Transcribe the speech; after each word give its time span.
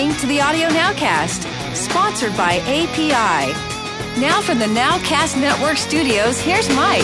You're 0.00 0.08
listening 0.08 0.30
to 0.30 0.34
the 0.34 0.40
Audio 0.40 0.68
Nowcast, 0.68 1.76
sponsored 1.76 2.34
by 2.34 2.54
API. 2.60 3.52
Now 4.18 4.40
from 4.40 4.58
the 4.58 4.64
Nowcast 4.64 5.38
Network 5.38 5.76
studios, 5.76 6.40
here's 6.40 6.66
Mike. 6.74 7.02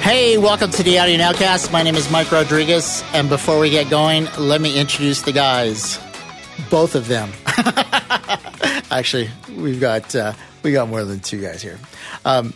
Hey, 0.00 0.38
welcome 0.38 0.70
to 0.70 0.82
the 0.82 0.98
Audio 0.98 1.18
Nowcast. 1.18 1.70
My 1.70 1.82
name 1.82 1.96
is 1.96 2.10
Mike 2.10 2.32
Rodriguez, 2.32 3.04
and 3.12 3.28
before 3.28 3.58
we 3.58 3.68
get 3.68 3.90
going, 3.90 4.26
let 4.38 4.62
me 4.62 4.80
introduce 4.80 5.20
the 5.20 5.32
guys. 5.32 6.00
Both 6.70 6.94
of 6.94 7.06
them. 7.06 7.30
Actually, 8.90 9.28
we've 9.54 9.82
got 9.82 10.16
uh, 10.16 10.32
we 10.62 10.72
got 10.72 10.88
more 10.88 11.04
than 11.04 11.20
two 11.20 11.42
guys 11.42 11.60
here. 11.60 11.78
Um, 12.24 12.54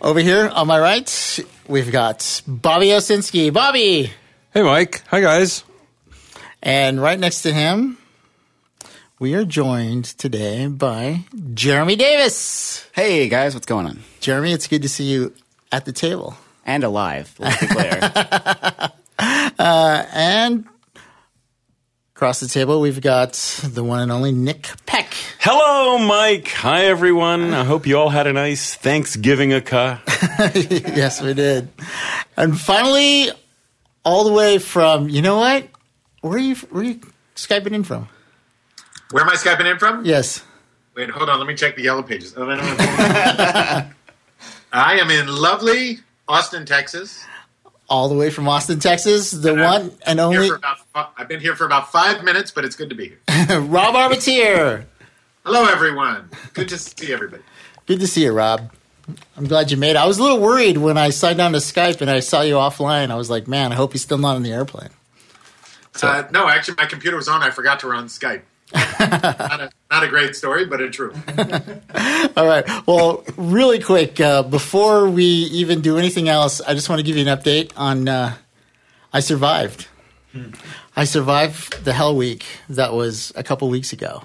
over 0.00 0.20
here 0.20 0.48
on 0.48 0.68
my 0.68 0.80
right, 0.80 1.38
we've 1.68 1.92
got 1.92 2.40
Bobby 2.48 2.86
Owsinski. 2.86 3.52
Bobby, 3.52 4.10
Hey, 4.54 4.62
Mike. 4.62 5.02
Hi, 5.08 5.20
guys. 5.20 5.64
And 6.64 7.00
right 7.00 7.18
next 7.20 7.42
to 7.42 7.52
him, 7.52 7.98
we 9.18 9.34
are 9.34 9.44
joined 9.44 10.06
today 10.06 10.66
by 10.66 11.20
Jeremy 11.52 11.94
Davis. 11.94 12.88
Hey 12.92 13.28
guys, 13.28 13.54
what's 13.54 13.66
going 13.66 13.86
on? 13.86 14.00
Jeremy, 14.20 14.52
it's 14.52 14.66
good 14.66 14.82
to 14.82 14.88
see 14.88 15.04
you 15.04 15.34
at 15.70 15.84
the 15.84 15.92
table. 15.92 16.36
And 16.66 16.82
alive, 16.82 17.34
let's 17.38 17.60
be 17.60 17.66
clear. 17.66 18.90
And 19.18 20.66
across 22.16 22.40
the 22.40 22.48
table, 22.48 22.80
we've 22.80 23.02
got 23.02 23.34
the 23.62 23.84
one 23.84 24.00
and 24.00 24.10
only 24.10 24.32
Nick 24.32 24.70
Peck. 24.86 25.12
Hello, 25.40 25.98
Mike. 25.98 26.48
Hi, 26.48 26.86
everyone. 26.86 27.52
I 27.52 27.64
hope 27.64 27.86
you 27.86 27.98
all 27.98 28.08
had 28.08 28.26
a 28.26 28.32
nice 28.32 28.74
Thanksgiving. 28.74 29.52
Aka. 29.52 30.00
Yes, 30.54 31.20
we 31.20 31.34
did. 31.34 31.68
And 32.36 32.58
finally, 32.58 33.30
all 34.04 34.24
the 34.24 34.32
way 34.32 34.58
from, 34.58 35.10
you 35.10 35.20
know 35.20 35.38
what? 35.38 35.68
Where 36.24 36.36
are 36.36 36.38
you, 36.38 36.54
where 36.54 36.80
are 36.80 36.86
you 36.86 37.00
Skyping 37.36 37.72
in 37.72 37.84
from? 37.84 38.08
Where 39.10 39.22
am 39.22 39.28
I 39.28 39.34
Skyping 39.34 39.70
in 39.70 39.78
from? 39.78 40.06
Yes. 40.06 40.42
Wait, 40.96 41.10
hold 41.10 41.28
on. 41.28 41.38
Let 41.38 41.46
me 41.46 41.54
check 41.54 41.76
the 41.76 41.82
yellow 41.82 42.02
pages. 42.02 42.32
Oh, 42.34 42.46
no, 42.46 42.56
no, 42.56 42.62
no. 42.62 42.76
I 44.72 44.98
am 44.98 45.10
in 45.10 45.26
lovely 45.28 45.98
Austin, 46.26 46.64
Texas. 46.64 47.22
All 47.90 48.08
the 48.08 48.14
way 48.14 48.30
from 48.30 48.48
Austin, 48.48 48.80
Texas, 48.80 49.32
the 49.32 49.52
And 49.52 49.60
one 49.60 49.82
I'm 49.82 49.92
and 50.06 50.20
only 50.20 50.48
about 50.48 51.12
I've 51.18 51.28
been 51.28 51.40
here 51.40 51.54
for 51.56 51.66
about 51.66 51.92
five 51.92 52.24
minutes, 52.24 52.50
but 52.50 52.64
it's 52.64 52.74
good 52.74 52.88
to 52.88 52.96
be 52.96 53.08
here. 53.28 53.60
Rob 53.60 53.94
Arbittier. 53.94 54.86
Hello, 55.44 55.66
everyone. 55.66 56.30
Good 56.54 56.70
to 56.70 56.78
see 56.78 57.12
everybody. 57.12 57.42
Good 57.84 58.00
to 58.00 58.06
see 58.06 58.22
you, 58.24 58.32
Rob. 58.32 58.72
I'm 59.36 59.46
glad 59.46 59.70
you 59.70 59.76
made 59.76 59.90
it. 59.90 59.96
I 59.96 60.06
was 60.06 60.18
a 60.18 60.22
little 60.22 60.40
worried 60.40 60.78
when 60.78 60.96
I 60.96 61.10
signed 61.10 61.42
on 61.42 61.52
to 61.52 61.58
Skype 61.58 62.00
and 62.00 62.08
I 62.08 62.20
saw 62.20 62.40
you 62.40 62.54
offline. 62.54 63.10
I 63.10 63.16
was 63.16 63.28
like, 63.28 63.46
man, 63.46 63.72
I 63.72 63.74
hope 63.74 63.92
he's 63.92 64.00
still 64.00 64.16
not 64.16 64.36
on 64.36 64.42
the 64.42 64.52
airplane. 64.52 64.88
Uh, 66.02 66.24
no, 66.32 66.48
actually, 66.48 66.74
my 66.76 66.86
computer 66.86 67.16
was 67.16 67.28
on. 67.28 67.42
I 67.42 67.50
forgot 67.50 67.80
to 67.80 67.88
run 67.88 68.06
Skype. 68.06 68.42
not, 68.74 69.60
a, 69.60 69.70
not 69.90 70.02
a 70.02 70.08
great 70.08 70.34
story, 70.34 70.64
but 70.64 70.80
it's 70.80 70.96
true. 70.96 71.12
All 72.36 72.46
right. 72.46 72.64
Well, 72.86 73.24
really 73.36 73.78
quick, 73.78 74.20
uh, 74.20 74.42
before 74.42 75.08
we 75.08 75.24
even 75.24 75.80
do 75.80 75.96
anything 75.96 76.28
else, 76.28 76.60
I 76.60 76.74
just 76.74 76.88
want 76.88 76.98
to 76.98 77.04
give 77.04 77.16
you 77.16 77.26
an 77.26 77.38
update 77.38 77.72
on 77.76 78.08
uh, 78.08 78.34
I 79.12 79.20
survived. 79.20 79.86
I 80.96 81.04
survived 81.04 81.84
the 81.84 81.92
Hell 81.92 82.16
Week 82.16 82.44
that 82.68 82.92
was 82.92 83.32
a 83.36 83.44
couple 83.44 83.68
weeks 83.68 83.92
ago. 83.92 84.24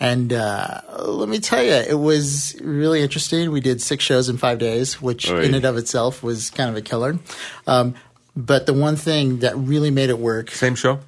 And 0.00 0.32
uh, 0.32 0.82
let 1.06 1.28
me 1.28 1.40
tell 1.40 1.62
you, 1.62 1.72
it 1.72 1.98
was 1.98 2.54
really 2.62 3.02
interesting. 3.02 3.50
We 3.50 3.60
did 3.60 3.80
six 3.80 4.04
shows 4.04 4.28
in 4.28 4.36
five 4.36 4.58
days, 4.58 5.02
which 5.02 5.28
Oy. 5.30 5.42
in 5.42 5.54
and 5.54 5.64
of 5.64 5.76
itself 5.76 6.22
was 6.22 6.50
kind 6.50 6.70
of 6.70 6.76
a 6.76 6.82
killer. 6.82 7.18
Um, 7.66 7.94
but 8.38 8.66
the 8.66 8.72
one 8.72 8.94
thing 8.96 9.40
that 9.40 9.56
really 9.56 9.90
made 9.90 10.10
it 10.10 10.18
work 10.18 10.50
Same 10.52 10.76
show? 10.76 11.00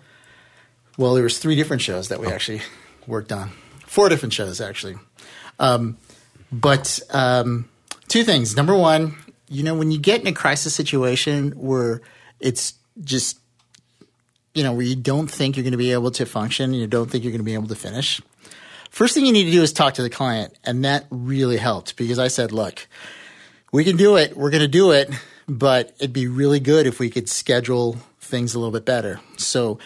well, 0.98 1.14
there 1.14 1.22
was 1.22 1.38
three 1.38 1.54
different 1.54 1.80
shows 1.80 2.08
that 2.08 2.20
we 2.20 2.26
actually 2.26 2.62
worked 3.06 3.32
on. 3.32 3.50
Four 3.86 4.08
different 4.08 4.32
shows 4.32 4.60
actually. 4.60 4.96
Um, 5.58 5.96
but 6.50 7.00
um, 7.10 7.68
two 8.08 8.24
things. 8.24 8.56
Number 8.56 8.74
one, 8.74 9.16
you 9.48 9.62
know, 9.62 9.74
when 9.74 9.90
you 9.90 9.98
get 9.98 10.20
in 10.20 10.26
a 10.26 10.32
crisis 10.32 10.74
situation 10.74 11.52
where 11.52 12.00
it's 12.40 12.74
just, 13.02 13.38
you 14.54 14.64
know, 14.64 14.72
where 14.72 14.84
you 14.84 14.96
don't 14.96 15.30
think 15.30 15.56
you're 15.56 15.62
going 15.62 15.72
to 15.72 15.78
be 15.78 15.92
able 15.92 16.10
to 16.12 16.26
function, 16.26 16.72
and 16.72 16.80
you 16.80 16.86
don't 16.86 17.10
think 17.10 17.22
you're 17.22 17.30
going 17.30 17.40
to 17.40 17.44
be 17.44 17.54
able 17.54 17.68
to 17.68 17.74
finish. 17.76 18.20
First 18.90 19.14
thing 19.14 19.24
you 19.24 19.32
need 19.32 19.44
to 19.44 19.52
do 19.52 19.62
is 19.62 19.72
talk 19.72 19.94
to 19.94 20.02
the 20.02 20.10
client, 20.10 20.58
and 20.64 20.84
that 20.84 21.06
really 21.10 21.56
helped 21.56 21.96
because 21.96 22.18
I 22.18 22.28
said, 22.28 22.50
look, 22.50 22.88
we 23.70 23.84
can 23.84 23.96
do 23.96 24.16
it. 24.16 24.36
We're 24.36 24.50
going 24.50 24.62
to 24.62 24.68
do 24.68 24.90
it, 24.90 25.10
but 25.50 25.92
it'd 25.98 26.12
be 26.12 26.28
really 26.28 26.60
good 26.60 26.86
if 26.86 27.00
we 27.00 27.10
could 27.10 27.28
schedule 27.28 27.96
things 28.20 28.54
a 28.54 28.58
little 28.58 28.70
bit 28.70 28.84
better. 28.84 29.20
So 29.36 29.80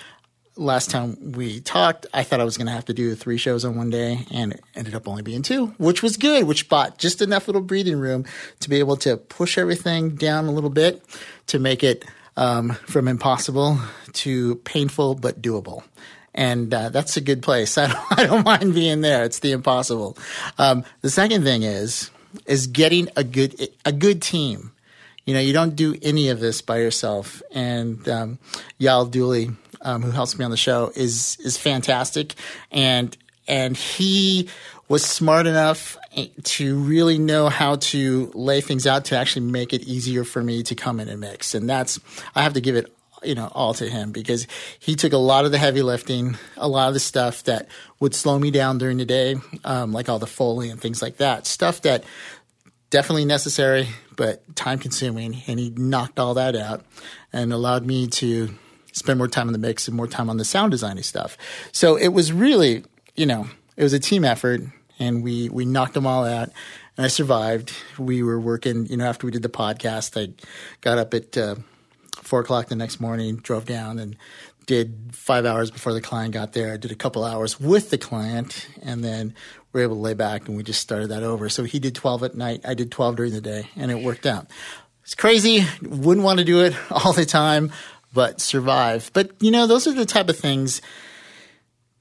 last 0.56 0.90
time 0.90 1.32
we 1.32 1.60
talked, 1.60 2.06
I 2.12 2.22
thought 2.22 2.38
I 2.38 2.44
was 2.44 2.58
going 2.58 2.66
to 2.66 2.72
have 2.72 2.84
to 2.84 2.92
do 2.92 3.14
three 3.14 3.38
shows 3.38 3.64
on 3.64 3.74
one 3.74 3.88
day, 3.88 4.26
and 4.30 4.52
it 4.52 4.60
ended 4.74 4.94
up 4.94 5.08
only 5.08 5.22
being 5.22 5.40
two, 5.40 5.68
which 5.78 6.02
was 6.02 6.18
good, 6.18 6.44
which 6.44 6.68
bought 6.68 6.98
just 6.98 7.22
enough 7.22 7.48
little 7.48 7.62
breathing 7.62 7.98
room 7.98 8.26
to 8.60 8.68
be 8.68 8.78
able 8.78 8.96
to 8.98 9.16
push 9.16 9.56
everything 9.56 10.10
down 10.10 10.44
a 10.44 10.52
little 10.52 10.68
bit 10.68 11.02
to 11.46 11.58
make 11.58 11.82
it 11.82 12.04
um, 12.36 12.70
from 12.70 13.08
impossible 13.08 13.78
to 14.12 14.56
painful 14.56 15.14
but 15.14 15.40
doable. 15.40 15.82
And 16.34 16.74
uh, 16.74 16.90
that's 16.90 17.16
a 17.16 17.22
good 17.22 17.42
place. 17.42 17.78
I 17.78 17.86
don't, 17.86 18.18
I 18.18 18.26
don't 18.26 18.44
mind 18.44 18.74
being 18.74 19.00
there. 19.00 19.24
It's 19.24 19.38
the 19.38 19.52
impossible. 19.52 20.18
Um, 20.58 20.84
the 21.00 21.10
second 21.10 21.42
thing 21.42 21.62
is 21.62 22.10
is 22.46 22.66
getting 22.66 23.08
a 23.16 23.24
good 23.24 23.68
a 23.86 23.92
good 23.92 24.20
team. 24.20 24.72
You 25.24 25.34
know, 25.34 25.40
you 25.40 25.52
don't 25.52 25.74
do 25.74 25.96
any 26.02 26.28
of 26.28 26.40
this 26.40 26.60
by 26.60 26.78
yourself. 26.78 27.42
And 27.52 28.06
um, 28.08 28.38
Yal 28.78 29.06
Dooley, 29.06 29.50
um, 29.82 30.02
who 30.02 30.10
helps 30.10 30.38
me 30.38 30.44
on 30.44 30.50
the 30.50 30.56
show, 30.56 30.92
is 30.94 31.38
is 31.44 31.56
fantastic, 31.56 32.34
and 32.70 33.16
and 33.46 33.76
he 33.76 34.48
was 34.88 35.04
smart 35.04 35.46
enough 35.46 35.96
to 36.42 36.78
really 36.78 37.18
know 37.18 37.48
how 37.48 37.76
to 37.76 38.30
lay 38.34 38.60
things 38.60 38.86
out 38.86 39.06
to 39.06 39.16
actually 39.16 39.46
make 39.46 39.72
it 39.72 39.82
easier 39.82 40.24
for 40.24 40.42
me 40.42 40.62
to 40.62 40.74
come 40.74 41.00
in 41.00 41.08
and 41.08 41.20
mix. 41.20 41.54
And 41.54 41.68
that's 41.68 41.98
I 42.34 42.42
have 42.42 42.54
to 42.54 42.60
give 42.60 42.76
it 42.76 42.94
you 43.22 43.34
know 43.34 43.48
all 43.52 43.74
to 43.74 43.88
him 43.88 44.12
because 44.12 44.46
he 44.78 44.94
took 44.94 45.12
a 45.12 45.18
lot 45.18 45.44
of 45.44 45.52
the 45.52 45.58
heavy 45.58 45.82
lifting, 45.82 46.36
a 46.56 46.68
lot 46.68 46.88
of 46.88 46.94
the 46.94 47.00
stuff 47.00 47.44
that 47.44 47.68
would 48.00 48.14
slow 48.14 48.38
me 48.38 48.50
down 48.50 48.78
during 48.78 48.98
the 48.98 49.04
day, 49.04 49.36
um, 49.64 49.92
like 49.92 50.08
all 50.08 50.18
the 50.18 50.26
foley 50.26 50.68
and 50.68 50.80
things 50.80 51.00
like 51.00 51.16
that, 51.16 51.46
stuff 51.46 51.82
that 51.82 52.04
definitely 52.94 53.24
necessary, 53.24 53.88
but 54.14 54.54
time 54.54 54.78
consuming. 54.78 55.42
And 55.48 55.58
he 55.58 55.70
knocked 55.70 56.20
all 56.20 56.34
that 56.34 56.54
out 56.54 56.84
and 57.32 57.52
allowed 57.52 57.84
me 57.84 58.06
to 58.06 58.54
spend 58.92 59.18
more 59.18 59.26
time 59.26 59.48
in 59.48 59.52
the 59.52 59.58
mix 59.58 59.88
and 59.88 59.96
more 59.96 60.06
time 60.06 60.30
on 60.30 60.36
the 60.36 60.44
sound 60.44 60.70
designing 60.70 61.02
stuff. 61.02 61.36
So 61.72 61.96
it 61.96 62.10
was 62.10 62.32
really, 62.32 62.84
you 63.16 63.26
know, 63.26 63.48
it 63.76 63.82
was 63.82 63.94
a 63.94 63.98
team 63.98 64.24
effort 64.24 64.60
and 65.00 65.24
we, 65.24 65.48
we 65.48 65.64
knocked 65.64 65.94
them 65.94 66.06
all 66.06 66.24
out 66.24 66.50
and 66.96 67.04
I 67.04 67.08
survived. 67.08 67.72
We 67.98 68.22
were 68.22 68.38
working, 68.38 68.86
you 68.86 68.96
know, 68.96 69.06
after 69.06 69.26
we 69.26 69.32
did 69.32 69.42
the 69.42 69.48
podcast, 69.48 70.16
I 70.16 70.32
got 70.80 70.96
up 70.96 71.14
at 71.14 71.36
uh, 71.36 71.56
four 72.22 72.38
o'clock 72.38 72.68
the 72.68 72.76
next 72.76 73.00
morning, 73.00 73.38
drove 73.38 73.64
down 73.64 73.98
and 73.98 74.16
did 74.66 75.10
five 75.10 75.46
hours 75.46 75.72
before 75.72 75.94
the 75.94 76.00
client 76.00 76.32
got 76.32 76.52
there. 76.52 76.72
I 76.72 76.76
did 76.76 76.92
a 76.92 76.94
couple 76.94 77.24
hours 77.24 77.58
with 77.58 77.90
the 77.90 77.98
client 77.98 78.68
and 78.82 79.02
then 79.02 79.34
we 79.74 79.80
were 79.80 79.84
able 79.84 79.96
to 79.96 80.02
lay 80.02 80.14
back 80.14 80.46
and 80.46 80.56
we 80.56 80.62
just 80.62 80.80
started 80.80 81.08
that 81.08 81.24
over. 81.24 81.48
So 81.48 81.64
he 81.64 81.80
did 81.80 81.96
12 81.96 82.22
at 82.22 82.34
night. 82.36 82.60
I 82.64 82.74
did 82.74 82.92
12 82.92 83.16
during 83.16 83.32
the 83.32 83.40
day 83.40 83.68
and 83.76 83.90
it 83.90 84.02
worked 84.02 84.24
out. 84.24 84.46
It's 85.02 85.16
crazy. 85.16 85.66
Wouldn't 85.82 86.24
want 86.24 86.38
to 86.38 86.44
do 86.44 86.60
it 86.60 86.74
all 86.90 87.12
the 87.12 87.26
time, 87.26 87.72
but 88.14 88.40
survive. 88.40 89.10
But 89.12 89.32
you 89.40 89.50
know, 89.50 89.66
those 89.66 89.86
are 89.86 89.92
the 89.92 90.06
type 90.06 90.28
of 90.28 90.38
things 90.38 90.80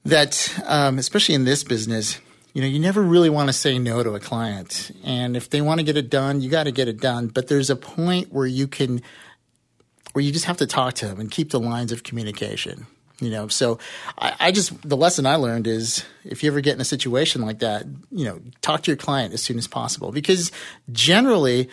that, 0.04 0.56
um, 0.64 0.98
especially 0.98 1.34
in 1.34 1.44
this 1.44 1.64
business, 1.64 2.20
you 2.52 2.62
know, 2.62 2.68
you 2.68 2.78
never 2.78 3.02
really 3.02 3.30
want 3.30 3.48
to 3.48 3.52
say 3.52 3.80
no 3.80 4.04
to 4.04 4.14
a 4.14 4.20
client. 4.20 4.92
And 5.02 5.36
if 5.36 5.50
they 5.50 5.60
want 5.60 5.80
to 5.80 5.84
get 5.84 5.96
it 5.96 6.08
done, 6.08 6.40
you 6.40 6.48
got 6.48 6.64
to 6.64 6.72
get 6.72 6.86
it 6.86 7.00
done. 7.00 7.26
But 7.26 7.48
there's 7.48 7.70
a 7.70 7.76
point 7.76 8.32
where 8.32 8.46
you 8.46 8.68
can, 8.68 9.02
where 10.12 10.24
you 10.24 10.30
just 10.30 10.44
have 10.44 10.58
to 10.58 10.66
talk 10.66 10.94
to 10.94 11.08
them 11.08 11.18
and 11.18 11.28
keep 11.28 11.50
the 11.50 11.58
lines 11.58 11.90
of 11.90 12.04
communication. 12.04 12.86
You 13.24 13.30
know, 13.30 13.48
so 13.48 13.78
I, 14.18 14.34
I 14.38 14.52
just 14.52 14.72
the 14.88 14.96
lesson 14.96 15.26
I 15.26 15.36
learned 15.36 15.66
is 15.66 16.04
if 16.24 16.42
you 16.42 16.50
ever 16.50 16.60
get 16.60 16.74
in 16.74 16.80
a 16.80 16.84
situation 16.84 17.42
like 17.42 17.60
that, 17.60 17.86
you 18.10 18.24
know, 18.24 18.40
talk 18.60 18.82
to 18.82 18.90
your 18.90 18.96
client 18.98 19.32
as 19.34 19.42
soon 19.42 19.58
as 19.58 19.66
possible 19.66 20.12
because 20.12 20.52
generally 20.92 21.68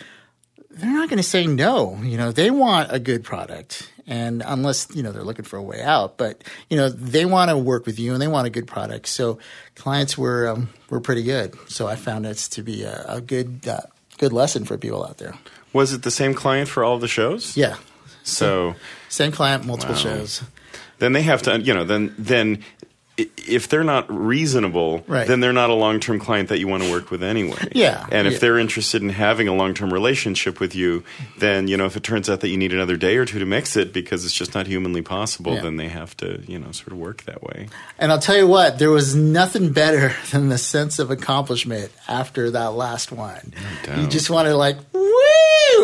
they're 0.70 0.90
not 0.90 1.08
going 1.10 1.18
to 1.18 1.22
say 1.22 1.46
no. 1.46 1.98
You 2.02 2.16
know, 2.16 2.32
they 2.32 2.50
want 2.50 2.90
a 2.92 2.98
good 2.98 3.22
product, 3.24 3.90
and 4.06 4.42
unless 4.46 4.88
you 4.94 5.02
know 5.02 5.12
they're 5.12 5.22
looking 5.24 5.44
for 5.44 5.58
a 5.58 5.62
way 5.62 5.82
out, 5.82 6.16
but 6.16 6.42
you 6.70 6.76
know 6.78 6.88
they 6.88 7.26
want 7.26 7.50
to 7.50 7.58
work 7.58 7.84
with 7.84 7.98
you 7.98 8.12
and 8.14 8.22
they 8.22 8.28
want 8.28 8.46
a 8.46 8.50
good 8.50 8.66
product. 8.66 9.06
So 9.08 9.38
clients 9.74 10.16
were 10.16 10.48
um, 10.48 10.70
were 10.88 11.00
pretty 11.00 11.22
good. 11.22 11.54
So 11.68 11.86
I 11.88 11.96
found 11.96 12.24
it 12.26 12.38
to 12.52 12.62
be 12.62 12.84
a, 12.84 13.04
a 13.06 13.20
good 13.20 13.68
uh, 13.68 13.80
good 14.18 14.32
lesson 14.32 14.64
for 14.64 14.78
people 14.78 15.04
out 15.04 15.18
there. 15.18 15.34
Was 15.74 15.92
it 15.92 16.02
the 16.02 16.10
same 16.10 16.32
client 16.34 16.68
for 16.68 16.84
all 16.84 16.98
the 16.98 17.08
shows? 17.08 17.56
Yeah, 17.56 17.76
So 18.22 18.74
same 19.08 19.32
client, 19.32 19.66
multiple 19.66 19.94
Wow. 19.94 20.00
shows. 20.00 20.42
Then 21.02 21.12
they 21.12 21.22
have 21.22 21.42
to, 21.42 21.60
you 21.60 21.74
know, 21.74 21.84
then 21.84 22.14
then 22.16 22.62
if 23.36 23.68
they're 23.68 23.84
not 23.84 24.06
reasonable, 24.08 25.04
Right. 25.06 25.28
then 25.28 25.40
they're 25.40 25.52
not 25.52 25.68
a 25.68 25.74
long 25.74 26.00
term 26.00 26.18
client 26.18 26.48
that 26.48 26.58
you 26.58 26.66
want 26.66 26.82
to 26.82 26.90
work 26.90 27.10
with 27.10 27.22
anyway. 27.22 27.58
Yeah, 27.72 28.06
And 28.10 28.26
if 28.26 28.34
yeah. 28.34 28.38
they're 28.38 28.58
interested 28.58 29.02
in 29.02 29.10
having 29.10 29.48
a 29.48 29.54
long 29.54 29.74
term 29.74 29.92
relationship 29.92 30.58
with 30.60 30.74
you, 30.74 31.04
then, 31.38 31.68
you 31.68 31.76
know, 31.76 31.84
if 31.84 31.94
it 31.94 32.02
turns 32.02 32.30
out 32.30 32.40
that 32.40 32.48
you 32.48 32.56
need 32.56 32.72
another 32.72 32.96
day 32.96 33.18
or 33.18 33.26
two 33.26 33.38
to 33.38 33.44
mix 33.44 33.76
it 33.76 33.92
because 33.92 34.24
it's 34.24 34.32
just 34.34 34.54
not 34.54 34.66
humanly 34.66 35.02
possible, 35.02 35.54
Yeah. 35.54 35.60
then 35.60 35.76
they 35.76 35.88
have 35.88 36.16
to, 36.18 36.40
you 36.48 36.58
know, 36.58 36.72
sort 36.72 36.92
of 36.92 36.98
work 36.98 37.24
that 37.24 37.42
way. 37.42 37.68
And 37.98 38.10
I'll 38.10 38.18
tell 38.18 38.36
you 38.36 38.46
what, 38.46 38.78
there 38.78 38.90
was 38.90 39.14
nothing 39.14 39.72
better 39.72 40.14
than 40.30 40.48
the 40.48 40.58
sense 40.58 40.98
of 40.98 41.10
accomplishment 41.10 41.92
after 42.08 42.50
that 42.52 42.72
last 42.72 43.12
one. 43.12 43.52
doubt. 43.84 43.98
you 43.98 44.06
just 44.06 44.30
wanted 44.30 44.54
like, 44.54 44.78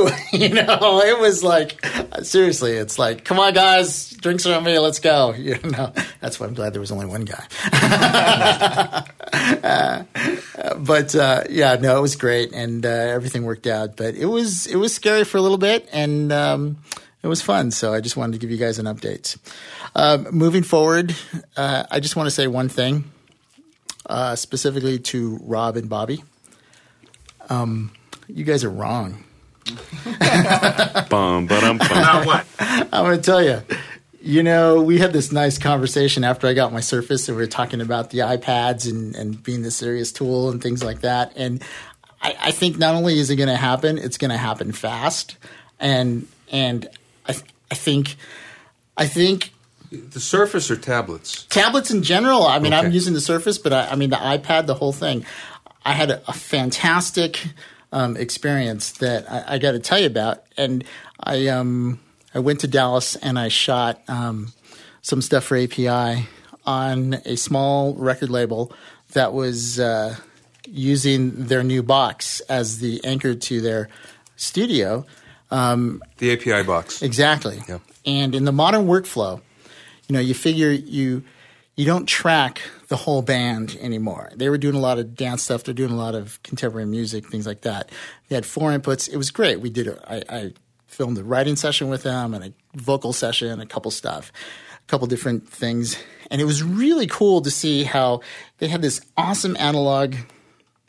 You 0.33 0.51
know, 0.51 1.01
it 1.05 1.19
was 1.19 1.43
like, 1.43 1.85
seriously, 2.23 2.73
it's 2.73 2.99
like, 2.99 3.25
come 3.25 3.39
on, 3.39 3.55
guys, 3.55 4.11
drinks 4.11 4.47
are 4.47 4.57
on 4.57 4.65
me, 4.65 4.79
let's 4.79 5.01
go. 5.01 5.33
You 5.39 5.59
know, 5.65 5.93
that's 6.21 6.39
why 6.39 6.47
I'm 6.47 6.55
glad 6.55 6.75
there 6.75 6.81
was 6.81 6.93
only 6.93 7.07
one 7.07 7.25
guy. 7.25 9.05
Uh, 9.33 10.05
but 10.79 11.15
uh, 11.15 11.45
yeah, 11.51 11.75
no, 11.75 11.99
it 11.99 12.01
was 12.01 12.17
great, 12.17 12.53
and 12.53 12.85
uh, 12.85 12.89
everything 12.89 13.45
worked 13.45 13.67
out. 13.67 13.97
But 13.97 14.15
it 14.15 14.27
was 14.27 14.67
it 14.67 14.77
was 14.77 14.95
scary 14.95 15.25
for 15.25 15.39
a 15.39 15.41
little 15.41 15.59
bit, 15.59 15.89
and 15.93 16.33
um, 16.33 16.79
it 17.23 17.27
was 17.29 17.43
fun. 17.43 17.71
So 17.71 17.93
I 17.93 18.01
just 18.01 18.17
wanted 18.17 18.33
to 18.33 18.39
give 18.39 18.51
you 18.51 18.57
guys 18.57 18.79
an 18.79 18.87
update. 18.87 19.37
Um, 19.95 20.29
moving 20.31 20.63
forward, 20.63 21.15
uh, 21.57 21.85
I 21.91 22.01
just 22.01 22.17
want 22.17 22.27
to 22.27 22.31
say 22.31 22.47
one 22.47 22.69
thing, 22.69 23.05
uh, 24.07 24.35
specifically 24.37 24.99
to 24.99 25.39
Rob 25.43 25.77
and 25.77 25.89
Bobby. 25.89 26.25
Um, 27.51 27.93
you 28.29 28.45
guys 28.45 28.65
are 28.65 28.71
wrong. 28.71 29.25
Bum, 31.09 31.47
ba-dum, 31.47 31.79
bum. 31.79 31.89
Now 31.91 32.25
what? 32.25 32.47
I'm 32.59 33.05
going 33.05 33.17
to 33.17 33.23
tell 33.23 33.43
you. 33.43 33.63
You 34.21 34.43
know, 34.43 34.83
we 34.83 34.99
had 34.99 35.13
this 35.13 35.31
nice 35.33 35.59
conversation 35.59 36.25
after 36.25 36.49
I 36.49 36.55
got 36.55 36.73
my 36.73 36.81
Surface, 36.81 37.29
and 37.29 37.37
we 37.37 37.43
were 37.43 37.49
talking 37.49 37.81
about 37.81 38.11
the 38.11 38.19
iPads 38.19 38.91
and, 38.91 39.15
and 39.15 39.43
being 39.43 39.63
the 39.63 39.71
serious 39.71 40.13
tool 40.13 40.51
and 40.51 40.63
things 40.63 40.83
like 40.83 41.01
that. 41.01 41.33
And 41.37 41.63
I, 42.21 42.37
I 42.41 42.51
think 42.51 42.79
not 42.79 42.95
only 42.95 43.19
is 43.19 43.31
it 43.31 43.37
going 43.37 43.49
to 43.49 43.57
happen, 43.57 43.97
it's 43.97 44.19
going 44.19 44.31
to 44.31 44.37
happen 44.37 44.73
fast. 44.73 45.37
And 45.79 46.27
and 46.51 46.89
I, 47.27 47.37
I 47.71 47.75
think 47.75 48.17
I 48.97 49.07
think 49.07 49.53
The 49.91 50.21
Surface 50.21 50.71
or 50.71 50.77
tablets? 50.77 51.45
tablets 51.45 51.91
in 51.91 52.03
general. 52.03 52.45
I 52.45 52.59
mean, 52.59 52.73
I'm 52.73 52.91
using 52.93 53.15
the 53.15 53.21
Surface, 53.21 53.59
but 53.59 53.73
I, 53.73 53.89
I 53.91 53.95
mean 53.95 54.11
the 54.11 54.17
iPad, 54.17 54.67
the 54.67 54.75
whole 54.75 54.93
thing. 54.93 55.25
I 55.85 55.93
had 55.93 56.11
a, 56.11 56.21
a 56.29 56.33
fantastic 56.33 57.41
um, 57.93 58.17
experience 58.17 58.93
that 58.93 59.31
I, 59.31 59.55
I 59.55 59.59
got 59.59 59.73
to 59.73 59.79
tell 59.79 59.99
you 59.99 60.07
about, 60.07 60.45
and 60.57 60.85
I 61.21 61.49
um 61.49 62.01
I 62.35 62.41
went 62.41 62.61
to 62.61 62.69
Dallas 62.69 63.17
and 63.17 63.39
I 63.39 63.49
shot 63.49 64.01
um, 64.09 64.53
some 65.03 65.23
stuff 65.23 65.45
for 65.45 65.57
API 65.57 66.29
on 66.67 67.15
a 67.25 67.37
small 67.37 67.95
record 67.95 68.31
label 68.31 68.73
that 69.13 69.33
was 69.33 69.81
uh, 69.81 70.17
using 70.67 71.47
their 71.47 71.63
new 71.63 71.83
box 71.83 72.41
as 72.41 72.79
the 72.79 73.03
anchor 73.05 73.35
to 73.35 73.61
their 73.61 73.89
studio. 74.37 75.07
Um, 75.51 76.03
The 76.19 76.33
API 76.33 76.63
box. 76.65 77.01
Exactly. 77.01 77.63
Yeah. 77.69 77.79
And 78.05 78.35
in 78.35 78.45
the 78.45 78.53
modern 78.53 78.87
workflow, 78.87 79.41
you 80.07 80.13
know, 80.13 80.21
you 80.21 80.35
figure 80.35 80.71
you 80.71 81.25
you 81.79 81.85
don't 81.85 82.07
track 82.07 82.61
the 82.89 82.97
whole 82.97 83.23
band 83.23 83.79
anymore. 83.81 84.33
They 84.35 84.49
were 84.49 84.59
doing 84.59 84.75
a 84.75 84.81
lot 84.81 84.99
of 84.99 85.15
dance 85.15 85.45
stuff. 85.45 85.63
They're 85.63 85.73
doing 85.73 85.93
a 85.93 85.97
lot 85.97 86.17
of 86.17 86.43
contemporary 86.43 86.87
music, 86.87 87.29
things 87.29 87.47
like 87.47 87.61
that. 87.61 87.89
They 88.27 88.35
had 88.35 88.45
four 88.45 88.73
inputs. 88.73 89.09
It 89.09 89.17
was 89.17 89.31
great. 89.31 89.61
We 89.61 89.71
did. 89.71 89.97
I 90.09 90.55
filmed 90.89 91.19
a 91.19 91.23
writing 91.23 91.55
session 91.55 91.89
with 91.89 92.03
them 92.03 92.35
and 92.35 92.47
a 92.47 92.53
vocal 92.75 93.13
session, 93.13 93.61
a 93.61 93.67
couple 93.67 93.93
stuff, 93.93 94.33
a 94.75 94.91
couple 94.91 95.07
different 95.07 95.49
things, 95.49 95.97
and 96.33 96.41
it 96.41 96.47
was 96.47 96.65
really 96.65 97.07
cool 97.07 97.43
to 97.43 97.51
see 97.51 97.85
how 97.85 98.23
they 98.59 98.67
had 98.67 98.83
this 98.83 99.01
awesome 99.17 99.57
analog 99.57 100.17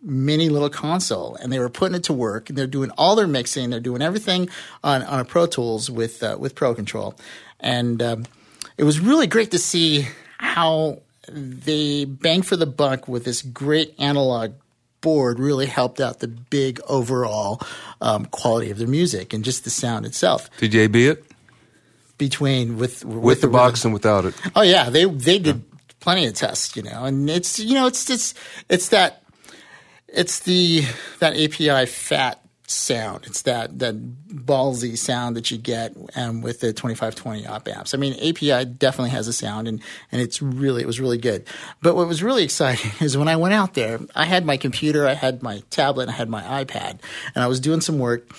mini 0.01 0.49
little 0.49 0.71
console 0.71 1.35
and 1.35 1.53
they 1.53 1.59
were 1.59 1.69
putting 1.69 1.97
it 1.97 2.05
to 2.05 2.13
work 2.13 2.49
and 2.49 2.57
they're 2.57 2.65
doing 2.65 2.89
all 2.97 3.17
their 3.17 3.27
mixing 3.27 3.69
they're 3.69 3.81
doing 3.81 4.01
everything 4.01 4.47
on, 4.81 5.03
on 5.03 5.19
a 5.19 5.25
Pro 5.25 5.45
Tools 5.45 5.91
with 5.91 6.23
uh, 6.23 6.37
with 6.39 6.55
pro 6.55 6.73
control 6.73 7.15
and 7.59 8.01
um, 8.01 8.25
it 8.77 8.85
was 8.85 9.01
really 9.01 9.27
great 9.27 9.51
to 9.51 9.59
see 9.59 10.07
how 10.39 11.01
they 11.27 12.05
bang 12.05 12.41
for 12.41 12.55
the 12.55 12.65
buck 12.65 13.07
with 13.07 13.23
this 13.25 13.41
great 13.41 13.93
analog 13.99 14.53
board 15.01 15.39
really 15.39 15.65
helped 15.67 15.99
out 16.01 16.19
the 16.19 16.27
big 16.27 16.79
overall 16.87 17.61
um, 18.01 18.25
quality 18.25 18.71
of 18.71 18.77
their 18.77 18.87
music 18.87 19.31
and 19.33 19.43
just 19.45 19.63
the 19.63 19.69
sound 19.69 20.05
itself 20.05 20.49
Did 20.57 20.73
you 20.73 20.81
AB 20.81 21.07
it? 21.07 21.23
between 22.17 22.77
with 22.77 23.05
with, 23.05 23.17
With 23.23 23.41
the 23.41 23.47
or 23.47 23.51
box 23.51 23.85
and 23.85 23.93
without 23.93 24.25
it. 24.25 24.33
Oh 24.55 24.61
yeah, 24.61 24.89
they 24.89 25.05
they 25.05 25.39
did 25.39 25.63
plenty 26.01 26.25
of 26.25 26.33
tests, 26.33 26.75
you 26.75 26.83
know, 26.83 27.05
and 27.05 27.29
it's 27.29 27.59
you 27.59 27.75
know 27.75 27.87
it's 27.87 28.09
it's 28.09 28.33
it's 28.67 28.89
that 28.89 29.23
it's 30.07 30.39
the 30.39 30.83
that 31.19 31.33
API 31.39 31.85
fat 31.85 32.43
sound. 32.69 33.25
It's 33.25 33.41
that 33.43 33.79
that 33.79 33.95
ballsy 34.27 34.97
sound 34.97 35.35
that 35.35 35.49
you 35.51 35.57
get 35.57 35.95
um, 36.15 36.41
with 36.41 36.59
the 36.59 36.67
2520 36.67 37.47
op 37.47 37.67
amps. 37.67 37.93
I 37.93 37.97
mean, 37.97 38.13
API 38.13 38.65
definitely 38.65 39.09
has 39.11 39.27
a 39.27 39.33
sound, 39.33 39.67
and 39.67 39.81
and 40.11 40.21
it's 40.21 40.41
really 40.41 40.81
it 40.81 40.87
was 40.87 40.99
really 40.99 41.17
good. 41.17 41.45
But 41.81 41.95
what 41.95 42.07
was 42.07 42.23
really 42.23 42.43
exciting 42.49 42.91
is 42.99 43.17
when 43.17 43.27
I 43.27 43.35
went 43.35 43.53
out 43.53 43.73
there, 43.73 43.99
I 44.15 44.25
had 44.25 44.45
my 44.45 44.57
computer, 44.57 45.07
I 45.07 45.13
had 45.13 45.41
my 45.41 45.63
tablet, 45.69 46.09
I 46.09 46.13
had 46.13 46.29
my 46.29 46.63
iPad, 46.63 46.99
and 47.35 47.43
I 47.43 47.47
was 47.47 47.59
doing 47.59 47.81
some 47.81 47.99
work. 47.99 48.29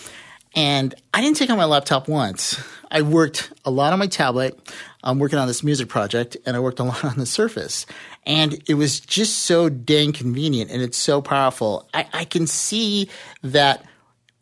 And 0.57 0.97
I 1.15 1.21
didn't 1.21 1.37
take 1.37 1.49
out 1.49 1.57
my 1.57 1.65
laptop 1.65 2.09
once. 2.09 2.61
I 2.91 3.03
worked 3.03 3.53
a 3.65 3.71
lot 3.71 3.93
on 3.93 4.01
my 4.01 4.09
tablet. 4.09 4.59
I'm 5.03 5.21
working 5.21 5.39
on 5.39 5.47
this 5.47 5.63
music 5.63 5.89
project, 5.89 6.37
and 6.45 6.57
I 6.57 6.61
worked 6.61 6.81
a 6.81 6.83
lot 6.91 7.05
on 7.05 7.19
the 7.19 7.27
Surface. 7.27 7.87
And 8.27 8.61
it 8.69 8.75
was 8.75 9.01
just 9.01 9.41
so 9.41 9.69
dang 9.69 10.13
convenient, 10.13 10.71
and 10.71 10.83
it's 10.83 10.99
so 10.99 11.23
powerful. 11.23 11.89
I, 11.95 12.07
I 12.13 12.25
can 12.25 12.47
see 12.47 13.09
that. 13.43 13.85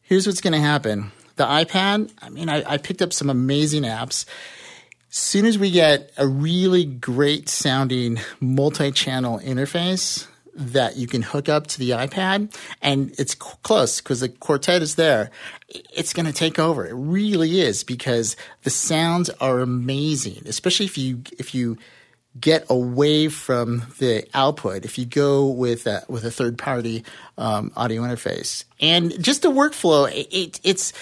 Here's 0.08 0.26
what's 0.26 0.40
going 0.40 0.54
to 0.54 0.58
happen: 0.58 1.12
the 1.36 1.44
iPad. 1.44 2.10
I 2.22 2.30
mean, 2.30 2.48
I, 2.48 2.64
I 2.66 2.78
picked 2.78 3.02
up 3.02 3.12
some 3.12 3.28
amazing 3.28 3.82
apps. 3.82 4.24
Soon 5.10 5.44
as 5.44 5.58
we 5.58 5.70
get 5.70 6.12
a 6.16 6.26
really 6.26 6.86
great 6.86 7.50
sounding 7.50 8.18
multi-channel 8.40 9.40
interface 9.40 10.26
that 10.54 10.96
you 10.96 11.06
can 11.06 11.20
hook 11.20 11.50
up 11.50 11.66
to 11.66 11.78
the 11.78 11.90
iPad, 11.90 12.56
and 12.80 13.14
it's 13.18 13.34
close 13.34 14.00
because 14.00 14.20
the 14.20 14.30
quartet 14.30 14.80
is 14.80 14.94
there. 14.94 15.30
It's 15.68 16.14
going 16.14 16.24
to 16.24 16.32
take 16.32 16.58
over. 16.58 16.86
It 16.86 16.94
really 16.94 17.60
is 17.60 17.84
because 17.84 18.34
the 18.62 18.70
sounds 18.70 19.28
are 19.42 19.60
amazing, 19.60 20.44
especially 20.46 20.86
if 20.86 20.96
you 20.96 21.20
if 21.38 21.54
you 21.54 21.76
get 22.40 22.66
away 22.68 23.28
from 23.28 23.84
the 23.98 24.26
output. 24.34 24.84
If 24.84 24.98
you 24.98 25.06
go 25.06 25.46
with 25.46 25.86
a, 25.86 26.04
with 26.08 26.24
a 26.24 26.30
third 26.30 26.58
party 26.58 27.04
um, 27.36 27.72
audio 27.76 28.02
interface, 28.02 28.64
and 28.80 29.22
just 29.22 29.42
the 29.42 29.50
workflow, 29.50 30.10
it, 30.10 30.28
it, 30.30 30.60
it's 30.64 30.92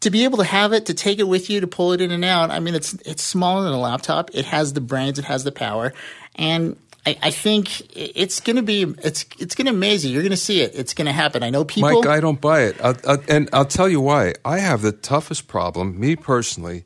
to 0.00 0.10
be 0.10 0.24
able 0.24 0.38
to 0.38 0.44
have 0.44 0.72
it, 0.72 0.86
to 0.86 0.94
take 0.94 1.18
it 1.18 1.28
with 1.28 1.50
you, 1.50 1.60
to 1.60 1.66
pull 1.66 1.92
it 1.92 2.00
in 2.00 2.10
and 2.10 2.24
out. 2.24 2.50
I 2.50 2.60
mean, 2.60 2.74
it's 2.74 2.94
it's 3.04 3.22
smaller 3.22 3.64
than 3.64 3.72
a 3.72 3.80
laptop. 3.80 4.30
It 4.34 4.46
has 4.46 4.72
the 4.72 4.80
brains, 4.80 5.18
it 5.18 5.24
has 5.26 5.44
the 5.44 5.52
power, 5.52 5.92
and 6.36 6.76
I, 7.06 7.30
think 7.30 7.96
it's 7.96 8.40
going 8.40 8.56
to 8.56 8.62
be 8.62 8.82
it's 8.82 9.24
it's 9.38 9.54
going 9.54 9.66
to 9.66 9.72
amaze 9.72 10.04
you. 10.04 10.12
You're 10.12 10.22
going 10.22 10.30
to 10.30 10.36
see 10.36 10.60
it. 10.60 10.72
It's 10.74 10.94
going 10.94 11.06
to 11.06 11.12
happen. 11.12 11.42
I 11.42 11.50
know 11.50 11.64
people. 11.64 11.90
Mike, 11.90 12.06
I 12.06 12.20
don't 12.20 12.40
buy 12.40 12.62
it. 12.62 12.80
i 12.82 12.94
i 13.06 13.18
and 13.28 13.48
I'll 13.52 13.64
tell 13.64 13.88
you 13.88 14.00
why. 14.00 14.34
I 14.44 14.58
have 14.58 14.82
the 14.82 14.92
toughest 14.92 15.48
problem, 15.48 15.98
me 15.98 16.14
personally, 16.16 16.84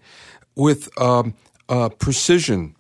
with 0.55 0.89
um, 1.01 1.35
uh, 1.69 1.89
precision 1.89 2.75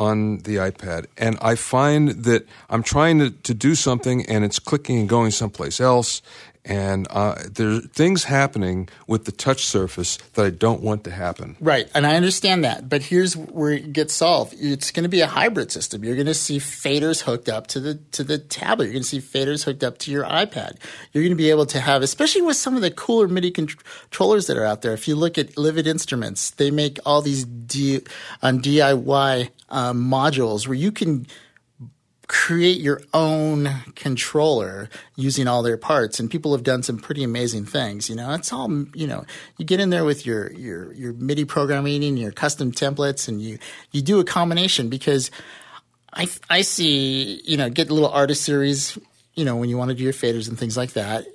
on 0.00 0.38
the 0.38 0.56
iPad. 0.56 1.06
And 1.18 1.36
I 1.42 1.54
find 1.54 2.08
that 2.24 2.48
I'm 2.70 2.82
trying 2.82 3.18
to, 3.18 3.30
to 3.30 3.54
do 3.54 3.74
something 3.74 4.24
and 4.26 4.44
it's 4.44 4.58
clicking 4.58 4.98
and 4.98 5.08
going 5.08 5.30
someplace 5.30 5.78
else. 5.78 6.22
And 6.64 7.06
uh, 7.10 7.36
there 7.50 7.70
are 7.70 7.80
things 7.80 8.24
happening 8.24 8.88
with 9.06 9.24
the 9.24 9.32
touch 9.32 9.64
surface 9.64 10.18
that 10.34 10.44
I 10.44 10.50
don't 10.50 10.82
want 10.82 11.04
to 11.04 11.10
happen. 11.10 11.56
Right, 11.58 11.88
and 11.94 12.06
I 12.06 12.16
understand 12.16 12.64
that, 12.64 12.88
but 12.88 13.02
here's 13.02 13.34
where 13.34 13.72
it 13.72 13.94
gets 13.94 14.14
solved. 14.14 14.54
It's 14.58 14.90
going 14.90 15.04
to 15.04 15.08
be 15.08 15.22
a 15.22 15.26
hybrid 15.26 15.72
system. 15.72 16.04
You're 16.04 16.16
going 16.16 16.26
to 16.26 16.34
see 16.34 16.58
faders 16.58 17.22
hooked 17.22 17.48
up 17.48 17.66
to 17.68 17.80
the 17.80 17.94
to 18.12 18.22
the 18.22 18.36
tablet. 18.36 18.84
You're 18.84 18.92
going 18.92 19.04
to 19.04 19.08
see 19.08 19.20
faders 19.20 19.64
hooked 19.64 19.82
up 19.82 19.96
to 19.98 20.10
your 20.10 20.24
iPad. 20.24 20.76
You're 21.12 21.24
going 21.24 21.32
to 21.32 21.42
be 21.42 21.50
able 21.50 21.66
to 21.66 21.80
have, 21.80 22.02
especially 22.02 22.42
with 22.42 22.56
some 22.56 22.76
of 22.76 22.82
the 22.82 22.90
cooler 22.90 23.26
MIDI 23.26 23.50
controllers 23.50 24.46
that 24.46 24.58
are 24.58 24.64
out 24.64 24.82
there. 24.82 24.92
If 24.92 25.08
you 25.08 25.16
look 25.16 25.38
at 25.38 25.56
Livid 25.56 25.86
Instruments, 25.86 26.50
they 26.50 26.70
make 26.70 26.98
all 27.06 27.22
these 27.22 27.44
D, 27.44 28.00
on 28.42 28.60
DIY 28.60 29.50
um, 29.70 30.04
modules 30.04 30.68
where 30.68 30.76
you 30.76 30.92
can 30.92 31.26
create 32.30 32.80
your 32.80 33.02
own 33.12 33.68
controller 33.96 34.88
using 35.16 35.48
all 35.48 35.64
their 35.64 35.76
parts 35.76 36.20
and 36.20 36.30
people 36.30 36.52
have 36.52 36.62
done 36.62 36.80
some 36.80 36.96
pretty 36.96 37.24
amazing 37.24 37.66
things 37.66 38.08
you 38.08 38.14
know? 38.14 38.32
It's 38.34 38.52
all 38.52 38.70
you 38.94 39.08
know 39.08 39.24
you 39.56 39.64
get 39.64 39.80
in 39.80 39.90
there 39.90 40.04
with 40.04 40.24
your 40.24 40.52
your 40.52 40.92
your 40.92 41.12
MIDI 41.12 41.44
programming 41.44 42.04
and 42.04 42.16
your 42.16 42.30
custom 42.30 42.70
templates 42.70 43.26
and 43.26 43.42
you 43.42 43.58
you 43.90 44.00
do 44.00 44.20
a 44.20 44.24
combination 44.24 44.88
because 44.88 45.32
I 46.12 46.28
I 46.48 46.62
see 46.62 47.42
you 47.44 47.56
know 47.56 47.68
get 47.68 47.90
little 47.90 48.08
artist 48.08 48.44
series 48.44 48.96
you 49.34 49.44
know 49.44 49.56
when 49.56 49.68
you 49.68 49.76
want 49.76 49.88
to 49.88 49.96
do 49.96 50.04
your 50.04 50.12
faders 50.12 50.48
and 50.48 50.56
things 50.56 50.76
like 50.76 50.92
that. 50.92 51.26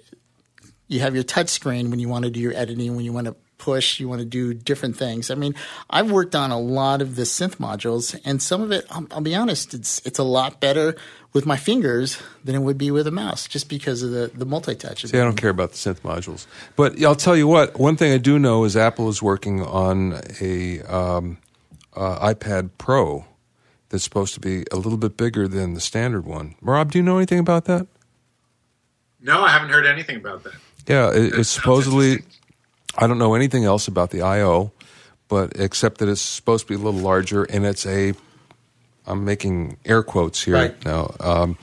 You 0.88 1.02
have 1.02 1.14
your 1.14 1.26
touch 1.26 1.50
screen 1.50 1.90
when 1.90 2.00
you 2.00 2.08
want 2.08 2.24
to 2.24 2.32
do 2.32 2.40
your 2.40 2.54
editing 2.54 2.96
when 2.96 3.04
you 3.04 3.12
want 3.12 3.28
to 3.28 3.36
push, 3.66 4.00
you 4.00 4.08
want 4.08 4.20
to 4.20 4.26
do 4.26 4.54
different 4.54 4.96
things. 4.96 5.32
I 5.32 5.36
mean, 5.36 5.56
I've 5.90 6.12
worked 6.12 6.36
on 6.36 6.52
a 6.52 6.60
lot 6.60 7.02
of 7.02 7.16
the 7.16 7.24
synth 7.24 7.56
modules, 7.56 8.18
and 8.24 8.40
some 8.40 8.62
of 8.62 8.72
it, 8.72 8.86
I'll, 8.92 9.08
I'll 9.10 9.22
be 9.22 9.34
honest, 9.34 9.74
it's 9.74 10.06
it's 10.06 10.20
a 10.20 10.24
lot 10.24 10.60
better 10.60 10.96
with 11.34 11.48
my 11.48 11.58
fingers 11.58 12.22
than 12.44 12.54
it 12.54 12.60
would 12.60 12.78
be 12.78 12.92
with 12.92 13.08
a 13.08 13.12
mouse, 13.12 13.48
just 13.48 13.68
because 13.68 14.04
of 14.04 14.12
the 14.12 14.30
the 14.34 14.46
multi 14.46 14.76
touch. 14.76 15.04
See, 15.04 15.18
I 15.18 15.24
don't 15.24 15.36
care 15.36 15.50
about 15.50 15.72
the 15.72 15.78
synth 15.78 16.02
modules, 16.02 16.46
but 16.76 17.02
I'll 17.02 17.16
tell 17.16 17.36
you 17.36 17.48
what. 17.48 17.80
One 17.80 17.98
thing 17.98 18.14
I 18.14 18.20
do 18.20 18.38
know 18.38 18.66
is 18.66 18.78
Apple 18.78 19.10
is 19.10 19.22
working 19.24 19.64
on 19.64 20.22
a 20.40 20.82
um, 20.84 21.40
uh, 21.96 22.34
iPad 22.34 22.70
Pro 22.78 23.26
that's 23.90 24.04
supposed 24.04 24.36
to 24.36 24.40
be 24.40 24.64
a 24.72 24.76
little 24.76 25.00
bit 25.00 25.18
bigger 25.18 25.48
than 25.48 25.74
the 25.74 25.82
standard 25.82 26.26
one. 26.26 26.54
Rob, 26.62 26.92
do 26.92 27.00
you 27.00 27.04
know 27.04 27.18
anything 27.18 27.40
about 27.40 27.66
that? 27.66 27.88
No, 29.22 29.44
I 29.44 29.50
haven't 29.50 29.70
heard 29.70 29.88
anything 29.88 30.18
about 30.18 30.44
that. 30.44 30.54
Yeah, 30.88 31.10
it, 31.10 31.34
it's 31.34 31.50
supposedly. 31.50 32.22
Interesting. 32.96 33.04
I 33.04 33.08
don't 33.08 33.18
know 33.20 33.34
anything 33.36 33.66
else 33.66 33.88
about 33.88 34.12
the 34.12 34.22
I/O, 34.22 34.72
but 35.28 35.54
except 35.60 36.00
that 36.00 36.10
it's 36.10 36.22
supposed 36.22 36.68
to 36.68 36.70
be 36.70 36.76
a 36.76 36.84
little 36.84 37.00
larger, 37.00 37.44
and 37.44 37.66
it's 37.66 37.86
a. 37.86 38.14
I'm 39.08 39.24
making 39.24 39.78
air 39.86 40.02
quotes 40.02 40.44
here 40.44 40.56
Right. 40.56 40.86
now. 40.86 41.14
Um, 41.20 41.58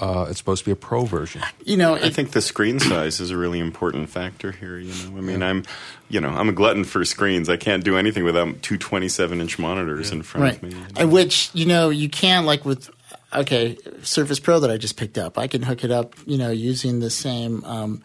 uh, 0.00 0.26
it's 0.28 0.38
supposed 0.38 0.60
to 0.62 0.64
be 0.64 0.72
a 0.72 0.76
pro 0.76 1.04
version. 1.04 1.42
You 1.64 1.76
know, 1.76 1.94
I 1.94 2.10
think 2.10 2.30
the 2.30 2.40
screen 2.40 2.78
size 2.80 3.20
is 3.20 3.30
a 3.30 3.36
really 3.36 3.58
important 3.60 4.10
factor 4.10 4.52
here. 4.52 4.78
You 4.78 4.92
know, 5.10 5.18
I 5.18 5.20
mean, 5.20 5.42
I'm, 5.42 5.64
you 6.08 6.20
know, 6.20 6.28
I'm 6.30 6.48
a 6.48 6.52
glutton 6.52 6.84
for 6.84 7.04
screens. 7.04 7.48
I 7.48 7.56
can't 7.56 7.82
do 7.84 7.96
anything 7.96 8.22
without 8.24 8.62
two 8.62 8.76
27 8.78 9.40
inch 9.40 9.58
monitors 9.58 10.10
in 10.12 10.22
front 10.22 10.42
right, 10.42 10.54
of 10.54 10.62
me. 10.62 10.76
and 10.96 11.10
which 11.12 11.50
you 11.52 11.66
know 11.66 11.90
you 11.90 12.08
can 12.08 12.44
like 12.46 12.64
with 12.64 12.90
okay 13.34 13.76
Surface 14.02 14.38
Pro 14.40 14.60
that 14.60 14.70
I 14.70 14.76
just 14.78 14.96
picked 14.96 15.18
up. 15.18 15.36
I 15.38 15.46
can 15.48 15.62
hook 15.62 15.82
it 15.84 15.90
up, 15.90 16.14
you 16.26 16.38
know, 16.38 16.50
using 16.50 17.00
the 17.00 17.10
same. 17.10 17.64
Um, 17.64 18.02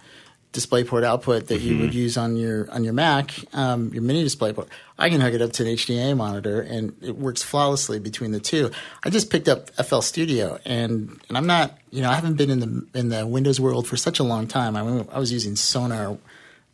DisplayPort 0.53 1.03
output 1.03 1.48
that 1.48 1.62
you 1.62 1.79
would 1.79 1.93
use 1.95 2.15
on 2.15 2.36
your 2.36 2.69
on 2.72 2.83
your 2.83 2.93
Mac, 2.93 3.31
um, 3.53 3.91
your 3.91 4.03
mini 4.03 4.24
DisplayPort. 4.24 4.67
I 5.00 5.10
can 5.10 5.19
hook 5.19 5.33
it 5.33 5.41
up 5.41 5.51
to 5.53 5.63
an 5.63 5.69
HDMI 5.75 6.15
monitor, 6.15 6.62
and 6.62 6.95
it 7.01 7.17
works 7.17 7.41
flawlessly 7.41 8.00
between 8.00 8.31
the 8.31 8.39
two. 8.39 8.69
I 9.03 9.10
just 9.10 9.31
picked 9.31 9.50
up 9.50 9.72
FL 9.72 10.01
Studio, 10.01 10.60
and 10.63 11.19
and 11.27 11.38
I'm 11.38 11.48
not, 11.48 11.77
you 11.89 12.01
know, 12.01 12.10
I 12.10 12.13
haven't 12.13 12.36
been 12.36 12.51
in 12.51 12.60
the 12.60 12.88
in 12.93 13.10
the 13.10 13.25
Windows 13.25 13.60
world 13.60 13.88
for 13.88 13.98
such 13.98 14.19
a 14.19 14.24
long 14.24 14.45
time. 14.45 14.75
I 14.75 14.83
mean, 14.83 15.07
I 15.12 15.19
was 15.19 15.31
using 15.31 15.55
Sonar. 15.55 16.17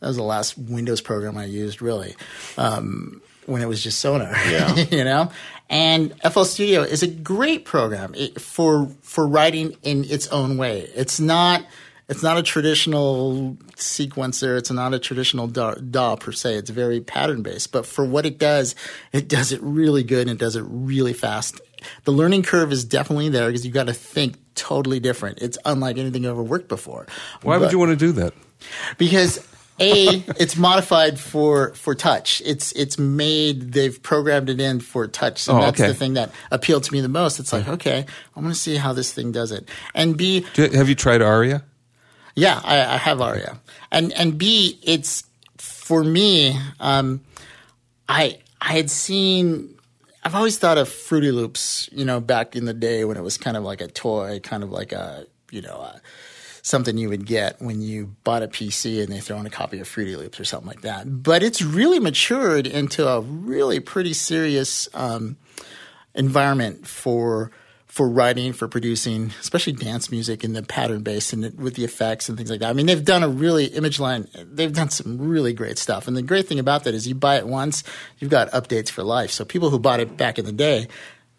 That 0.00 0.06
was 0.06 0.16
the 0.16 0.22
last 0.22 0.58
Windows 0.58 1.00
program 1.00 1.36
I 1.38 1.46
used, 1.46 1.80
really, 1.82 2.14
um, 2.58 3.20
when 3.46 3.62
it 3.62 3.66
was 3.66 3.82
just 3.82 3.98
Sonar. 3.98 4.32
Yeah. 4.50 4.74
you 4.76 5.04
know. 5.04 5.30
And 5.70 6.14
FL 6.30 6.42
Studio 6.42 6.82
is 6.82 7.02
a 7.02 7.06
great 7.06 7.64
program 7.64 8.14
for 8.38 8.88
for 9.00 9.26
writing 9.26 9.76
in 9.82 10.04
its 10.04 10.26
own 10.28 10.58
way. 10.58 10.80
It's 10.94 11.18
not 11.18 11.64
it's 12.10 12.22
not 12.22 12.36
a 12.36 12.42
traditional 12.42 13.56
sequencer. 13.76 14.58
It's 14.58 14.70
not 14.70 14.92
a 14.92 14.98
traditional 14.98 15.46
DAW, 15.46 15.74
DAW 15.74 16.16
per 16.16 16.32
se. 16.32 16.56
It's 16.56 16.70
very 16.70 17.00
pattern 17.00 17.42
based. 17.42 17.72
But 17.72 17.86
for 17.86 18.04
what 18.04 18.26
it 18.26 18.38
does, 18.38 18.74
it 19.12 19.28
does 19.28 19.52
it 19.52 19.60
really 19.62 20.02
good 20.02 20.22
and 20.28 20.32
it 20.32 20.38
does 20.38 20.56
it 20.56 20.64
really 20.68 21.14
fast. 21.14 21.60
The 22.04 22.10
learning 22.12 22.42
curve 22.42 22.72
is 22.72 22.84
definitely 22.84 23.30
there 23.30 23.46
because 23.46 23.64
you've 23.64 23.72
got 23.72 23.86
to 23.86 23.94
think 23.94 24.36
totally 24.54 25.00
different. 25.00 25.38
It's 25.40 25.56
unlike 25.64 25.96
anything 25.96 26.24
you've 26.24 26.32
ever 26.32 26.42
worked 26.42 26.68
before. 26.68 27.06
Why 27.42 27.56
would 27.56 27.72
you 27.72 27.78
want 27.78 27.90
to 27.92 27.96
do 27.96 28.12
that? 28.12 28.34
because 28.98 29.38
a 29.80 30.22
it's 30.38 30.54
modified 30.58 31.18
for 31.18 31.72
for 31.74 31.94
touch 31.94 32.42
it's 32.44 32.72
it's 32.72 32.98
made 32.98 33.72
they've 33.72 34.02
programmed 34.02 34.50
it 34.50 34.60
in 34.60 34.78
for 34.80 35.06
touch 35.08 35.38
so 35.38 35.56
Oh, 35.56 35.60
that's 35.62 35.80
okay. 35.80 35.88
the 35.88 35.94
thing 35.94 36.12
that 36.14 36.30
appealed 36.50 36.84
to 36.84 36.92
me 36.92 37.00
the 37.00 37.08
most 37.08 37.40
it's 37.40 37.54
like 37.54 37.66
okay 37.66 38.04
i 38.36 38.40
want 38.40 38.52
to 38.52 38.60
see 38.60 38.76
how 38.76 38.92
this 38.92 39.14
thing 39.14 39.32
does 39.32 39.50
it 39.50 39.66
and 39.94 40.14
b 40.18 40.44
Do 40.52 40.68
have 40.68 40.90
you 40.90 40.94
tried 40.94 41.22
Auria? 41.22 41.64
Yeah 42.34 42.60
i, 42.64 42.94
I 42.94 42.96
have 42.96 43.18
Auria 43.18 43.58
and 43.90 44.12
and 44.12 44.38
b 44.38 44.78
it's 44.82 45.24
for 45.58 46.02
me 46.04 46.58
um 46.78 47.20
i 48.08 48.38
i 48.60 48.72
had 48.72 48.90
seen 48.90 49.76
I've 50.22 50.34
always 50.34 50.58
thought 50.58 50.76
of 50.76 50.88
Fruity 50.88 51.30
Loops, 51.30 51.88
you 51.92 52.04
know, 52.04 52.20
back 52.20 52.54
in 52.54 52.66
the 52.66 52.74
day 52.74 53.04
when 53.04 53.16
it 53.16 53.22
was 53.22 53.38
kind 53.38 53.56
of 53.56 53.64
like 53.64 53.80
a 53.80 53.88
toy, 53.88 54.38
kind 54.42 54.62
of 54.62 54.70
like 54.70 54.92
a, 54.92 55.24
you 55.50 55.62
know, 55.62 55.76
a, 55.76 56.00
something 56.62 56.98
you 56.98 57.08
would 57.08 57.24
get 57.24 57.60
when 57.62 57.80
you 57.80 58.14
bought 58.22 58.42
a 58.42 58.48
PC 58.48 59.02
and 59.02 59.10
they 59.10 59.20
throw 59.20 59.38
in 59.38 59.46
a 59.46 59.50
copy 59.50 59.80
of 59.80 59.88
Fruity 59.88 60.16
Loops 60.16 60.38
or 60.38 60.44
something 60.44 60.68
like 60.68 60.82
that. 60.82 61.22
But 61.22 61.42
it's 61.42 61.62
really 61.62 61.98
matured 61.98 62.66
into 62.66 63.08
a 63.08 63.20
really 63.22 63.80
pretty 63.80 64.12
serious 64.12 64.88
um, 64.92 65.38
environment 66.14 66.86
for 66.86 67.50
for 67.90 68.08
writing, 68.08 68.52
for 68.52 68.68
producing, 68.68 69.32
especially 69.40 69.72
dance 69.72 70.12
music 70.12 70.44
and 70.44 70.54
the 70.54 70.62
pattern 70.62 71.02
based 71.02 71.32
and 71.32 71.44
it, 71.44 71.56
with 71.56 71.74
the 71.74 71.82
effects 71.82 72.28
and 72.28 72.38
things 72.38 72.48
like 72.48 72.60
that. 72.60 72.70
I 72.70 72.72
mean, 72.72 72.86
they've 72.86 73.04
done 73.04 73.24
a 73.24 73.28
really 73.28 73.66
Image-Line. 73.66 74.28
They've 74.32 74.72
done 74.72 74.90
some 74.90 75.18
really 75.18 75.52
great 75.52 75.76
stuff. 75.76 76.06
And 76.06 76.16
the 76.16 76.22
great 76.22 76.46
thing 76.46 76.60
about 76.60 76.84
that 76.84 76.94
is 76.94 77.08
you 77.08 77.16
buy 77.16 77.36
it 77.36 77.48
once, 77.48 77.82
you've 78.20 78.30
got 78.30 78.48
updates 78.52 78.90
for 78.90 79.02
life. 79.02 79.32
So 79.32 79.44
people 79.44 79.70
who 79.70 79.78
bought 79.80 79.98
it 79.98 80.16
back 80.16 80.38
in 80.38 80.44
the 80.44 80.52
day, 80.52 80.86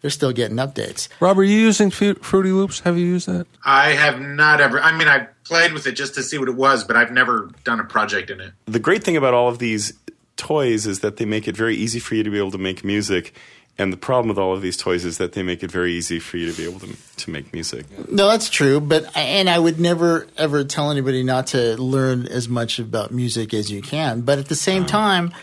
they're 0.02 0.10
still 0.10 0.32
getting 0.32 0.58
updates. 0.58 1.08
Rob, 1.20 1.38
are 1.38 1.42
you 1.42 1.58
using 1.58 1.90
Fu- 1.90 2.16
Fruity 2.16 2.52
Loops? 2.52 2.80
Have 2.80 2.98
you 2.98 3.06
used 3.06 3.28
that? 3.28 3.46
I 3.64 3.92
have 3.92 4.20
not 4.20 4.60
ever. 4.60 4.78
I 4.78 4.96
mean, 4.96 5.08
I 5.08 5.28
played 5.44 5.72
with 5.72 5.86
it 5.86 5.92
just 5.92 6.14
to 6.16 6.22
see 6.22 6.36
what 6.36 6.48
it 6.48 6.56
was, 6.56 6.84
but 6.84 6.96
I've 6.96 7.12
never 7.12 7.50
done 7.64 7.80
a 7.80 7.84
project 7.84 8.28
in 8.28 8.42
it. 8.42 8.52
The 8.66 8.78
great 8.78 9.02
thing 9.02 9.16
about 9.16 9.32
all 9.32 9.48
of 9.48 9.58
these 9.58 9.94
toys 10.36 10.86
is 10.86 11.00
that 11.00 11.16
they 11.16 11.24
make 11.24 11.48
it 11.48 11.56
very 11.56 11.76
easy 11.76 11.98
for 11.98 12.14
you 12.14 12.22
to 12.22 12.30
be 12.30 12.36
able 12.36 12.50
to 12.50 12.58
make 12.58 12.84
music. 12.84 13.32
And 13.78 13.92
the 13.92 13.96
problem 13.96 14.28
with 14.28 14.38
all 14.38 14.52
of 14.52 14.60
these 14.60 14.76
toys 14.76 15.04
is 15.04 15.18
that 15.18 15.32
they 15.32 15.42
make 15.42 15.62
it 15.62 15.70
very 15.70 15.94
easy 15.94 16.18
for 16.18 16.36
you 16.36 16.50
to 16.50 16.56
be 16.56 16.68
able 16.68 16.80
to, 16.80 16.94
to 17.16 17.30
make 17.30 17.52
music. 17.52 17.86
No, 18.10 18.28
that's 18.28 18.50
true. 18.50 18.80
But 18.80 19.16
and 19.16 19.48
I 19.48 19.58
would 19.58 19.80
never 19.80 20.26
ever 20.36 20.62
tell 20.64 20.90
anybody 20.90 21.22
not 21.22 21.48
to 21.48 21.80
learn 21.80 22.26
as 22.26 22.48
much 22.48 22.78
about 22.78 23.12
music 23.12 23.54
as 23.54 23.70
you 23.70 23.80
can. 23.80 24.20
But 24.20 24.38
at 24.38 24.48
the 24.48 24.54
same 24.54 24.82
uh-huh. 24.82 24.90
time, 24.90 25.34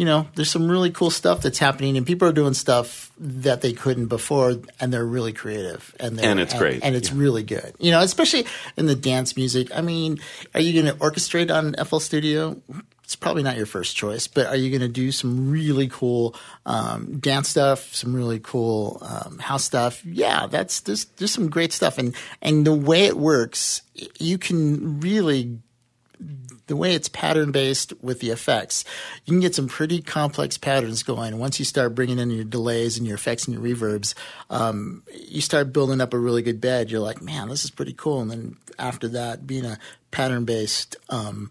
you 0.00 0.06
know, 0.06 0.26
there's 0.34 0.50
some 0.50 0.70
really 0.70 0.90
cool 0.90 1.10
stuff 1.10 1.42
that's 1.42 1.58
happening, 1.58 1.98
and 1.98 2.06
people 2.06 2.26
are 2.26 2.32
doing 2.32 2.54
stuff 2.54 3.12
that 3.18 3.60
they 3.60 3.74
couldn't 3.74 4.06
before, 4.06 4.56
and 4.80 4.90
they're 4.90 5.04
really 5.04 5.34
creative, 5.34 5.94
and 6.00 6.18
they're, 6.18 6.30
And 6.30 6.40
it's 6.40 6.54
great. 6.54 6.82
and 6.82 6.96
it's 6.96 7.12
really 7.12 7.42
good. 7.42 7.74
You 7.78 7.90
know, 7.90 8.00
especially 8.00 8.46
in 8.78 8.86
the 8.86 8.94
dance 8.94 9.36
music. 9.36 9.68
I 9.76 9.82
mean, 9.82 10.18
are 10.54 10.60
you 10.60 10.72
going 10.82 10.94
to 10.94 10.98
orchestrate 11.00 11.54
on 11.54 11.74
FL 11.84 11.98
Studio? 11.98 12.56
It's 13.10 13.16
probably 13.16 13.42
not 13.42 13.56
your 13.56 13.66
first 13.66 13.96
choice, 13.96 14.28
but 14.28 14.46
are 14.46 14.54
you 14.54 14.70
going 14.70 14.82
to 14.82 14.88
do 14.88 15.10
some 15.10 15.50
really 15.50 15.88
cool 15.88 16.36
um, 16.64 17.18
dance 17.18 17.48
stuff, 17.48 17.92
some 17.92 18.14
really 18.14 18.38
cool 18.38 19.02
um, 19.02 19.40
house 19.40 19.64
stuff? 19.64 20.06
Yeah, 20.06 20.46
that's 20.46 20.78
there's 20.82 21.06
there's 21.16 21.32
some 21.32 21.50
great 21.50 21.72
stuff, 21.72 21.98
and 21.98 22.14
and 22.40 22.64
the 22.64 22.72
way 22.72 23.06
it 23.06 23.16
works, 23.16 23.82
you 24.20 24.38
can 24.38 25.00
really 25.00 25.58
the 26.68 26.76
way 26.76 26.94
it's 26.94 27.08
pattern 27.08 27.50
based 27.50 27.92
with 28.00 28.20
the 28.20 28.30
effects, 28.30 28.84
you 29.24 29.32
can 29.32 29.40
get 29.40 29.56
some 29.56 29.66
pretty 29.66 30.00
complex 30.00 30.56
patterns 30.56 31.02
going. 31.02 31.36
Once 31.36 31.58
you 31.58 31.64
start 31.64 31.96
bringing 31.96 32.20
in 32.20 32.30
your 32.30 32.44
delays 32.44 32.96
and 32.96 33.08
your 33.08 33.16
effects 33.16 33.48
and 33.48 33.54
your 33.54 33.76
reverbs, 33.76 34.14
um, 34.50 35.02
you 35.12 35.40
start 35.40 35.72
building 35.72 36.00
up 36.00 36.14
a 36.14 36.18
really 36.18 36.42
good 36.42 36.60
bed. 36.60 36.88
You're 36.88 37.00
like, 37.00 37.20
man, 37.20 37.48
this 37.48 37.64
is 37.64 37.72
pretty 37.72 37.92
cool. 37.92 38.20
And 38.20 38.30
then 38.30 38.56
after 38.78 39.08
that, 39.08 39.48
being 39.48 39.64
a 39.64 39.80
pattern 40.12 40.44
based, 40.44 40.94
um, 41.08 41.50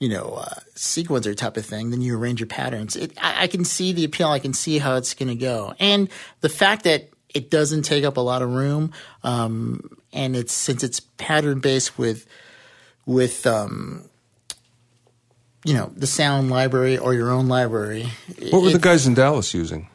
you 0.00 0.08
know, 0.08 0.38
uh, 0.38 0.54
sequencer 0.74 1.36
type 1.36 1.56
of 1.58 1.64
thing, 1.64 1.90
then 1.90 2.00
you 2.00 2.18
arrange 2.18 2.40
your 2.40 2.46
patterns. 2.46 2.96
It, 2.96 3.12
I, 3.22 3.42
I 3.42 3.46
can 3.46 3.64
see 3.64 3.92
the 3.92 4.04
appeal. 4.04 4.28
I 4.28 4.38
can 4.38 4.54
see 4.54 4.78
how 4.78 4.96
it's 4.96 5.14
going 5.14 5.28
to 5.28 5.36
go. 5.36 5.74
And 5.78 6.08
the 6.40 6.48
fact 6.48 6.84
that 6.84 7.10
it 7.34 7.50
doesn't 7.50 7.82
take 7.82 8.02
up 8.02 8.16
a 8.16 8.20
lot 8.20 8.42
of 8.42 8.50
room, 8.50 8.92
um, 9.22 9.98
and 10.12 10.34
it's 10.34 10.52
since 10.52 10.82
it's 10.82 11.00
pattern 11.00 11.60
based 11.60 11.98
with 11.98 12.26
with 13.06 13.46
um, 13.46 14.08
you 15.64 15.74
know 15.74 15.92
the 15.94 16.06
sound 16.06 16.50
library 16.50 16.96
or 16.98 17.14
your 17.14 17.30
own 17.30 17.46
library. 17.46 18.08
What 18.50 18.62
were 18.62 18.70
the 18.70 18.78
guys 18.78 19.06
in 19.06 19.14
Dallas 19.14 19.54
using? 19.54 19.88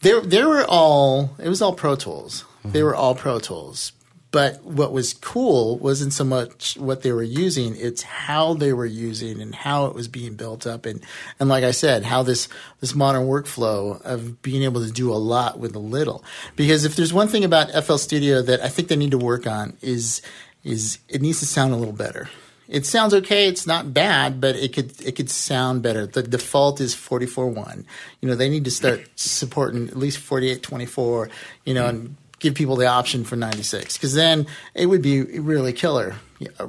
They 0.00 0.18
they 0.20 0.44
were 0.44 0.64
all 0.66 1.34
it 1.38 1.48
was 1.48 1.60
all 1.60 1.74
Pro 1.74 1.96
Tools. 1.96 2.44
They 2.64 2.82
were 2.82 2.94
all 2.94 3.14
Pro 3.14 3.40
Tools. 3.40 3.92
But 4.34 4.64
what 4.64 4.90
was 4.90 5.14
cool 5.14 5.78
wasn't 5.78 6.12
so 6.12 6.24
much 6.24 6.76
what 6.76 7.02
they 7.02 7.12
were 7.12 7.22
using; 7.22 7.76
it's 7.76 8.02
how 8.02 8.54
they 8.54 8.72
were 8.72 8.84
using 8.84 9.40
and 9.40 9.54
how 9.54 9.86
it 9.86 9.94
was 9.94 10.08
being 10.08 10.34
built 10.34 10.66
up, 10.66 10.86
and 10.86 11.00
and 11.38 11.48
like 11.48 11.62
I 11.62 11.70
said, 11.70 12.02
how 12.02 12.24
this 12.24 12.48
this 12.80 12.96
modern 12.96 13.28
workflow 13.28 14.02
of 14.02 14.42
being 14.42 14.64
able 14.64 14.84
to 14.84 14.90
do 14.90 15.12
a 15.12 15.14
lot 15.14 15.60
with 15.60 15.76
a 15.76 15.78
little. 15.78 16.24
Because 16.56 16.84
if 16.84 16.96
there's 16.96 17.12
one 17.12 17.28
thing 17.28 17.44
about 17.44 17.70
FL 17.84 17.94
Studio 17.94 18.42
that 18.42 18.60
I 18.60 18.68
think 18.68 18.88
they 18.88 18.96
need 18.96 19.12
to 19.12 19.18
work 19.18 19.46
on 19.46 19.76
is 19.80 20.20
is 20.64 20.98
it 21.08 21.22
needs 21.22 21.38
to 21.38 21.46
sound 21.46 21.72
a 21.72 21.76
little 21.76 21.94
better. 21.94 22.28
It 22.66 22.86
sounds 22.86 23.14
okay. 23.14 23.46
It's 23.46 23.68
not 23.68 23.94
bad, 23.94 24.40
but 24.40 24.56
it 24.56 24.72
could 24.72 25.00
it 25.00 25.14
could 25.14 25.30
sound 25.30 25.84
better. 25.84 26.08
The 26.08 26.24
default 26.24 26.80
is 26.80 26.92
forty 26.92 27.26
four 27.26 27.46
one. 27.46 27.86
You 28.20 28.28
know, 28.28 28.34
they 28.34 28.48
need 28.48 28.64
to 28.64 28.72
start 28.72 29.08
supporting 29.14 29.86
at 29.86 29.96
least 29.96 30.18
forty 30.18 30.50
eight 30.50 30.64
twenty 30.64 30.86
four. 30.86 31.30
You 31.64 31.74
know, 31.74 31.86
and 31.86 32.16
give 32.44 32.54
people 32.54 32.76
the 32.76 32.86
option 32.86 33.24
for 33.24 33.36
ninety 33.36 33.62
six 33.62 33.96
because 33.96 34.12
then 34.12 34.46
it 34.74 34.84
would 34.86 35.00
be 35.02 35.22
really 35.22 35.72
killer 35.72 36.14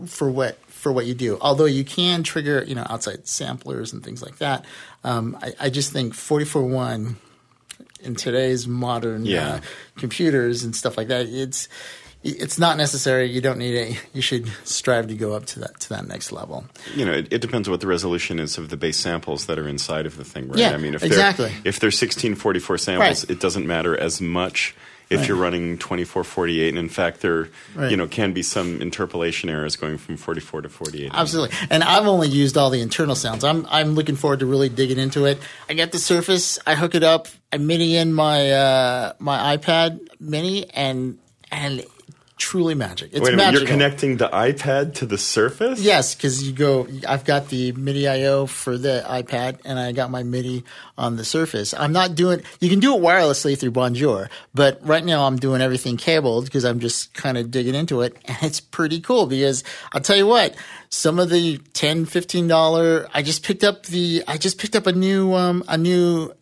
for 0.07 0.29
what 0.31 0.57
for 0.69 0.91
what 0.93 1.05
you 1.05 1.13
do. 1.13 1.37
Although 1.41 1.65
you 1.65 1.83
can 1.83 2.23
trigger 2.23 2.63
you 2.65 2.75
know 2.75 2.85
outside 2.89 3.27
samplers 3.27 3.91
and 3.93 4.01
things 4.03 4.21
like 4.23 4.37
that. 4.37 4.63
Um, 5.03 5.37
I, 5.41 5.53
I 5.59 5.69
just 5.69 5.91
think 5.91 6.13
forty 6.13 6.45
four 6.45 6.63
one 6.63 7.17
in 8.01 8.15
today's 8.15 8.67
modern 8.67 9.25
Yeah. 9.25 9.55
uh, 9.55 9.59
computers 9.97 10.63
and 10.63 10.73
stuff 10.75 10.95
like 10.97 11.09
that, 11.09 11.27
it's 11.27 11.67
it's 12.23 12.57
not 12.57 12.77
necessary. 12.77 13.29
You 13.29 13.41
don't 13.41 13.59
need 13.59 13.75
it. 13.75 14.01
You 14.13 14.21
should 14.21 14.47
strive 14.63 15.07
to 15.09 15.15
go 15.15 15.33
up 15.33 15.45
to 15.47 15.59
that 15.59 15.79
to 15.81 15.89
that 15.89 16.07
next 16.07 16.31
level. 16.31 16.65
you 16.95 17.05
know, 17.05 17.11
it, 17.13 17.27
it 17.33 17.41
depends 17.41 17.67
on 17.67 17.71
what 17.73 17.81
the 17.81 17.87
resolution 17.87 18.39
is 18.39 18.57
of 18.57 18.69
the 18.69 18.77
base 18.77 18.97
samples 18.97 19.45
that 19.47 19.59
are 19.59 19.67
inside 19.67 20.05
of 20.05 20.15
the 20.17 20.23
thing, 20.23 20.47
right? 20.47 20.57
Yeah, 20.57 20.71
I 20.71 20.77
mean, 20.77 20.95
if 20.95 21.03
exactly. 21.03 21.49
they're 21.49 21.61
if 21.65 21.79
they're 21.79 21.91
sixteen 21.91 22.33
forty 22.35 22.59
four 22.59 22.77
samples, 22.77 23.25
Right. 23.25 23.29
it 23.31 23.39
doesn't 23.41 23.67
matter 23.67 23.95
as 23.99 24.21
much 24.21 24.73
if 25.09 25.19
Right. 25.19 25.27
you're 25.27 25.37
running 25.37 25.77
twenty 25.77 26.03
four 26.03 26.23
forty 26.23 26.61
eight. 26.61 26.69
And 26.69 26.77
in 26.77 26.89
fact, 26.89 27.21
there 27.21 27.49
Right. 27.75 27.91
you 27.91 27.97
know 27.97 28.07
can 28.07 28.33
be 28.33 28.41
some 28.43 28.81
interpolation 28.81 29.49
errors 29.49 29.75
going 29.75 29.97
from 29.97 30.17
forty 30.17 30.41
four 30.41 30.61
to 30.61 30.69
forty 30.69 31.05
eight. 31.05 31.11
Absolutely. 31.13 31.55
And 31.69 31.83
I've 31.83 32.07
only 32.07 32.27
used 32.27 32.57
all 32.57 32.69
the 32.69 32.81
internal 32.81 33.15
sounds. 33.15 33.43
I'm 33.43 33.65
I'm 33.69 33.95
looking 33.95 34.15
forward 34.15 34.39
to 34.39 34.45
really 34.45 34.69
digging 34.69 34.99
into 34.99 35.25
it. 35.25 35.37
I 35.69 35.73
get 35.73 35.91
the 35.91 35.99
Surface. 35.99 36.57
I 36.65 36.75
hook 36.75 36.95
it 36.95 37.03
up. 37.03 37.27
I 37.53 37.57
mini 37.57 37.95
in 37.97 38.13
my 38.13 38.51
uh, 38.51 39.13
my 39.19 39.55
iPad 39.57 39.99
Mini, 40.19 40.69
and 40.71 41.17
and 41.51 41.85
truly 42.37 42.75
magic. 42.75 43.11
It's 43.13 43.21
Wait 43.21 43.33
a 43.33 43.37
minute, 43.37 43.37
magical. 43.37 43.61
you're 43.61 43.67
connecting 43.67 44.17
the 44.17 44.27
iPad 44.29 44.95
to 44.95 45.05
the 45.05 45.17
Surface? 45.17 45.79
Yes, 45.79 46.15
because 46.15 46.45
you 46.45 46.53
go. 46.53 46.87
I've 47.07 47.23
got 47.25 47.49
the 47.49 47.71
MIDI 47.71 48.07
I/O 48.07 48.45
for 48.45 48.77
the 48.77 49.03
iPad, 49.07 49.59
and 49.65 49.79
I 49.79 49.91
got 49.91 50.11
my 50.11 50.23
MIDI 50.23 50.63
on 50.97 51.15
the 51.15 51.23
Surface. 51.25 51.73
I'm 51.73 51.93
not 51.93 52.15
doing. 52.15 52.41
You 52.59 52.69
can 52.69 52.79
do 52.79 52.95
it 52.95 53.01
wirelessly 53.01 53.57
through 53.57 53.71
Bonjour, 53.71 54.29
but 54.53 54.79
right 54.85 55.03
now 55.03 55.25
I'm 55.27 55.37
doing 55.37 55.61
everything 55.61 55.97
cabled 55.97 56.45
because 56.45 56.65
I'm 56.65 56.79
just 56.79 57.13
kind 57.13 57.37
of 57.37 57.51
digging 57.51 57.75
into 57.75 58.01
it, 58.01 58.17
and 58.25 58.37
it's 58.41 58.59
pretty 58.59 58.99
cool. 58.99 59.27
Because 59.27 59.63
I'll 59.93 60.01
tell 60.01 60.17
you 60.17 60.27
what, 60.27 60.55
some 60.89 61.19
of 61.19 61.29
the 61.29 61.57
10 61.73 62.05
15 62.05 62.47
dollar. 62.47 63.07
I 63.13 63.21
just 63.21 63.43
picked 63.43 63.63
up 63.63 63.85
the. 63.85 64.23
I 64.27 64.37
just 64.37 64.57
picked 64.59 64.75
up 64.75 64.87
a 64.87 64.93
new 64.93 65.33
um 65.33 65.63
a 65.67 65.77
new 65.77 66.33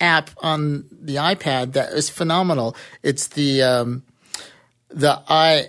app 0.00 0.30
on 0.42 0.84
the 0.90 1.16
iPad 1.16 1.72
that 1.72 1.92
is 1.92 2.10
phenomenal. 2.10 2.76
It's 3.02 3.28
the 3.28 3.62
um 3.62 4.02
the 4.92 5.22
i 5.28 5.68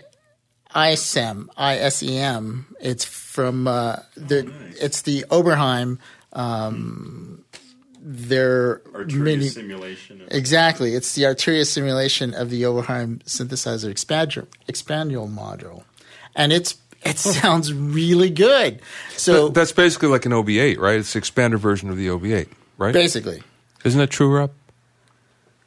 ISEM, 0.73 1.47
ISEM. 1.57 2.65
It's 2.79 3.05
from 3.05 3.67
uh, 3.67 3.97
the. 4.15 4.51
It's 4.81 5.03
the 5.03 5.25
Oberheim. 5.29 5.99
Um, 6.33 7.45
their 8.05 8.81
mini, 9.07 9.47
simulation. 9.47 10.21
Of- 10.21 10.27
exactly. 10.31 10.93
It's 10.93 11.15
the 11.15 11.23
Arturia 11.23 11.65
simulation 11.65 12.33
of 12.33 12.49
the 12.49 12.63
Oberheim 12.63 13.23
synthesizer 13.23 13.91
expander, 13.93 14.47
expandual 14.67 15.33
module, 15.33 15.83
and 16.35 16.51
it's 16.51 16.75
it 17.03 17.17
sounds 17.17 17.73
really 17.73 18.29
good. 18.29 18.81
So 19.15 19.49
That's 19.49 19.71
basically 19.71 20.09
like 20.09 20.25
an 20.25 20.31
OB8, 20.31 20.77
right? 20.79 20.99
It's 20.99 21.13
the 21.13 21.19
expanded 21.19 21.59
version 21.59 21.89
of 21.89 21.97
the 21.97 22.07
OB8, 22.07 22.47
right? 22.77 22.93
basically, 22.93 23.41
Isn't 23.85 23.99
that 23.99 24.09
true, 24.09 24.35
Rob? 24.35 24.51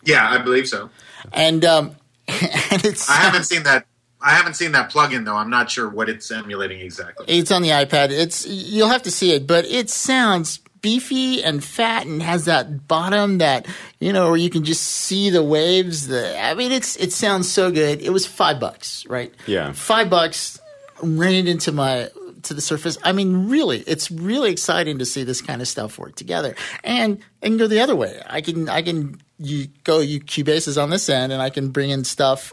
Yeah, 0.04 0.28
I 0.28 0.38
believe 0.38 0.68
so. 0.68 0.90
and 1.32 1.64
um, 1.64 1.96
and 2.70 2.84
it's 2.84 3.08
I 3.08 3.16
haven't 3.16 3.44
seen 3.44 3.62
that. 3.64 3.86
I 4.20 4.30
haven't 4.30 4.54
seen 4.54 4.72
that 4.72 4.90
plugin 4.90 5.24
though. 5.24 5.36
I'm 5.36 5.50
not 5.50 5.70
sure 5.70 5.88
what 5.88 6.08
it's 6.08 6.30
emulating 6.30 6.80
exactly. 6.80 7.26
It's 7.28 7.50
on 7.50 7.62
the 7.62 7.70
iPad. 7.70 8.10
It's 8.10 8.46
you'll 8.46 8.88
have 8.88 9.02
to 9.02 9.10
see 9.10 9.32
it, 9.32 9.46
but 9.46 9.64
it 9.66 9.90
sounds 9.90 10.60
beefy 10.80 11.42
and 11.42 11.64
fat 11.64 12.06
and 12.06 12.22
has 12.22 12.44
that 12.44 12.86
bottom 12.86 13.38
that 13.38 13.66
you 13.98 14.12
know 14.12 14.28
where 14.28 14.36
you 14.36 14.50
can 14.50 14.64
just 14.64 14.82
see 14.82 15.30
the 15.30 15.42
waves. 15.42 16.08
The 16.08 16.38
I 16.40 16.54
mean, 16.54 16.72
it's 16.72 16.96
it 16.96 17.12
sounds 17.12 17.50
so 17.50 17.70
good. 17.70 18.00
It 18.00 18.10
was 18.10 18.26
five 18.26 18.60
bucks, 18.60 19.06
right? 19.06 19.32
Yeah. 19.46 19.72
five 19.72 20.10
bucks. 20.10 20.60
Ran 21.02 21.46
into 21.46 21.72
my 21.72 22.08
to 22.44 22.54
the 22.54 22.60
surface. 22.60 22.96
I 23.02 23.12
mean, 23.12 23.48
really, 23.48 23.80
it's 23.80 24.10
really 24.10 24.50
exciting 24.50 24.98
to 24.98 25.04
see 25.04 25.24
this 25.24 25.42
kind 25.42 25.60
of 25.60 25.68
stuff 25.68 25.98
work 25.98 26.14
together, 26.14 26.54
and 26.82 27.20
and 27.42 27.58
go 27.58 27.66
the 27.66 27.80
other 27.80 27.94
way. 27.94 28.20
I 28.26 28.40
can 28.40 28.68
I 28.68 28.82
can 28.82 29.20
you 29.38 29.68
go 29.84 30.00
you 30.00 30.20
Cubasis 30.20 30.80
on 30.80 30.90
this 30.90 31.08
end, 31.08 31.32
and 31.32 31.42
I 31.42 31.50
can 31.50 31.70
bring 31.70 31.90
in 31.90 32.04
stuff 32.04 32.52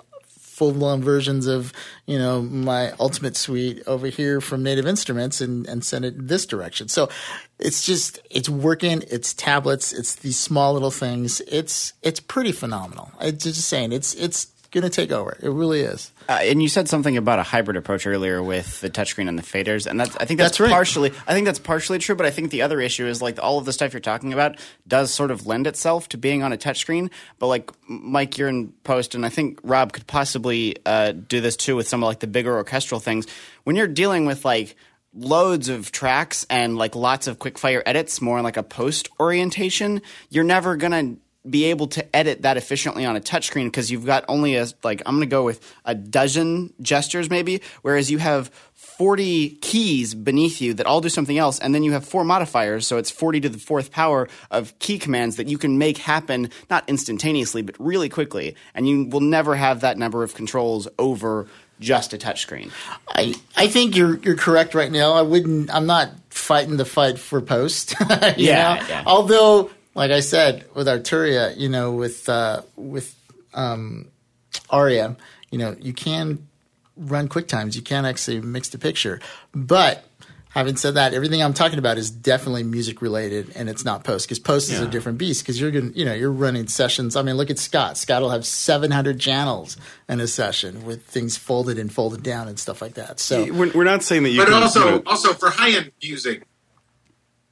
full 0.54 0.72
blown 0.72 1.02
versions 1.02 1.48
of 1.48 1.74
you 2.06 2.18
know 2.18 2.42
my 2.42 2.92
ultimate 3.00 3.36
suite 3.36 3.82
over 3.88 4.08
here 4.08 4.40
from 4.40 4.62
Native 4.62 4.86
Instruments 4.86 5.42
and, 5.42 5.68
and 5.68 5.84
send 5.84 6.06
it 6.06 6.28
this 6.28 6.46
direction. 6.46 6.88
So 6.88 7.10
it's 7.60 7.86
just 7.86 8.20
it's 8.30 8.50
working 8.50 9.04
it's 9.10 9.34
tablets 9.34 9.92
it's 9.94 10.16
these 10.16 10.38
small 10.38 10.74
little 10.74 10.92
things. 10.92 11.42
It's 11.42 11.94
it's 12.04 12.20
pretty 12.20 12.52
phenomenal. 12.52 13.12
It's 13.20 13.44
just 13.44 13.68
saying 13.68 13.92
it's 13.92 14.14
it's 14.14 14.53
gonna 14.74 14.90
take 14.90 15.12
over 15.12 15.38
it 15.42 15.50
really 15.50 15.82
is 15.82 16.12
Uh, 16.28 16.40
and 16.42 16.62
you 16.62 16.68
said 16.70 16.88
something 16.90 17.18
about 17.18 17.38
a 17.40 17.44
hybrid 17.44 17.78
approach 17.78 18.08
earlier 18.08 18.42
with 18.42 18.80
the 18.82 18.90
touchscreen 18.90 19.28
and 19.28 19.38
the 19.38 19.44
faders, 19.44 19.86
and 19.86 20.00
that's 20.00 20.16
I 20.18 20.26
think 20.26 20.38
that's, 20.38 20.52
That's 20.52 20.60
right. 20.62 20.72
partially 20.72 21.12
I 21.28 21.34
think 21.34 21.46
that's 21.46 21.60
partially 21.60 22.00
true. 22.00 22.16
But 22.16 22.26
I 22.26 22.32
think 22.32 22.50
the 22.50 22.62
other 22.62 22.80
issue 22.82 23.06
is 23.06 23.22
like 23.22 23.38
all 23.42 23.58
of 23.58 23.66
the 23.66 23.74
stuff 23.74 23.92
you're 23.94 24.00
talking 24.00 24.32
about 24.34 24.58
does 24.88 25.14
sort 25.14 25.32
of 25.32 25.46
lend 25.46 25.68
itself 25.68 26.08
to 26.10 26.18
being 26.18 26.42
on 26.42 26.54
a 26.54 26.58
touchscreen. 26.58 27.10
But 27.40 27.48
like 27.48 27.72
Mike, 27.88 28.38
you're 28.38 28.48
in 28.50 28.74
post, 28.84 29.16
and 29.16 29.26
I 29.26 29.30
think 29.30 29.60
Rob 29.64 29.92
could 29.94 30.08
possibly 30.08 30.76
uh, 30.86 31.12
do 31.12 31.42
this 31.42 31.56
too 31.58 31.76
with 31.76 31.88
some 31.88 32.02
of 32.04 32.08
like 32.08 32.20
the 32.20 32.28
bigger 32.28 32.56
orchestral 32.56 33.00
things. 33.02 33.28
When 33.66 33.76
you're 33.76 33.88
dealing 33.88 34.26
with 34.26 34.46
like 34.46 34.76
loads 35.14 35.70
of 35.70 35.92
tracks 35.92 36.46
and 36.50 36.78
like 36.78 36.96
lots 36.96 37.28
of 37.28 37.38
quick 37.38 37.60
fire 37.60 37.84
edits, 37.86 38.22
more 38.22 38.38
in 38.38 38.44
like 38.44 38.58
a 38.58 38.64
post 38.64 39.10
orientation, 39.20 40.02
you're 40.30 40.44
never 40.44 40.76
gonna 40.78 41.16
be 41.50 41.66
able 41.66 41.88
to 41.88 42.16
edit 42.16 42.44
that 42.44 42.56
efficiently 42.56 43.06
on 43.06 43.16
a 43.18 43.20
touchscreen 43.20 43.66
because 43.66 43.92
you've 43.92 44.06
got 44.06 44.24
only 44.30 44.56
a 44.56 44.66
like 44.84 45.02
I'm 45.06 45.16
going 45.16 45.28
to 45.28 45.32
go 45.32 45.44
with 45.44 45.74
a 45.84 45.94
dozen 45.94 46.74
gestures 46.82 47.30
maybe 47.30 47.62
whereas 47.82 48.10
you 48.10 48.18
have 48.18 48.50
40 48.74 49.50
keys 49.62 50.14
beneath 50.14 50.62
you 50.62 50.74
that 50.76 50.86
all 50.86 51.02
do 51.02 51.10
something 51.10 51.38
else 51.38 51.60
and 51.60 51.76
then 51.76 51.84
you 51.84 51.92
have 51.92 52.06
four 52.06 52.24
modifiers 52.24 52.88
so 52.88 52.98
it's 52.98 53.12
40 53.12 53.42
to 53.42 53.50
the 53.50 53.58
fourth 53.58 53.92
power 53.92 54.30
of 54.52 54.78
key 54.80 54.98
commands 54.98 55.36
that 55.36 55.48
you 55.48 55.58
can 55.58 55.78
make 55.78 55.98
happen 55.98 56.50
not 56.70 56.88
instantaneously 56.88 57.62
but 57.62 57.76
really 57.80 58.08
quickly 58.08 58.56
and 58.74 58.88
you 58.88 59.06
will 59.06 59.20
never 59.20 59.56
have 59.56 59.82
that 59.82 59.98
number 59.98 60.24
of 60.24 60.36
controls 60.36 60.88
over 60.98 61.48
just 61.80 62.14
a 62.14 62.18
touchscreen. 62.18 62.72
I, 63.10 63.34
I 63.58 63.68
think 63.68 63.98
you're 63.98 64.18
you're 64.20 64.38
correct 64.38 64.74
right 64.74 64.92
now. 64.92 65.14
I 65.14 65.22
wouldn't. 65.24 65.74
I'm 65.74 65.86
not 65.86 66.12
fighting 66.30 66.78
the 66.78 66.86
fight 66.86 67.20
for 67.20 67.42
post. 67.42 67.96
you 68.00 68.08
Yeah, 68.38 68.76
know? 68.76 68.88
yeah. 68.88 69.04
Although, 69.06 69.70
like 69.96 70.12
I 70.12 70.20
said, 70.22 70.66
with 70.76 70.88
Arturia, 70.88 71.58
you 71.58 71.70
know, 71.70 71.92
with 71.92 72.28
uh, 72.30 72.62
with 72.76 73.16
um, 73.54 74.08
Auria, 74.70 75.16
you 75.52 75.58
know, 75.58 75.76
you 75.80 75.94
can 75.94 76.48
run 76.98 77.28
quick 77.28 77.48
times. 77.48 77.76
You 77.76 77.82
can 77.82 78.06
actually 78.06 78.42
mix 78.42 78.70
the 78.70 78.78
picture. 78.78 79.20
But 79.54 80.04
having 80.50 80.76
said 80.76 80.94
that, 80.96 81.14
everything 81.16 81.42
I'm 81.42 81.54
talking 81.56 81.80
about 81.80 81.98
is 81.98 82.12
definitely 82.12 82.64
music 82.64 83.02
related, 83.02 83.52
and 83.56 83.68
it's 83.70 83.84
not 83.86 84.04
post 84.04 84.28
because 84.28 84.40
post 84.40 84.72
is 84.72 84.80
a 84.80 84.88
different 84.88 85.18
beast. 85.18 85.44
Because 85.44 85.60
you're 85.60 85.72
going, 85.72 85.92
to 85.94 85.98
you 86.00 86.06
know, 86.06 86.14
you're 86.14 86.32
running 86.32 86.68
sessions. 86.68 87.16
I 87.16 87.22
mean, 87.22 87.36
look 87.38 87.50
at 87.50 87.60
Scott. 87.60 87.98
Scott 87.98 88.22
will 88.22 88.30
have 88.32 88.46
700 88.46 89.20
channels 89.20 89.78
in 90.10 90.20
a 90.20 90.28
session 90.28 90.86
with 90.86 91.04
things 91.06 91.38
folded 91.38 91.78
and 91.80 91.92
folded 91.92 92.24
down 92.24 92.48
and 92.48 92.60
stuff 92.60 92.82
like 92.82 92.96
that. 92.96 93.20
So 93.20 93.52
We're, 93.52 93.72
we're 93.74 93.84
not 93.84 94.04
saying 94.04 94.24
that 94.24 94.30
you 94.30 94.40
But 94.42 94.50
can. 94.50 94.62
also, 94.64 94.80
you 94.86 94.92
know, 94.92 95.04
also 95.06 95.34
for 95.34 95.50
high 95.50 95.72
end 95.72 95.92
music, 96.02 96.44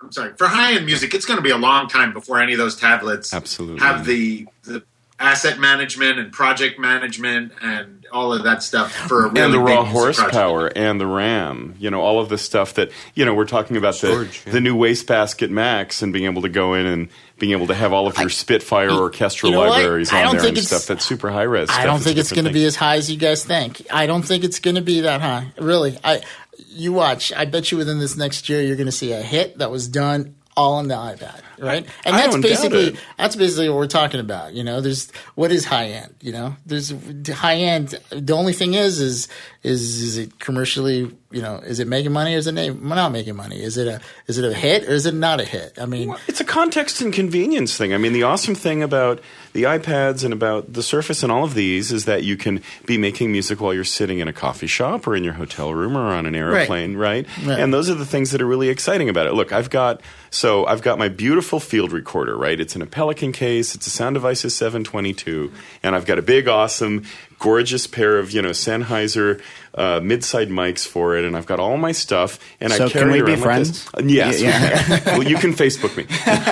I'm 0.01 0.11
sorry, 0.11 0.33
for 0.37 0.47
high 0.47 0.73
end 0.75 0.85
music, 0.85 1.13
it's 1.13 1.25
going 1.25 1.37
to 1.37 1.43
be 1.43 1.51
a 1.51 1.57
long 1.57 1.87
time 1.87 2.13
before 2.13 2.39
any 2.41 2.53
of 2.53 2.57
those 2.59 2.75
tablets 2.75 3.33
Absolutely. 3.33 3.79
have 3.79 4.05
the 4.05 4.47
the 4.63 4.83
asset 5.19 5.59
management 5.59 6.17
and 6.17 6.31
project 6.31 6.79
management 6.79 7.51
and 7.61 8.07
all 8.11 8.33
of 8.33 8.43
that 8.43 8.63
stuff 8.63 8.91
for 8.91 9.25
a 9.25 9.29
really 9.29 9.41
and 9.41 9.53
the 9.53 9.59
big 9.59 9.67
raw 9.67 9.83
music 9.83 9.93
project. 9.93 10.19
horsepower 10.19 10.67
and 10.75 10.99
the 10.99 11.05
RAM, 11.05 11.75
you 11.77 11.91
know, 11.91 12.01
all 12.01 12.19
of 12.19 12.27
the 12.29 12.37
stuff 12.39 12.73
that 12.73 12.91
you 13.13 13.23
know 13.23 13.33
we're 13.33 13.45
talking 13.45 13.77
about 13.77 13.93
Storage, 13.95 14.41
the 14.43 14.49
yeah. 14.49 14.53
the 14.53 14.61
new 14.61 14.75
Wastebasket 14.75 15.51
Max 15.51 16.01
and 16.01 16.11
being 16.11 16.25
able 16.25 16.41
to 16.41 16.49
go 16.49 16.73
in 16.73 16.87
and 16.87 17.09
being 17.37 17.51
able 17.51 17.67
to 17.67 17.75
have 17.75 17.93
all 17.93 18.07
of 18.07 18.17
your 18.17 18.29
Spitfire 18.29 18.89
orchestral 18.89 19.51
you 19.51 19.57
know 19.57 19.69
libraries 19.69 20.11
I 20.11 20.21
on 20.21 20.25
don't 20.25 20.31
there 20.33 20.41
think 20.41 20.49
and 20.49 20.57
it's- 20.57 20.67
stuff 20.67 20.87
that's 20.87 21.05
super 21.05 21.29
high 21.29 21.43
res. 21.43 21.69
I 21.69 21.85
don't 21.85 21.99
think 21.99 22.17
it's 22.17 22.31
going 22.31 22.45
to 22.45 22.51
be 22.51 22.65
as 22.65 22.75
high 22.75 22.95
as 22.95 23.09
you 23.11 23.17
guys 23.17 23.45
think. 23.45 23.85
I 23.93 24.07
don't 24.07 24.23
think 24.23 24.43
it's 24.43 24.59
going 24.59 24.75
to 24.75 24.81
be 24.81 25.01
that 25.01 25.21
high. 25.21 25.53
Really, 25.59 25.97
I 26.03 26.21
you 26.67 26.93
watch. 26.93 27.31
I 27.33 27.45
bet 27.45 27.71
you 27.71 27.77
within 27.77 27.99
this 27.99 28.15
next 28.17 28.49
year 28.49 28.61
you're 28.61 28.75
going 28.75 28.85
to 28.85 28.91
see 28.91 29.13
a 29.13 29.21
hit 29.21 29.57
that 29.57 29.71
was 29.71 29.87
done 29.87 30.35
all 30.55 30.73
on 30.73 30.87
the 30.87 30.95
iPad, 30.95 31.41
right? 31.59 31.85
And 32.05 32.15
I 32.15 32.21
that's 32.21 32.37
basically 32.37 32.97
that's 33.17 33.35
basically 33.35 33.69
what 33.69 33.77
we're 33.77 33.87
talking 33.87 34.19
about. 34.19 34.53
You 34.53 34.63
know, 34.63 34.81
there's 34.81 35.11
what 35.35 35.51
is 35.51 35.65
high 35.65 35.87
end. 35.87 36.15
You 36.21 36.31
know, 36.31 36.55
there's 36.65 36.93
high 37.29 37.57
end. 37.57 37.99
The 38.09 38.33
only 38.33 38.53
thing 38.53 38.73
is, 38.73 38.99
is 38.99 39.27
is 39.63 40.01
is 40.01 40.17
it 40.17 40.39
commercially? 40.39 41.15
You 41.31 41.41
know, 41.41 41.57
is 41.57 41.79
it 41.79 41.87
making 41.87 42.11
money 42.11 42.35
or 42.35 42.37
is 42.37 42.47
it 42.47 42.53
not 42.53 43.11
making 43.11 43.35
money? 43.35 43.61
Is 43.61 43.77
it 43.77 43.87
a 43.87 44.01
is 44.27 44.37
it 44.37 44.43
a 44.43 44.53
hit 44.53 44.83
or 44.87 44.91
is 44.91 45.05
it 45.05 45.13
not 45.13 45.39
a 45.39 45.45
hit? 45.45 45.77
I 45.79 45.85
mean, 45.85 46.13
It's 46.27 46.41
a 46.41 46.45
context 46.45 47.01
and 47.01 47.13
convenience 47.13 47.77
thing. 47.77 47.93
I 47.93 47.97
mean, 47.97 48.11
the 48.13 48.23
awesome 48.23 48.55
thing 48.55 48.83
about 48.83 49.21
the 49.53 49.63
iPads 49.63 50.23
and 50.23 50.33
about 50.33 50.73
the 50.73 50.83
Surface 50.83 51.23
and 51.23 51.31
all 51.31 51.43
of 51.43 51.53
these 51.53 51.91
is 51.91 52.05
that 52.05 52.23
you 52.23 52.37
can 52.37 52.61
be 52.85 52.97
making 52.97 53.31
music 53.31 53.61
while 53.61 53.73
you're 53.73 53.83
sitting 53.83 54.19
in 54.19 54.27
a 54.27 54.33
coffee 54.33 54.67
shop 54.67 55.07
or 55.07 55.15
in 55.15 55.23
your 55.23 55.33
hotel 55.33 55.73
room 55.73 55.97
or 55.97 56.01
on 56.01 56.25
an 56.25 56.35
airplane, 56.35 56.95
right? 56.95 57.25
Right. 57.45 57.59
And 57.59 57.73
those 57.73 57.89
are 57.89 57.95
the 57.95 58.05
things 58.05 58.31
that 58.31 58.41
are 58.41 58.45
really 58.45 58.69
exciting 58.69 59.09
about 59.09 59.27
it. 59.27 59.33
Look, 59.33 59.51
I've 59.51 59.69
got 59.69 60.01
so 60.31 60.65
I've 60.65 60.81
got 60.81 60.97
my 60.97 61.09
beautiful 61.09 61.50
field 61.59 61.91
recorder, 61.91 62.37
right? 62.37 62.59
It's 62.59 62.75
in 62.75 62.81
a 62.81 62.85
Pelican 62.85 63.31
case. 63.31 63.75
It's 63.75 63.87
a 63.87 63.89
Sound 63.89 64.15
Devices 64.15 64.55
722, 64.55 65.51
and 65.83 65.95
I've 65.95 66.05
got 66.05 66.17
a 66.17 66.21
big, 66.21 66.47
awesome, 66.47 67.03
gorgeous 67.39 67.87
pair 67.87 68.17
of 68.17 68.31
you 68.31 68.41
know 68.41 68.49
Sennheiser 68.49 69.41
uh, 69.73 69.99
mid-side 70.03 70.49
mics 70.49 70.87
for 70.87 71.15
it, 71.17 71.25
and 71.25 71.35
I've 71.35 71.45
got 71.45 71.59
all 71.59 71.77
my 71.77 71.91
stuff, 71.91 72.39
and 72.59 72.71
So 72.71 72.85
I 72.85 72.89
can 72.89 73.01
carry 73.01 73.11
we 73.13 73.19
it 73.19 73.25
be 73.25 73.31
around 73.31 73.39
like 73.39 73.43
friends? 73.43 73.89
Uh, 73.93 74.01
Yes. 74.05 74.41
Yeah. 74.41 75.03
well, 75.17 75.23
you 75.23 75.37
can 75.37 75.53
Facebook 75.53 75.95
me. 75.97 76.05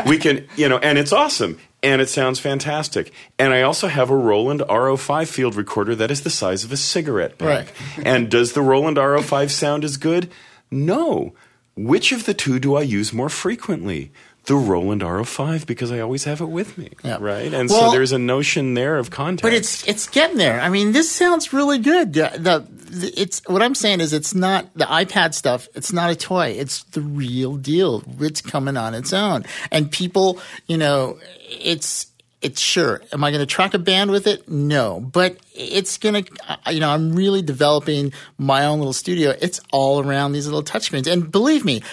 We 0.09 0.17
can, 0.17 0.47
you 0.55 0.69
know, 0.69 0.77
and 0.77 0.97
it's 0.97 1.11
awesome. 1.11 1.59
and 1.83 2.01
it 2.01 2.09
sounds 2.09 2.39
fantastic. 2.39 3.11
And 3.37 3.53
I 3.53 3.61
also 3.61 3.87
have 3.87 4.09
a 4.09 4.15
Roland 4.15 4.63
R-05 4.67 5.27
field 5.27 5.55
recorder 5.55 5.95
that 5.95 6.11
is 6.11 6.21
the 6.23 6.29
size 6.29 6.63
of 6.63 6.71
a 6.71 6.77
cigarette 6.77 7.37
pack. 7.37 7.47
Right. 7.47 7.71
and 8.05 8.29
does 8.29 8.53
the 8.53 8.61
Roland 8.61 8.97
R-05 8.97 9.49
sound 9.49 9.83
as 9.83 9.97
good? 9.97 10.31
No. 10.71 11.33
Which 11.75 12.11
of 12.11 12.25
the 12.25 12.33
two 12.33 12.59
do 12.59 12.75
I 12.75 12.81
use 12.81 13.13
more 13.13 13.29
frequently? 13.29 14.11
The 14.45 14.55
Roland 14.55 15.03
R-05 15.03 15.67
because 15.67 15.91
I 15.91 15.99
always 15.99 16.23
have 16.23 16.41
it 16.41 16.49
with 16.49 16.77
me, 16.77 16.89
Yeah. 17.03 17.17
right? 17.19 17.53
And 17.53 17.69
Well- 17.69 17.91
so 17.91 17.91
there's 17.91 18.11
a 18.11 18.17
notion 18.17 18.73
there 18.73 18.97
of 18.97 19.11
context. 19.11 19.43
But 19.43 19.53
it's 19.53 19.87
it's 19.87 20.07
getting 20.07 20.37
there. 20.37 20.59
I 20.59 20.69
mean, 20.69 20.91
this 20.91 21.11
sounds 21.11 21.53
really 21.53 21.77
good. 21.77 22.13
The, 22.13 22.31
the, 22.35 22.65
the- 22.97 23.13
it's 23.21 23.41
what 23.45 23.61
I'm 23.61 23.75
saying 23.75 23.99
is 24.01 24.11
it's 24.11 24.33
not 24.33 24.73
the 24.75 24.85
iPad 24.85 25.33
stuff. 25.35 25.67
It's 25.75 25.93
not 25.93 26.09
a 26.09 26.15
toy. 26.15 26.47
It's 26.57 26.83
the 26.85 27.01
real 27.01 27.57
deal. 27.57 28.03
It's 28.19 28.41
coming 28.41 28.75
on 28.75 28.95
its 28.95 29.13
own, 29.13 29.45
and 29.71 29.91
people, 29.91 30.39
you 30.67 30.77
know, 30.77 31.19
it's 31.47 32.07
it's 32.41 32.61
sure. 32.61 33.01
Am 33.11 33.21
I 33.23 33.31
going 33.31 33.41
to 33.41 33.45
track 33.45 33.73
a 33.73 33.77
band 33.79 34.11
with 34.11 34.25
it? 34.25 34.47
No, 34.49 35.01
but 35.01 35.35
it's 35.53 35.97
going 35.97 36.23
to. 36.23 36.31
You 36.71 36.79
know, 36.79 36.89
I'm 36.89 37.13
really 37.13 37.41
developing 37.41 38.13
my 38.37 38.65
own 38.65 38.79
little 38.79 38.93
studio. 38.93 39.35
It's 39.41 39.59
all 39.73 40.01
around 40.03 40.31
these 40.31 40.45
little 40.47 40.63
touchscreens, 40.63 41.05
and 41.11 41.29
believe 41.29 41.65
me. 41.65 41.83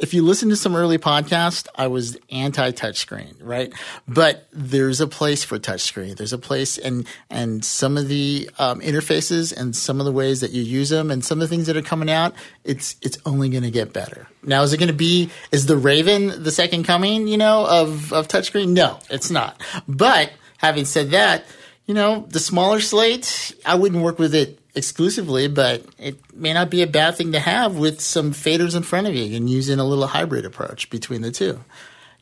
If 0.00 0.14
you 0.14 0.24
listen 0.24 0.48
to 0.48 0.56
some 0.56 0.74
early 0.74 0.98
podcasts, 0.98 1.68
I 1.76 1.86
was 1.86 2.16
anti 2.30 2.72
touchscreen, 2.72 3.36
right? 3.40 3.72
But 4.08 4.48
there's 4.52 5.00
a 5.00 5.06
place 5.06 5.44
for 5.44 5.58
touchscreen. 5.58 6.16
There's 6.16 6.32
a 6.32 6.38
place, 6.38 6.78
and 6.78 7.06
and 7.30 7.64
some 7.64 7.96
of 7.96 8.08
the 8.08 8.50
um, 8.58 8.80
interfaces 8.80 9.56
and 9.56 9.76
some 9.76 10.00
of 10.00 10.06
the 10.06 10.12
ways 10.12 10.40
that 10.40 10.50
you 10.50 10.62
use 10.62 10.88
them, 10.88 11.10
and 11.10 11.24
some 11.24 11.40
of 11.40 11.48
the 11.48 11.54
things 11.54 11.66
that 11.66 11.76
are 11.76 11.82
coming 11.82 12.10
out, 12.10 12.34
it's 12.64 12.96
it's 13.02 13.18
only 13.26 13.48
going 13.48 13.62
to 13.62 13.70
get 13.70 13.92
better. 13.92 14.28
Now, 14.42 14.62
is 14.62 14.72
it 14.72 14.78
going 14.78 14.88
to 14.88 14.94
be? 14.94 15.30
Is 15.52 15.66
the 15.66 15.76
Raven 15.76 16.42
the 16.42 16.50
second 16.50 16.84
coming? 16.84 17.28
You 17.28 17.36
know, 17.36 17.66
of 17.66 18.12
of 18.12 18.28
touchscreen? 18.28 18.70
No, 18.70 18.98
it's 19.10 19.30
not. 19.30 19.60
But 19.86 20.32
having 20.56 20.84
said 20.84 21.10
that, 21.10 21.44
you 21.86 21.94
know, 21.94 22.26
the 22.28 22.40
smaller 22.40 22.80
slate, 22.80 23.54
I 23.66 23.74
wouldn't 23.74 24.02
work 24.02 24.18
with 24.18 24.34
it 24.34 24.58
exclusively, 24.74 25.48
but 25.48 25.84
it 25.98 26.18
may 26.34 26.52
not 26.52 26.70
be 26.70 26.82
a 26.82 26.86
bad 26.86 27.16
thing 27.16 27.32
to 27.32 27.40
have 27.40 27.76
with 27.76 28.00
some 28.00 28.32
faders 28.32 28.76
in 28.76 28.82
front 28.82 29.06
of 29.06 29.14
you 29.14 29.36
and 29.36 29.48
using 29.48 29.78
a 29.78 29.84
little 29.84 30.06
hybrid 30.06 30.44
approach 30.44 30.90
between 30.90 31.22
the 31.22 31.30
two. 31.30 31.60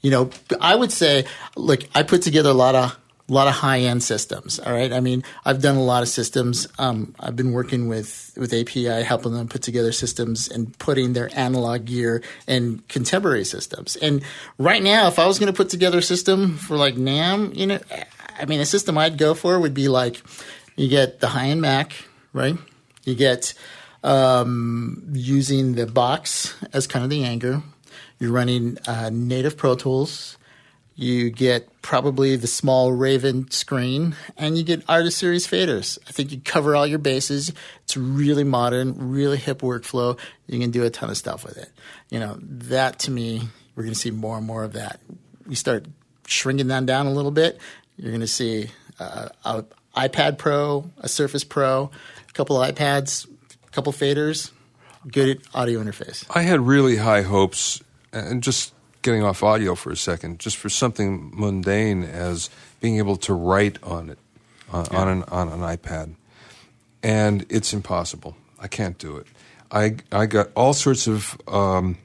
You 0.02 0.10
know, 0.10 0.30
I 0.60 0.74
would 0.74 0.92
say, 0.92 1.26
look, 1.56 1.80
I 1.94 2.02
put 2.02 2.22
together 2.22 2.50
a 2.50 2.54
lot 2.54 2.74
of 2.74 2.96
a 3.28 3.32
lot 3.32 3.46
of 3.46 3.54
high 3.54 3.80
end 3.80 4.02
systems. 4.02 4.58
All 4.58 4.72
right, 4.72 4.92
I 4.92 4.98
mean, 4.98 5.22
I've 5.44 5.62
done 5.62 5.76
a 5.76 5.82
lot 5.82 6.02
of 6.02 6.08
systems. 6.08 6.66
Um, 6.78 7.14
I've 7.20 7.36
been 7.36 7.52
working 7.52 7.86
with 7.86 8.32
with 8.36 8.52
API, 8.52 9.04
helping 9.04 9.34
them 9.34 9.46
put 9.46 9.62
together 9.62 9.92
systems 9.92 10.48
and 10.48 10.76
putting 10.78 11.12
their 11.12 11.30
analog 11.38 11.84
gear 11.84 12.22
in 12.48 12.82
contemporary 12.88 13.44
systems. 13.44 13.94
And 13.96 14.24
right 14.58 14.82
now, 14.82 15.06
if 15.06 15.18
I 15.20 15.26
was 15.26 15.38
going 15.38 15.52
to 15.52 15.56
put 15.56 15.68
together 15.68 15.98
a 15.98 16.02
system 16.02 16.56
for 16.56 16.76
like 16.76 16.96
NAM, 16.96 17.52
you 17.54 17.66
know, 17.68 17.78
I 18.38 18.46
mean, 18.46 18.60
a 18.60 18.66
system 18.66 18.98
I'd 18.98 19.16
go 19.16 19.34
for 19.34 19.60
would 19.60 19.74
be 19.74 19.86
like 19.86 20.20
you 20.74 20.88
get 20.88 21.20
the 21.20 21.28
high 21.28 21.46
end 21.46 21.60
Mac, 21.60 21.92
right? 22.32 22.56
You 23.04 23.14
get 23.14 23.54
um, 24.02 25.02
using 25.12 25.74
the 25.74 25.86
box 25.86 26.54
as 26.72 26.86
kind 26.86 27.04
of 27.04 27.10
the 27.10 27.24
anchor. 27.24 27.62
You're 28.18 28.32
running 28.32 28.78
uh, 28.86 29.10
native 29.12 29.56
Pro 29.56 29.74
Tools. 29.74 30.36
You 30.94 31.30
get 31.30 31.80
probably 31.80 32.36
the 32.36 32.46
small 32.46 32.92
Raven 32.92 33.50
screen, 33.50 34.14
and 34.36 34.58
you 34.58 34.64
get 34.64 34.84
Artist 34.86 35.16
Series 35.16 35.46
faders. 35.46 35.98
I 36.06 36.12
think 36.12 36.30
you 36.30 36.40
cover 36.40 36.76
all 36.76 36.86
your 36.86 36.98
bases. 36.98 37.52
It's 37.84 37.96
really 37.96 38.44
modern, 38.44 39.10
really 39.10 39.38
hip 39.38 39.60
workflow. 39.60 40.18
You 40.46 40.58
can 40.58 40.70
do 40.70 40.84
a 40.84 40.90
ton 40.90 41.08
of 41.08 41.16
stuff 41.16 41.42
with 41.42 41.56
it. 41.56 41.70
You 42.10 42.20
know 42.20 42.36
that 42.42 42.98
to 43.00 43.10
me, 43.10 43.48
we're 43.74 43.84
going 43.84 43.94
to 43.94 43.98
see 43.98 44.10
more 44.10 44.36
and 44.36 44.46
more 44.46 44.62
of 44.62 44.74
that. 44.74 45.00
We 45.46 45.54
start 45.54 45.86
shrinking 46.26 46.68
that 46.68 46.84
down 46.84 47.06
a 47.06 47.12
little 47.12 47.30
bit. 47.30 47.58
You're 47.96 48.10
going 48.10 48.20
to 48.20 48.26
see 48.26 48.68
uh, 48.98 49.30
a 49.44 49.64
iPad 49.96 50.36
Pro, 50.36 50.90
a 50.98 51.08
Surface 51.08 51.44
Pro, 51.44 51.90
a 52.30 52.32
couple 52.32 52.60
of 52.60 52.74
iPads, 52.74 53.26
a 53.66 53.70
couple 53.70 53.92
faders, 53.92 54.52
good 55.06 55.42
audio 55.54 55.82
interface. 55.82 56.24
I 56.34 56.42
had 56.42 56.60
really 56.60 56.96
high 56.96 57.22
hopes, 57.22 57.82
and 58.12 58.42
just 58.42 58.72
getting 59.02 59.22
off 59.22 59.42
audio 59.42 59.74
for 59.74 59.90
a 59.90 59.96
second, 59.96 60.38
just 60.38 60.56
for 60.56 60.68
something 60.68 61.32
mundane 61.34 62.04
as 62.04 62.50
being 62.80 62.98
able 62.98 63.16
to 63.16 63.34
write 63.34 63.82
on 63.82 64.10
it 64.10 64.18
uh, 64.72 64.86
on 64.90 65.08
an 65.08 65.24
on 65.24 65.48
an 65.48 65.60
iPad, 65.60 66.14
and 67.02 67.46
it's 67.48 67.72
impossible. 67.72 68.36
I 68.58 68.68
can't 68.68 68.98
do 68.98 69.16
it. 69.16 69.26
I 69.70 69.96
I 70.12 70.26
got 70.26 70.50
all 70.54 70.72
sorts 70.72 71.06
of 71.06 71.40
um, 71.48 71.98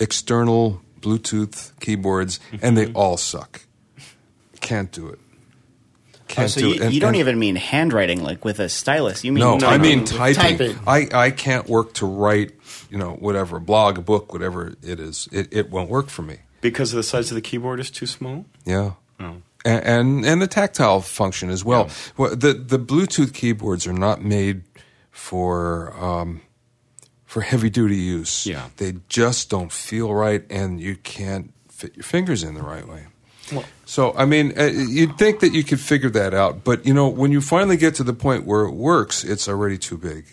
external 0.00 0.82
Bluetooth 1.00 1.78
keyboards, 1.80 2.40
and 2.62 2.76
they 2.76 2.92
all 2.92 3.16
suck. 3.16 3.62
Can't 4.60 4.90
do 4.90 5.08
it. 5.08 5.20
Can't 6.28 6.44
Oh, 6.46 6.48
so 6.48 6.60
do 6.60 6.68
you, 6.68 6.74
it. 6.74 6.80
And- 6.82 6.92
you 6.94 7.00
don't 7.00 7.08
and- 7.10 7.16
even 7.18 7.38
mean 7.38 7.56
handwriting 7.56 8.22
like 8.22 8.44
with 8.44 8.58
a 8.60 8.68
stylus. 8.68 9.22
You 9.24 9.32
mean 9.32 9.40
no, 9.44 9.56
I 9.56 9.58
typing. 9.58 9.82
mean 9.82 10.04
typing. 10.04 10.34
Typing. 10.58 10.78
I, 10.86 11.08
I 11.12 11.30
can't 11.30 11.68
work 11.68 11.92
to 11.94 12.06
write, 12.06 12.52
you 12.90 12.98
know, 12.98 13.12
whatever, 13.12 13.58
a 13.58 13.60
blog, 13.60 13.98
a 13.98 14.02
book, 14.02 14.32
whatever 14.32 14.74
it 14.82 14.98
is. 15.00 15.28
It, 15.32 15.48
it 15.52 15.70
won't 15.70 15.88
work 15.90 16.08
for 16.08 16.22
me. 16.22 16.38
because 16.60 16.90
the 16.92 17.02
size 17.02 17.30
of 17.30 17.36
the 17.36 17.40
keyboard 17.40 17.78
is 17.80 17.90
too 17.90 18.06
small. 18.06 18.44
Yeah. 18.64 18.92
And, 19.18 19.42
and 19.64 20.24
and 20.24 20.40
the 20.42 20.46
tactile 20.46 21.00
function 21.00 21.50
as 21.50 21.64
well. 21.64 21.88
well. 22.16 22.36
The 22.36 22.52
the 22.54 22.78
Bluetooth 22.78 23.32
keyboards 23.34 23.84
are 23.88 23.92
not 23.92 24.22
made 24.22 24.62
for 25.10 25.92
um, 25.98 26.40
for 27.24 27.40
heavy 27.40 27.68
duty 27.70 27.96
use. 27.96 28.46
Yeah. 28.46 28.68
They 28.76 28.94
just 29.08 29.50
don't 29.50 29.72
feel 29.72 30.14
right, 30.14 30.44
and 30.50 30.80
you 30.80 30.94
can't 30.96 31.52
fit 31.68 31.96
your 31.96 32.04
fingers 32.04 32.44
in 32.44 32.54
the 32.54 32.62
right 32.62 32.86
way. 32.86 33.06
So 33.84 34.14
I 34.16 34.24
mean, 34.24 34.52
uh, 34.58 34.64
you'd 34.64 35.16
think 35.18 35.40
that 35.40 35.52
you 35.52 35.62
could 35.64 35.80
figure 35.80 36.10
that 36.10 36.34
out, 36.34 36.64
but 36.64 36.84
you 36.86 36.92
know, 36.94 37.08
when 37.08 37.32
you 37.32 37.40
finally 37.40 37.76
get 37.76 37.94
to 37.96 38.04
the 38.04 38.12
point 38.14 38.44
where 38.44 38.62
it 38.64 38.72
works, 38.72 39.24
it's 39.24 39.48
already 39.48 39.78
too 39.78 39.96
big, 39.96 40.24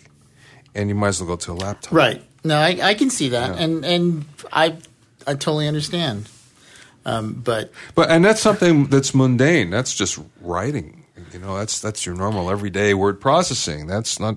and 0.74 0.88
you 0.88 0.94
might 0.94 1.08
as 1.08 1.20
well 1.20 1.28
go 1.30 1.36
to 1.36 1.52
a 1.52 1.54
laptop. 1.54 1.92
Right. 1.92 2.22
No, 2.42 2.56
I, 2.58 2.78
I 2.82 2.94
can 2.94 3.10
see 3.10 3.28
that, 3.30 3.56
Yeah. 3.56 3.62
and 3.64 3.84
and 3.84 4.24
I 4.52 4.76
I 5.26 5.32
totally 5.34 5.68
understand. 5.68 6.28
Um, 7.06 7.34
but 7.44 7.70
But 7.94 8.10
and 8.10 8.24
that's 8.24 8.40
something 8.40 8.86
that's 8.86 9.14
mundane. 9.14 9.70
That's 9.70 9.94
just 9.94 10.18
writing. 10.40 11.04
You 11.32 11.38
know, 11.38 11.56
that's 11.58 11.80
that's 11.80 12.04
your 12.06 12.14
normal 12.14 12.50
everyday 12.50 12.94
word 12.94 13.20
processing. 13.20 13.86
That's 13.86 14.18
not 14.18 14.36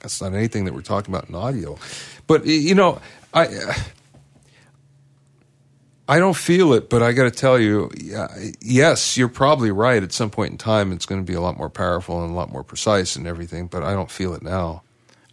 that's 0.00 0.20
not 0.20 0.32
anything 0.34 0.64
that 0.64 0.74
we're 0.74 0.82
talking 0.82 1.14
about 1.14 1.28
in 1.28 1.34
audio. 1.34 1.78
But 2.26 2.46
you 2.46 2.74
know, 2.74 3.00
I 3.34 3.46
I 6.10 6.18
don't 6.18 6.36
feel 6.36 6.72
it, 6.72 6.88
but 6.88 7.02
I 7.02 7.12
got 7.12 7.24
to 7.24 7.30
tell 7.30 7.58
you, 7.58 7.90
yes, 8.62 9.18
you're 9.18 9.28
probably 9.28 9.70
right. 9.70 10.02
At 10.02 10.12
some 10.12 10.30
point 10.30 10.52
in 10.52 10.58
time, 10.58 10.90
it's 10.90 11.04
going 11.04 11.20
to 11.20 11.26
be 11.26 11.34
a 11.34 11.40
lot 11.40 11.58
more 11.58 11.68
powerful 11.68 12.22
and 12.24 12.32
a 12.32 12.34
lot 12.34 12.50
more 12.50 12.64
precise 12.64 13.14
and 13.14 13.26
everything. 13.26 13.66
But 13.66 13.82
I 13.82 13.92
don't 13.92 14.10
feel 14.10 14.32
it 14.32 14.42
now. 14.42 14.82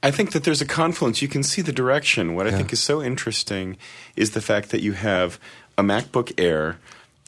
I 0.03 0.11
think 0.11 0.33
that 0.33 0.43
there's 0.43 0.61
a 0.61 0.65
confluence. 0.65 1.21
You 1.21 1.29
can 1.29 1.43
see 1.43 1.61
the 1.61 1.71
direction. 1.71 2.35
What 2.35 2.45
I 2.45 2.51
think 2.51 2.73
is 2.73 2.81
so 2.81 3.01
interesting 3.01 3.77
is 4.15 4.31
the 4.31 4.41
fact 4.41 4.69
that 4.69 4.81
you 4.81 4.91
have 4.91 5.39
a 5.77 5.81
MacBook 5.81 6.33
Air, 6.37 6.77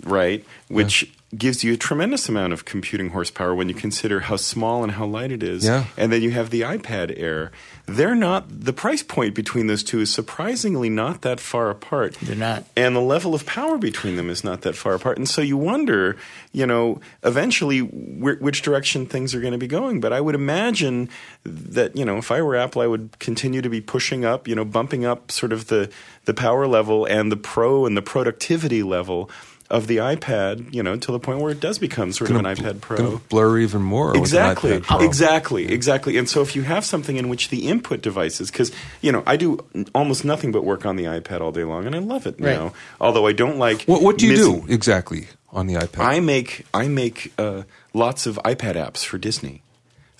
right, 0.03 0.45
which 0.67 1.11
gives 1.35 1.61
you 1.61 1.73
a 1.73 1.77
tremendous 1.77 2.29
amount 2.29 2.53
of 2.53 2.63
computing 2.63 3.09
horsepower 3.09 3.53
when 3.53 3.67
you 3.67 3.75
consider 3.75 4.21
how 4.21 4.37
small 4.37 4.81
and 4.81 4.93
how 4.93 5.05
light 5.05 5.29
it 5.29 5.43
is. 5.43 5.65
Yeah. 5.65 5.85
And 5.97 6.11
then 6.11 6.21
you 6.21 6.31
have 6.31 6.51
the 6.51 6.61
iPad 6.61 7.13
Air. 7.19 7.51
They're 7.85 8.15
not 8.15 8.45
the 8.47 8.71
price 8.71 9.03
point 9.03 9.35
between 9.35 9.67
those 9.67 9.83
two 9.83 9.99
is 9.99 10.13
surprisingly 10.13 10.89
not 10.89 11.23
that 11.23 11.41
far 11.41 11.69
apart. 11.69 12.15
They're 12.21 12.35
not. 12.35 12.63
And 12.77 12.95
the 12.95 13.01
level 13.01 13.35
of 13.35 13.45
power 13.45 13.77
between 13.77 14.15
them 14.15 14.29
is 14.29 14.43
not 14.45 14.61
that 14.61 14.75
far 14.75 14.93
apart. 14.93 15.17
And 15.17 15.27
so 15.27 15.41
you 15.41 15.57
wonder, 15.57 16.15
you 16.53 16.65
know, 16.65 17.01
eventually 17.23 17.79
wh- 17.79 18.41
which 18.41 18.61
direction 18.61 19.05
things 19.05 19.35
are 19.35 19.41
going 19.41 19.51
to 19.51 19.57
be 19.57 19.67
going. 19.67 19.99
But 19.99 20.13
I 20.13 20.21
would 20.21 20.35
imagine 20.35 21.09
that, 21.43 21.97
you 21.97 22.05
know, 22.05 22.17
if 22.17 22.31
I 22.31 22.41
were 22.41 22.55
Apple, 22.55 22.81
I 22.81 22.87
would 22.87 23.19
continue 23.19 23.61
to 23.61 23.69
be 23.69 23.81
pushing 23.81 24.23
up, 24.23 24.47
you 24.47 24.55
know, 24.55 24.65
bumping 24.65 25.03
up 25.03 25.29
sort 25.29 25.51
of 25.51 25.67
the, 25.67 25.89
the 26.23 26.33
power 26.33 26.67
level 26.67 27.05
and 27.05 27.29
the 27.31 27.37
pro 27.37 27.85
and 27.85 27.97
the 27.97 28.01
productivity 28.01 28.81
level 28.81 29.29
of 29.69 29.87
the 29.87 29.97
iPad, 29.97 30.73
you 30.73 30.81
know, 30.81 30.95
to 30.95 31.11
the 31.11 31.19
point 31.19 31.39
where 31.39 31.51
it 31.51 31.59
does 31.59 31.77
become 31.77 32.13
sort 32.13 32.29
of 32.29 32.37
an 32.37 32.43
Gonna- 32.43 32.55
iPad 32.55 32.79
Pro. 32.81 33.17
blur 33.29 33.59
even 33.59 33.81
more. 33.81 34.07
with 34.07 34.15
an 34.15 34.21
Exactly, 34.21 34.71
iPad 34.79 34.83
Pro. 34.83 34.99
exactly, 35.01 35.67
exactly. 35.71 36.17
And 36.17 36.29
so 36.29 36.41
if 36.41 36.55
you 36.55 36.63
have 36.63 36.85
something 36.85 37.17
in 37.17 37.27
which 37.27 37.49
the 37.49 37.67
input 37.67 38.01
devices, 38.01 38.49
because 38.49 38.71
you 39.01 39.11
know, 39.11 39.23
I 39.27 39.35
do 39.35 39.59
almost 39.93 40.23
nothing 40.23 40.51
but 40.51 40.63
work 40.63 40.85
on 40.85 40.95
the 40.95 41.03
iPad 41.05 41.41
all 41.41 41.51
day 41.51 41.63
long, 41.65 41.85
and 41.85 41.95
I 41.95 41.99
love 41.99 42.25
it 42.25 42.35
Right. 42.39 42.57
now. 42.57 42.73
Although 43.01 43.27
I 43.27 43.33
don't 43.33 43.57
like 43.57 43.83
What 43.83 44.01
what 44.01 44.17
do 44.17 44.25
you 44.27 44.33
missing- 44.33 44.61
do 44.67 44.73
exactly 44.73 45.27
on 45.51 45.67
the 45.67 45.73
iPad? 45.75 45.99
I 46.03 46.19
make 46.21 46.65
I 46.73 46.87
make 46.87 47.33
uh, 47.37 47.63
lots 47.93 48.25
of 48.25 48.39
iPad 48.45 48.75
apps 48.75 49.03
for 49.03 49.17
Disney. 49.17 49.61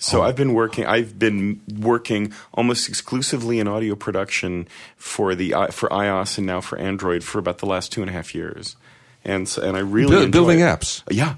So 0.00 0.20
Oh. 0.20 0.24
I've 0.24 0.36
been 0.36 0.52
working. 0.54 0.86
I've 0.86 1.18
been 1.18 1.60
working 1.80 2.32
almost 2.54 2.88
exclusively 2.88 3.58
in 3.58 3.66
audio 3.66 3.96
production 3.96 4.68
for 4.96 5.34
the 5.34 5.50
for 5.72 5.88
iOS 5.88 6.38
and 6.38 6.46
now 6.46 6.60
for 6.60 6.78
Android 6.78 7.24
for 7.24 7.38
about 7.40 7.58
the 7.58 7.66
last 7.66 7.90
two 7.90 8.00
and 8.02 8.08
a 8.08 8.12
half 8.12 8.32
years, 8.34 8.76
and 9.24 9.58
and 9.62 9.76
I 9.76 9.80
really 9.80 10.26
Bu- 10.26 10.30
building 10.32 10.60
it. 10.60 10.64
apps. 10.64 11.02
Yeah. 11.10 11.36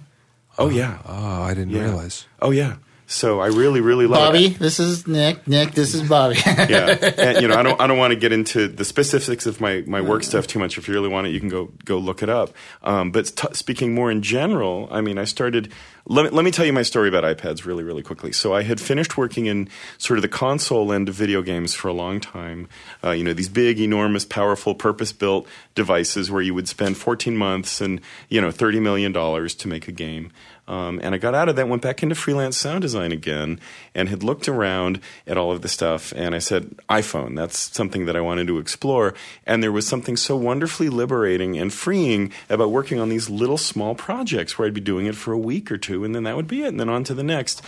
Oh 0.59 0.69
yeah. 0.69 0.99
Oh, 1.07 1.43
I 1.43 1.55
didn't 1.55 1.71
Yeah. 1.71 1.85
realize. 1.85 2.27
Oh 2.43 2.51
yeah. 2.51 2.77
So 3.11 3.41
I 3.41 3.49
really, 3.49 3.81
really 3.81 4.07
love 4.07 4.33
Bobby, 4.33 4.47
it. 4.47 4.61
this 4.61 4.79
is 4.79 5.05
Nick. 5.05 5.49
Nick, 5.49 5.73
this 5.73 5.95
is 5.95 6.09
Bobby. 6.09 6.37
yeah, 6.47 6.97
and, 7.19 7.43
you 7.43 7.49
know, 7.49 7.57
I 7.57 7.65
don't, 7.65 7.81
I 7.81 7.89
don't 7.89 7.99
want 7.99 8.13
to 8.13 8.19
get 8.19 8.31
into 8.31 8.69
the 8.69 8.85
specifics 8.85 9.47
of 9.47 9.61
my, 9.61 9.83
my 9.85 10.01
work 10.01 10.23
stuff 10.23 10.47
too 10.47 10.61
much. 10.61 10.79
If 10.79 10.87
you 10.87 10.95
really 10.95 11.09
want 11.09 11.27
it, 11.27 11.31
you 11.31 11.41
can 11.41 11.49
go 11.49 11.73
go 11.85 11.99
look 11.99 12.23
it 12.23 12.29
up. 12.29 12.51
Um, 12.85 13.11
but 13.11 13.27
t- 13.35 13.49
speaking 13.53 13.95
more 13.97 14.13
in 14.13 14.23
general, 14.23 14.87
I 14.93 15.01
mean, 15.01 15.19
I 15.19 15.25
started. 15.25 15.73
Let 16.07 16.25
me, 16.25 16.31
let 16.31 16.45
me 16.45 16.53
tell 16.53 16.65
you 16.65 16.73
my 16.73 16.83
story 16.83 17.09
about 17.09 17.25
iPads 17.25 17.67
really, 17.67 17.83
really 17.83 18.03
quickly. 18.03 18.31
So 18.33 18.55
I 18.55 18.63
had 18.63 18.81
finished 18.81 19.17
working 19.17 19.47
in 19.47 19.69
sort 19.99 20.17
of 20.19 20.23
the 20.23 20.29
console 20.29 20.93
end 20.93 21.09
of 21.09 21.15
video 21.17 21.43
games 21.43 21.75
for 21.75 21.89
a 21.89 21.93
long 21.93 22.21
time. 22.21 22.69
Uh, 23.05 23.11
you 23.11 23.23
know, 23.25 23.33
these 23.33 23.49
big, 23.49 23.81
enormous, 23.81 24.25
powerful, 24.25 24.75
purpose-built 24.75 25.47
devices 25.75 26.31
where 26.31 26.43
you 26.43 26.55
would 26.55 26.69
spend 26.69 26.97
14 26.97 27.37
months 27.37 27.81
and 27.81 28.01
you 28.29 28.41
know 28.41 28.51
30 28.53 28.79
million 28.81 29.11
dollars 29.11 29.55
to 29.57 29.69
make 29.69 29.89
a 29.89 29.93
game. 29.93 30.31
Um, 30.71 31.01
and 31.03 31.17
I 31.17 31.19
got 31.19 31.35
out 31.35 31.49
of 31.49 31.57
that, 31.57 31.69
went 31.69 31.83
back 31.83 32.01
into 32.01 32.15
freelance 32.15 32.57
sound 32.57 32.83
design 32.83 33.11
again, 33.11 33.59
and 33.93 34.09
had 34.09 34.23
looked 34.23 34.49
around 34.49 35.01
at 35.27 35.37
all 35.37 35.51
of 35.51 35.63
the 35.63 35.69
stuff. 35.69 36.13
And 36.15 36.33
I 36.33 36.39
said, 36.39 36.77
iPhone, 36.89 37.35
that's 37.35 37.77
something 37.77 38.07
that 38.07 38.15
I 38.15 38.21
wanted 38.21 38.47
to 38.47 38.59
explore. 38.59 39.13
And 39.45 39.65
there 39.65 39.73
was 39.73 39.89
something 39.89 40.17
so 40.17 40.37
wonderfully 40.37 40.89
liberating 40.89 41.59
and 41.59 41.73
freeing 41.73 42.33
about 42.49 42.71
working 42.71 43.01
on 43.01 43.09
these 43.09 43.29
little 43.29 43.59
small 43.59 43.97
projects 43.97 44.57
where 44.57 44.69
I'd 44.69 44.73
be 44.73 44.81
doing 44.81 45.07
it 45.07 45.17
for 45.17 45.33
a 45.33 45.39
week 45.39 45.73
or 45.73 45.77
two, 45.77 46.05
and 46.05 46.15
then 46.15 46.23
that 46.23 46.37
would 46.37 46.47
be 46.47 46.63
it, 46.63 46.69
and 46.69 46.79
then 46.79 46.89
on 46.89 47.03
to 47.03 47.15
the 47.15 47.25
next. 47.25 47.63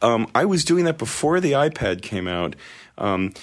Um, 0.00 0.30
I 0.32 0.44
was 0.44 0.64
doing 0.64 0.84
that 0.84 0.96
before 0.96 1.40
the 1.40 1.52
iPad 1.52 2.02
came 2.02 2.28
out. 2.28 2.54
Um, 2.98 3.34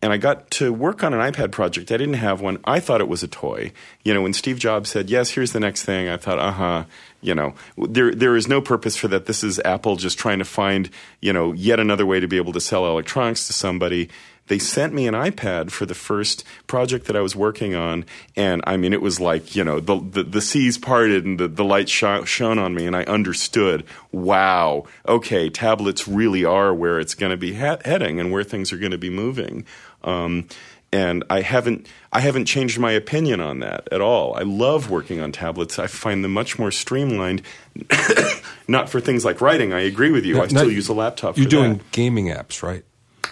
and 0.00 0.12
I 0.12 0.16
got 0.16 0.50
to 0.52 0.72
work 0.72 1.02
on 1.02 1.12
an 1.12 1.20
iPad 1.20 1.50
project. 1.50 1.90
I 1.90 1.96
didn't 1.96 2.14
have 2.14 2.40
one. 2.40 2.58
I 2.64 2.78
thought 2.80 3.00
it 3.00 3.08
was 3.08 3.22
a 3.22 3.28
toy. 3.28 3.72
You 4.04 4.14
know, 4.14 4.22
when 4.22 4.32
Steve 4.32 4.58
Jobs 4.58 4.90
said, 4.90 5.10
"Yes, 5.10 5.30
here's 5.30 5.52
the 5.52 5.60
next 5.60 5.82
thing," 5.82 6.08
I 6.08 6.16
thought, 6.16 6.38
"Uh 6.38 6.52
huh." 6.52 6.84
You 7.20 7.34
know, 7.34 7.54
there 7.76 8.14
there 8.14 8.36
is 8.36 8.46
no 8.46 8.60
purpose 8.60 8.96
for 8.96 9.08
that. 9.08 9.26
This 9.26 9.42
is 9.42 9.58
Apple 9.64 9.96
just 9.96 10.18
trying 10.18 10.38
to 10.38 10.44
find 10.44 10.90
you 11.20 11.32
know 11.32 11.52
yet 11.52 11.80
another 11.80 12.06
way 12.06 12.20
to 12.20 12.28
be 12.28 12.36
able 12.36 12.52
to 12.52 12.60
sell 12.60 12.86
electronics 12.86 13.46
to 13.48 13.52
somebody. 13.52 14.08
They 14.48 14.58
sent 14.58 14.94
me 14.94 15.06
an 15.06 15.14
iPad 15.14 15.70
for 15.70 15.84
the 15.84 15.94
first 15.94 16.42
project 16.66 17.06
that 17.06 17.16
I 17.16 17.20
was 17.20 17.36
working 17.36 17.74
on, 17.74 18.06
and 18.34 18.62
I 18.66 18.78
mean, 18.78 18.94
it 18.94 19.02
was 19.02 19.20
like 19.20 19.54
you 19.54 19.62
know 19.62 19.78
the 19.78 20.00
the, 20.00 20.22
the 20.22 20.40
seas 20.40 20.78
parted 20.78 21.24
and 21.24 21.38
the 21.38 21.48
the 21.48 21.64
light 21.64 21.88
sh- 21.88 22.24
shone 22.24 22.58
on 22.58 22.74
me, 22.74 22.86
and 22.86 22.96
I 22.96 23.04
understood. 23.04 23.84
Wow, 24.10 24.84
okay, 25.06 25.50
tablets 25.50 26.08
really 26.08 26.44
are 26.44 26.72
where 26.72 26.98
it's 26.98 27.14
going 27.14 27.30
to 27.30 27.36
be 27.36 27.54
ha- 27.54 27.78
heading 27.84 28.18
and 28.18 28.32
where 28.32 28.44
things 28.44 28.72
are 28.72 28.78
going 28.78 28.92
to 28.92 28.98
be 28.98 29.10
moving. 29.10 29.66
Um, 30.04 30.46
and 30.90 31.22
I 31.28 31.42
haven't 31.42 31.86
I 32.12 32.20
haven't 32.20 32.46
changed 32.46 32.78
my 32.78 32.92
opinion 32.92 33.40
on 33.40 33.58
that 33.60 33.88
at 33.92 34.00
all. 34.00 34.34
I 34.34 34.42
love 34.42 34.88
working 34.90 35.20
on 35.20 35.32
tablets. 35.32 35.78
I 35.78 35.86
find 35.86 36.24
them 36.24 36.32
much 36.32 36.58
more 36.58 36.70
streamlined. 36.70 37.42
Not 38.68 38.88
for 38.88 39.00
things 39.00 39.24
like 39.24 39.40
writing. 39.40 39.72
I 39.72 39.80
agree 39.80 40.10
with 40.10 40.24
you. 40.24 40.40
I 40.40 40.46
still 40.48 40.70
use 40.70 40.88
a 40.88 40.94
laptop. 40.94 41.36
You're 41.36 41.44
for 41.44 41.50
doing 41.50 41.78
that. 41.78 41.92
gaming 41.92 42.26
apps, 42.26 42.62
right? 42.62 42.84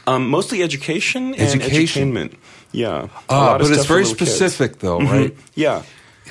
um, 0.07 0.29
mostly 0.29 0.63
education 0.63 1.35
and 1.35 1.41
Education. 1.63 2.13
edutainment. 2.13 2.37
Yeah, 2.73 3.05
A 3.05 3.11
Ah, 3.31 3.47
lot 3.47 3.61
of 3.61 3.69
but 3.69 3.77
it's 3.77 3.87
very 3.87 4.03
little 4.03 4.17
kids. 4.17 4.31
specific, 4.35 4.79
though, 4.81 5.01
right? 5.01 5.35
Yeah. 5.55 5.83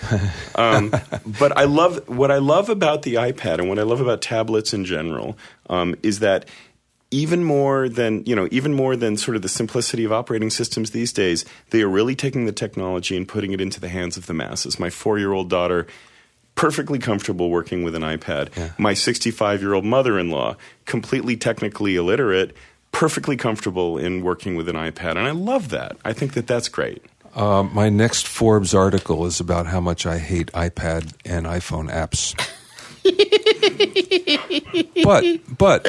um, 0.55 0.91
but 1.39 1.57
I 1.57 1.63
love 1.63 2.07
what 2.07 2.29
I 2.31 2.37
love 2.37 2.69
about 2.69 3.01
the 3.03 3.15
iPad 3.15 3.59
and 3.59 3.67
what 3.69 3.79
I 3.79 3.83
love 3.83 3.99
about 4.01 4.21
tablets 4.21 4.73
in 4.73 4.85
general 4.85 5.37
um, 5.69 5.95
is 6.03 6.19
that 6.19 6.47
even 7.15 7.45
more 7.45 7.87
than 7.87 8.23
you 8.25 8.35
know, 8.35 8.47
even 8.51 8.73
more 8.73 8.95
than 8.97 9.15
sort 9.15 9.37
of 9.37 9.41
the 9.41 9.49
simplicity 9.49 10.03
of 10.03 10.11
operating 10.11 10.49
systems 10.49 10.91
these 10.91 11.13
days, 11.13 11.45
they 11.69 11.81
are 11.81 11.87
really 11.87 12.15
taking 12.15 12.45
the 12.45 12.51
technology 12.51 13.15
and 13.15 13.25
putting 13.25 13.53
it 13.53 13.61
into 13.61 13.79
the 13.79 13.87
hands 13.87 14.17
of 14.17 14.25
the 14.25 14.33
masses. 14.33 14.79
My 14.79 14.89
four-year-old 14.89 15.49
daughter. 15.49 15.87
Perfectly 16.55 16.99
comfortable 16.99 17.49
working 17.49 17.83
with 17.83 17.95
an 17.95 18.01
iPad. 18.01 18.79
My 18.79 18.93
65 18.93 19.61
year 19.61 19.73
old 19.73 19.83
mother 19.83 20.17
in 20.17 20.31
law, 20.31 20.55
completely 20.85 21.35
technically 21.35 21.97
illiterate, 21.97 22.55
perfectly 22.93 23.35
comfortable 23.35 23.97
in 23.97 24.23
working 24.23 24.55
with 24.55 24.69
an 24.69 24.77
iPad. 24.77 25.17
And 25.17 25.27
I 25.27 25.31
love 25.31 25.67
that. 25.71 25.97
I 26.05 26.13
think 26.13 26.33
that 26.33 26.47
that's 26.47 26.69
great. 26.69 27.03
Uh, 27.35 27.63
my 27.63 27.89
next 27.89 28.25
Forbes 28.25 28.73
article 28.73 29.25
is 29.25 29.41
about 29.41 29.67
how 29.67 29.81
much 29.81 30.05
I 30.05 30.17
hate 30.17 30.49
iPad 30.53 31.13
and 31.25 31.45
iPhone 31.45 31.91
apps. 31.91 32.39
but 35.03 35.23
but 35.57 35.83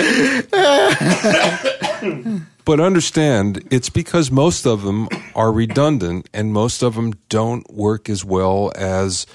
but 2.65 2.81
understand 2.81 3.67
it's 3.71 3.89
because 3.89 4.31
most 4.31 4.67
of 4.67 4.83
them 4.83 5.09
are 5.35 5.53
redundant 5.53 6.29
and 6.35 6.53
most 6.53 6.83
of 6.83 6.95
them 6.95 7.13
don't 7.29 7.73
work 7.73 8.09
as 8.09 8.25
well 8.25 8.73
as 8.77 9.27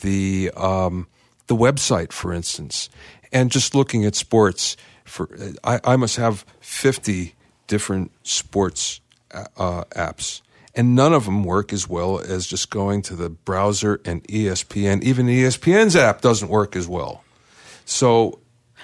the 0.00 0.50
um, 0.56 1.06
the 1.46 1.56
website, 1.56 2.12
for 2.12 2.32
instance. 2.32 2.88
And 3.32 3.50
just 3.50 3.74
looking 3.74 4.04
at 4.04 4.14
sports, 4.14 4.76
for 5.04 5.28
I, 5.62 5.80
I 5.84 5.96
must 5.96 6.16
have 6.16 6.44
fifty 6.60 7.34
different 7.66 8.10
sports 8.22 9.00
uh, 9.32 9.84
apps, 9.90 10.42
and 10.74 10.96
none 10.96 11.12
of 11.12 11.26
them 11.26 11.44
work 11.44 11.72
as 11.72 11.88
well 11.88 12.18
as 12.18 12.46
just 12.46 12.70
going 12.70 13.02
to 13.02 13.14
the 13.14 13.30
browser 13.30 14.00
and 14.04 14.24
ESPN. 14.24 15.02
Even 15.02 15.26
ESPN's 15.26 15.94
app 15.94 16.20
doesn't 16.20 16.48
work 16.48 16.74
as 16.74 16.88
well. 16.88 17.22
So 17.90 18.38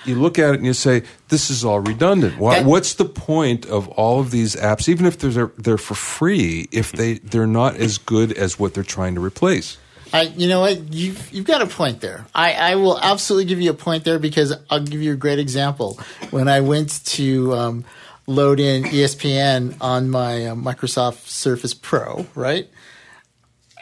you 0.05 0.17
look 0.17 0.39
at 0.39 0.51
it 0.55 0.57
and 0.57 0.67
you 0.67 0.73
say, 0.73 1.03
"This 1.29 1.51
is 1.51 1.65
all 1.65 1.81
redundant. 1.81 2.39
Why, 2.39 2.57
That- 2.57 2.67
what's 2.67 2.95
the 2.95 3.05
point 3.05 3.65
of 3.67 3.89
all 3.89 4.21
of 4.21 4.31
these 4.31 4.57
apps, 4.57 4.89
even 4.89 5.07
if 5.07 5.19
they're 5.19 5.53
they're 5.57 5.79
for 5.79 5.95
free, 5.95 6.69
if 6.73 6.93
they 6.93 7.15
they're 7.15 7.47
not 7.47 7.77
as 7.77 7.99
good 7.99 8.33
as 8.33 8.59
what 8.59 8.75
they're 8.75 8.85
trying 8.85 9.15
to 9.15 9.21
replace?" 9.21 9.77
I, 10.13 10.23
you 10.37 10.49
know 10.49 10.61
what? 10.61 10.95
You've, 10.95 11.33
you've 11.33 11.47
got 11.47 11.63
a 11.63 11.67
point 11.67 12.01
there. 12.01 12.25
I, 12.33 12.53
I 12.53 12.75
will 12.77 12.97
absolutely 13.01 13.47
give 13.47 13.61
you 13.61 13.71
a 13.71 13.75
point 13.75 14.05
there 14.05 14.21
because 14.21 14.55
I'll 14.71 14.81
give 14.81 15.03
you 15.03 15.13
a 15.13 15.17
great 15.17 15.41
example. 15.41 15.99
When 16.31 16.47
I 16.47 16.61
went 16.61 17.05
to 17.07 17.53
um, 17.55 17.85
load 18.29 18.61
in 18.61 18.85
ESPN 18.85 19.77
on 19.81 20.09
my 20.09 20.47
uh, 20.47 20.55
Microsoft 20.55 21.27
Surface 21.27 21.75
Pro, 21.75 22.25
right? 22.37 22.69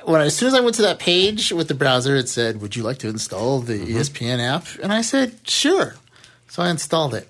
When 0.06 0.20
I, 0.20 0.24
as 0.24 0.36
soon 0.36 0.48
as 0.48 0.54
I 0.54 0.60
went 0.60 0.76
to 0.76 0.82
that 0.82 0.98
page 0.98 1.52
with 1.52 1.68
the 1.68 1.74
browser, 1.74 2.16
it 2.16 2.28
said, 2.28 2.60
"Would 2.60 2.76
you 2.76 2.82
like 2.82 2.98
to 2.98 3.08
install 3.08 3.60
the 3.60 3.74
mm-hmm. 3.74 3.96
E 3.96 4.00
ESPN 4.00 4.40
app?" 4.40 4.66
And 4.82 4.92
I 4.92 5.02
said, 5.02 5.38
"Sure." 5.44 5.94
So 6.48 6.62
I 6.62 6.70
installed 6.70 7.14
it. 7.14 7.28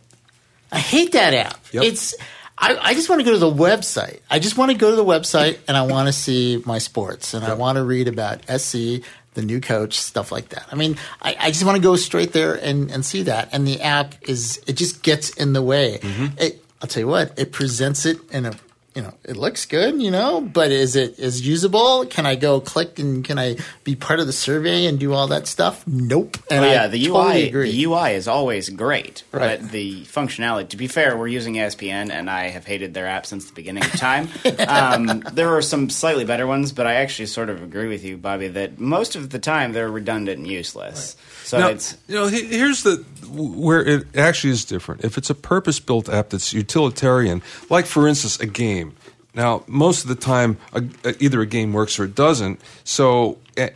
I 0.71 0.79
hate 0.79 1.13
that 1.13 1.35
app. 1.35 1.59
Yep. 1.73 1.85
It's 1.85 2.15
I, 2.57 2.77
I 2.81 2.95
just 2.95 3.09
want 3.09 3.21
to 3.21 3.25
go 3.25 3.33
to 3.33 3.39
the 3.39 3.51
website. 3.51 4.21
I 4.31 4.39
just 4.39 4.57
want 4.57 4.71
to 4.71 4.77
go 4.77 4.91
to 4.91 4.97
the 4.97 5.05
website 5.05 5.59
and 5.67 5.77
I 5.77 5.83
want 5.83 6.09
to 6.09 6.13
see 6.13 6.63
my 6.65 6.79
sports 6.79 7.35
and 7.35 7.45
I 7.45 7.55
want 7.55 7.77
to 7.77 7.85
read 7.85 8.07
about 8.07 8.43
SC, 8.49 9.03
the 9.35 9.43
new 9.43 9.61
coach, 9.61 9.99
stuff 9.99 10.31
like 10.31 10.51
that. 10.51 10.67
I 10.71 10.77
mean, 10.77 10.97
I, 11.21 11.37
I 11.39 11.51
just 11.51 11.65
want 11.65 11.77
to 11.77 11.83
go 11.83 11.97
straight 11.97 12.33
there 12.33 12.55
and, 12.55 12.91
and 12.91 13.05
see 13.05 13.25
that. 13.25 13.49
And 13.53 13.67
the 13.67 13.83
app 13.83 14.15
is 14.29 14.63
it 14.67 14.75
just 14.75 15.03
gets 15.03 15.31
in 15.31 15.53
the 15.53 15.63
way. 15.63 15.99
Mm-hmm. 15.99 16.39
It, 16.39 16.65
I'll 16.81 16.89
tell 16.89 17.01
you 17.01 17.09
what, 17.09 17.39
it 17.39 17.51
presents 17.51 18.07
it 18.07 18.19
in 18.31 18.47
a 18.47 18.55
you 18.95 19.03
know, 19.03 19.13
it 19.25 19.37
looks 19.37 19.67
good, 19.67 20.01
you 20.01 20.11
know, 20.11 20.41
but 20.41 20.71
is 20.71 20.95
it 20.95 21.19
is 21.19 21.45
usable? 21.47 22.07
Can 22.07 22.27
I 22.27 22.37
go 22.37 22.61
click 22.61 22.99
and 23.01 23.25
can 23.25 23.39
I 23.41 23.57
be 23.83 23.97
part 23.97 24.21
of 24.21 24.27
the 24.29 24.33
survey 24.33 24.87
and 24.87 25.01
do 25.01 25.13
all 25.13 25.27
that 25.29 25.47
stuff? 25.49 25.85
Nope. 25.87 26.37
And 26.49 26.65
Oh, 26.65 26.69
I 26.69 26.73
yeah, 26.73 26.87
the 26.87 27.05
totally 27.07 27.43
UI 27.43 27.49
agree. 27.49 27.71
the 27.73 27.85
UI 27.85 28.11
is 28.15 28.29
always 28.29 28.69
great, 28.69 29.25
Right. 29.33 29.61
but 29.61 29.71
the 29.73 30.03
functionality. 30.05 30.69
To 30.69 30.77
be 30.77 30.87
fair, 30.87 31.17
we're 31.17 31.27
using 31.27 31.55
ESPN, 31.55 32.11
and 32.13 32.31
I 32.31 32.51
have 32.51 32.67
hated 32.67 32.95
their 32.95 33.07
app 33.09 33.27
since 33.27 33.47
the 33.47 33.53
beginning 33.55 33.85
of 33.85 33.93
time. 33.93 34.29
um, 34.69 35.25
there 35.33 35.49
are 35.57 35.63
some 35.63 35.91
slightly 35.91 36.25
better 36.25 36.47
ones, 36.47 36.71
but 36.73 36.87
I 36.87 36.95
actually 36.95 37.27
sort 37.27 37.51
of 37.51 37.63
agree 37.63 37.89
with 37.89 38.05
you, 38.05 38.17
Bobby, 38.17 38.47
that 38.49 38.79
most 38.79 39.17
of 39.17 39.31
the 39.31 39.39
time 39.41 39.73
they're 39.73 39.91
redundant 39.91 40.39
and 40.39 40.47
useless. 40.47 41.17
So 41.45 41.59
Now, 41.59 41.69
it's 41.69 41.97
you 42.09 42.15
know, 42.17 42.27
here's 42.27 42.83
the 42.83 43.05
where 43.31 43.83
it 43.85 44.17
actually 44.17 44.51
is 44.55 44.65
different. 44.65 45.05
If 45.05 45.19
it's 45.19 45.31
a 45.31 45.35
purpose-built 45.35 46.09
app 46.09 46.31
that's 46.31 46.53
utilitarian, 46.53 47.43
like 47.71 47.87
for 47.87 48.09
instance 48.09 48.41
a 48.41 48.47
game. 48.47 48.95
Now, 49.35 49.63
most 49.67 50.03
of 50.05 50.09
the 50.09 50.15
time, 50.15 50.57
a, 50.73 50.83
a- 51.05 51.23
either 51.23 51.41
a 51.41 51.47
game 51.47 51.73
works 51.73 51.99
or 51.99 52.05
it 52.05 52.15
doesn't. 52.15 52.61
So, 52.85 53.39
a- 53.59 53.73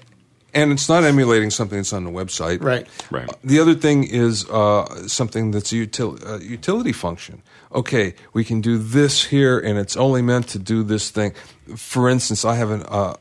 and 0.55 0.73
it's 0.73 0.89
not 0.89 1.03
emulating 1.05 1.51
something 1.51 1.77
that's 1.79 1.93
on 1.93 2.05
the 2.05 2.11
website. 2.11 2.63
Right. 2.63 2.87
Right. 3.11 3.29
The 3.45 3.59
other 3.61 3.75
thing 3.75 4.05
is 4.05 4.49
uh, 4.49 5.09
something 5.09 5.51
that's 5.51 5.73
a 5.73 5.77
util- 5.87 6.25
uh, 6.27 6.39
utility 6.39 6.93
function. 6.93 7.43
Okay, 7.75 8.15
we 8.33 8.45
can 8.45 8.61
do 8.63 8.79
this 8.79 9.25
here, 9.25 9.59
and 9.59 9.79
it's 9.79 9.97
only 9.97 10.23
meant 10.23 10.49
to 10.51 10.59
do 10.59 10.83
this 10.85 11.11
thing. 11.11 11.35
For 11.77 12.09
instance, 12.09 12.45
I 12.47 12.55
have 12.55 12.71
an, 12.71 12.83
uh, 12.89 13.17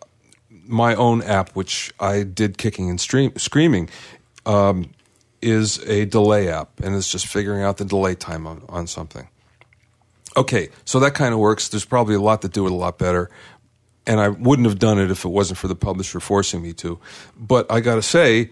my 0.66 0.96
own 0.96 1.22
app, 1.24 1.52
which 1.56 1.92
I 2.00 2.24
did 2.24 2.58
kicking 2.58 2.90
and 2.90 3.00
stream- 3.02 3.36
screaming, 3.38 3.90
um, 4.48 4.92
is 5.42 5.80
a 5.88 6.06
delay 6.06 6.50
app, 6.50 6.80
and 6.80 6.96
it's 6.96 7.12
just 7.12 7.28
figuring 7.28 7.64
out 7.64 7.78
the 7.78 7.86
delay 7.86 8.16
time 8.16 8.48
on, 8.48 8.64
on 8.70 8.88
something. 8.88 9.28
Okay, 10.36 10.70
so 10.86 11.00
that 11.00 11.14
kind 11.14 11.34
of 11.34 11.40
works. 11.40 11.70
There's 11.70 11.86
probably 11.86 12.16
a 12.16 12.22
lot 12.22 12.42
that 12.42 12.54
do 12.54 12.66
it 12.66 12.72
a 12.72 12.76
lot 12.76 12.98
better. 12.98 13.30
And 14.06 14.22
I 14.22 14.30
wouldn't 14.30 14.68
have 14.68 14.80
done 14.80 15.00
it 15.00 15.12
if 15.12 15.26
it 15.26 15.30
wasn't 15.30 15.58
for 15.58 15.68
the 15.68 15.76
publisher 15.76 16.22
forcing 16.22 16.62
me 16.62 16.72
to. 16.74 16.98
But 17.38 17.70
I 17.70 17.82
got 17.82 17.96
to 17.96 18.02
say, 18.02 18.52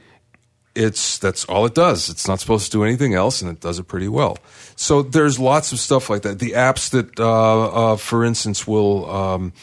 it's 0.76 1.18
that's 1.18 1.46
all 1.46 1.66
it 1.66 1.74
does. 1.74 2.10
It's 2.10 2.28
not 2.28 2.42
supposed 2.42 2.66
to 2.66 2.72
do 2.72 2.84
anything 2.84 3.14
else, 3.14 3.42
and 3.42 3.50
it 3.50 3.62
does 3.62 3.80
it 3.80 3.84
pretty 3.84 4.10
well. 4.10 4.38
So 4.76 5.02
there's 5.02 5.40
lots 5.40 5.72
of 5.72 5.80
stuff 5.80 6.10
like 6.10 6.24
that. 6.24 6.40
The 6.40 6.52
apps 6.52 6.90
that, 6.90 7.18
uh, 7.20 7.94
uh, 7.94 7.96
for 7.96 8.26
instance, 8.26 8.68
will 8.68 9.10
um, 9.10 9.54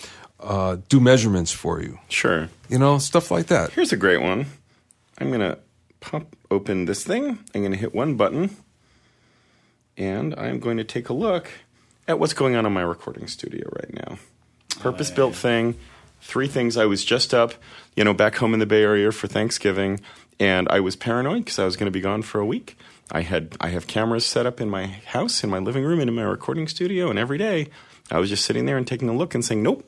uh, 0.40 0.79
do 0.88 0.99
measurements 0.99 1.53
for 1.53 1.83
you. 1.83 1.99
Sure. 2.09 2.49
You 2.71 2.79
know, 2.79 2.97
stuff 2.97 3.31
like 3.31 3.47
that. 3.49 3.73
Here's 3.73 3.92
a 3.92 3.99
great 3.99 4.23
one. 4.23 4.47
I'm 5.18 5.31
to 5.33 5.59
pop 6.02 6.36
open 6.50 6.84
this 6.84 7.02
thing. 7.04 7.38
I'm 7.54 7.62
going 7.62 7.72
to 7.72 7.78
hit 7.78 7.94
one 7.94 8.16
button. 8.16 8.56
and 9.96 10.34
I'm 10.38 10.60
going 10.60 10.76
to 10.76 10.84
take 10.84 11.08
a 11.08 11.12
look 11.12 11.50
at 12.08 12.18
what's 12.18 12.34
going 12.34 12.56
on 12.56 12.66
in 12.66 12.72
my 12.72 12.82
recording 12.82 13.26
studio 13.26 13.68
right 13.76 13.94
now. 13.94 14.18
Purpose 14.80 15.10
built 15.10 15.34
thing. 15.34 15.76
Three 16.20 16.48
things. 16.48 16.76
I 16.76 16.86
was 16.86 17.04
just 17.04 17.32
up, 17.34 17.54
you 17.96 18.04
know, 18.04 18.14
back 18.14 18.36
home 18.36 18.54
in 18.54 18.60
the 18.60 18.66
Bay 18.66 18.82
Area 18.82 19.10
for 19.12 19.26
Thanksgiving, 19.26 20.00
and 20.38 20.68
I 20.70 20.80
was 20.80 20.94
paranoid 20.96 21.44
because 21.44 21.58
I 21.58 21.64
was 21.64 21.76
going 21.76 21.86
to 21.86 21.96
be 21.96 22.00
gone 22.00 22.22
for 22.22 22.40
a 22.40 22.46
week. 22.46 22.76
I 23.10 23.22
had 23.22 23.56
I 23.60 23.68
have 23.70 23.86
cameras 23.86 24.24
set 24.24 24.46
up 24.46 24.60
in 24.60 24.70
my 24.70 24.86
house, 24.86 25.42
in 25.42 25.50
my 25.50 25.58
living 25.58 25.84
room, 25.84 26.00
and 26.00 26.08
in 26.08 26.14
my 26.14 26.22
recording 26.22 26.68
studio, 26.68 27.10
and 27.10 27.18
every 27.18 27.38
day 27.38 27.68
I 28.10 28.18
was 28.18 28.28
just 28.30 28.44
sitting 28.44 28.66
there 28.66 28.76
and 28.76 28.86
taking 28.86 29.08
a 29.08 29.16
look 29.16 29.34
and 29.34 29.44
saying, 29.44 29.62
"Nope, 29.62 29.84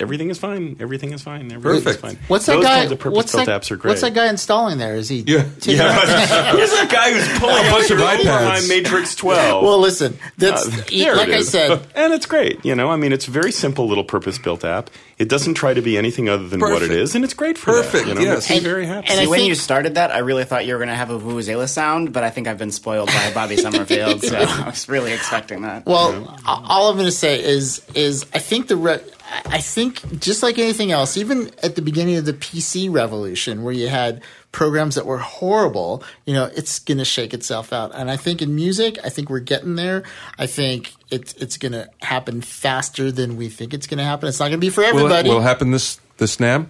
everything 0.00 0.30
is 0.30 0.38
fine. 0.38 0.76
Everything 0.80 1.12
is 1.12 1.22
fine. 1.22 1.52
Everything 1.52 1.82
Perfect. 1.84 1.96
is 1.96 2.00
fine." 2.00 2.18
What's 2.28 2.46
that 2.46 2.54
Those 2.56 2.64
guy? 2.64 2.78
kinds 2.80 2.92
of 2.92 3.04
What's 3.04 3.32
purpose-built 3.32 3.46
that, 3.46 3.62
apps 3.62 3.70
are 3.70 3.76
great. 3.76 3.90
what's 3.90 4.00
that 4.02 4.14
guy 4.14 4.28
installing 4.28 4.78
there? 4.78 4.94
Is 4.96 5.08
he? 5.08 5.20
Yeah. 5.26 5.44
taking- 5.60 5.76
Yeah, 5.84 6.52
here's 6.56 6.70
that 6.72 6.88
guy 6.90 7.12
who's 7.12 7.38
pulling 7.38 7.66
A 7.66 7.70
bunch 7.70 7.90
of 7.90 7.98
your 7.98 8.08
iPads. 8.08 8.68
my 8.68 8.74
Matrix 8.74 9.14
12. 9.14 9.62
Well, 9.62 9.78
listen. 9.78 10.18
That's 10.38 10.66
Uh, 10.66 10.82
there 10.90 11.16
like 11.16 11.28
it 11.28 11.34
I 11.34 11.42
said. 11.42 11.86
and 11.94 12.12
it's 12.12 12.26
great. 12.26 12.64
You 12.64 12.74
know, 12.74 12.90
I 12.90 12.96
mean, 12.96 13.12
it's 13.12 13.28
a 13.28 13.30
very 13.30 13.52
simple 13.52 13.86
little 13.88 14.04
purpose-built 14.04 14.64
app. 14.64 14.90
It 15.16 15.28
doesn't 15.28 15.54
try 15.54 15.74
to 15.74 15.80
be 15.80 15.96
anything 15.96 16.28
other 16.28 16.48
than 16.48 16.58
what 16.60 16.82
it 16.82 16.90
is, 16.90 17.14
and 17.14 17.22
it's 17.24 17.34
great 17.34 17.56
for 17.56 17.66
Perfect, 17.72 18.06
that. 18.06 18.08
You 18.08 18.14
know, 18.16 18.20
yes. 18.34 18.50
And- 18.50 18.62
very 18.62 18.84
happy. 18.86 19.06
and 19.10 19.20
See, 19.20 19.26
when 19.28 19.38
think- 19.40 19.48
you 19.48 19.54
started 19.54 19.94
that, 19.94 20.10
I 20.10 20.18
really 20.18 20.44
thought 20.44 20.66
you 20.66 20.72
were 20.72 20.78
going 20.80 20.88
to 20.88 20.96
have 20.96 21.10
a 21.10 21.18
Vuvuzela 21.20 21.68
sound, 21.68 22.12
but 22.12 22.24
I 22.24 22.30
think 22.30 22.48
I've 22.48 22.58
been 22.58 22.72
spoiled 22.72 23.08
by 23.08 23.30
Bobby 23.32 23.56
Summerfield, 23.56 24.22
so 24.24 24.36
I 24.36 24.66
was 24.70 24.88
really 24.88 25.12
expecting 25.12 25.62
that. 25.62 25.86
Well, 25.86 26.10
a- 26.46 26.50
all 26.64 26.88
I'm 26.90 26.96
going 26.96 27.06
to 27.06 27.12
say 27.12 27.40
is 27.42 27.80
is 27.94 28.26
I 28.34 28.38
think 28.40 28.66
the 28.66 28.76
re- 28.76 29.00
I 29.46 29.60
think 29.60 30.20
just 30.20 30.42
like 30.42 30.58
anything 30.58 30.92
else, 30.92 31.16
even 31.16 31.50
at 31.62 31.76
the 31.76 31.82
beginning 31.82 32.16
of 32.16 32.24
the 32.24 32.32
PC 32.32 32.92
revolution, 32.92 33.62
where 33.62 33.74
you 33.74 33.88
had 33.88 34.22
programs 34.52 34.94
that 34.94 35.06
were 35.06 35.18
horrible, 35.18 36.02
you 36.26 36.34
know, 36.34 36.50
it's 36.56 36.78
going 36.78 36.98
to 36.98 37.04
shake 37.04 37.34
itself 37.34 37.72
out. 37.72 37.92
And 37.94 38.10
I 38.10 38.16
think 38.16 38.40
in 38.42 38.54
music, 38.54 38.98
I 39.04 39.08
think 39.08 39.28
we're 39.30 39.40
getting 39.40 39.74
there. 39.76 40.02
I 40.38 40.46
think 40.46 40.92
it's 41.10 41.32
it's 41.34 41.56
going 41.56 41.72
to 41.72 41.88
happen 42.02 42.40
faster 42.40 43.10
than 43.10 43.36
we 43.36 43.48
think 43.48 43.74
it's 43.74 43.86
going 43.86 43.98
to 43.98 44.04
happen. 44.04 44.28
It's 44.28 44.38
not 44.40 44.46
going 44.46 44.60
to 44.60 44.66
be 44.66 44.70
for 44.70 44.82
Will 44.82 44.88
it, 44.90 44.94
everybody. 44.96 45.28
will 45.30 45.38
it 45.40 45.42
happen 45.42 45.70
this 45.70 45.98
this 46.18 46.36
NAMM? 46.36 46.68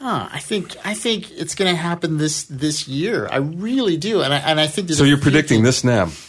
Ah, 0.00 0.28
I 0.32 0.40
think 0.40 0.76
I 0.84 0.94
think 0.94 1.30
it's 1.30 1.54
going 1.54 1.70
to 1.72 1.80
happen 1.80 2.18
this 2.18 2.44
this 2.44 2.88
year. 2.88 3.28
I 3.30 3.36
really 3.36 3.96
do, 3.96 4.20
and 4.20 4.34
I 4.34 4.38
and 4.38 4.58
I 4.60 4.66
think 4.66 4.90
So 4.90 5.04
you're 5.04 5.16
predicting 5.16 5.62
things- 5.62 5.82
this 5.82 5.90
NAMM? 5.90 6.28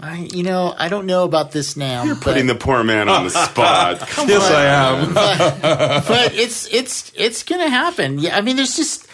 I, 0.00 0.28
you 0.32 0.42
know, 0.42 0.74
I 0.76 0.88
don't 0.88 1.06
know 1.06 1.24
about 1.24 1.52
this 1.52 1.76
now. 1.76 2.04
You're 2.04 2.16
Putting 2.16 2.46
the 2.46 2.54
poor 2.54 2.82
man 2.82 3.08
on 3.08 3.24
the 3.24 3.30
spot. 3.46 4.00
yes, 4.26 4.42
I 4.42 4.64
am. 4.66 5.14
but 5.14 6.34
it's 6.34 6.72
it's 6.72 7.12
it's 7.14 7.42
gonna 7.42 7.68
happen. 7.68 8.18
Yeah, 8.18 8.36
I 8.36 8.40
mean, 8.40 8.56
there's 8.56 8.76
just 8.76 9.06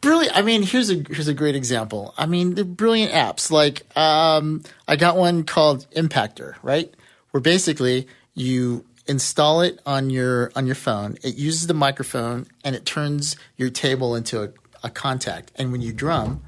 brilliant. 0.00 0.36
I 0.36 0.42
mean, 0.42 0.62
here's 0.62 0.90
a 0.90 0.96
here's 1.08 1.28
a 1.28 1.34
great 1.34 1.54
example. 1.54 2.14
I 2.18 2.26
mean, 2.26 2.54
the 2.54 2.64
brilliant 2.64 3.12
apps 3.12 3.50
like 3.50 3.86
um, 3.96 4.62
I 4.88 4.96
got 4.96 5.16
one 5.16 5.44
called 5.44 5.86
Impaktor, 5.92 6.56
right? 6.62 6.92
Where 7.30 7.40
basically 7.40 8.08
you 8.34 8.84
install 9.06 9.60
it 9.60 9.80
on 9.86 10.10
your 10.10 10.50
on 10.56 10.66
your 10.66 10.74
phone. 10.74 11.16
It 11.22 11.36
uses 11.36 11.66
the 11.66 11.74
microphone 11.74 12.46
and 12.64 12.74
it 12.74 12.84
turns 12.84 13.36
your 13.56 13.70
table 13.70 14.14
into 14.14 14.42
a, 14.42 14.50
a 14.82 14.90
contact. 14.90 15.52
And 15.56 15.72
when 15.72 15.80
you 15.80 15.92
drum, 15.92 16.42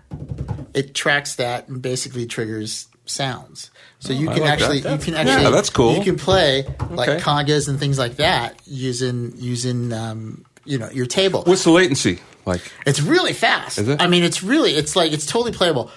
it 0.74 0.94
tracks 0.94 1.36
that 1.36 1.68
and 1.68 1.80
basically 1.80 2.26
triggers 2.26 2.88
sounds. 3.06 3.70
So 3.98 4.12
you 4.12 4.28
Oh, 4.28 4.32
I 4.32 4.34
can 4.34 4.42
like 4.42 4.52
actually 4.52 4.80
that. 4.80 4.92
you 4.92 5.04
can 5.04 5.14
actually 5.14 5.50
that's 5.50 5.70
cool. 5.70 5.94
You 5.96 6.02
can 6.04 6.16
play 6.16 6.64
like 6.90 7.08
Okay. 7.08 7.20
congas 7.20 7.68
and 7.68 7.78
things 7.78 7.98
like 7.98 8.16
that 8.16 8.60
using 8.66 9.32
using 9.36 9.92
um, 9.92 10.44
you 10.64 10.78
know 10.78 10.90
your 10.90 11.06
table. 11.06 11.42
What's 11.44 11.64
the 11.64 11.70
latency 11.70 12.20
like? 12.44 12.60
It's 12.84 13.00
really 13.00 13.32
fast. 13.32 13.78
Is 13.78 13.88
it? 13.88 14.00
I 14.02 14.06
mean, 14.06 14.22
it's 14.22 14.42
really 14.42 14.72
it's 14.72 14.94
like 14.96 15.12
it's 15.12 15.26
totally 15.26 15.52
playable. 15.52 15.90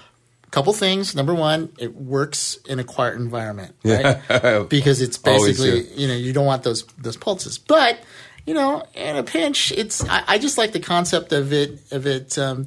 Couple 0.50 0.72
things. 0.72 1.14
Number 1.14 1.32
one, 1.32 1.72
it 1.78 1.94
works 1.94 2.58
in 2.68 2.80
a 2.80 2.84
quiet 2.84 3.14
environment, 3.14 3.76
right? 3.84 4.18
Yeah. 4.28 4.64
because 4.68 5.00
it's 5.00 5.16
basically 5.16 5.86
you 5.94 6.08
know 6.08 6.14
you 6.14 6.32
don't 6.32 6.46
want 6.46 6.64
those 6.64 6.84
those 6.98 7.16
pulses. 7.16 7.56
But 7.58 8.00
you 8.46 8.54
know, 8.54 8.82
in 8.94 9.14
a 9.16 9.22
pinch, 9.22 9.70
it's 9.70 10.02
I, 10.08 10.24
I 10.26 10.38
just 10.38 10.58
like 10.58 10.72
the 10.72 10.80
concept 10.80 11.32
of 11.32 11.52
it 11.52 11.78
of 11.92 12.04
it 12.06 12.36
um, 12.36 12.66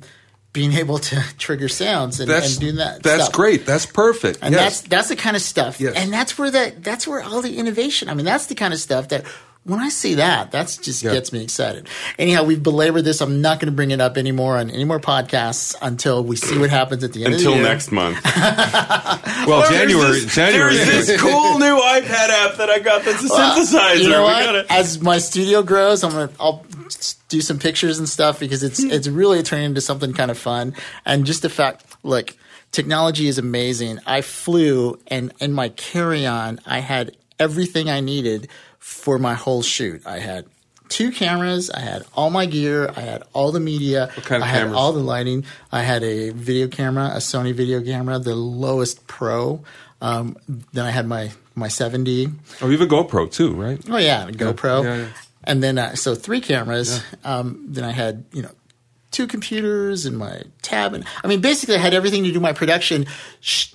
being 0.54 0.74
able 0.74 1.00
to 1.00 1.22
trigger 1.38 1.68
sounds 1.68 2.20
and, 2.20 2.30
That's 2.30 2.52
and 2.54 2.60
doing 2.62 2.76
that. 2.78 3.04
That's 3.04 3.24
stuff. 3.26 3.34
great. 3.36 3.66
That's 3.66 3.86
perfect. 3.86 4.40
And 4.42 4.54
yes. 4.54 4.82
that's 4.82 4.88
that's 4.90 5.08
the 5.10 5.16
kind 5.16 5.36
of 5.36 5.42
stuff, 5.42 5.80
Yes. 5.82 5.96
and 5.98 6.14
that's 6.14 6.38
where 6.38 6.52
that 6.52 6.84
that's 6.84 7.08
where 7.08 7.22
all 7.24 7.42
the 7.42 7.58
innovation. 7.58 8.08
I 8.10 8.14
mean, 8.14 8.26
that's 8.26 8.46
the 8.46 8.56
kind 8.56 8.74
of 8.74 8.80
stuff 8.80 9.10
that 9.10 9.26
when 9.66 9.80
I 9.80 9.88
see 9.88 10.16
that, 10.16 10.52
that's 10.52 10.76
just 10.76 11.02
Yeah. 11.04 11.14
gets 11.14 11.32
me 11.32 11.42
excited. 11.42 11.88
Anyhow, 12.20 12.44
we've 12.44 12.62
belabored 12.62 13.06
this. 13.06 13.22
I'm 13.22 13.40
not 13.42 13.62
going 13.62 13.68
to 13.72 13.76
bring 13.76 13.92
it 13.92 14.02
up 14.02 14.18
anymore 14.18 14.58
on 14.58 14.70
any 14.70 14.84
more 14.84 15.00
podcasts 15.00 15.74
until 15.82 16.22
we 16.22 16.36
see 16.36 16.58
what 16.58 16.70
happens 16.70 17.02
at 17.06 17.14
the 17.14 17.24
end 17.24 17.36
Until 17.36 17.54
of 17.54 17.58
the 17.60 17.64
year. 17.64 17.72
next 17.72 17.90
month. 17.94 18.20
well, 19.48 19.70
January. 19.72 20.12
There's 20.12 20.24
this, 20.26 20.36
January. 20.36 20.76
There's 20.76 21.08
this 21.08 21.22
cool 21.22 21.60
new 21.60 21.76
iPad 21.80 22.30
app 22.30 22.58
that 22.58 22.70
I 22.70 22.80
got 22.80 23.04
that's 23.06 23.24
a 23.24 23.28
synthesizer. 23.30 24.02
You 24.02 24.10
know 24.10 24.24
We 24.24 24.32
what? 24.34 24.46
gotta- 24.46 24.72
As 24.74 25.02
my 25.02 25.18
studio 25.20 25.64
grows, 25.64 26.04
I'm 26.04 26.12
gonna 26.12 26.30
I'll 26.42 26.66
s- 26.88 27.16
do 27.34 27.42
some 27.42 27.58
pictures 27.58 27.98
and 27.98 28.08
stuff 28.08 28.40
because 28.40 28.62
it's 28.62 28.82
it's 28.82 29.08
really 29.08 29.42
turning 29.42 29.66
into 29.66 29.82
something 29.82 30.14
kind 30.14 30.30
of 30.30 30.38
fun. 30.38 30.76
And 31.04 31.26
just 31.26 31.42
the 31.42 31.50
fact, 31.50 31.84
look, 32.04 32.36
technology 32.72 33.28
is 33.28 33.40
amazing. 33.40 34.00
I 34.06 34.22
flew, 34.22 35.00
and 35.08 35.34
in 35.40 35.52
my 35.52 35.70
carry 35.70 36.28
on, 36.28 36.60
I 36.66 36.80
had 36.80 37.18
everything 37.40 37.90
I 37.90 38.02
needed 38.02 38.50
for 38.78 39.18
my 39.18 39.34
whole 39.34 39.64
shoot. 39.64 40.06
I 40.06 40.20
had 40.20 40.46
two 40.90 41.12
cameras. 41.12 41.72
I 41.72 41.80
had 41.80 42.04
all 42.14 42.30
my 42.30 42.46
gear. 42.46 42.94
I 42.96 43.00
had 43.00 43.24
all 43.34 43.52
the 43.52 43.60
media. 43.60 44.12
What 44.14 44.26
kind 44.26 44.44
of 44.44 44.48
I 44.48 44.52
had 44.52 44.60
cameras? 44.60 44.78
all 44.78 44.94
the 44.94 45.00
lighting. 45.00 45.46
I 45.72 45.82
had 45.82 46.04
a 46.04 46.30
video 46.30 46.68
camera, 46.68 47.06
a 47.14 47.18
Sony 47.18 47.54
video 47.54 47.82
camera, 47.82 48.20
the 48.20 48.36
lowest 48.36 49.08
pro. 49.08 49.64
Um, 50.02 50.38
then 50.48 50.86
I 50.86 50.92
had 50.92 51.08
my 51.08 51.32
my 51.56 51.68
7D. 51.68 52.32
Oh, 52.62 52.70
you 52.70 52.78
have 52.78 52.82
a 52.82 52.92
GoPro 52.92 53.32
too, 53.32 53.54
right? 53.54 53.80
Oh 53.90 53.98
yeah, 53.98 54.30
GoPro. 54.30 54.84
Yeah, 54.84 54.98
yeah. 54.98 55.08
And 55.44 55.62
then 55.62 55.78
uh, 55.78 55.96
so 55.96 56.16
three 56.16 56.42
cameras. 56.42 57.02
Um, 57.24 57.66
then 57.70 57.84
I 57.84 57.92
had 57.92 58.26
you 58.32 58.42
know 58.42 58.52
two 59.12 59.28
computers 59.28 60.06
and 60.08 60.18
my 60.18 60.42
tab, 60.62 60.94
and 60.94 61.06
I 61.24 61.28
mean 61.28 61.40
basically 61.42 61.76
I 61.76 61.80
had 61.80 61.94
everything 61.94 62.24
to 62.24 62.32
do 62.32 62.40
my 62.40 62.54
production. 62.54 63.06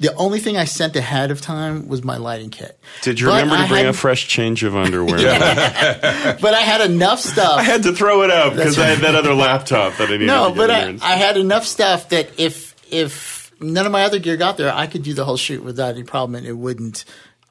The 0.00 0.12
only 0.16 0.40
thing 0.40 0.57
I 0.57 0.64
sent 0.64 0.96
ahead 0.96 1.31
of 1.31 1.40
time 1.40 1.87
was 1.88 2.02
my 2.02 2.16
lighting 2.16 2.50
kit. 2.50 2.78
Did 3.02 3.20
you 3.20 3.26
But 3.26 3.42
remember 3.42 3.54
I 3.57 3.62
to 3.62 3.68
bring 3.68 3.85
had- 3.85 3.94
a 3.94 3.96
fresh 3.98 4.26
change 4.28 4.64
of 4.64 4.74
underwear? 4.76 5.18
But 6.40 6.54
I 6.54 6.61
had 6.61 6.81
enough 6.90 7.20
stuff. 7.20 7.59
I 7.59 7.62
had 7.62 7.83
to 7.85 7.92
throw 7.92 8.22
it 8.22 8.31
out 8.31 8.54
because 8.57 8.76
That's 8.76 8.87
I 8.88 8.94
had 8.94 8.98
that 9.00 9.14
other 9.14 9.35
laptop 9.35 9.96
that 9.96 10.09
I 10.09 10.12
needed 10.12 10.26
no, 10.26 10.48
to 10.48 10.54
get 10.54 10.57
but 10.57 10.70
I, 10.70 11.12
I 11.12 11.16
had 11.16 11.37
enough 11.37 11.64
stuff 11.64 12.09
that 12.11 12.38
if 12.38 12.74
if 12.90 13.52
none 13.61 13.87
of 13.87 13.92
my 13.92 14.04
other 14.04 14.18
gear 14.18 14.37
got 14.37 14.57
there, 14.57 14.72
I 14.72 14.87
could 14.87 15.02
do 15.02 15.14
the 15.14 15.24
whole 15.24 15.37
shoot 15.37 15.62
without 15.62 15.94
any 15.94 16.04
problem, 16.04 16.35
and 16.37 16.46
it 16.46 16.52
wouldn't 16.54 17.04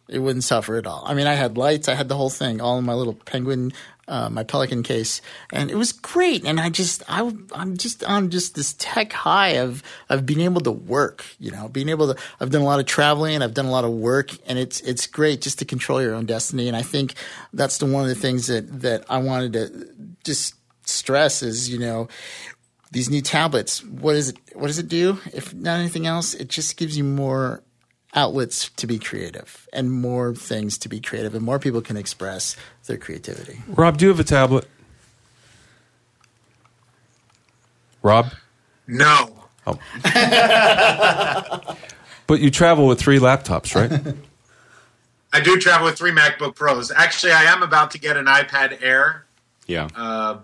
it 0.10 0.20
wouldn't 0.20 0.44
suffer 0.46 0.78
at 0.78 0.88
all. 0.88 1.04
I 1.06 1.14
mean, 1.14 1.28
I 1.28 1.34
had 1.34 1.58
lights, 1.58 1.88
I 1.90 1.94
had 1.96 2.08
the 2.08 2.16
whole 2.16 2.30
thing, 2.30 2.62
all 2.62 2.78
in 2.78 2.86
my 2.86 2.94
little 2.94 3.14
penguin, 3.14 3.74
uh, 4.08 4.30
my 4.30 4.44
Pelican 4.44 4.84
case, 4.84 5.22
and 5.52 5.70
it 5.70 5.76
was 5.76 5.92
great. 5.92 6.46
And 6.46 6.60
I 6.60 6.70
just 6.70 7.04
I 7.08 7.32
I'm 7.54 7.78
just 7.78 8.04
on 8.04 8.30
just 8.30 8.56
this 8.56 8.76
tech 8.78 9.12
high 9.14 9.58
of 9.58 9.84
of 10.10 10.26
being 10.26 10.42
able 10.42 10.62
to 10.62 10.72
work. 10.72 11.26
You 11.40 11.52
know, 11.52 11.68
being 11.68 11.90
able 11.90 12.14
to. 12.14 12.22
I've 12.40 12.50
done 12.50 12.62
a 12.62 12.66
lot 12.66 12.80
of 12.80 12.86
traveling, 12.86 13.42
I've 13.42 13.54
done 13.54 13.66
a 13.66 13.72
lot 13.72 13.84
of 13.84 13.92
work, 13.92 14.32
and 14.48 14.58
it's 14.58 14.82
it's 14.82 15.08
great 15.08 15.42
just 15.42 15.60
to 15.60 15.66
control 15.66 16.02
your 16.02 16.16
own 16.16 16.26
destiny. 16.26 16.68
And 16.68 16.78
I 16.78 16.82
think 16.82 17.16
that's 17.54 17.78
the 17.78 17.86
one 17.86 18.04
of 18.04 18.10
the 18.10 18.16
things 18.16 18.48
that 18.48 18.82
that 18.82 19.06
I 19.10 19.18
wanted 19.18 19.54
to 19.54 19.90
just 20.24 20.56
stress 20.90 21.44
is 21.44 21.70
you 21.70 21.80
know 21.80 22.08
these 22.92 23.10
new 23.10 23.22
tablets 23.22 23.84
what 23.84 24.16
is 24.16 24.30
it 24.30 24.38
what 24.54 24.68
does 24.68 24.80
it 24.80 24.88
do 24.88 25.20
if 25.34 25.54
not 25.54 25.80
anything 25.80 26.08
else 26.08 26.34
it 26.34 26.48
just 26.48 26.78
gives 26.78 26.98
you 26.98 27.04
more 27.04 27.62
outlets 28.18 28.70
to 28.70 28.88
be 28.88 28.98
creative 28.98 29.68
and 29.72 29.92
more 29.92 30.34
things 30.34 30.78
to 30.80 30.90
be 30.90 31.00
creative 31.00 31.36
and 31.36 31.46
more 31.46 31.60
people 31.60 31.82
can 31.82 31.96
express 31.96 32.56
their 32.86 32.98
creativity 32.98 33.62
Rob, 33.68 33.98
do 33.98 34.06
you 34.06 34.10
have 34.10 34.20
a 34.20 34.24
tablet? 34.24 34.68
Rob, 38.02 38.32
No. 38.88 39.34
Oh. 39.66 39.78
but 42.28 42.40
you 42.40 42.50
travel 42.50 42.88
with 42.88 43.00
three 43.00 43.20
laptops, 43.20 43.76
right? 43.76 44.16
I 45.34 45.42
do 45.42 45.60
travel 45.60 45.86
with 45.88 45.98
three 45.98 46.12
MacBook 46.12 46.56
Pros. 46.56 46.90
Actually, 46.90 47.34
I 47.34 47.44
am 47.44 47.62
about 47.62 47.92
to 47.92 48.00
get 48.00 48.16
an 48.16 48.28
iPad 48.28 48.82
Air, 48.82 49.26
yeah. 49.68 49.90
Uh, 49.94 50.38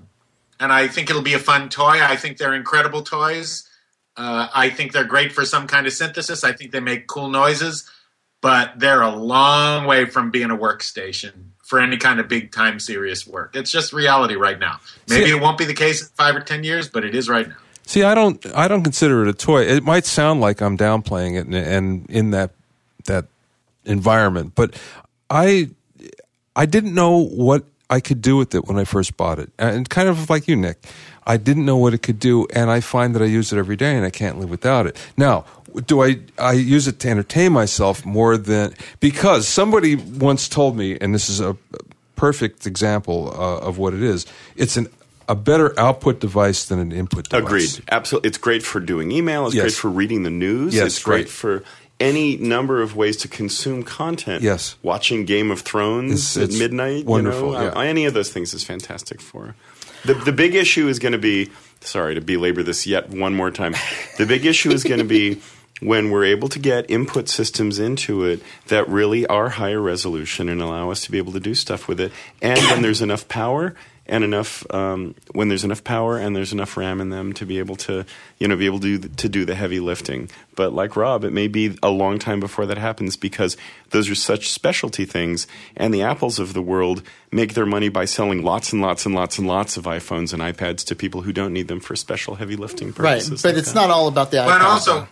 and 0.60 0.72
I 0.72 0.88
think 0.88 1.10
it'll 1.10 1.22
be 1.22 1.34
a 1.34 1.40
fun 1.40 1.70
toy. 1.70 2.02
I 2.02 2.16
think 2.16 2.38
they're 2.38 2.54
incredible 2.54 3.02
toys. 3.02 3.68
Uh, 4.16 4.48
I 4.54 4.70
think 4.70 4.92
they're 4.92 5.04
great 5.04 5.32
for 5.32 5.46
some 5.46 5.68
kind 5.68 5.88
of 5.88 5.94
synthesis. 5.94 6.44
I 6.44 6.54
think 6.54 6.72
they 6.72 6.80
make 6.80 7.08
cool 7.08 7.30
noises, 7.30 7.90
but 8.42 8.80
they're 8.80 9.02
a 9.02 9.16
long 9.16 9.86
way 9.86 10.06
from 10.06 10.30
being 10.30 10.52
a 10.52 10.58
workstation 10.58 11.32
for 11.64 11.80
any 11.80 11.98
kind 11.98 12.20
of 12.20 12.28
big 12.28 12.52
time 12.52 12.80
serious 12.80 13.26
work. 13.26 13.56
It's 13.56 13.72
just 13.72 13.94
reality 13.94 14.36
right 14.36 14.60
now. 14.60 14.80
Maybe 15.10 15.26
See- 15.26 15.32
it 15.32 15.42
won't 15.42 15.58
be 15.58 15.66
the 15.66 15.74
case 15.74 16.02
in 16.02 16.10
five 16.10 16.36
or 16.36 16.42
ten 16.42 16.64
years, 16.64 16.90
but 16.90 17.04
it 17.04 17.16
is 17.16 17.28
right 17.30 17.48
now. 17.48 17.56
See, 17.86 18.04
I 18.04 18.16
don't, 18.16 18.46
I 18.56 18.68
don't 18.68 18.84
consider 18.84 19.24
it 19.24 19.28
a 19.28 19.34
toy. 19.34 19.64
It 19.64 19.84
might 19.84 20.06
sound 20.06 20.40
like 20.40 20.62
I'm 20.62 20.78
downplaying 20.78 21.38
it, 21.38 21.46
and, 21.48 21.56
and 21.56 22.10
in 22.10 22.32
that 22.32 22.52
that 23.06 23.26
environment, 23.84 24.54
but 24.56 24.80
I, 25.30 25.70
I 26.56 26.66
didn't 26.66 26.94
know 26.94 27.26
what 27.26 27.66
I 27.90 28.00
could 28.00 28.22
do 28.22 28.38
with 28.38 28.56
it 28.56 28.66
when 28.66 28.78
I 28.78 28.86
first 28.86 29.18
bought 29.18 29.40
it, 29.40 29.52
and 29.60 29.90
kind 29.90 30.08
of 30.08 30.30
like 30.30 30.48
you, 30.48 30.56
Nick. 30.56 30.86
I 31.26 31.38
didn't 31.38 31.66
know 31.66 31.78
what 31.78 31.94
it 31.94 32.00
could 32.04 32.20
do, 32.20 32.46
and 32.54 32.70
I 32.70 32.80
find 32.82 33.16
that 33.16 33.22
I 33.22 33.26
use 33.26 33.54
it 33.54 33.58
every 33.58 33.76
day, 33.76 33.96
and 33.96 34.06
I 34.06 34.10
can't 34.10 34.40
live 34.40 34.50
without 34.50 34.86
it. 34.88 34.98
Now, 35.18 35.46
do 35.88 36.04
I 36.04 36.20
I 36.38 36.54
use 36.54 36.88
it 36.88 37.00
to 37.00 37.10
entertain 37.10 37.52
myself 37.54 38.06
more 38.06 38.38
than 38.38 38.74
because 39.00 39.48
somebody 39.48 39.96
once 39.96 40.48
told 40.48 40.76
me, 40.78 40.98
and 41.00 41.14
this 41.16 41.30
is 41.30 41.40
a 41.40 41.56
perfect 42.16 42.66
example 42.68 43.34
uh, 43.36 43.58
of 43.68 43.78
what 43.78 43.94
it 43.94 44.04
is. 44.04 44.26
It's 44.56 44.78
an 44.78 44.88
a 45.30 45.36
better 45.36 45.74
output 45.80 46.20
device 46.20 46.66
than 46.66 46.80
an 46.80 46.92
input 46.92 47.30
device. 47.30 47.44
Agreed. 47.78 47.84
Absolutely. 47.90 48.28
It's 48.28 48.38
great 48.38 48.62
for 48.62 48.82
doing 48.82 49.10
email. 49.12 49.46
It's 49.48 49.56
Yes. 49.56 49.64
great 49.64 49.74
for 49.76 49.90
reading 49.90 50.24
the 50.24 50.30
news. 50.30 50.76
Yes, 50.76 50.86
it's 50.88 51.00
great 51.04 51.18
right. 51.26 51.30
for 51.30 51.64
any 52.00 52.36
number 52.36 52.82
of 52.82 52.98
ways 52.98 53.16
to 53.18 53.30
consume 53.30 53.84
content. 53.84 54.44
Yes. 54.44 54.76
Watching 54.84 55.24
Game 55.24 55.50
of 55.50 55.62
Thrones 55.62 56.12
It's- 56.36 56.38
at 56.38 56.44
it's 56.50 56.60
midnight. 56.60 57.06
wonderful, 57.06 57.54
You 57.54 57.60
know, 57.60 57.74
yeah. 57.74 57.82
any 57.82 58.04
of 58.06 58.14
those 58.14 58.30
things 58.30 58.54
is 58.54 58.66
fantastic 58.66 59.22
for. 59.22 59.56
The, 60.06 60.14
the 60.14 60.34
big 60.34 60.56
issue 60.56 60.88
is 60.88 61.00
going 61.00 61.14
to 61.14 61.18
be 61.18 61.50
sorry 61.82 62.16
to 62.16 62.22
belabor 62.22 62.64
this 62.64 62.86
yet 62.86 63.10
one 63.10 63.34
more 63.34 63.52
time. 63.52 63.74
The 64.18 64.26
big 64.26 64.46
issue 64.46 64.72
is 64.72 64.84
going 64.84 65.00
to 65.00 65.06
be 65.06 65.42
when 65.82 66.12
we're 66.12 66.26
able 66.26 66.50
to 66.50 66.60
get 66.60 66.90
input 66.90 67.28
systems 67.28 67.80
into 67.80 68.24
it 68.24 68.42
that 68.68 68.88
really 68.88 69.26
are 69.28 69.50
higher 69.50 69.82
resolution 69.82 70.48
and 70.50 70.62
allow 70.62 70.92
us 70.92 71.02
to 71.02 71.12
be 71.12 71.18
able 71.18 71.34
to 71.34 71.40
do 71.40 71.54
stuff 71.56 71.88
with 71.88 72.00
it, 72.00 72.12
and 72.42 72.60
when 72.60 72.82
there's 72.82 73.02
enough 73.02 73.28
power 73.28 73.76
and 74.06 74.24
enough 74.24 74.66
um, 74.74 75.16
when 75.32 75.48
there's 75.48 75.64
enough 75.64 75.84
power 75.84 76.18
and 76.18 76.36
there's 76.36 76.52
enough 76.52 76.76
RAM 76.76 77.00
in 77.00 77.10
them 77.10 77.32
to 77.34 77.46
be 77.46 77.60
able 77.60 77.76
to 77.78 78.06
you 78.38 78.48
know 78.48 78.56
be 78.56 78.66
able 78.66 78.80
to 78.80 78.98
do, 78.98 79.08
to 79.08 79.30
do 79.30 79.46
the 79.46 79.56
heavy 79.56 79.80
lifting. 79.80 80.30
But 80.56 80.74
like 80.74 80.96
Rob, 80.96 81.24
it 81.24 81.32
may 81.32 81.48
be 81.48 81.78
a 81.82 81.90
long 81.90 82.20
time 82.20 82.40
before 82.40 82.66
that 82.66 82.78
happens 82.78 83.16
because 83.16 83.56
those 83.92 84.10
are 84.10 84.16
such 84.16 84.50
specialty 84.50 85.06
things, 85.06 85.48
and 85.76 85.94
the 85.94 86.02
Apples 86.02 86.40
of 86.40 86.54
the 86.54 86.62
world 86.62 87.02
make 87.32 87.54
their 87.54 87.66
money 87.66 87.90
by 87.90 88.06
selling 88.06 88.44
lots 88.44 88.74
and 88.74 88.82
lots 88.82 89.06
and 89.06 89.16
lots 89.16 89.38
and 89.38 89.48
lots 89.48 89.78
of 89.78 89.86
iPhones 89.86 90.34
and 90.34 90.42
iPads 90.42 90.86
to 90.86 90.96
people 90.96 91.22
who 91.22 91.32
don't 91.32 91.54
need 91.54 91.68
them 91.68 91.80
for 91.80 91.96
special 91.96 92.36
heavy 92.36 92.56
lifting 92.56 92.92
purposes. 92.94 93.30
Right, 93.30 93.42
but 93.42 93.50
like 93.50 93.58
it's 93.58 93.72
that. 93.72 93.80
not 93.80 93.90
all 93.90 94.08
about 94.08 94.32
the 94.32 94.38
iPad. 94.38 94.46
But 94.48 94.62
also, 94.62 95.08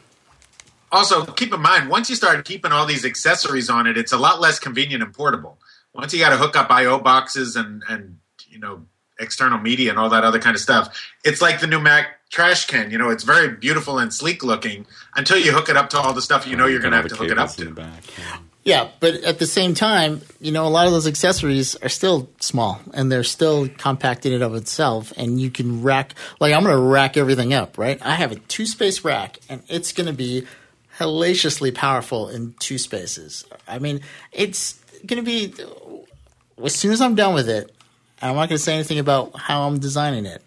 also 0.92 1.26
keep 1.26 1.54
in 1.54 1.62
mind 1.62 1.89
once 1.89 2.10
you 2.10 2.16
start 2.16 2.44
keeping 2.46 2.72
all 2.72 2.86
these 2.86 3.06
accessories 3.06 3.70
on 3.70 3.88
it, 3.88 3.98
it's 3.98 4.12
a 4.12 4.18
lot 4.18 4.42
less 4.42 4.60
convenient 4.60 5.02
and 5.02 5.14
portable. 5.14 5.58
Once 5.94 6.14
you 6.14 6.20
got 6.20 6.30
to 6.30 6.38
hook 6.38 6.56
up 6.56 6.70
I/O 6.70 7.00
boxes 7.00 7.56
and 7.56 7.84
and 7.89 8.18
you 8.52 8.60
know 8.60 8.86
external 9.20 9.60
media 9.60 9.89
and 9.89 9.99
all 9.99 10.10
that 10.10 10.24
other 10.24 10.39
kind 10.39 10.56
of 10.56 10.62
stuff, 10.62 10.99
it's 11.24 11.41
like 11.41 11.60
the 11.60 11.68
new 11.68 11.80
Mac 11.80 12.30
trash 12.30 12.66
can. 12.68 12.91
You 12.91 12.97
know, 12.97 13.10
it's 13.10 13.24
very 13.24 13.49
beautiful 13.49 13.99
and 13.99 14.14
sleek 14.14 14.43
looking 14.43 14.86
until 15.16 15.38
you 15.38 15.52
hook 15.52 15.70
it 15.70 15.78
up 15.78 15.89
to 15.91 15.97
all 15.97 16.14
the 16.14 16.22
stuff 16.22 16.47
you 16.47 16.56
know 16.56 16.66
you're 16.68 16.80
going 16.80 16.91
to 16.91 16.97
have 16.97 17.08
to 17.08 17.16
hook 17.16 17.30
it 17.30 17.38
up 17.38 17.49
in 17.49 17.56
to. 17.56 17.66
the 17.66 17.72
back. 17.72 18.04
yeah. 18.18 18.38
Yeah, 18.64 18.89
but 18.99 19.16
at 19.24 19.39
the 19.39 19.47
same 19.47 19.74
time, 19.74 20.22
you 20.39 20.52
know, 20.52 20.68
a 20.68 20.70
lot 20.70 20.86
of 20.86 20.91
those 20.91 21.08
accessories 21.08 21.76
are 21.78 21.89
still 21.89 22.30
small 22.39 22.80
and 22.93 23.12
they're 23.12 23.24
still 23.24 23.68
compact 23.68 24.28
in 24.28 24.34
and 24.34 24.43
of 24.43 24.54
itself. 24.54 25.12
And 25.18 25.41
you 25.41 25.49
can 25.49 25.82
rack, 25.82 26.14
like, 26.39 26.54
I'm 26.54 26.62
going 26.64 26.76
to 26.76 26.82
rack 26.82 27.18
everything 27.18 27.56
up, 27.56 27.80
right? 27.80 27.99
I 28.06 28.14
have 28.14 28.32
a 28.32 28.36
two 28.36 28.68
space 28.68 29.04
rack 29.04 29.39
and 29.49 29.64
it's 29.68 29.93
going 29.93 30.06
to 30.06 30.14
be 30.14 30.45
hellaciously 30.99 31.72
powerful 31.72 32.30
in 32.30 32.54
two 32.60 32.78
spaces. 32.78 33.45
I 33.68 33.80
mean, 33.80 34.02
it's 34.32 34.74
going 35.08 35.18
to 35.18 35.26
be, 35.26 35.56
as 36.64 36.76
soon 36.76 36.91
as 36.91 37.02
I'm 37.02 37.16
done 37.16 37.34
with 37.34 37.49
it, 37.49 37.74
I'm 38.22 38.36
not 38.36 38.50
going 38.50 38.58
to 38.58 38.60
say 38.60 38.74
anything 38.74 39.00
about 39.00 39.36
how 39.38 39.64
I'm 39.64 39.80
designing 39.80 40.26
it. 40.26 40.42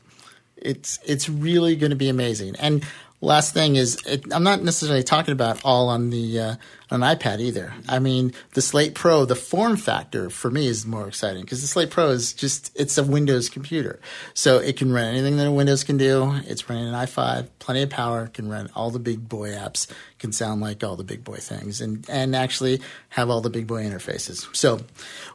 It's 0.57 0.99
it's 1.05 1.29
really 1.29 1.77
going 1.77 1.91
to 1.91 1.97
be 1.97 2.09
amazing. 2.09 2.57
And 2.57 2.85
last 3.25 3.55
thing 3.55 3.77
is, 3.77 3.97
it, 4.07 4.33
I'm 4.33 4.43
not 4.43 4.63
necessarily 4.63 5.03
talking 5.03 5.33
about 5.33 5.65
all 5.65 5.89
on 5.89 6.11
the 6.11 6.41
uh, 6.41 6.55
on 6.91 7.01
iPad 7.01 7.41
either. 7.41 7.75
I 7.89 7.99
mean, 7.99 8.33
the 8.53 8.63
Slate 8.63 8.95
Pro, 8.95 9.25
the 9.25 9.35
form 9.35 9.77
factor 9.77 10.31
for 10.31 10.51
me 10.51 10.67
is 10.67 10.87
more 10.87 11.09
exciting 11.09 11.43
because 11.43 11.61
the 11.61 11.67
Slate 11.67 11.91
Pro 11.91 12.11
is 12.11 12.33
just 12.33 12.71
it's 12.75 12.97
a 12.99 13.03
Windows 13.03 13.49
computer, 13.49 14.01
so 14.35 14.59
it 14.59 14.77
can 14.77 14.93
run 14.93 15.05
anything 15.05 15.37
that 15.39 15.47
a 15.47 15.51
Windows 15.51 15.85
can 15.85 15.97
do. 15.97 16.33
It's 16.47 16.69
running 16.69 16.87
an 16.87 16.95
i5, 16.95 17.49
plenty 17.59 17.83
of 17.83 17.91
power, 17.91 18.29
can 18.29 18.49
run 18.49 18.71
all 18.75 18.91
the 18.91 18.99
big 18.99 19.29
boy 19.29 19.51
apps, 19.51 19.91
can 20.19 20.33
sound 20.33 20.61
like 20.61 20.85
all 20.85 20.97
the 20.97 21.05
big 21.05 21.25
boy 21.25 21.37
things, 21.37 21.81
and 21.81 22.09
and 22.09 22.37
actually 22.37 22.81
have 23.09 23.31
all 23.31 23.41
the 23.41 23.51
big 23.51 23.67
boy 23.67 23.83
interfaces. 23.85 24.55
So 24.55 24.81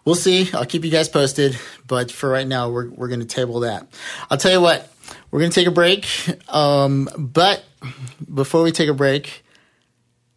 we'll 0.06 0.16
see. 0.16 0.50
I'll 0.54 0.66
keep 0.66 0.86
you 0.86 0.92
guys 0.92 1.10
posted, 1.10 1.58
but 1.88 2.12
for 2.12 2.30
right 2.30 2.48
now, 2.48 2.70
we're 2.70 2.90
we're 2.90 3.08
going 3.10 3.22
to 3.22 3.26
table 3.26 3.62
that. 3.62 3.88
I'll 4.30 4.38
tell 4.38 4.52
you 4.52 4.62
what. 4.62 4.92
We're 5.32 5.39
going 5.39 5.51
to 5.51 5.55
take 5.55 5.68
a 5.68 5.72
break. 5.72 6.07
Um, 6.47 7.10
but 7.18 7.64
before 8.34 8.64
we 8.64 8.72
take 8.72 8.89
a 8.89 8.93
break, 8.93 9.43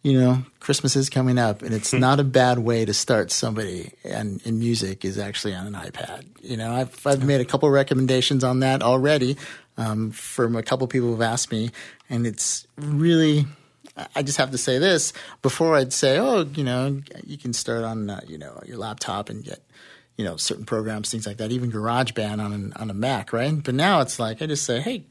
you 0.03 0.19
know, 0.19 0.43
Christmas 0.59 0.95
is 0.95 1.09
coming 1.09 1.37
up, 1.37 1.61
and 1.61 1.73
it's 1.73 1.93
not 2.07 2.19
a 2.19 2.23
bad 2.23 2.59
way 2.59 2.85
to 2.85 2.93
start 2.93 3.31
somebody 3.31 3.93
and 4.03 4.41
in 4.45 4.59
music 4.59 5.05
is 5.05 5.17
actually 5.17 5.55
on 5.55 5.65
an 5.67 5.73
iPad. 5.73 6.25
You 6.41 6.57
know, 6.57 6.73
I've 6.73 7.07
I've 7.07 7.23
made 7.23 7.41
a 7.41 7.45
couple 7.45 7.69
recommendations 7.69 8.43
on 8.43 8.59
that 8.59 8.83
already 8.83 9.37
um, 9.77 10.11
from 10.11 10.55
a 10.55 10.63
couple 10.63 10.87
people 10.87 11.09
who've 11.09 11.21
asked 11.21 11.51
me, 11.51 11.71
and 12.09 12.27
it's 12.27 12.67
really. 12.77 13.45
I 14.15 14.23
just 14.23 14.39
have 14.39 14.49
to 14.49 14.57
say 14.57 14.79
this 14.79 15.13
before 15.43 15.75
I'd 15.75 15.93
say, 15.93 16.17
oh, 16.17 16.45
you 16.55 16.63
know, 16.63 16.99
you 17.23 17.37
can 17.37 17.53
start 17.53 17.83
on 17.83 18.09
uh, 18.09 18.21
you 18.27 18.39
know 18.39 18.59
your 18.65 18.77
laptop 18.77 19.29
and 19.29 19.43
get 19.43 19.59
you 20.17 20.25
know 20.25 20.37
certain 20.37 20.65
programs, 20.65 21.11
things 21.11 21.25
like 21.25 21.37
that, 21.37 21.51
even 21.51 21.71
GarageBand 21.71 22.43
on 22.43 22.53
an, 22.53 22.73
on 22.75 22.89
a 22.89 22.93
Mac, 22.93 23.33
right? 23.33 23.63
But 23.63 23.75
now 23.75 24.01
it's 24.01 24.19
like 24.19 24.41
I 24.41 24.45
just 24.45 24.63
say, 24.63 24.79
hey, 24.79 25.05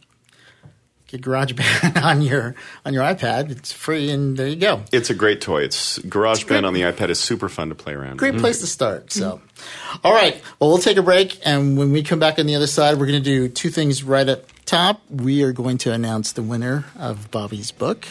get 1.12 1.22
GarageBand 1.22 2.02
on 2.04 2.22
your 2.22 2.54
on 2.84 2.94
your 2.94 3.04
iPad. 3.04 3.50
It's 3.50 3.72
free, 3.72 4.10
and 4.10 4.36
there 4.36 4.48
you 4.48 4.56
go. 4.56 4.82
It's 4.92 5.10
a 5.10 5.14
great 5.14 5.40
toy. 5.40 5.62
It's 5.62 5.98
GarageBand 6.00 6.64
on 6.64 6.74
the 6.74 6.82
iPad 6.82 7.10
is 7.10 7.20
super 7.20 7.48
fun 7.48 7.68
to 7.68 7.74
play 7.74 7.94
around. 7.94 8.16
Great 8.16 8.34
with. 8.34 8.42
place 8.42 8.60
to 8.60 8.66
start. 8.66 9.12
So, 9.12 9.36
mm-hmm. 9.36 10.06
all 10.06 10.12
right. 10.12 10.40
Well, 10.58 10.70
we'll 10.70 10.78
take 10.78 10.96
a 10.96 11.02
break, 11.02 11.38
and 11.44 11.76
when 11.78 11.92
we 11.92 12.02
come 12.02 12.18
back 12.18 12.38
on 12.38 12.46
the 12.46 12.54
other 12.54 12.66
side, 12.66 12.98
we're 12.98 13.06
going 13.06 13.22
to 13.22 13.30
do 13.30 13.48
two 13.48 13.70
things 13.70 14.02
right 14.02 14.28
up 14.28 14.44
top. 14.64 15.02
We 15.10 15.42
are 15.42 15.52
going 15.52 15.78
to 15.78 15.92
announce 15.92 16.32
the 16.32 16.42
winner 16.42 16.84
of 16.98 17.30
Bobby's 17.30 17.70
book. 17.70 18.06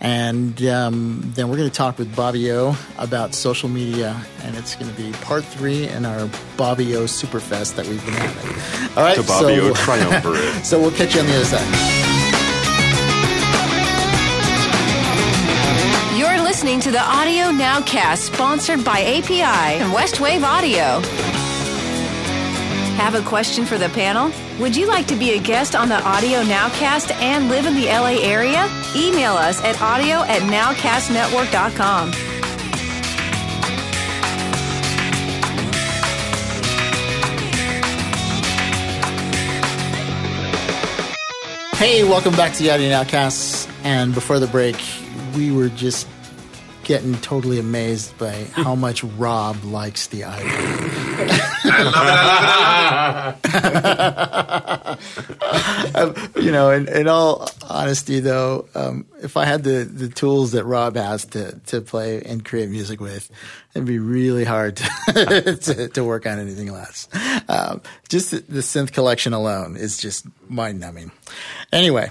And 0.00 0.62
um, 0.64 1.32
then 1.34 1.48
we're 1.48 1.56
going 1.56 1.68
to 1.68 1.74
talk 1.74 1.98
with 1.98 2.14
Bobby 2.14 2.52
O 2.52 2.76
about 2.98 3.34
social 3.34 3.68
media, 3.68 4.20
and 4.42 4.56
it's 4.56 4.76
going 4.76 4.90
to 4.90 4.96
be 4.96 5.10
part 5.12 5.44
three 5.44 5.88
in 5.88 6.04
our 6.04 6.28
Bobby 6.56 6.94
O 6.94 7.04
Superfest 7.04 7.74
that 7.74 7.86
we've 7.86 8.04
been 8.04 8.14
having. 8.14 8.96
All 8.96 9.02
right, 9.02 9.16
The 9.16 9.24
Bobby 9.24 9.56
so, 9.56 9.70
O 9.70 9.74
Triumvirate. 9.74 10.54
so 10.64 10.80
we'll 10.80 10.92
catch 10.92 11.14
you 11.14 11.20
on 11.20 11.26
the 11.26 11.34
other 11.34 11.44
side. 11.44 12.08
You're 16.16 16.42
listening 16.42 16.80
to 16.80 16.92
the 16.92 17.02
Audio 17.02 17.46
Nowcast, 17.46 18.18
sponsored 18.18 18.84
by 18.84 19.00
API 19.00 19.42
and 19.42 19.92
Westwave 19.92 20.44
Audio. 20.44 21.27
Have 22.98 23.14
a 23.14 23.22
question 23.22 23.64
for 23.64 23.78
the 23.78 23.88
panel? 23.90 24.32
Would 24.58 24.76
you 24.76 24.88
like 24.88 25.06
to 25.06 25.14
be 25.14 25.30
a 25.30 25.40
guest 25.40 25.76
on 25.76 25.88
the 25.88 26.02
Audio 26.02 26.42
Nowcast 26.42 27.12
and 27.22 27.48
live 27.48 27.64
in 27.64 27.74
the 27.74 27.86
LA 27.86 28.18
area? 28.20 28.68
Email 28.96 29.34
us 29.34 29.62
at 29.62 29.80
audio 29.80 30.16
at 30.24 30.42
nowcastnetwork.com. 30.42 32.10
Hey, 41.78 42.02
welcome 42.02 42.34
back 42.34 42.52
to 42.54 42.64
the 42.64 42.72
Audio 42.72 42.90
Nowcast. 42.90 43.70
And 43.84 44.12
before 44.12 44.40
the 44.40 44.48
break, 44.48 44.76
we 45.36 45.52
were 45.52 45.68
just 45.68 46.08
getting 46.82 47.14
totally 47.18 47.60
amazed 47.60 48.18
by 48.18 48.48
how 48.54 48.74
much 48.74 49.04
Rob 49.04 49.62
likes 49.62 50.08
the 50.08 50.22
iPad. 50.22 51.07
Love 51.84 51.94
it. 51.94 52.10
I 52.10 52.24
love 52.30 53.38
it. 53.44 53.52
I 55.40 55.94
love 55.94 56.32
it. 56.34 56.42
you 56.42 56.52
know, 56.52 56.70
in, 56.70 56.88
in 56.88 57.08
all 57.08 57.48
honesty, 57.68 58.20
though, 58.20 58.68
um, 58.74 59.06
if 59.22 59.36
I 59.36 59.44
had 59.44 59.64
the, 59.64 59.84
the 59.84 60.08
tools 60.08 60.52
that 60.52 60.64
Rob 60.64 60.96
has 60.96 61.24
to, 61.26 61.58
to 61.66 61.80
play 61.80 62.22
and 62.22 62.44
create 62.44 62.68
music 62.68 63.00
with, 63.00 63.30
it'd 63.74 63.86
be 63.86 63.98
really 63.98 64.44
hard 64.44 64.76
to, 64.76 65.56
to, 65.62 65.88
to 65.88 66.04
work 66.04 66.26
on 66.26 66.38
anything 66.38 66.72
less. 66.72 67.08
Um, 67.48 67.82
just 68.08 68.30
the, 68.30 68.38
the 68.48 68.60
synth 68.60 68.92
collection 68.92 69.32
alone 69.32 69.76
is 69.76 69.98
just 69.98 70.26
mind 70.48 70.80
numbing. 70.80 71.10
Anyway, 71.72 72.10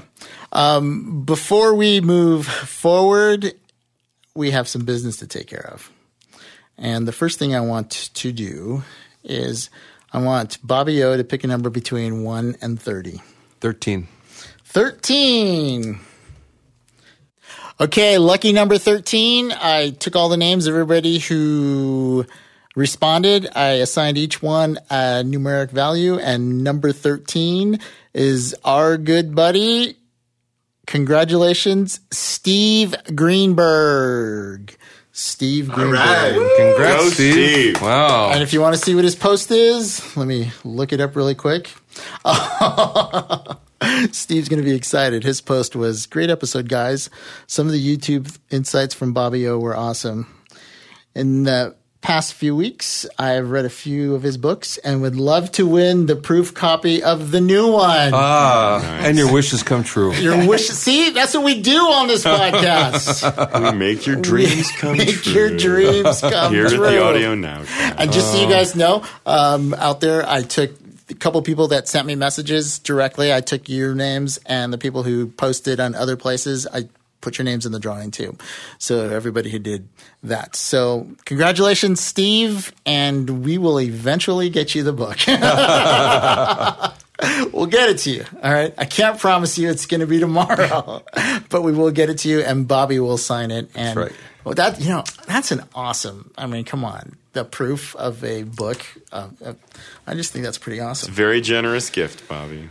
um, 0.51 1.23
before 1.23 1.75
we 1.75 2.01
move 2.01 2.45
forward, 2.47 3.53
we 4.35 4.51
have 4.51 4.67
some 4.67 4.85
business 4.85 5.17
to 5.17 5.27
take 5.27 5.47
care 5.47 5.67
of. 5.71 5.91
And 6.77 7.07
the 7.07 7.11
first 7.11 7.39
thing 7.39 7.55
I 7.55 7.61
want 7.61 7.89
to 7.91 8.31
do 8.31 8.83
is 9.27 9.69
I 10.11 10.21
want 10.21 10.57
Bobby 10.65 11.03
O 11.03 11.15
to 11.17 11.23
pick 11.23 11.43
a 11.43 11.47
number 11.47 11.69
between 11.69 12.23
1 12.23 12.57
and 12.61 12.81
30. 12.81 13.21
13. 13.59 14.07
13. 14.63 15.99
Okay, 17.79 18.17
lucky 18.17 18.53
number 18.53 18.77
13. 18.77 19.51
I 19.51 19.91
took 19.91 20.15
all 20.15 20.29
the 20.29 20.37
names 20.37 20.65
of 20.65 20.73
everybody 20.73 21.19
who 21.19 22.25
responded. 22.75 23.47
I 23.55 23.73
assigned 23.73 24.17
each 24.17 24.41
one 24.41 24.77
a 24.89 25.23
numeric 25.23 25.71
value, 25.71 26.17
and 26.17 26.63
number 26.63 26.91
13 26.91 27.79
is 28.13 28.55
our 28.63 28.97
good 28.97 29.35
buddy. 29.35 29.97
Congratulations, 30.87 31.99
Steve 32.11 32.95
Greenberg. 33.13 34.75
Steve 35.17 35.67
Greenberg. 35.69 35.95
right. 35.95 36.53
Congrats, 36.57 37.03
Go, 37.03 37.09
Steve. 37.09 37.33
Steve. 37.33 37.81
Wow. 37.81 38.29
And 38.29 38.43
if 38.43 38.53
you 38.53 38.61
want 38.61 38.75
to 38.75 38.79
see 38.81 38.93
what 38.93 39.03
his 39.03 39.15
post 39.15 39.49
is, 39.49 40.15
let 40.15 40.27
me 40.27 40.51
look 40.63 40.93
it 40.93 41.01
up 41.01 41.15
really 41.15 41.33
quick. 41.33 41.71
Steve's 44.11 44.47
going 44.47 44.59
to 44.61 44.63
be 44.63 44.75
excited. 44.75 45.23
His 45.23 45.41
post 45.41 45.75
was 45.75 46.05
great 46.05 46.29
episode, 46.29 46.69
guys. 46.69 47.09
Some 47.47 47.65
of 47.65 47.73
the 47.73 47.97
YouTube 47.97 48.37
insights 48.51 48.93
from 48.93 49.11
Bobby 49.13 49.47
O 49.47 49.57
were 49.57 49.75
awesome. 49.75 50.27
And 51.15 51.47
the 51.47 51.75
past 52.01 52.33
few 52.35 52.55
weeks, 52.55 53.05
I've 53.17 53.49
read 53.49 53.65
a 53.65 53.69
few 53.69 54.15
of 54.15 54.23
his 54.23 54.37
books 54.37 54.77
and 54.77 55.01
would 55.01 55.15
love 55.15 55.51
to 55.53 55.65
win 55.67 56.05
the 56.05 56.15
proof 56.15 56.53
copy 56.53 57.03
of 57.03 57.31
the 57.31 57.41
new 57.41 57.71
one. 57.71 58.11
Ah, 58.13 58.79
and 59.01 59.17
your 59.17 59.31
wishes 59.33 59.63
come 59.63 59.83
true. 59.83 60.13
Your 60.13 60.47
wish. 60.49 60.67
See, 60.67 61.09
that's 61.09 61.33
what 61.33 61.43
we 61.43 61.61
do 61.61 61.77
on 61.77 62.07
this 62.07 62.23
podcast. 62.23 63.71
We 63.71 63.77
make 63.77 64.05
your 64.05 64.15
dreams 64.15 64.71
come 64.71 64.97
Make 64.97 65.15
true. 65.15 65.33
your 65.33 65.57
dreams 65.57 66.21
come 66.21 66.53
Here 66.53 66.69
true. 66.69 66.85
at 66.85 66.91
the 66.91 67.03
audio 67.03 67.35
now. 67.35 67.63
And 67.97 68.11
just 68.11 68.31
so 68.31 68.41
you 68.41 68.47
guys 68.47 68.75
know, 68.75 69.03
um, 69.25 69.73
out 69.73 69.99
there, 69.99 70.27
I 70.27 70.43
took 70.43 70.71
a 71.09 71.13
couple 71.15 71.41
people 71.41 71.69
that 71.69 71.87
sent 71.87 72.05
me 72.05 72.15
messages 72.15 72.79
directly. 72.79 73.33
I 73.33 73.41
took 73.41 73.67
your 73.69 73.95
names 73.95 74.39
and 74.45 74.71
the 74.71 74.77
people 74.77 75.03
who 75.03 75.27
posted 75.27 75.79
on 75.79 75.95
other 75.95 76.15
places. 76.17 76.67
I 76.71 76.87
put 77.21 77.37
your 77.37 77.45
names 77.45 77.65
in 77.65 77.71
the 77.71 77.79
drawing 77.79 78.11
too. 78.11 78.37
So 78.77 79.09
everybody 79.09 79.49
who 79.49 79.59
did 79.59 79.87
that. 80.23 80.55
So 80.55 81.07
congratulations, 81.25 82.01
Steve, 82.01 82.73
and 82.85 83.43
we 83.43 83.57
will 83.57 83.79
eventually 83.79 84.49
get 84.49 84.75
you 84.75 84.83
the 84.83 84.93
book. 84.93 85.17
we'll 87.53 87.65
get 87.65 87.89
it 87.89 87.97
to 87.99 88.11
you. 88.11 88.25
All 88.43 88.53
right. 88.53 88.73
I 88.77 88.85
can't 88.85 89.19
promise 89.19 89.57
you 89.57 89.69
it's 89.69 89.85
going 89.85 90.01
to 90.01 90.07
be 90.07 90.19
tomorrow, 90.19 91.03
but 91.49 91.63
we 91.63 91.71
will 91.71 91.91
get 91.91 92.09
it 92.09 92.19
to 92.19 92.29
you, 92.29 92.41
and 92.41 92.67
Bobby 92.67 92.99
will 92.99 93.17
sign 93.17 93.51
it. 93.51 93.69
And 93.75 93.97
right. 93.97 94.11
well, 94.43 94.55
that 94.55 94.79
you 94.79 94.89
know, 94.89 95.03
that's 95.25 95.51
an 95.51 95.63
awesome. 95.73 96.31
I 96.37 96.47
mean, 96.47 96.65
come 96.65 96.85
on, 96.85 97.17
the 97.33 97.43
proof 97.43 97.95
of 97.95 98.23
a 98.23 98.43
book. 98.43 98.85
Uh, 99.11 99.29
uh, 99.43 99.53
I 100.05 100.13
just 100.13 100.31
think 100.31 100.45
that's 100.45 100.57
pretty 100.57 100.79
awesome. 100.79 101.11
Very 101.11 101.41
generous 101.41 101.89
gift, 101.89 102.27
Bobby. 102.27 102.69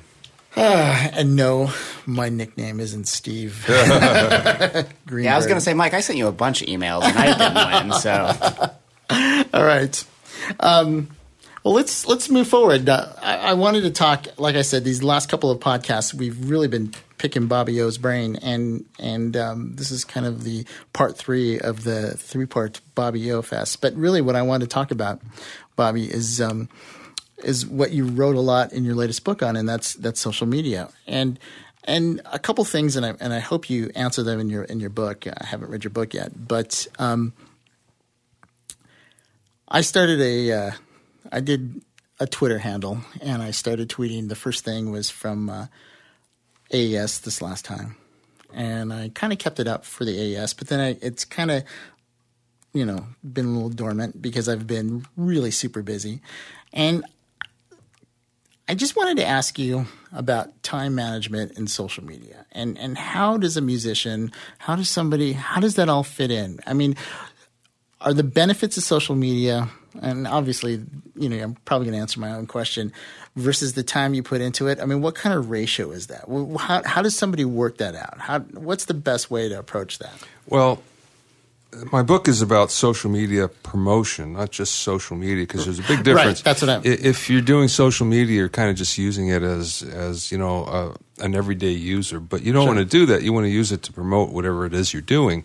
And 0.57 1.37
no, 1.37 1.71
my 2.07 2.29
nickname 2.29 2.81
isn't 2.81 3.09
Steve. 3.09 3.63
Greenberg. 3.67 4.87
Yeah, 5.25 5.35
I 5.35 5.37
was 5.37 5.47
going 5.47 5.57
to 5.57 5.61
say, 5.61 5.75
Mike, 5.75 5.95
I 5.95 6.01
sent 6.01 6.19
you 6.19 6.27
a 6.27 6.33
bunch 6.33 6.63
of 6.63 6.69
emails 6.69 7.03
and 7.05 7.17
I 7.17 7.81
didn't 7.81 7.89
win. 7.91 8.01
So 8.01 8.71
All 9.55 9.65
right. 9.65 10.05
Um, 10.61 11.09
well, 11.65 11.75
let's 11.75 12.07
let's 12.07 12.31
move 12.31 12.47
forward. 12.47 12.89
Uh, 12.89 13.13
I, 13.21 13.37
I 13.39 13.53
wanted 13.55 13.83
to 13.83 13.91
talk, 13.91 14.27
like 14.39 14.55
I 14.55 14.63
said, 14.63 14.85
these 14.85 15.03
last 15.03 15.29
couple 15.29 15.51
of 15.51 15.59
podcasts, 15.59 16.15
we've 16.15 16.49
really 16.49 16.69
been 16.69 16.93
picking 17.19 17.47
Bobby 17.47 17.81
O's 17.81 17.99
brain, 17.99 18.37
and 18.37 18.85
and 18.99 19.37
um, 19.37 19.75
this 19.75 19.91
is 19.91 20.05
kind 20.05 20.27
of 20.27 20.45
the 20.45 20.65
part 20.93 21.17
three 21.17 21.59
of 21.59 21.83
the 21.83 22.17
three 22.17 22.47
part 22.47 22.81
Bobby 22.95 23.33
O 23.33 23.43
fest. 23.43 23.81
But 23.81 23.95
really, 23.95 24.21
what 24.21 24.37
I 24.37 24.43
want 24.43 24.63
to 24.63 24.69
talk 24.69 24.91
about, 24.91 25.21
Bobby, 25.75 26.05
is 26.05 26.41
um, 26.41 26.69
is 27.39 27.67
what 27.67 27.93
you 27.93 28.07
wrote 28.07 28.37
a 28.37 28.41
lot 28.41 28.73
in 28.73 28.85
your 28.85 28.95
latest 28.95 29.25
book 29.25 29.43
on, 29.43 29.57
and 29.57 29.69
that's 29.69 29.95
that's 29.95 30.21
social 30.21 30.47
media 30.47 30.89
and. 31.07 31.39
And 31.89 32.21
a 32.33 32.41
couple 32.41 32.65
things, 32.65 32.97
and 32.97 33.07
I 33.07 33.15
and 33.21 33.33
I 33.33 33.39
hope 33.39 33.71
you 33.71 33.93
answer 33.95 34.25
them 34.25 34.41
in 34.41 34.51
your 34.51 34.65
in 34.65 34.81
your 34.81 34.91
book. 34.91 35.25
I 35.25 35.47
haven't 35.47 35.71
read 35.71 35.85
your 35.85 35.93
book 35.93 36.15
yet, 36.15 36.33
but 36.49 36.85
um, 36.99 37.33
I 39.69 39.81
started 39.81 40.21
a, 40.21 40.53
uh, 40.53 40.71
I 41.33 41.41
did 41.41 41.83
a 42.21 42.27
Twitter 42.27 42.59
handle, 42.59 43.01
and 43.21 43.43
I 43.43 43.51
started 43.51 43.89
tweeting. 43.89 44.29
The 44.29 44.37
first 44.37 44.65
thing 44.65 44.93
was 44.93 45.11
from 45.11 45.51
uh, 45.51 45.67
AES 46.73 47.21
this 47.21 47.43
last 47.43 47.65
time, 47.65 47.97
and 48.55 48.93
I 48.93 49.11
kind 49.15 49.33
of 49.33 49.39
kept 49.39 49.59
it 49.59 49.67
up 49.67 49.85
for 49.85 50.05
the 50.05 50.37
AES, 50.37 50.55
but 50.55 50.69
then 50.69 50.81
I, 50.81 50.99
it's 51.03 51.25
kind 51.25 51.51
of, 51.51 51.65
you 52.73 52.87
know, 52.87 53.07
been 53.25 53.47
a 53.47 53.51
little 53.51 53.69
dormant 53.69 54.23
because 54.23 54.49
I've 54.49 54.67
been 54.67 55.05
really 55.17 55.51
super 55.51 55.83
busy, 55.83 56.21
and 56.73 57.05
I 58.69 58.75
just 58.75 58.97
wanted 58.97 59.19
to 59.19 59.25
ask 59.25 59.59
you 59.59 59.87
about 60.13 60.63
time 60.63 60.95
management 60.95 61.53
in 61.59 61.67
social 61.67 62.05
media, 62.05 62.47
and 62.53 62.77
and 62.79 62.99
how 62.99 63.37
does 63.37 63.57
a 63.57 63.61
musician, 63.61 64.33
how 64.59 64.77
does 64.77 64.89
somebody, 64.89 65.33
how 65.33 65.61
does 65.61 65.77
that 65.77 65.89
all 65.89 66.03
fit 66.03 66.31
in? 66.31 66.59
I 66.67 66.73
mean, 66.73 66.97
are 68.01 68.13
the 68.13 68.25
benefits 68.25 68.77
of 68.77 68.83
social 68.83 69.15
media 69.15 69.69
and 70.03 70.27
obviously 70.27 70.83
you 71.15 71.29
know 71.29 71.43
i'm 71.43 71.55
probably 71.65 71.87
going 71.87 71.95
to 71.95 72.01
answer 72.01 72.21
my 72.21 72.33
own 72.33 72.47
question 72.47 72.93
versus 73.35 73.73
the 73.73 73.83
time 73.83 74.13
you 74.13 74.23
put 74.23 74.41
into 74.41 74.69
it 74.69 74.79
i 74.81 74.85
mean 74.85 75.01
what 75.01 75.15
kind 75.15 75.37
of 75.37 75.51
ratio 75.51 75.91
is 75.91 76.09
that? 76.09 76.25
How, 76.59 76.83
how 76.85 77.03
does 77.03 77.17
somebody 77.17 77.45
work 77.45 77.79
that 77.79 77.95
out? 77.95 78.19
How, 78.19 78.41
what's 78.41 78.87
the 78.87 78.95
best 78.95 79.31
way 79.31 79.49
to 79.49 79.59
approach 79.59 79.99
that? 79.99 80.13
Well, 80.49 80.83
my 81.93 82.03
book 82.03 82.29
is 82.29 82.43
about 82.43 82.71
social 82.71 83.11
media 83.11 83.49
promotion, 83.49 84.33
not 84.35 84.51
just 84.51 84.75
social 84.77 85.17
media, 85.17 85.45
because 85.45 85.65
there's 85.65 85.79
a 85.79 85.83
big 85.83 86.03
difference. 86.05 86.39
Right, 86.41 86.45
that's 86.45 86.63
what 86.63 86.71
I'm- 86.71 86.83
If 86.85 87.29
you're 87.31 87.41
doing 87.43 87.69
social 87.69 88.07
media, 88.07 88.37
you're 88.37 88.49
kind 88.49 88.71
of 88.71 88.77
just 88.77 88.97
using 88.99 89.29
it 89.29 89.43
as, 89.43 89.83
as 89.83 90.31
you 90.33 90.39
know, 90.39 90.65
uh, 90.65 90.95
an 91.25 91.35
everyday 91.35 91.73
user. 91.73 92.21
But 92.21 92.43
you 92.43 92.53
don't 92.53 92.67
want 92.67 92.79
to 92.79 92.85
do 92.85 93.07
that. 93.07 93.23
You 93.23 93.33
want 93.33 93.45
to 93.45 93.51
use 93.51 93.73
it 93.73 93.83
to 93.85 93.93
promote 93.93 94.31
whatever 94.31 94.65
it 94.67 94.75
is 94.75 94.93
you're 94.93 95.03
doing. 95.03 95.45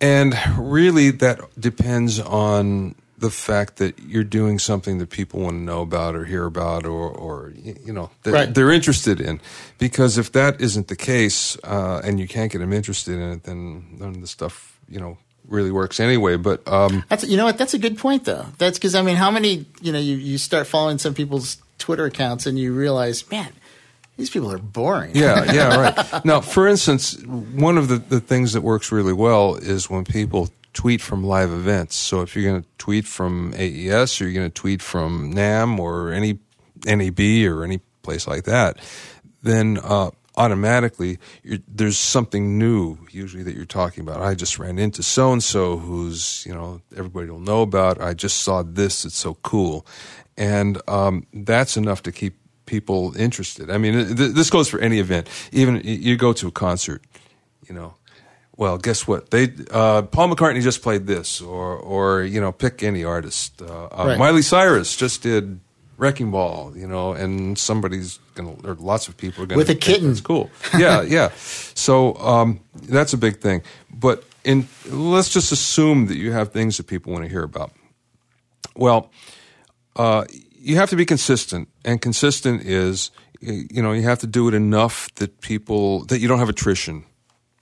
And 0.00 0.34
really, 0.58 1.10
that 1.10 1.40
depends 1.58 2.20
on 2.20 2.94
the 3.18 3.30
fact 3.30 3.76
that 3.78 3.98
you're 3.98 4.24
doing 4.24 4.58
something 4.58 4.98
that 4.98 5.08
people 5.08 5.40
want 5.40 5.54
to 5.56 5.62
know 5.62 5.80
about 5.80 6.14
or 6.14 6.26
hear 6.26 6.44
about 6.44 6.84
or, 6.84 7.08
or 7.08 7.50
you 7.56 7.92
know, 7.92 8.10
that 8.24 8.32
Right. 8.32 8.54
they're 8.54 8.70
interested 8.70 9.22
in. 9.22 9.40
Because 9.78 10.18
if 10.18 10.32
that 10.32 10.60
isn't 10.60 10.88
the 10.88 10.96
case 10.96 11.56
uh, 11.64 12.02
and 12.04 12.20
you 12.20 12.28
can't 12.28 12.52
get 12.52 12.58
them 12.58 12.74
interested 12.74 13.14
in 13.14 13.30
it, 13.32 13.44
then 13.44 13.86
none 13.98 14.10
of 14.10 14.20
the 14.20 14.26
stuff, 14.26 14.75
you 14.88 15.00
know, 15.00 15.18
really 15.48 15.70
works 15.70 16.00
anyway. 16.00 16.36
But 16.36 16.66
um, 16.68 17.04
that's 17.08 17.24
you 17.24 17.36
know 17.36 17.44
what 17.44 17.58
that's 17.58 17.74
a 17.74 17.78
good 17.78 17.98
point 17.98 18.24
though 18.24 18.46
that's 18.58 18.78
because 18.78 18.94
i 18.94 19.02
mean 19.02 19.16
how 19.16 19.30
many 19.30 19.66
you 19.80 19.92
know 19.92 19.98
you, 19.98 20.16
you 20.16 20.38
start 20.38 20.66
following 20.66 20.98
some 20.98 21.14
people's 21.14 21.58
twitter 21.78 22.04
accounts 22.04 22.46
and 22.46 22.58
you 22.58 22.74
realize 22.74 23.28
man 23.30 23.52
these 24.16 24.30
people 24.30 24.50
are 24.50 24.58
boring 24.58 25.14
yeah, 25.14 25.52
yeah, 25.52 25.76
right. 25.76 26.24
Now, 26.24 26.40
for 26.40 26.66
instance, 26.66 27.22
one 27.24 27.76
of 27.76 27.88
the, 27.88 27.96
the 27.98 28.20
things 28.20 28.54
that 28.54 28.62
works 28.62 28.90
really 28.90 29.12
well 29.12 29.56
is 29.56 29.90
when 29.90 30.04
people 30.04 30.48
tweet 30.72 31.02
from 31.02 31.22
live 31.22 31.50
events. 31.50 31.96
So 31.96 32.22
if 32.22 32.34
you're 32.34 32.50
going 32.50 32.62
to 32.62 32.68
tweet 32.78 33.06
from 33.06 33.52
AES 33.54 34.20
or 34.20 34.24
you're 34.24 34.32
going 34.32 34.50
to 34.50 34.54
tweet 34.54 34.80
from 34.80 35.34
NAMM 35.34 35.78
or 35.78 36.12
any 36.12 36.38
NAB 36.86 37.20
or 37.50 37.62
any 37.62 37.80
place 38.02 38.26
like 38.26 38.44
that, 38.44 38.78
then 39.42 39.78
uh, 39.82 40.10
automatically 40.36 41.18
you're, 41.42 41.58
there's 41.66 41.98
something 41.98 42.58
new 42.58 42.98
usually 43.10 43.42
that 43.42 43.54
you're 43.54 43.64
talking 43.64 44.02
about. 44.02 44.20
I 44.20 44.34
just 44.34 44.58
ran 44.58 44.78
into 44.78 45.02
so 45.02 45.32
and 45.32 45.42
so 45.42 45.76
who's 45.78 46.44
you 46.46 46.54
know 46.54 46.80
everybody 46.96 47.30
will 47.30 47.38
know 47.40 47.62
about. 47.62 48.00
I 48.00 48.14
just 48.14 48.42
saw 48.42 48.62
this. 48.62 49.04
It's 49.04 49.16
so 49.16 49.34
cool, 49.42 49.86
and 50.36 50.80
um, 50.88 51.26
that's 51.32 51.76
enough 51.76 52.02
to 52.04 52.12
keep 52.12 52.34
people 52.66 53.16
interested. 53.16 53.70
I 53.70 53.78
mean, 53.78 54.16
th- 54.16 54.32
this 54.32 54.50
goes 54.50 54.68
for 54.68 54.80
any 54.80 54.98
event. 54.98 55.28
Even 55.52 55.80
you 55.84 56.16
go 56.16 56.32
to 56.34 56.48
a 56.48 56.52
concert, 56.52 57.02
you 57.68 57.74
know. 57.74 57.94
Well, 58.58 58.78
guess 58.78 59.06
what? 59.06 59.30
They 59.30 59.52
uh, 59.70 60.02
Paul 60.02 60.34
McCartney 60.34 60.62
just 60.62 60.80
played 60.82 61.06
this, 61.06 61.40
or 61.42 61.76
or 61.76 62.22
you 62.22 62.40
know, 62.40 62.52
pick 62.52 62.82
any 62.82 63.04
artist. 63.04 63.60
Uh, 63.60 63.86
uh, 63.86 64.04
Right. 64.06 64.18
Miley 64.18 64.42
Cyrus 64.42 64.96
just 64.96 65.22
did 65.22 65.60
Wrecking 65.98 66.30
Ball, 66.30 66.72
you 66.76 66.86
know, 66.86 67.12
and 67.12 67.58
somebody's 67.58 68.18
gonna, 68.34 68.54
or 68.64 68.74
lots 68.74 69.08
of 69.08 69.16
people 69.16 69.42
are 69.44 69.46
gonna 69.46 69.58
With 69.58 69.70
a 69.70 69.74
kitten. 69.74 70.08
That's 70.08 70.20
cool. 70.20 70.50
Yeah, 70.76 71.02
yeah. 71.06 71.30
So 71.36 72.14
um, 72.16 72.60
that's 72.82 73.12
a 73.12 73.18
big 73.18 73.40
thing. 73.40 73.62
But 73.90 74.24
in 74.44 74.68
let's 74.86 75.30
just 75.30 75.52
assume 75.52 76.06
that 76.06 76.16
you 76.16 76.32
have 76.32 76.52
things 76.52 76.76
that 76.76 76.86
people 76.86 77.12
want 77.12 77.24
to 77.24 77.30
hear 77.30 77.42
about. 77.42 77.72
Well, 78.74 79.10
uh, 79.96 80.24
you 80.58 80.76
have 80.76 80.90
to 80.90 80.96
be 80.96 81.06
consistent, 81.06 81.68
and 81.84 82.00
consistent 82.00 82.62
is 82.62 83.10
you 83.40 83.82
know 83.82 83.92
you 83.92 84.02
have 84.02 84.18
to 84.20 84.26
do 84.26 84.48
it 84.48 84.54
enough 84.54 85.14
that 85.16 85.40
people 85.40 86.04
that 86.06 86.20
you 86.20 86.28
don't 86.28 86.38
have 86.38 86.48
attrition. 86.48 87.04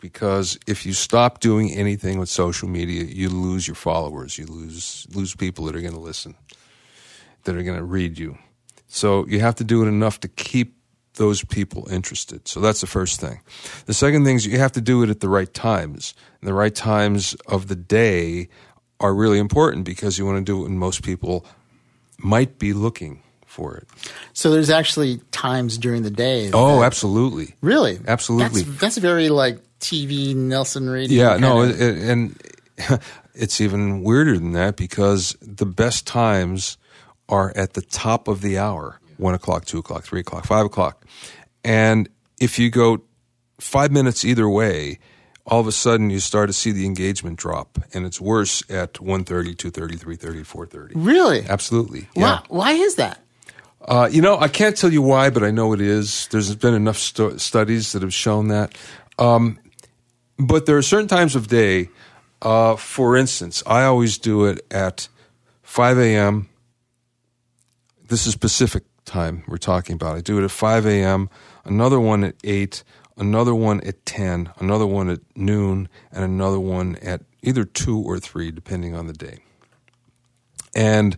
Because 0.00 0.58
if 0.66 0.84
you 0.84 0.92
stop 0.92 1.40
doing 1.40 1.72
anything 1.72 2.18
with 2.18 2.28
social 2.28 2.68
media, 2.68 3.04
you 3.04 3.30
lose 3.30 3.66
your 3.66 3.74
followers. 3.74 4.36
You 4.36 4.44
lose 4.44 5.06
lose 5.14 5.34
people 5.34 5.64
that 5.64 5.74
are 5.74 5.80
going 5.80 5.94
to 5.94 6.00
listen, 6.00 6.34
that 7.44 7.56
are 7.56 7.62
going 7.62 7.78
to 7.78 7.84
read 7.84 8.18
you. 8.18 8.36
So 8.88 9.26
you 9.26 9.40
have 9.40 9.54
to 9.56 9.64
do 9.64 9.82
it 9.82 9.86
enough 9.88 10.20
to 10.20 10.28
keep 10.28 10.76
those 11.14 11.44
people 11.44 11.86
interested. 11.90 12.48
So 12.48 12.60
that's 12.60 12.80
the 12.80 12.86
first 12.86 13.20
thing. 13.20 13.40
The 13.86 13.94
second 13.94 14.24
thing 14.24 14.36
is 14.36 14.46
you 14.46 14.58
have 14.58 14.72
to 14.72 14.80
do 14.80 15.02
it 15.02 15.10
at 15.10 15.20
the 15.20 15.28
right 15.28 15.52
times. 15.52 16.14
And 16.40 16.48
the 16.48 16.54
right 16.54 16.74
times 16.74 17.34
of 17.46 17.68
the 17.68 17.76
day 17.76 18.48
are 19.00 19.14
really 19.14 19.38
important 19.38 19.84
because 19.84 20.18
you 20.18 20.26
want 20.26 20.38
to 20.38 20.44
do 20.44 20.60
it 20.60 20.64
when 20.64 20.78
most 20.78 21.02
people 21.02 21.46
might 22.18 22.58
be 22.58 22.72
looking 22.72 23.22
for 23.46 23.76
it. 23.76 23.86
so 24.32 24.50
there's 24.50 24.70
actually 24.70 25.18
times 25.30 25.78
during 25.78 26.02
the 26.02 26.10
day 26.10 26.50
Oh, 26.52 26.80
that- 26.80 26.86
absolutely. 26.86 27.54
really 27.60 28.00
Absolutely. 28.08 28.62
that's, 28.62 28.80
that's 28.80 28.96
very 28.98 29.28
like 29.28 29.58
tv 29.78 30.34
Nielsen 30.34 30.90
radio 30.90 31.30
Yeah, 31.30 31.36
no, 31.36 31.62
it, 31.62 31.70
of- 31.70 31.80
it- 31.80 31.98
and 31.98 32.42
it's 33.34 33.60
even 33.60 34.02
weirder 34.02 34.34
than 34.34 34.52
that 34.52 34.76
because 34.76 35.36
the 35.40 35.66
best 35.66 36.04
times 36.04 36.78
are 37.28 37.52
at 37.56 37.74
the 37.74 37.82
top 37.82 38.28
of 38.28 38.40
the 38.40 38.58
hour 38.58 39.00
one 39.16 39.34
o'clock, 39.34 39.64
two 39.64 39.78
o'clock, 39.78 40.04
three 40.04 40.20
o'clock, 40.20 40.44
five 40.44 40.66
o'clock. 40.66 41.04
And 41.64 42.08
if 42.40 42.58
you 42.58 42.68
go 42.70 43.02
five 43.60 43.92
minutes 43.92 44.24
either 44.24 44.48
way, 44.48 44.98
all 45.46 45.60
of 45.60 45.66
a 45.66 45.72
sudden 45.72 46.10
you 46.10 46.20
start 46.20 46.48
to 46.48 46.52
see 46.52 46.72
the 46.72 46.84
engagement 46.86 47.38
drop, 47.38 47.78
and 47.94 48.04
it's 48.06 48.20
worse 48.20 48.62
at 48.70 48.94
1.30, 48.94 49.54
2.30, 49.56 49.98
3.30, 49.98 50.44
4.30. 50.44 50.92
really 50.94 51.46
Absolutely. 51.48 52.08
Why, 52.14 52.22
Yeah. 52.22 52.40
why 52.48 52.72
is 52.72 52.96
that 52.96 53.18
Uh, 53.86 54.08
you 54.10 54.22
know, 54.22 54.38
I 54.38 54.48
can't 54.48 54.74
tell 54.76 54.90
you 54.90 55.02
why, 55.02 55.28
but 55.30 55.42
I 55.42 55.50
know 55.50 55.74
it 55.74 55.80
is. 55.80 56.26
There's 56.30 56.54
been 56.56 56.72
enough 56.74 56.96
stu- 56.96 57.38
studies 57.38 57.92
that 57.92 58.00
have 58.02 58.14
shown 58.14 58.48
that. 58.48 58.74
Um, 59.18 59.58
but 60.38 60.64
there 60.64 60.76
are 60.78 60.82
certain 60.82 61.06
times 61.08 61.36
of 61.36 61.48
day. 61.48 61.90
Uh, 62.40 62.76
for 62.76 63.14
instance, 63.16 63.62
I 63.66 63.84
always 63.84 64.16
do 64.18 64.46
it 64.46 64.64
at 64.70 65.08
5 65.62 65.98
a.m. 65.98 66.48
This 68.14 68.28
is 68.28 68.36
Pacific 68.36 68.84
time 69.04 69.42
we're 69.48 69.56
talking 69.56 69.94
about. 69.94 70.16
I 70.16 70.20
do 70.20 70.38
it 70.38 70.44
at 70.44 70.52
5 70.52 70.86
a.m., 70.86 71.28
another 71.64 71.98
one 71.98 72.22
at 72.22 72.36
8, 72.44 72.84
another 73.16 73.56
one 73.56 73.80
at 73.80 74.06
10, 74.06 74.52
another 74.60 74.86
one 74.86 75.10
at 75.10 75.18
noon, 75.34 75.88
and 76.12 76.22
another 76.22 76.60
one 76.60 76.94
at 77.02 77.22
either 77.42 77.64
2 77.64 77.98
or 77.98 78.20
3, 78.20 78.52
depending 78.52 78.94
on 78.94 79.08
the 79.08 79.12
day. 79.12 79.38
And 80.76 81.16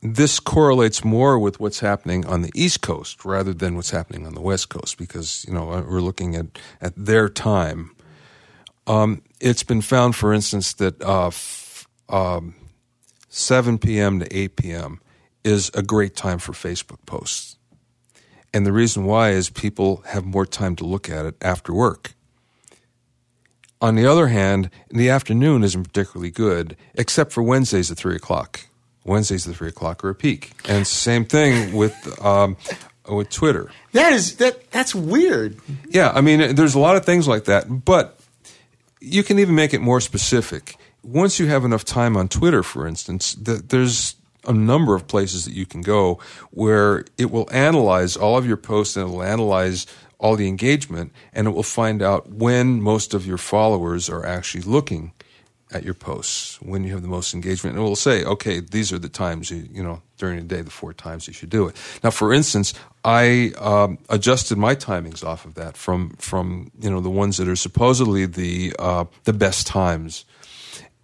this 0.00 0.40
correlates 0.40 1.04
more 1.04 1.38
with 1.38 1.60
what's 1.60 1.80
happening 1.80 2.24
on 2.24 2.40
the 2.40 2.52
East 2.54 2.80
Coast 2.80 3.26
rather 3.26 3.52
than 3.52 3.76
what's 3.76 3.90
happening 3.90 4.26
on 4.26 4.32
the 4.32 4.40
West 4.40 4.70
Coast 4.70 4.96
because, 4.96 5.44
you 5.46 5.52
know, 5.52 5.66
we're 5.66 6.00
looking 6.00 6.36
at, 6.36 6.46
at 6.80 6.94
their 6.96 7.28
time. 7.28 7.94
Um, 8.86 9.20
it's 9.40 9.62
been 9.62 9.82
found, 9.82 10.16
for 10.16 10.32
instance, 10.32 10.72
that 10.72 11.02
uh, 11.02 11.26
f- 11.26 11.86
um, 12.08 12.54
7 13.28 13.76
p.m. 13.76 14.20
to 14.20 14.34
8 14.34 14.56
p.m. 14.56 15.00
is 15.44 15.70
a 15.74 15.82
great 15.82 16.16
time 16.16 16.38
for 16.38 16.52
Facebook 16.52 17.04
posts. 17.06 17.56
And 18.52 18.66
the 18.66 18.72
reason 18.72 19.04
why 19.04 19.30
is 19.30 19.48
people 19.48 20.02
have 20.06 20.24
more 20.24 20.46
time 20.46 20.74
to 20.76 20.84
look 20.84 21.08
at 21.08 21.24
it 21.24 21.36
after 21.40 21.72
work. 21.72 22.14
On 23.80 23.94
the 23.94 24.06
other 24.06 24.26
hand, 24.26 24.70
the 24.90 25.08
afternoon 25.08 25.62
isn't 25.62 25.84
particularly 25.84 26.30
good, 26.30 26.76
except 26.94 27.32
for 27.32 27.42
Wednesdays 27.42 27.90
at 27.90 27.96
3 27.96 28.16
o'clock. 28.16 28.60
Wednesdays 29.04 29.48
at 29.48 29.54
3 29.54 29.68
o'clock 29.68 30.04
are 30.04 30.10
a 30.10 30.14
peak. 30.14 30.52
And 30.68 30.86
same 30.86 31.24
thing 31.24 31.72
with, 31.72 32.22
um, 32.22 32.56
with 33.08 33.30
Twitter. 33.30 33.70
That 33.92 34.12
is 34.12 34.36
that 34.36 34.70
that's 34.70 34.94
weird. 34.94 35.58
Yeah, 35.88 36.12
I 36.14 36.20
mean, 36.20 36.54
there's 36.54 36.74
a 36.74 36.78
lot 36.78 36.96
of 36.96 37.04
things 37.04 37.26
like 37.26 37.44
that, 37.44 37.84
but 37.84 38.20
you 39.00 39.22
can 39.22 39.38
even 39.38 39.54
make 39.54 39.72
it 39.72 39.80
more 39.80 40.00
specific. 40.00 40.76
Once 41.02 41.40
you 41.40 41.46
have 41.46 41.64
enough 41.64 41.84
time 41.84 42.16
on 42.16 42.28
Twitter, 42.28 42.62
for 42.62 42.86
instance, 42.86 43.34
th- 43.34 43.62
there's 43.68 44.14
a 44.46 44.52
number 44.52 44.94
of 44.94 45.06
places 45.06 45.44
that 45.44 45.54
you 45.54 45.66
can 45.66 45.82
go 45.82 46.18
where 46.50 47.04
it 47.18 47.30
will 47.30 47.48
analyze 47.52 48.16
all 48.16 48.36
of 48.36 48.46
your 48.46 48.56
posts 48.56 48.96
and 48.96 49.08
it 49.08 49.12
will 49.12 49.22
analyze 49.22 49.86
all 50.18 50.36
the 50.36 50.48
engagement 50.48 51.12
and 51.32 51.46
it 51.46 51.50
will 51.50 51.62
find 51.62 52.02
out 52.02 52.28
when 52.30 52.80
most 52.80 53.14
of 53.14 53.26
your 53.26 53.38
followers 53.38 54.08
are 54.08 54.24
actually 54.24 54.62
looking 54.62 55.12
at 55.72 55.84
your 55.84 55.94
posts 55.94 56.60
when 56.60 56.82
you 56.82 56.92
have 56.92 57.02
the 57.02 57.08
most 57.08 57.32
engagement. 57.32 57.76
And 57.76 57.84
it 57.84 57.88
will 57.88 57.96
say 57.96 58.24
okay 58.24 58.60
these 58.60 58.92
are 58.92 58.98
the 58.98 59.08
times 59.08 59.50
you, 59.50 59.68
you 59.70 59.82
know 59.82 60.02
during 60.18 60.36
the 60.36 60.54
day 60.54 60.62
the 60.62 60.70
four 60.70 60.92
times 60.92 61.26
you 61.26 61.32
should 61.32 61.50
do 61.50 61.68
it. 61.68 61.76
Now 62.02 62.10
for 62.10 62.32
instance 62.32 62.74
i 63.04 63.52
um, 63.58 63.98
adjusted 64.08 64.58
my 64.58 64.74
timings 64.74 65.24
off 65.24 65.44
of 65.44 65.54
that 65.54 65.76
from 65.76 66.10
from 66.18 66.70
you 66.80 66.90
know 66.90 67.00
the 67.00 67.10
ones 67.10 67.36
that 67.38 67.48
are 67.48 67.56
supposedly 67.56 68.26
the 68.26 68.74
uh, 68.78 69.04
the 69.24 69.32
best 69.32 69.66
times 69.66 70.24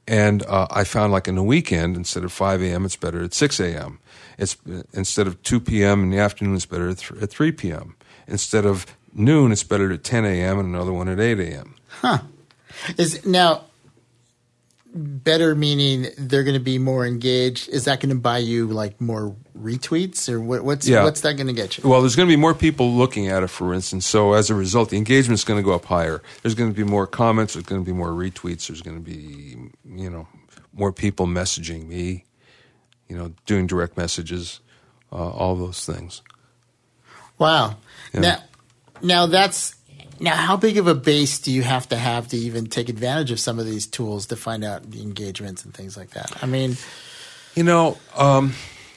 and 0.07 0.45
uh, 0.47 0.67
I 0.71 0.85
found 0.85 1.13
like 1.13 1.29
in 1.29 1.35
the 1.35 1.43
weekend 1.43 1.97
instead 1.97 2.25
of 2.25 2.33
5 2.33 2.63
a.m. 2.63 2.85
it's 2.85 2.97
better 2.97 3.23
at 3.23 3.35
6 3.35 3.61
a.m. 3.61 3.99
It's 4.39 4.57
instead 4.93 5.27
of 5.27 5.43
2 5.43 5.61
p.m. 5.61 6.03
in 6.03 6.11
the 6.11 6.19
afternoon 6.19 6.55
it's 6.55 6.67
better 6.67 6.89
at, 6.89 6.99
th- 6.99 7.23
at 7.23 7.31
3 7.31 7.53
p.m. 7.53 7.97
Instead 8.27 8.65
of 8.67 8.87
noon 9.15 9.53
it's 9.53 9.65
better 9.65 9.93
at 9.93 10.05
10 10.05 10.25
a.m. 10.25 10.59
and 10.59 10.69
another 10.69 10.93
one 10.93 11.09
at 11.09 11.21
8 11.21 11.41
a.m. 11.41 11.75
Huh. 12.01 12.19
Is 12.99 13.25
now 13.25 13.65
better 14.97 15.55
meaning 15.55 16.09
they're 16.19 16.43
going 16.45 16.55
to 16.55 16.61
be 16.61 16.79
more 16.79 17.07
engaged. 17.07 17.69
Is 17.69 17.85
that 17.85 18.01
going 18.01 18.11
to 18.11 18.21
buy 18.21 18.39
you 18.39 18.67
like 18.67 19.01
more 19.01 19.37
retweets 19.57 20.29
or 20.29 20.41
what, 20.41 20.65
what's 20.65 20.89
Yeah. 20.89 21.05
what's 21.05 21.21
that 21.21 21.35
going 21.35 21.47
to 21.47 21.53
get 21.53 21.79
you? 21.79 21.89
Well, 21.89 22.01
there's 22.01 22.17
going 22.17 22.29
to 22.29 22.33
be 22.33 22.41
more 22.41 22.55
people 22.55 22.93
looking 22.93 23.29
at 23.29 23.43
it, 23.43 23.49
for 23.49 23.73
instance. 23.75 24.07
So 24.07 24.33
as 24.33 24.51
a 24.51 24.55
result, 24.55 24.91
the 24.91 24.97
engagement 24.97 25.39
is 25.39 25.45
going 25.45 25.59
to 25.61 25.65
go 25.65 25.75
up 25.75 25.85
higher. 25.85 26.23
There's 26.43 26.55
going 26.55 26.71
to 26.73 26.77
be 26.77 26.85
more 26.85 27.07
comments. 27.07 27.55
There's 27.55 27.67
going 27.67 27.81
to 27.81 27.87
be 27.87 27.97
more 27.97 28.09
retweets. 28.11 28.67
There's 28.69 28.83
going 28.83 28.97
to 28.97 29.03
be, 29.03 29.57
you 29.85 30.11
know, 30.11 30.27
more 30.73 30.93
people 30.93 31.27
messaging 31.27 31.87
me, 31.87 32.25
you 33.09 33.17
know, 33.17 33.33
doing 33.47 33.67
direct 33.67 33.97
messages, 33.97 34.61
uh, 35.13 35.17
all 35.31 35.55
those 35.55 35.87
things. 35.87 36.23
Wow. 37.39 37.77
Yeah. 38.13 38.21
Now, 38.21 38.43
now 39.03 39.27
that's 39.27 39.76
now 40.21 40.35
how 40.37 40.57
big 40.57 40.79
of 40.79 40.87
a 40.87 40.95
base 40.95 41.39
do 41.39 41.53
you 41.53 41.63
have 41.63 41.89
to 41.89 41.97
have 41.97 42.29
to 42.29 42.37
even 42.37 42.67
take 42.67 42.89
advantage 42.89 43.31
of 43.31 43.41
some 43.41 43.59
of 43.59 43.67
these 43.67 43.87
tools 43.87 44.27
to 44.27 44.37
find 44.37 44.65
out 44.65 44.91
the 44.91 45.03
engagements 45.03 45.65
and 45.65 45.73
things 45.75 45.97
like 45.97 46.11
that? 46.11 46.33
I 46.43 46.47
mean, 46.47 46.77
You 47.55 47.63
know, 47.65 47.97
um, 48.17 48.53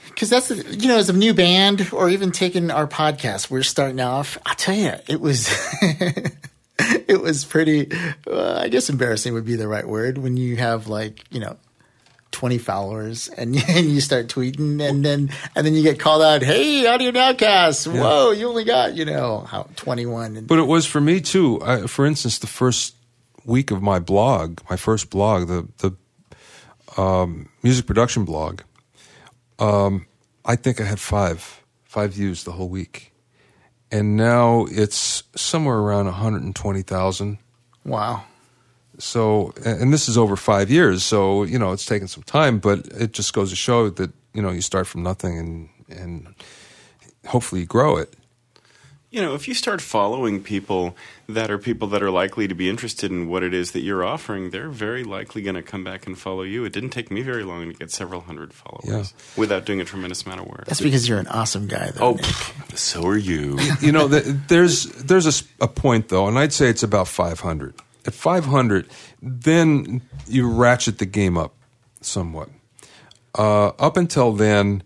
because 0.07 0.29
that's 0.29 0.49
the, 0.49 0.55
you 0.75 0.87
know 0.89 0.97
as 0.97 1.09
a 1.09 1.13
new 1.13 1.33
band 1.33 1.89
or 1.93 2.09
even 2.09 2.31
taking 2.31 2.71
our 2.71 2.87
podcast, 2.87 3.49
we're 3.49 3.63
starting 3.63 4.01
off. 4.01 4.37
I'll 4.45 4.55
tell 4.55 4.75
you, 4.75 4.93
it 5.07 5.21
was. 5.21 5.49
It 7.09 7.21
was 7.21 7.43
pretty, 7.43 7.91
uh, 8.25 8.59
I 8.61 8.69
guess 8.69 8.89
embarrassing 8.89 9.33
would 9.33 9.43
be 9.43 9.57
the 9.57 9.67
right 9.67 9.85
word 9.85 10.17
when 10.17 10.37
you 10.37 10.55
have 10.55 10.87
like, 10.87 11.25
you 11.29 11.41
know, 11.41 11.57
20 12.31 12.57
followers 12.57 13.27
and, 13.29 13.55
and 13.67 13.87
you 13.87 14.01
start 14.01 14.27
tweeting 14.27 14.81
and 14.81 15.03
then 15.03 15.29
and 15.55 15.65
then 15.65 15.73
you 15.73 15.83
get 15.83 15.99
called 15.99 16.21
out 16.21 16.41
hey 16.41 16.85
audio 16.87 17.11
nowcast 17.11 17.91
whoa 17.91 18.31
you 18.31 18.47
only 18.47 18.63
got 18.63 18.95
you 18.95 19.05
know 19.05 19.39
how 19.39 19.67
21 19.75 20.37
and 20.37 20.47
But 20.47 20.59
it 20.59 20.67
was 20.67 20.85
for 20.85 21.01
me 21.01 21.21
too. 21.21 21.61
I, 21.61 21.87
for 21.87 22.05
instance, 22.05 22.39
the 22.39 22.47
first 22.47 22.95
week 23.45 23.71
of 23.71 23.81
my 23.81 23.99
blog, 23.99 24.59
my 24.69 24.75
first 24.75 25.09
blog, 25.09 25.47
the 25.47 25.67
the 25.77 27.01
um, 27.01 27.49
music 27.63 27.85
production 27.85 28.25
blog, 28.25 28.61
um, 29.57 30.05
I 30.45 30.55
think 30.55 30.81
I 30.81 30.83
had 30.83 30.99
five 30.99 31.61
five 31.83 32.13
views 32.13 32.43
the 32.43 32.51
whole 32.51 32.69
week, 32.69 33.13
and 33.91 34.17
now 34.17 34.67
it's 34.69 35.23
somewhere 35.35 35.77
around 35.77 36.05
one 36.05 36.15
hundred 36.15 36.43
and 36.43 36.55
twenty 36.55 36.81
thousand. 36.81 37.37
wow 37.85 38.23
So, 38.99 39.53
and 39.65 39.81
and 39.81 39.93
this 39.93 40.07
is 40.07 40.17
over 40.17 40.35
five 40.35 40.69
years. 40.69 41.03
So 41.03 41.43
you 41.43 41.57
know, 41.57 41.71
it's 41.71 41.85
taken 41.85 42.07
some 42.07 42.23
time, 42.23 42.59
but 42.59 42.85
it 42.87 43.13
just 43.13 43.33
goes 43.33 43.49
to 43.49 43.55
show 43.55 43.89
that 43.89 44.11
you 44.33 44.41
know 44.41 44.51
you 44.51 44.61
start 44.61 44.87
from 44.87 45.03
nothing 45.03 45.37
and 45.37 45.69
and 45.89 46.35
hopefully 47.27 47.61
you 47.61 47.67
grow 47.67 47.97
it. 47.97 48.13
You 49.11 49.23
know, 49.23 49.33
if 49.33 49.47
you 49.47 49.55
start 49.55 49.81
following 49.81 50.43
people 50.43 50.95
that 51.27 51.49
are 51.49 51.57
people 51.57 51.87
that 51.87 52.03
are 52.03 52.11
likely 52.11 52.47
to 52.47 52.53
be 52.53 52.69
interested 52.69 53.09
in 53.09 53.27
what 53.27 53.41
it 53.41 53.55
is 53.55 53.71
that 53.71 53.79
you're 53.79 54.03
offering, 54.03 54.51
they're 54.51 54.69
very 54.69 55.03
likely 55.03 55.41
going 55.41 55.55
to 55.55 55.63
come 55.63 55.83
back 55.83 56.05
and 56.05 56.15
follow 56.15 56.43
you. 56.43 56.63
It 56.63 56.73
didn't 56.73 56.91
take 56.91 57.09
me 57.09 57.23
very 57.23 57.43
long 57.43 57.71
to 57.71 57.73
get 57.73 57.89
several 57.89 58.21
hundred 58.21 58.53
followers 58.53 59.15
without 59.35 59.65
doing 59.65 59.81
a 59.81 59.85
tremendous 59.85 60.23
amount 60.27 60.41
of 60.41 60.47
work. 60.47 60.65
that's 60.65 60.79
because 60.79 61.09
you're 61.09 61.17
an 61.17 61.27
awesome 61.27 61.65
guy 61.65 61.89
though 61.89 62.05
oh, 62.05 62.13
Nick. 62.13 62.25
so 62.75 63.03
are 63.07 63.17
you. 63.17 63.57
you 63.81 63.91
know, 63.91 64.07
th 64.07 64.25
there's 64.47 64.83
there's 64.83 65.43
a 65.59 65.67
point 65.67 66.09
though, 66.09 66.27
and 66.27 66.37
I'd 66.37 66.53
say 66.53 66.69
it's 66.69 66.83
about 66.83 67.07
500. 67.07 67.73
At 68.09 68.15
500, 68.15 68.87
then 69.21 70.01
you 70.25 70.49
ratchet 70.49 70.97
the 70.97 71.05
game 71.05 71.37
up 71.37 71.53
somewhat. 72.01 72.49
Uh, 73.37 73.67
up 73.77 73.97
until 73.97 74.31
then, 74.33 74.81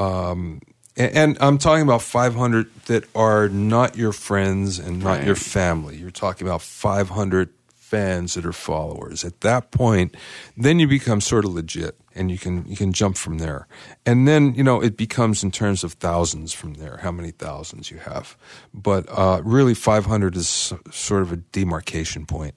um, 0.00 0.60
and, 0.96 1.16
and 1.16 1.38
I'm 1.40 1.58
talking 1.58 1.84
about 1.84 2.02
500 2.02 2.68
that 2.86 3.04
are 3.14 3.48
not 3.48 3.96
your 3.96 4.10
friends 4.10 4.80
and 4.80 5.00
not 5.00 5.24
your 5.24 5.36
family. 5.36 5.94
You're 5.96 6.10
talking 6.10 6.44
about 6.44 6.60
500 6.60 7.50
fans 7.86 8.34
that 8.34 8.44
are 8.44 8.52
followers. 8.52 9.24
At 9.24 9.42
that 9.42 9.70
point, 9.70 10.16
then 10.56 10.80
you 10.80 10.88
become 10.88 11.20
sort 11.20 11.44
of 11.44 11.54
legit, 11.54 11.94
and 12.16 12.32
you 12.32 12.38
can 12.38 12.66
you 12.66 12.76
can 12.76 12.92
jump 12.92 13.16
from 13.16 13.38
there. 13.38 13.68
And 14.04 14.26
then 14.26 14.54
you 14.54 14.64
know 14.64 14.82
it 14.82 14.96
becomes 14.96 15.44
in 15.44 15.52
terms 15.52 15.84
of 15.84 15.92
thousands 15.94 16.52
from 16.52 16.74
there, 16.74 16.98
how 16.98 17.12
many 17.12 17.30
thousands 17.30 17.90
you 17.90 17.98
have. 17.98 18.36
But 18.74 19.06
uh, 19.08 19.40
really, 19.44 19.74
500 19.74 20.34
is 20.34 20.72
sort 20.90 21.22
of 21.22 21.32
a 21.32 21.36
demarcation 21.36 22.26
point. 22.26 22.54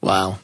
wow 0.00 0.38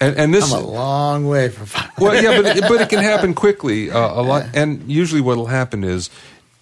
And, 0.00 0.16
and 0.16 0.34
this 0.34 0.52
i'm 0.52 0.64
a 0.64 0.66
long 0.66 1.28
way 1.28 1.50
from 1.50 1.66
five 1.66 1.90
well, 1.98 2.14
yeah, 2.20 2.40
but 2.40 2.56
it, 2.56 2.64
but 2.66 2.80
it 2.80 2.88
can 2.88 3.02
happen 3.02 3.34
quickly. 3.44 3.90
Uh, 3.92 4.20
a 4.20 4.22
lot, 4.22 4.46
and 4.54 4.90
usually 4.90 5.20
what 5.20 5.36
will 5.36 5.46
happen 5.46 5.84
is 5.84 6.10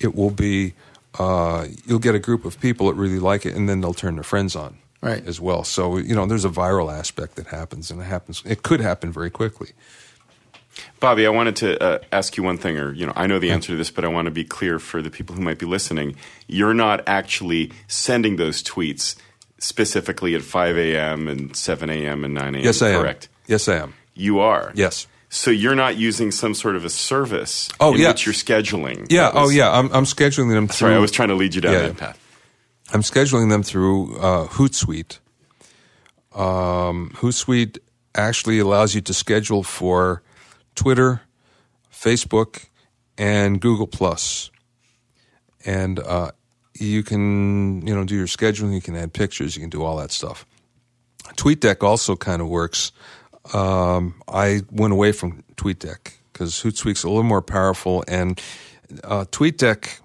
it 0.00 0.14
will 0.14 0.34
be 0.48 0.74
uh, 1.18 1.66
you'll 1.86 1.98
get 1.98 2.14
a 2.14 2.18
group 2.18 2.44
of 2.44 2.60
people 2.60 2.88
that 2.88 2.94
really 2.94 3.18
like 3.18 3.46
it, 3.46 3.56
and 3.56 3.68
then 3.68 3.80
they'll 3.80 3.94
turn 3.94 4.16
their 4.16 4.30
friends 4.34 4.54
on 4.54 4.76
Right. 5.00 5.24
as 5.26 5.40
well. 5.40 5.62
So 5.64 5.96
you 5.98 6.14
know, 6.14 6.26
there's 6.26 6.44
a 6.44 6.48
viral 6.50 6.92
aspect 6.92 7.36
that 7.36 7.46
happens, 7.48 7.90
and 7.90 8.00
it 8.00 8.04
happens. 8.04 8.42
It 8.44 8.62
could 8.62 8.80
happen 8.80 9.12
very 9.12 9.30
quickly. 9.30 9.70
Bobby, 11.00 11.26
I 11.26 11.30
wanted 11.30 11.56
to 11.56 11.82
uh, 11.82 11.98
ask 12.12 12.36
you 12.36 12.42
one 12.42 12.58
thing, 12.58 12.78
or 12.78 12.92
you 12.92 13.06
know, 13.06 13.12
I 13.16 13.26
know 13.26 13.38
the 13.38 13.50
answer 13.50 13.68
to 13.72 13.76
this, 13.76 13.90
but 13.90 14.04
I 14.04 14.08
want 14.08 14.26
to 14.26 14.30
be 14.30 14.44
clear 14.44 14.78
for 14.78 15.02
the 15.02 15.10
people 15.10 15.34
who 15.34 15.42
might 15.42 15.58
be 15.58 15.66
listening. 15.66 16.16
You're 16.46 16.74
not 16.74 17.02
actually 17.08 17.72
sending 17.88 18.36
those 18.36 18.62
tweets 18.62 19.16
specifically 19.58 20.34
at 20.36 20.42
5 20.42 20.76
a.m. 20.78 21.26
and 21.28 21.56
7 21.56 21.90
a.m. 21.90 22.24
and 22.24 22.34
9 22.34 22.54
a.m. 22.54 22.64
Yes, 22.64 22.80
I 22.82 22.90
am. 22.90 23.00
Correct. 23.00 23.28
Yes, 23.46 23.68
I 23.68 23.74
am. 23.76 23.94
You 24.14 24.38
are. 24.40 24.72
Yes. 24.74 25.06
So 25.30 25.50
you're 25.50 25.74
not 25.74 25.96
using 25.96 26.30
some 26.30 26.54
sort 26.54 26.74
of 26.76 26.84
a 26.84 26.88
service 26.90 27.68
Oh, 27.80 27.94
in 27.94 28.00
yeah. 28.00 28.08
which 28.08 28.24
you're 28.24 28.32
scheduling. 28.32 29.06
Yeah. 29.10 29.32
Was- 29.34 29.34
Oh, 29.34 29.50
yeah. 29.50 29.70
I'm, 29.70 29.92
I'm 29.92 30.04
scheduling 30.04 30.50
them. 30.50 30.68
Sorry, 30.68 30.94
I 30.94 30.98
was 30.98 31.10
trying 31.10 31.28
to 31.28 31.34
lead 31.34 31.54
you 31.54 31.60
down 31.60 31.72
Yeah, 31.72 31.78
that 31.80 31.86
yeah. 31.94 31.98
path. 31.98 32.24
I'm 32.92 33.02
scheduling 33.02 33.50
them 33.50 33.62
through 33.62 34.16
uh, 34.18 34.46
Hootsuite. 34.48 35.18
Um, 36.34 37.10
Hootsuite 37.16 37.78
actually 38.14 38.58
allows 38.58 38.94
you 38.94 39.00
to 39.02 39.14
schedule 39.14 39.62
for 39.62 40.22
Twitter, 40.74 41.22
Facebook, 41.92 42.66
and 43.18 43.60
Google 43.60 43.86
Plus. 43.86 44.50
and 45.64 45.98
uh, 46.00 46.30
you 46.78 47.02
can 47.02 47.86
you 47.86 47.94
know 47.94 48.04
do 48.04 48.14
your 48.16 48.26
scheduling. 48.26 48.74
You 48.74 48.80
can 48.80 48.96
add 48.96 49.12
pictures. 49.12 49.56
You 49.56 49.62
can 49.62 49.70
do 49.70 49.82
all 49.82 49.96
that 49.98 50.12
stuff. 50.12 50.46
TweetDeck 51.36 51.82
also 51.82 52.16
kind 52.16 52.40
of 52.42 52.48
works. 52.48 52.92
Um, 53.54 54.22
I 54.28 54.62
went 54.70 54.92
away 54.92 55.12
from 55.12 55.42
TweetDeck 55.56 56.14
because 56.32 56.62
Hootsuite's 56.62 57.04
a 57.04 57.08
little 57.08 57.22
more 57.24 57.42
powerful, 57.42 58.04
and 58.08 58.40
uh, 59.04 59.24
TweetDeck 59.26 60.00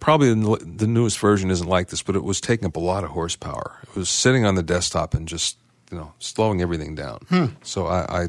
probably 0.00 0.34
the 0.34 0.56
the 0.64 0.86
newest 0.86 1.18
version 1.18 1.50
isn't 1.50 1.68
like 1.68 1.88
this, 1.88 2.02
but 2.02 2.16
it 2.16 2.24
was 2.24 2.40
taking 2.40 2.66
up 2.66 2.76
a 2.76 2.80
lot 2.80 3.04
of 3.04 3.10
horsepower. 3.10 3.78
It 3.82 3.96
was 3.96 4.08
sitting 4.08 4.44
on 4.44 4.54
the 4.54 4.62
desktop 4.62 5.14
and 5.14 5.28
just 5.28 5.58
you 5.90 5.96
know 5.96 6.12
slowing 6.18 6.60
everything 6.60 6.94
down. 6.94 7.20
Hmm. 7.28 7.46
So 7.62 7.86
I, 7.86 8.24
I 8.24 8.28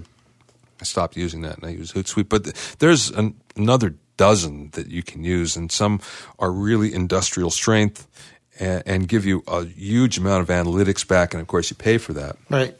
I 0.79 0.83
stopped 0.83 1.17
using 1.17 1.41
that 1.41 1.57
and 1.57 1.65
I 1.65 1.69
use 1.69 1.93
Hootsuite. 1.93 2.29
But 2.29 2.53
there's 2.79 3.09
an, 3.09 3.35
another 3.55 3.95
dozen 4.17 4.69
that 4.71 4.87
you 4.87 5.03
can 5.03 5.23
use, 5.23 5.55
and 5.55 5.71
some 5.71 6.01
are 6.39 6.51
really 6.51 6.93
industrial 6.93 7.49
strength 7.49 8.07
and, 8.59 8.83
and 8.85 9.07
give 9.07 9.25
you 9.25 9.43
a 9.47 9.65
huge 9.65 10.17
amount 10.17 10.41
of 10.41 10.49
analytics 10.49 11.07
back. 11.07 11.33
And 11.33 11.41
of 11.41 11.47
course, 11.47 11.69
you 11.69 11.75
pay 11.75 11.97
for 11.97 12.13
that. 12.13 12.37
Right. 12.49 12.77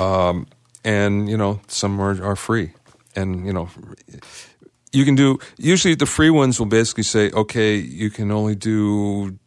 Um, 0.00 0.46
and 0.84 1.28
you 1.28 1.36
know, 1.36 1.60
some 1.68 2.00
are, 2.00 2.22
are 2.22 2.36
free. 2.36 2.72
And 3.14 3.46
you 3.46 3.52
know, 3.52 3.68
you 4.96 5.04
can 5.04 5.14
do. 5.14 5.38
Usually, 5.58 5.94
the 5.94 6.06
free 6.06 6.30
ones 6.30 6.58
will 6.58 6.66
basically 6.80 7.04
say, 7.04 7.30
okay, 7.32 7.76
you 7.76 8.08
can 8.10 8.30
only 8.30 8.54
do 8.54 9.38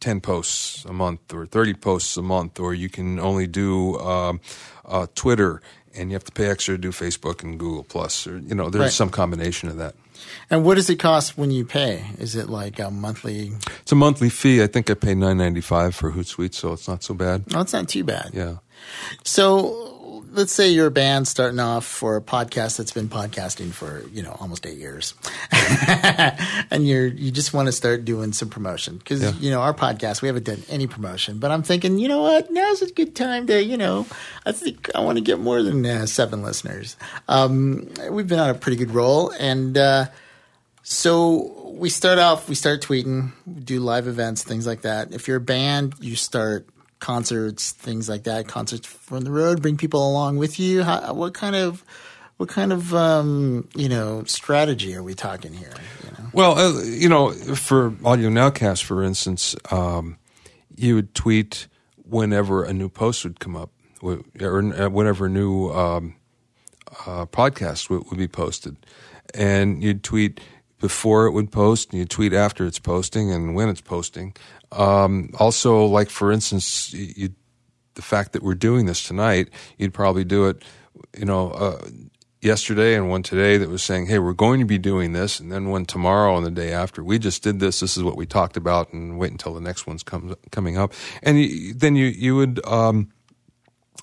10 0.00 0.20
posts 0.20 0.84
a 0.84 0.92
month 0.92 1.32
or 1.32 1.46
30 1.46 1.74
posts 1.74 2.16
a 2.16 2.22
month, 2.22 2.60
or 2.60 2.74
you 2.74 2.88
can 2.88 3.18
only 3.18 3.46
do 3.46 3.98
um, 4.00 4.40
uh, 4.84 5.06
Twitter 5.14 5.60
and 5.96 6.10
you 6.10 6.14
have 6.16 6.24
to 6.24 6.32
pay 6.32 6.50
extra 6.50 6.74
to 6.74 6.78
do 6.78 6.90
Facebook 6.90 7.42
and 7.44 7.56
Google 7.58 7.84
Plus, 7.84 8.26
or 8.26 8.38
you 8.38 8.54
know, 8.54 8.68
there's 8.68 8.82
Right. 8.82 8.92
some 8.92 9.10
combination 9.10 9.68
of 9.70 9.76
that. 9.76 9.94
And 10.50 10.64
what 10.64 10.74
does 10.74 10.90
it 10.90 10.98
cost 10.98 11.38
when 11.38 11.50
you 11.52 11.64
pay? 11.64 12.02
Is 12.18 12.34
it 12.34 12.48
like 12.48 12.80
a 12.80 12.90
monthly? 12.90 13.52
It's 13.82 13.92
a 13.92 13.94
monthly 13.94 14.28
fee. 14.30 14.60
I 14.62 14.66
think 14.66 14.90
I 14.90 14.94
pay 14.94 15.14
nine 15.14 15.36
ninety 15.38 15.60
five 15.60 15.94
for 15.94 16.10
Hootsuite, 16.12 16.54
so 16.54 16.72
it's 16.72 16.88
not 16.88 17.02
so 17.04 17.14
bad. 17.14 17.44
No, 17.52 17.60
it's 17.60 17.72
not 17.72 17.88
too 17.88 18.02
bad. 18.04 18.30
Yeah. 18.32 18.56
So 19.22 19.93
let's 20.34 20.52
say 20.52 20.68
you're 20.68 20.88
a 20.88 20.90
band 20.90 21.26
starting 21.26 21.58
off 21.60 21.86
for 21.86 22.16
a 22.16 22.20
podcast 22.20 22.76
that's 22.76 22.92
been 22.92 23.08
podcasting 23.08 23.72
for 23.72 24.02
you 24.12 24.22
know 24.22 24.36
almost 24.40 24.66
eight 24.66 24.76
years, 24.78 25.14
and 26.70 26.86
you're 26.86 27.06
you 27.06 27.30
just 27.30 27.54
want 27.54 27.66
to 27.66 27.72
start 27.72 28.04
doing 28.04 28.32
some 28.32 28.48
promotion 28.48 28.98
because 28.98 29.22
Yeah. 29.22 29.32
you 29.38 29.50
know 29.50 29.60
our 29.60 29.74
podcast 29.74 30.22
we 30.22 30.28
haven't 30.28 30.44
done 30.44 30.62
any 30.68 30.86
promotion, 30.86 31.38
but 31.38 31.50
I'm 31.50 31.62
thinking 31.62 31.98
you 31.98 32.08
know 32.08 32.22
what 32.22 32.50
now's 32.50 32.82
a 32.82 32.90
good 32.92 33.14
time 33.14 33.46
to 33.46 33.62
you 33.62 33.76
know 33.76 34.06
I 34.44 34.52
think 34.52 34.90
I 34.94 35.00
want 35.00 35.18
to 35.18 35.24
get 35.24 35.38
more 35.40 35.62
than 35.62 35.84
uh, 35.86 36.06
seven 36.06 36.42
listeners. 36.42 36.96
Um, 37.28 37.88
we've 38.10 38.28
been 38.28 38.40
on 38.40 38.50
a 38.50 38.54
pretty 38.54 38.76
good 38.76 38.90
roll, 38.92 39.30
and 39.38 39.76
uh, 39.78 40.06
so 40.82 41.72
we 41.76 41.88
start 41.88 42.18
off 42.18 42.48
we 42.48 42.54
start 42.54 42.82
tweeting, 42.82 43.32
do 43.64 43.80
live 43.80 44.06
events, 44.06 44.42
things 44.44 44.66
like 44.66 44.82
that. 44.82 45.12
If 45.12 45.28
you're 45.28 45.38
a 45.38 45.40
band, 45.40 45.94
you 46.00 46.16
start 46.16 46.66
concerts, 46.98 47.72
things 47.72 48.08
like 48.08 48.24
that, 48.24 48.48
concerts 48.48 48.86
from 48.86 49.22
the 49.22 49.30
road, 49.30 49.62
bring 49.62 49.76
people 49.76 50.08
along 50.08 50.36
with 50.36 50.58
you. 50.58 50.82
How, 50.82 51.12
what 51.12 51.34
kind 51.34 51.56
of 51.56 51.84
what 52.36 52.48
kind 52.48 52.72
of 52.72 52.94
um, 52.94 53.68
you 53.74 53.88
know 53.88 54.24
strategy 54.24 54.94
are 54.94 55.02
we 55.02 55.14
talking 55.14 55.52
here? 55.52 55.72
You 56.04 56.10
know? 56.10 56.30
Well, 56.32 56.58
uh, 56.58 56.82
you 56.82 57.08
know, 57.08 57.32
for 57.32 57.94
Audio 58.04 58.28
Nowcast, 58.28 58.82
for 58.82 59.02
instance, 59.02 59.54
um, 59.70 60.18
you 60.76 60.96
would 60.96 61.14
tweet 61.14 61.68
whenever 62.04 62.64
a 62.64 62.72
new 62.72 62.88
post 62.88 63.24
would 63.24 63.40
come 63.40 63.56
up, 63.56 63.70
or 64.02 64.22
uh, 64.40 64.88
whenever 64.90 65.26
a 65.26 65.30
new 65.30 65.70
um, 65.70 66.16
uh, 67.06 67.26
podcast 67.26 67.88
would, 67.90 68.04
would 68.10 68.18
be 68.18 68.28
posted, 68.28 68.76
and 69.32 69.82
you'd 69.82 70.02
tweet 70.02 70.40
before 70.80 71.26
it 71.26 71.32
would 71.32 71.50
post, 71.50 71.90
and 71.90 72.00
you'd 72.00 72.10
tweet 72.10 72.32
after 72.32 72.66
it's 72.66 72.78
posting, 72.78 73.30
and 73.30 73.54
when 73.54 73.68
it's 73.68 73.80
posting. 73.80 74.34
Um, 74.74 75.30
also, 75.38 75.84
like 75.86 76.10
for 76.10 76.32
instance, 76.32 76.92
you, 76.92 77.30
the 77.94 78.02
fact 78.02 78.32
that 78.32 78.42
we're 78.42 78.54
doing 78.54 78.86
this 78.86 79.02
tonight, 79.02 79.50
you'd 79.78 79.94
probably 79.94 80.24
do 80.24 80.48
it, 80.48 80.62
you 81.16 81.24
know, 81.24 81.50
uh, 81.52 81.86
yesterday 82.40 82.94
and 82.94 83.08
one 83.08 83.22
today 83.22 83.56
that 83.56 83.68
was 83.68 83.82
saying, 83.82 84.06
"Hey, 84.06 84.18
we're 84.18 84.32
going 84.34 84.60
to 84.60 84.66
be 84.66 84.78
doing 84.78 85.12
this," 85.12 85.40
and 85.40 85.50
then 85.50 85.70
one 85.70 85.86
tomorrow 85.86 86.36
and 86.36 86.44
the 86.44 86.50
day 86.50 86.72
after, 86.72 87.02
we 87.02 87.18
just 87.18 87.42
did 87.42 87.58
this. 87.60 87.80
This 87.80 87.96
is 87.96 88.02
what 88.02 88.16
we 88.16 88.26
talked 88.26 88.56
about, 88.56 88.92
and 88.92 89.18
wait 89.18 89.32
until 89.32 89.54
the 89.54 89.60
next 89.60 89.86
one's 89.86 90.02
comes 90.02 90.34
coming 90.50 90.76
up, 90.76 90.92
and 91.22 91.40
you, 91.40 91.74
then 91.74 91.96
you 91.96 92.06
you 92.06 92.36
would 92.36 92.64
um, 92.66 93.10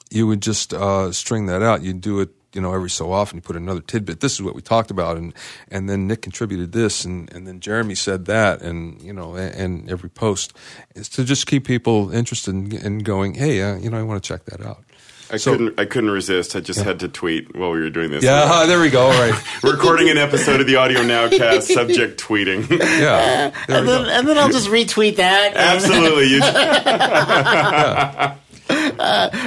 you 0.10 0.28
would 0.28 0.42
just 0.42 0.74
uh, 0.74 1.12
string 1.12 1.46
that 1.46 1.62
out. 1.62 1.84
You'd 1.84 2.02
do 2.02 2.20
it. 2.20 2.30
You 2.54 2.62
know, 2.62 2.74
every 2.74 2.90
so 2.90 3.12
often 3.14 3.38
you 3.38 3.42
put 3.42 3.56
another 3.56 3.82
tidbit. 3.82 4.20
This 4.20 4.34
is 4.34 4.42
what 4.42 4.56
we 4.56 4.62
talked 4.62 4.92
about, 4.92 5.18
and 5.18 5.34
and 5.70 5.90
then 5.90 6.08
Nick 6.08 6.22
contributed 6.22 6.72
this, 6.74 7.06
and, 7.06 7.32
and 7.34 7.48
then 7.48 7.60
Jeremy 7.62 7.96
said 7.96 8.26
that, 8.26 8.62
and 8.62 9.02
you 9.02 9.14
know, 9.14 9.36
and, 9.36 9.56
and 9.56 9.90
every 9.90 10.10
post 10.10 10.54
is 10.96 11.08
to 11.10 11.24
just 11.24 11.48
keep 11.48 11.66
people 11.66 12.12
interested 12.12 12.52
in, 12.54 12.72
in 12.76 13.00
going. 13.00 13.36
Hey, 13.36 13.62
uh, 13.62 13.76
you 13.78 13.90
know, 13.90 13.98
I 13.98 14.04
want 14.04 14.22
to 14.22 14.28
check 14.28 14.44
that 14.46 14.60
out. 14.66 14.84
I 15.34 15.38
So- 15.38 15.52
couldn't. 15.52 15.80
I 15.80 15.86
couldn't 15.86 16.10
resist. 16.12 16.58
I 16.58 16.60
just 16.60 16.82
had 16.82 17.00
to 17.00 17.08
tweet 17.08 17.56
while 17.56 17.72
we 17.72 17.80
were 17.80 17.90
doing 17.90 18.12
this. 18.12 18.22
Yeah, 18.22 18.42
uh, 18.44 18.66
there 18.68 18.82
we 18.82 18.90
go. 18.90 19.04
All 19.04 19.12
right. 19.12 19.34
Recording 19.64 20.10
an 20.10 20.18
episode 20.18 20.60
of 20.60 20.68
the 20.68 20.76
Audio 20.76 21.00
Nowcast. 21.04 21.62
Subject 21.74 22.20
tweeting. 22.22 22.68
Yeah. 23.02 23.52
There 23.68 23.78
And 23.78 23.88
then, 23.88 24.06
and 24.08 24.28
then 24.28 24.38
I'll 24.38 24.50
just 24.52 24.68
retweet 24.68 25.16
that. 25.16 25.56
Absolutely. 25.56 26.26
You, 26.28 26.42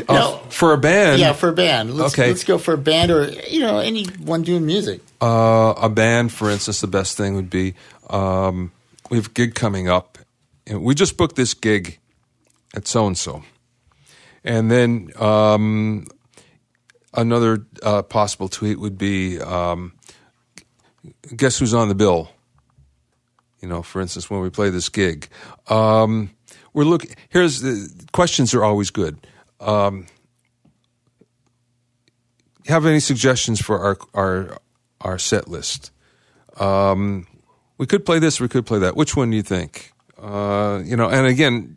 no, 0.08 0.40
For 0.50 0.72
a 0.72 0.78
band, 0.78 1.20
yeah, 1.20 1.32
for 1.32 1.48
a 1.48 1.52
band. 1.52 1.94
Let's, 1.94 2.14
Okay. 2.14 2.28
let's 2.28 2.44
go 2.44 2.58
for 2.58 2.74
a 2.74 2.78
band 2.78 3.10
or 3.10 3.28
you 3.48 3.60
know 3.60 3.78
anyone 3.78 4.42
doing 4.42 4.64
music. 4.66 5.00
uh, 5.20 5.74
a 5.76 5.88
band, 5.88 6.32
for 6.32 6.50
instance, 6.50 6.80
the 6.80 6.86
best 6.86 7.16
thing 7.16 7.34
would 7.34 7.50
be 7.50 7.74
um, 8.10 8.70
we 9.10 9.16
have 9.16 9.26
a 9.26 9.30
gig 9.30 9.54
coming 9.54 9.88
up, 9.88 10.18
and 10.66 10.82
we 10.82 10.94
just 10.94 11.16
booked 11.16 11.36
this 11.36 11.54
gig 11.54 11.98
at 12.74 12.86
so 12.86 13.06
and 13.06 13.16
so, 13.16 13.42
and 14.44 14.70
then 14.70 15.10
um, 15.18 16.06
another 17.14 17.64
uh, 17.82 18.02
possible 18.02 18.48
tweet 18.48 18.78
would 18.78 18.98
be, 18.98 19.40
um, 19.40 19.92
"Guess 21.36 21.58
who's 21.58 21.74
on 21.74 21.88
the 21.88 21.94
bill?" 21.94 22.30
You 23.60 23.68
know, 23.68 23.82
for 23.82 24.02
instance, 24.02 24.28
when 24.28 24.40
we 24.42 24.50
play 24.50 24.68
this 24.68 24.90
gig, 24.90 25.28
um, 25.68 26.30
we're 26.74 26.84
looking. 26.84 27.10
Here's 27.30 27.62
the 27.62 28.06
questions 28.12 28.52
are 28.52 28.64
always 28.64 28.90
good. 28.90 29.26
Um, 29.60 30.06
have 32.66 32.84
any 32.84 33.00
suggestions 33.00 33.60
for 33.60 33.78
our 33.78 33.98
our 34.12 34.58
our 35.00 35.18
set 35.18 35.48
list? 35.48 35.90
Um, 36.58 37.26
we 37.78 37.86
could 37.86 38.04
play 38.04 38.18
this. 38.18 38.40
We 38.40 38.48
could 38.48 38.66
play 38.66 38.78
that. 38.80 38.96
Which 38.96 39.16
one 39.16 39.30
do 39.30 39.36
you 39.36 39.42
think? 39.42 39.92
Uh, 40.20 40.82
you 40.84 40.96
know, 40.96 41.08
and 41.08 41.26
again, 41.26 41.76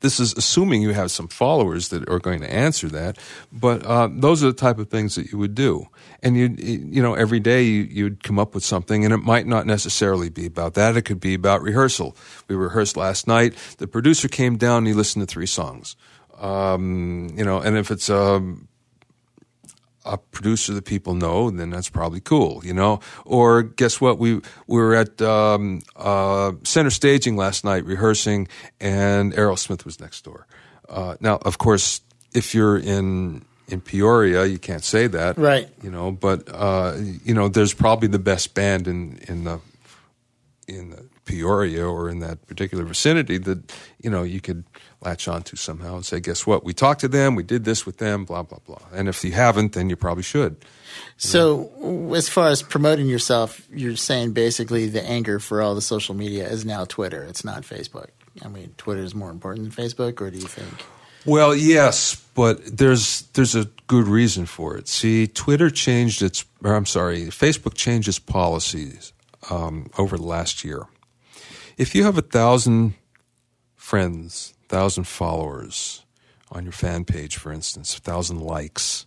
this 0.00 0.18
is 0.18 0.32
assuming 0.34 0.82
you 0.82 0.92
have 0.92 1.10
some 1.10 1.28
followers 1.28 1.88
that 1.88 2.08
are 2.08 2.18
going 2.18 2.40
to 2.40 2.52
answer 2.52 2.88
that. 2.88 3.18
But 3.52 3.84
uh, 3.84 4.08
those 4.10 4.42
are 4.42 4.48
the 4.48 4.52
type 4.52 4.78
of 4.78 4.88
things 4.88 5.14
that 5.14 5.30
you 5.30 5.38
would 5.38 5.54
do. 5.54 5.88
And 6.22 6.36
you, 6.36 6.54
you 6.58 7.02
know, 7.02 7.14
every 7.14 7.40
day 7.40 7.62
you, 7.62 7.82
you'd 7.82 8.22
come 8.22 8.38
up 8.38 8.54
with 8.54 8.64
something, 8.64 9.04
and 9.04 9.12
it 9.12 9.18
might 9.18 9.46
not 9.46 9.66
necessarily 9.66 10.28
be 10.30 10.46
about 10.46 10.74
that. 10.74 10.96
It 10.96 11.02
could 11.02 11.20
be 11.20 11.34
about 11.34 11.62
rehearsal. 11.62 12.16
We 12.48 12.56
rehearsed 12.56 12.96
last 12.96 13.26
night. 13.26 13.54
The 13.78 13.86
producer 13.86 14.28
came 14.28 14.56
down. 14.56 14.78
and 14.78 14.86
He 14.88 14.94
listened 14.94 15.26
to 15.26 15.32
three 15.32 15.46
songs. 15.46 15.96
Um, 16.38 17.28
you 17.36 17.44
know, 17.44 17.60
and 17.60 17.76
if 17.76 17.90
it's 17.90 18.08
um, 18.08 18.68
a 20.10 20.18
producer 20.18 20.74
that 20.74 20.84
people 20.84 21.14
know, 21.14 21.50
then 21.50 21.70
that's 21.70 21.88
probably 21.88 22.20
cool, 22.20 22.60
you 22.64 22.74
know. 22.74 23.00
Or 23.24 23.62
guess 23.62 24.00
what? 24.00 24.18
We 24.18 24.34
we 24.66 24.80
were 24.80 24.94
at 24.94 25.22
um, 25.22 25.82
uh, 25.96 26.52
center 26.64 26.90
staging 26.90 27.36
last 27.36 27.64
night 27.64 27.84
rehearsing, 27.84 28.48
and 28.80 29.32
Aerosmith 29.32 29.84
was 29.84 30.00
next 30.00 30.24
door. 30.24 30.46
Uh, 30.88 31.14
now, 31.20 31.38
of 31.42 31.58
course, 31.58 32.00
if 32.34 32.54
you're 32.54 32.76
in 32.76 33.44
in 33.68 33.80
Peoria, 33.80 34.46
you 34.46 34.58
can't 34.58 34.82
say 34.82 35.06
that, 35.06 35.38
Right. 35.38 35.68
You 35.82 35.90
know, 35.90 36.10
but 36.10 36.48
uh, 36.52 36.96
you 37.24 37.34
know, 37.34 37.48
there's 37.48 37.72
probably 37.72 38.08
the 38.08 38.18
best 38.18 38.54
band 38.54 38.88
in 38.88 39.18
in 39.28 39.44
the 39.44 39.60
in 40.66 40.90
the 40.90 41.04
Peoria 41.24 41.86
or 41.86 42.08
in 42.08 42.18
that 42.18 42.46
particular 42.48 42.84
vicinity 42.84 43.38
that 43.38 43.72
you 44.02 44.10
know 44.10 44.24
you 44.24 44.40
could 44.40 44.64
latch 45.02 45.28
onto 45.28 45.56
somehow 45.56 45.96
and 45.96 46.04
say, 46.04 46.20
guess 46.20 46.46
what? 46.46 46.64
We 46.64 46.74
talked 46.74 47.00
to 47.00 47.08
them, 47.08 47.34
we 47.34 47.42
did 47.42 47.64
this 47.64 47.86
with 47.86 47.98
them, 47.98 48.24
blah 48.24 48.42
blah 48.42 48.58
blah. 48.66 48.82
And 48.92 49.08
if 49.08 49.24
you 49.24 49.32
haven't, 49.32 49.72
then 49.72 49.88
you 49.88 49.96
probably 49.96 50.22
should. 50.22 50.56
So, 51.16 52.12
as 52.14 52.28
far 52.28 52.48
as 52.48 52.62
promoting 52.62 53.06
yourself, 53.06 53.66
you're 53.72 53.96
saying 53.96 54.32
basically 54.32 54.88
the 54.88 55.02
anger 55.02 55.38
for 55.38 55.62
all 55.62 55.74
the 55.74 55.82
social 55.82 56.14
media 56.14 56.48
is 56.48 56.64
now 56.64 56.84
Twitter. 56.84 57.24
It's 57.24 57.44
not 57.44 57.62
Facebook. 57.62 58.08
I 58.42 58.48
mean, 58.48 58.74
Twitter 58.76 59.02
is 59.02 59.14
more 59.14 59.30
important 59.30 59.74
than 59.74 59.86
Facebook, 59.86 60.20
or 60.20 60.30
do 60.30 60.38
you 60.38 60.46
think? 60.46 60.72
Well, 61.26 61.54
yes, 61.54 62.16
but 62.34 62.78
there's 62.78 63.22
there's 63.34 63.54
a 63.54 63.66
good 63.86 64.06
reason 64.06 64.46
for 64.46 64.76
it. 64.76 64.88
See, 64.88 65.26
Twitter 65.26 65.68
changed 65.68 66.22
its, 66.22 66.44
or 66.64 66.74
I'm 66.74 66.86
sorry, 66.86 67.26
Facebook 67.26 67.74
changed 67.74 68.08
its 68.08 68.18
policies 68.18 69.12
um, 69.50 69.90
over 69.98 70.16
the 70.16 70.24
last 70.24 70.64
year. 70.64 70.86
If 71.76 71.94
you 71.94 72.04
have 72.04 72.16
a 72.16 72.22
thousand 72.22 72.94
friends, 73.76 74.54
thousand 74.70 75.04
followers 75.06 76.04
on 76.50 76.64
your 76.64 76.72
fan 76.72 77.04
page, 77.04 77.36
for 77.36 77.52
instance, 77.52 77.98
a 77.98 78.00
thousand 78.00 78.40
likes, 78.40 79.06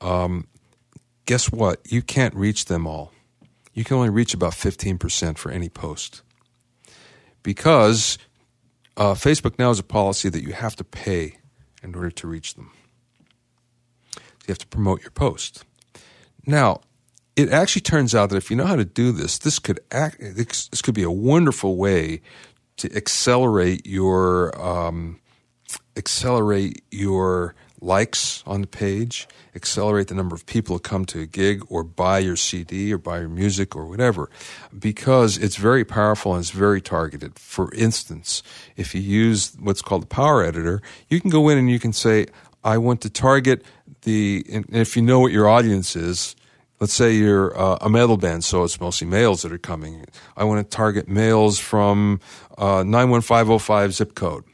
um, 0.00 0.46
guess 1.26 1.50
what? 1.50 1.80
You 1.92 2.02
can't 2.02 2.34
reach 2.34 2.66
them 2.66 2.86
all. 2.86 3.12
You 3.74 3.84
can 3.84 3.96
only 3.96 4.10
reach 4.10 4.34
about 4.34 4.54
fifteen 4.54 4.98
percent 4.98 5.38
for 5.38 5.50
any 5.52 5.68
post. 5.70 6.22
because 7.42 8.18
uh, 8.96 9.14
Facebook 9.14 9.58
now 9.58 9.68
has 9.68 9.78
a 9.78 9.84
policy 9.84 10.28
that 10.28 10.42
you 10.42 10.52
have 10.52 10.76
to 10.76 10.84
pay 10.84 11.38
in 11.82 11.94
order 11.94 12.10
to 12.10 12.26
reach 12.26 12.54
them. 12.54 12.72
You 14.46 14.52
have 14.52 14.58
to 14.58 14.66
promote 14.66 15.02
your 15.02 15.12
post. 15.12 15.64
Now, 16.46 16.80
it 17.36 17.50
actually 17.50 17.82
turns 17.82 18.14
out 18.14 18.30
that 18.30 18.36
if 18.36 18.50
you 18.50 18.56
know 18.56 18.66
how 18.66 18.76
to 18.76 18.84
do 18.84 19.12
this, 19.12 19.38
this 19.38 19.58
could 19.58 19.80
act, 19.90 20.18
this 20.20 20.82
could 20.82 20.94
be 20.94 21.02
a 21.02 21.10
wonderful 21.10 21.76
way 21.76 22.20
to 22.80 22.96
accelerate 22.96 23.86
your 23.86 24.58
um, 24.60 25.20
accelerate 25.96 26.82
your 26.90 27.54
likes 27.80 28.42
on 28.46 28.60
the 28.60 28.66
page, 28.66 29.26
accelerate 29.54 30.08
the 30.08 30.14
number 30.14 30.34
of 30.34 30.44
people 30.46 30.76
who 30.76 30.80
come 30.80 31.04
to 31.06 31.20
a 31.20 31.26
gig 31.26 31.62
or 31.68 31.82
buy 31.82 32.18
your 32.18 32.36
CD 32.36 32.92
or 32.92 32.98
buy 32.98 33.20
your 33.20 33.28
music 33.28 33.74
or 33.74 33.86
whatever, 33.86 34.28
because 34.78 35.38
it's 35.38 35.56
very 35.56 35.84
powerful 35.84 36.34
and 36.34 36.40
it's 36.40 36.50
very 36.50 36.80
targeted. 36.80 37.38
For 37.38 37.72
instance, 37.74 38.42
if 38.76 38.94
you 38.94 39.00
use 39.00 39.56
what's 39.58 39.82
called 39.82 40.02
the 40.02 40.06
power 40.06 40.44
editor, 40.44 40.82
you 41.08 41.20
can 41.20 41.30
go 41.30 41.48
in 41.48 41.58
and 41.58 41.70
you 41.70 41.78
can 41.78 41.92
say, 41.92 42.26
I 42.62 42.76
want 42.78 43.00
to 43.02 43.10
target 43.10 43.64
the, 44.02 44.44
and 44.52 44.66
if 44.70 44.96
you 44.96 45.02
know 45.02 45.20
what 45.20 45.32
your 45.32 45.48
audience 45.48 45.96
is, 45.96 46.36
let's 46.80 46.94
say 46.94 47.12
you're 47.12 47.56
uh, 47.58 47.78
a 47.82 47.90
metal 47.90 48.16
band, 48.16 48.42
so 48.42 48.64
it's 48.64 48.80
mostly 48.80 49.06
males 49.06 49.42
that 49.42 49.52
are 49.52 49.58
coming. 49.58 50.06
I 50.36 50.44
want 50.44 50.68
to 50.68 50.76
target 50.76 51.08
males 51.08 51.58
from 51.58 52.20
uh, 52.56 52.82
91505 52.82 53.92
zip 53.92 54.14
code. 54.14 54.44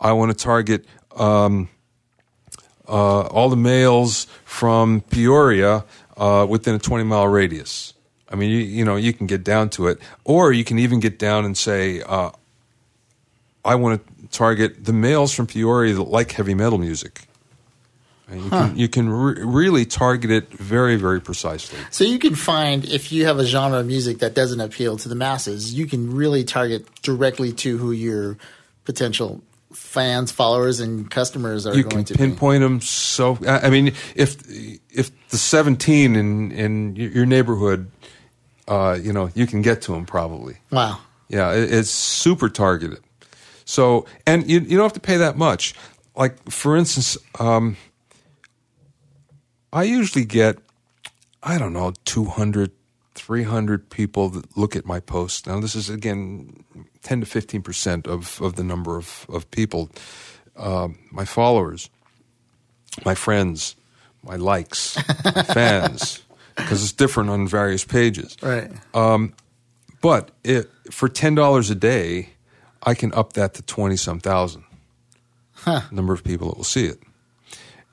I 0.00 0.12
want 0.12 0.36
to 0.36 0.36
target 0.36 0.84
um, 1.16 1.68
uh, 2.88 3.22
all 3.22 3.48
the 3.48 3.56
males 3.56 4.26
from 4.44 5.02
Peoria 5.02 5.84
uh, 6.16 6.46
within 6.48 6.74
a 6.74 6.78
20 6.78 7.04
mile 7.04 7.28
radius. 7.28 7.94
I 8.28 8.36
mean, 8.36 8.50
you, 8.50 8.58
you, 8.58 8.84
know, 8.84 8.96
you 8.96 9.12
can 9.12 9.26
get 9.26 9.44
down 9.44 9.70
to 9.70 9.88
it, 9.88 9.98
or 10.24 10.52
you 10.52 10.64
can 10.64 10.78
even 10.78 11.00
get 11.00 11.18
down 11.18 11.44
and 11.44 11.56
say, 11.56 12.02
uh, 12.02 12.30
I 13.64 13.74
want 13.74 14.00
to 14.04 14.28
target 14.28 14.84
the 14.84 14.92
males 14.92 15.32
from 15.32 15.46
Peoria 15.46 15.94
that 15.94 16.02
like 16.02 16.32
heavy 16.32 16.54
metal 16.54 16.78
music. 16.78 17.22
And 18.30 18.42
you 18.42 18.48
huh. 18.48 18.68
can, 18.68 18.78
you 18.78 18.88
can 18.88 19.08
re- 19.08 19.42
really 19.42 19.84
target 19.84 20.30
it 20.30 20.52
very, 20.52 20.96
very 20.96 21.20
precisely. 21.20 21.78
So 21.90 22.04
you 22.04 22.18
can 22.18 22.34
find 22.34 22.84
if 22.84 23.10
you 23.10 23.26
have 23.26 23.38
a 23.38 23.44
genre 23.44 23.80
of 23.80 23.86
music 23.86 24.18
that 24.20 24.34
doesn't 24.34 24.60
appeal 24.60 24.96
to 24.98 25.08
the 25.08 25.14
masses, 25.14 25.74
you 25.74 25.86
can 25.86 26.14
really 26.14 26.44
target 26.44 26.86
directly 27.02 27.52
to 27.54 27.76
who 27.78 27.92
your 27.92 28.38
potential 28.84 29.42
fans, 29.72 30.32
followers, 30.32 30.80
and 30.80 31.10
customers 31.10 31.66
are 31.66 31.74
you 31.74 31.84
going 31.84 32.04
to 32.04 32.14
pinpoint 32.14 32.60
be. 32.60 32.64
them. 32.64 32.80
So 32.80 33.38
I 33.46 33.70
mean, 33.70 33.88
if 34.14 34.36
if 34.48 35.28
the 35.28 35.36
seventeen 35.36 36.16
in 36.16 36.52
in 36.52 36.96
your 36.96 37.26
neighborhood, 37.26 37.90
uh, 38.68 38.98
you 39.00 39.12
know, 39.12 39.30
you 39.34 39.46
can 39.46 39.62
get 39.62 39.82
to 39.82 39.92
them 39.92 40.06
probably. 40.06 40.56
Wow. 40.70 40.98
Yeah, 41.28 41.52
it, 41.52 41.72
it's 41.72 41.90
super 41.90 42.48
targeted. 42.48 43.00
So 43.64 44.06
and 44.26 44.48
you 44.48 44.60
you 44.60 44.76
don't 44.76 44.84
have 44.84 44.92
to 44.94 45.00
pay 45.00 45.18
that 45.18 45.36
much. 45.36 45.74
Like 46.16 46.50
for 46.50 46.76
instance, 46.76 47.16
um, 47.38 47.76
I 49.72 49.84
usually 49.84 50.24
get 50.24 50.58
I 51.42 51.58
don't 51.58 51.72
know 51.72 51.92
200 52.04 52.72
300 53.14 53.90
people 53.90 54.28
that 54.30 54.56
look 54.56 54.76
at 54.76 54.86
my 54.86 55.00
posts. 55.00 55.46
Now, 55.46 55.60
this 55.60 55.74
is 55.74 55.90
again 55.90 56.64
10 57.02 57.20
to 57.20 57.26
15 57.26 57.62
percent 57.62 58.06
of, 58.06 58.40
of 58.40 58.56
the 58.56 58.64
number 58.64 58.96
of, 58.96 59.26
of 59.28 59.50
people, 59.50 59.90
uh, 60.56 60.88
my 61.10 61.24
followers, 61.24 61.90
my 63.04 63.14
friends, 63.14 63.76
my 64.22 64.36
likes, 64.36 64.94
fans, 65.52 66.22
because 66.56 66.82
it's 66.82 66.92
different 66.92 67.30
on 67.30 67.46
various 67.46 67.84
pages. 67.84 68.36
Right. 68.42 68.70
Um, 68.94 69.34
but 70.00 70.30
it, 70.44 70.70
for 70.90 71.08
$10 71.08 71.70
a 71.70 71.74
day, 71.74 72.30
I 72.82 72.94
can 72.94 73.12
up 73.12 73.34
that 73.34 73.52
to 73.54 73.62
20 73.62 73.96
some 73.96 74.18
thousand. 74.18 74.64
Huh. 75.52 75.82
Number 75.90 76.14
of 76.14 76.24
people 76.24 76.48
that 76.48 76.56
will 76.56 76.64
see 76.64 76.86
it 76.86 77.02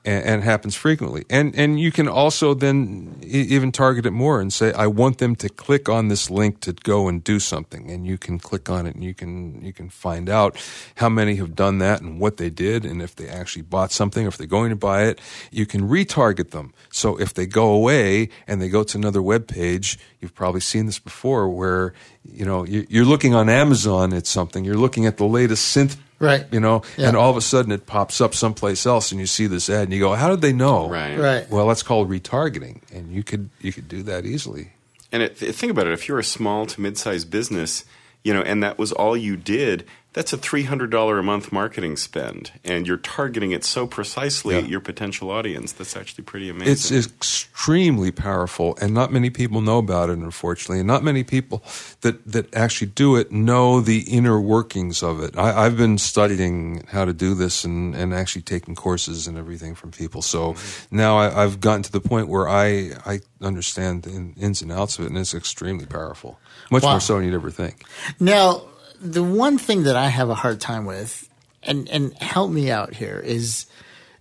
and, 0.08 0.24
and 0.24 0.42
happens 0.42 0.74
frequently. 0.74 1.24
And 1.28 1.54
and 1.54 1.78
you 1.78 1.92
can 1.92 2.08
also 2.08 2.54
then 2.54 3.18
even 3.22 3.70
target 3.72 4.06
it 4.06 4.12
more 4.12 4.40
and 4.40 4.50
say, 4.50 4.72
I 4.72 4.86
want 4.86 5.18
them 5.18 5.36
to 5.36 5.48
click 5.50 5.88
on 5.88 6.08
this 6.08 6.30
link 6.30 6.60
to 6.60 6.72
go 6.72 7.08
and 7.08 7.22
do 7.22 7.38
something, 7.38 7.90
and 7.90 8.06
you 8.06 8.16
can 8.16 8.38
click 8.38 8.70
on 8.70 8.86
it 8.86 8.94
and 8.94 9.04
you 9.04 9.12
can 9.12 9.62
you 9.62 9.72
can 9.74 9.90
find 9.90 10.30
out 10.30 10.56
how 10.96 11.10
many 11.10 11.36
have 11.36 11.54
done 11.54 11.78
that 11.78 12.00
and 12.00 12.18
what 12.20 12.38
they 12.38 12.48
did, 12.48 12.86
and 12.86 13.02
if 13.02 13.14
they 13.16 13.28
actually 13.28 13.62
bought 13.62 13.92
something, 13.92 14.24
or 14.24 14.28
if 14.28 14.38
they're 14.38 14.46
going 14.46 14.70
to 14.70 14.76
buy 14.76 15.04
it. 15.04 15.20
You 15.50 15.66
can 15.66 15.82
retarget 15.88 16.50
them. 16.50 16.72
So 16.90 17.20
if 17.20 17.34
they 17.34 17.46
go 17.46 17.70
away 17.70 18.30
and 18.46 18.62
they 18.62 18.70
go 18.70 18.82
to 18.84 18.96
another 18.96 19.20
web 19.20 19.46
page, 19.46 19.98
you've 20.20 20.34
probably 20.34 20.60
seen 20.60 20.86
this 20.86 20.98
before, 20.98 21.48
where 21.50 21.92
you 22.24 22.46
know 22.46 22.64
you're 22.64 23.04
looking 23.04 23.34
on 23.34 23.50
Amazon 23.50 24.14
at 24.14 24.26
something, 24.26 24.64
you're 24.64 24.82
looking 24.86 25.04
at 25.04 25.18
the 25.18 25.26
latest 25.26 25.76
synth 25.76 25.96
Right. 26.20 26.46
You 26.50 26.60
know, 26.60 26.82
yeah. 26.96 27.08
and 27.08 27.16
all 27.16 27.30
of 27.30 27.36
a 27.36 27.40
sudden 27.40 27.70
it 27.70 27.86
pops 27.86 28.20
up 28.20 28.34
someplace 28.34 28.86
else 28.86 29.12
and 29.12 29.20
you 29.20 29.26
see 29.26 29.46
this 29.46 29.70
ad 29.70 29.84
and 29.84 29.92
you 29.92 30.00
go, 30.00 30.14
How 30.14 30.28
did 30.28 30.40
they 30.40 30.52
know? 30.52 30.88
Right. 30.88 31.16
Right. 31.16 31.48
Well, 31.48 31.68
that's 31.68 31.82
called 31.82 32.10
retargeting. 32.10 32.80
And 32.92 33.12
you 33.12 33.22
could 33.22 33.50
you 33.60 33.72
could 33.72 33.88
do 33.88 34.02
that 34.04 34.26
easily. 34.26 34.72
And 35.12 35.22
it, 35.22 35.38
think 35.38 35.70
about 35.70 35.86
it, 35.86 35.92
if 35.92 36.08
you're 36.08 36.18
a 36.18 36.24
small 36.24 36.66
to 36.66 36.80
mid 36.80 36.98
sized 36.98 37.30
business, 37.30 37.84
you 38.24 38.34
know, 38.34 38.42
and 38.42 38.62
that 38.62 38.78
was 38.78 38.92
all 38.92 39.16
you 39.16 39.36
did, 39.36 39.86
that's 40.18 40.32
a 40.32 40.36
$300 40.36 41.16
a 41.16 41.22
month 41.22 41.52
marketing 41.52 41.96
spend 41.96 42.50
and 42.64 42.88
you're 42.88 42.96
targeting 42.96 43.52
it 43.52 43.62
so 43.62 43.86
precisely 43.86 44.56
yeah. 44.56 44.62
your 44.62 44.80
potential 44.80 45.30
audience 45.30 45.70
that's 45.70 45.96
actually 45.96 46.24
pretty 46.24 46.50
amazing 46.50 46.98
it's 46.98 47.06
extremely 47.06 48.10
powerful 48.10 48.76
and 48.80 48.92
not 48.92 49.12
many 49.12 49.30
people 49.30 49.60
know 49.60 49.78
about 49.78 50.10
it 50.10 50.18
unfortunately 50.18 50.80
and 50.80 50.88
not 50.88 51.04
many 51.04 51.22
people 51.22 51.62
that, 52.00 52.26
that 52.26 52.52
actually 52.52 52.88
do 52.88 53.14
it 53.14 53.30
know 53.30 53.80
the 53.80 54.00
inner 54.12 54.40
workings 54.40 55.04
of 55.04 55.22
it 55.22 55.38
I, 55.38 55.62
have 55.62 55.76
been 55.76 55.98
studying 55.98 56.82
how 56.88 57.04
to 57.04 57.12
do 57.12 57.34
this 57.34 57.62
and, 57.62 57.94
and 57.94 58.12
actually 58.12 58.42
taking 58.42 58.74
courses 58.74 59.28
and 59.28 59.38
everything 59.38 59.76
from 59.76 59.92
people 59.92 60.20
so 60.20 60.54
mm-hmm. 60.54 60.96
now 60.96 61.16
I, 61.16 61.42
have 61.42 61.60
gotten 61.60 61.84
to 61.84 61.92
the 61.92 62.00
point 62.00 62.26
where 62.26 62.48
I, 62.48 62.90
I 63.06 63.20
understand 63.40 64.02
the 64.02 64.32
ins 64.36 64.62
and 64.62 64.72
outs 64.72 64.98
of 64.98 65.04
it 65.04 65.10
and 65.10 65.18
it's 65.18 65.32
extremely 65.32 65.86
powerful 65.86 66.40
much 66.72 66.82
wow. 66.82 66.94
more 66.94 67.00
so 67.00 67.14
than 67.14 67.26
you'd 67.26 67.34
ever 67.34 67.52
think 67.52 67.84
now 68.18 68.62
the 69.00 69.22
one 69.22 69.58
thing 69.58 69.84
that 69.84 69.96
I 69.96 70.08
have 70.08 70.30
a 70.30 70.34
hard 70.34 70.60
time 70.60 70.84
with, 70.84 71.28
and 71.62 71.88
and 71.88 72.14
help 72.14 72.50
me 72.50 72.70
out 72.70 72.94
here, 72.94 73.18
is 73.18 73.66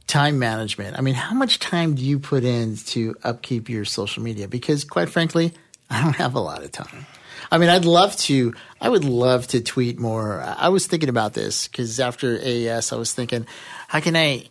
time 0.07 0.39
management. 0.39 0.97
I 0.97 1.01
mean, 1.01 1.15
how 1.15 1.35
much 1.35 1.59
time 1.59 1.95
do 1.95 2.03
you 2.03 2.19
put 2.19 2.43
in 2.43 2.77
to 2.77 3.15
upkeep 3.23 3.69
your 3.69 3.85
social 3.85 4.23
media? 4.23 4.47
Because 4.47 4.83
quite 4.83 5.09
frankly, 5.09 5.53
I 5.89 6.03
don't 6.03 6.15
have 6.15 6.35
a 6.35 6.39
lot 6.39 6.63
of 6.63 6.71
time. 6.71 7.05
I 7.51 7.57
mean, 7.57 7.69
I'd 7.69 7.85
love 7.85 8.15
to. 8.17 8.53
I 8.81 8.89
would 8.89 9.05
love 9.05 9.47
to 9.47 9.61
tweet 9.61 9.99
more. 9.99 10.41
I 10.41 10.69
was 10.69 10.87
thinking 10.87 11.09
about 11.09 11.33
this 11.33 11.67
because 11.67 11.99
after 11.99 12.37
AES, 12.37 12.91
I 12.91 12.95
was 12.97 13.13
thinking, 13.13 13.45
how 13.87 13.99
can 13.99 14.15
I, 14.15 14.45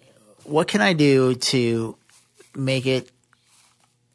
what 0.45 0.69
can 0.69 0.81
I 0.81 0.93
do 0.93 1.35
to 1.35 1.97
make 2.55 2.87
it 2.87 3.11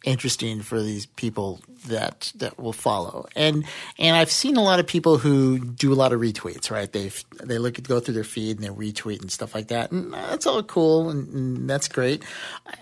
interesting 0.04 0.62
for 0.62 0.82
these 0.82 1.06
people 1.06 1.62
that 1.88 2.32
that 2.36 2.60
will 2.60 2.74
follow. 2.74 3.28
And 3.36 3.66
and 3.98 4.16
I've 4.16 4.32
seen 4.32 4.58
a 4.58 4.64
lot 4.64 4.80
of 4.80 4.88
people 4.88 5.18
who 5.18 5.60
do 5.60 5.92
a 5.92 5.96
lot 5.96 6.14
of 6.14 6.20
retweets, 6.20 6.72
right? 6.72 6.92
They 6.92 7.12
they 7.44 7.58
look 7.58 7.78
at 7.78 7.88
go 7.88 8.00
through 8.00 8.14
their 8.16 8.24
feed 8.24 8.58
and 8.58 8.66
they 8.66 8.70
retweet 8.70 9.22
and 9.22 9.32
stuff 9.32 9.56
like 9.56 9.70
that. 9.70 9.92
And 9.92 10.14
that's 10.14 10.46
all 10.46 10.62
cool 10.64 11.10
and, 11.10 11.34
and 11.34 11.70
that's 11.70 11.88
great. 11.88 12.24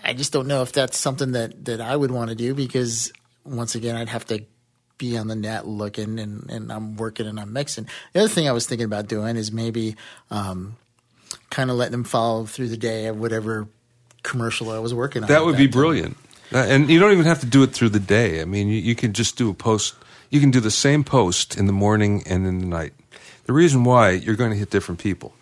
I 0.04 0.12
just 0.12 0.32
don't 0.32 0.46
know 0.46 0.62
if 0.62 0.72
that's 0.72 0.98
something 0.98 1.32
that 1.32 1.64
that 1.64 1.80
I 1.80 1.96
would 1.96 2.10
want 2.10 2.30
to 2.30 2.36
do 2.36 2.54
because 2.54 3.12
once 3.44 3.74
again, 3.74 3.96
I'd 3.96 4.08
have 4.08 4.26
to 4.26 4.44
be 4.98 5.16
on 5.16 5.28
the 5.28 5.34
net 5.34 5.66
looking 5.66 6.18
and, 6.18 6.48
and 6.50 6.70
I'm 6.70 6.96
working 6.96 7.26
and 7.26 7.40
I'm 7.40 7.52
mixing. 7.52 7.88
The 8.12 8.20
other 8.20 8.28
thing 8.28 8.48
I 8.48 8.52
was 8.52 8.66
thinking 8.66 8.84
about 8.84 9.08
doing 9.08 9.36
is 9.36 9.50
maybe 9.50 9.96
um, 10.30 10.76
kind 11.48 11.70
of 11.70 11.76
letting 11.76 11.92
them 11.92 12.04
follow 12.04 12.44
through 12.44 12.68
the 12.68 12.76
day 12.76 13.06
of 13.06 13.18
whatever 13.18 13.66
commercial 14.22 14.70
I 14.70 14.78
was 14.78 14.92
working 14.92 15.22
on. 15.22 15.28
That 15.28 15.44
would 15.44 15.56
be 15.56 15.66
time. 15.66 15.72
brilliant. 15.72 16.16
Uh, 16.52 16.58
and 16.58 16.90
you 16.90 16.98
don't 16.98 17.12
even 17.12 17.26
have 17.26 17.40
to 17.40 17.46
do 17.46 17.62
it 17.62 17.72
through 17.72 17.90
the 17.90 18.00
day. 18.00 18.40
I 18.40 18.44
mean, 18.44 18.68
you, 18.68 18.80
you 18.80 18.94
can 18.94 19.12
just 19.12 19.36
do 19.36 19.50
a 19.50 19.54
post. 19.54 19.94
You 20.30 20.40
can 20.40 20.50
do 20.50 20.60
the 20.60 20.70
same 20.70 21.04
post 21.04 21.56
in 21.56 21.66
the 21.66 21.72
morning 21.72 22.22
and 22.26 22.46
in 22.46 22.58
the 22.58 22.66
night. 22.66 22.92
The 23.44 23.52
reason 23.52 23.84
why 23.84 24.10
you're 24.10 24.36
going 24.36 24.50
to 24.50 24.56
hit 24.56 24.70
different 24.70 25.00
people. 25.00 25.34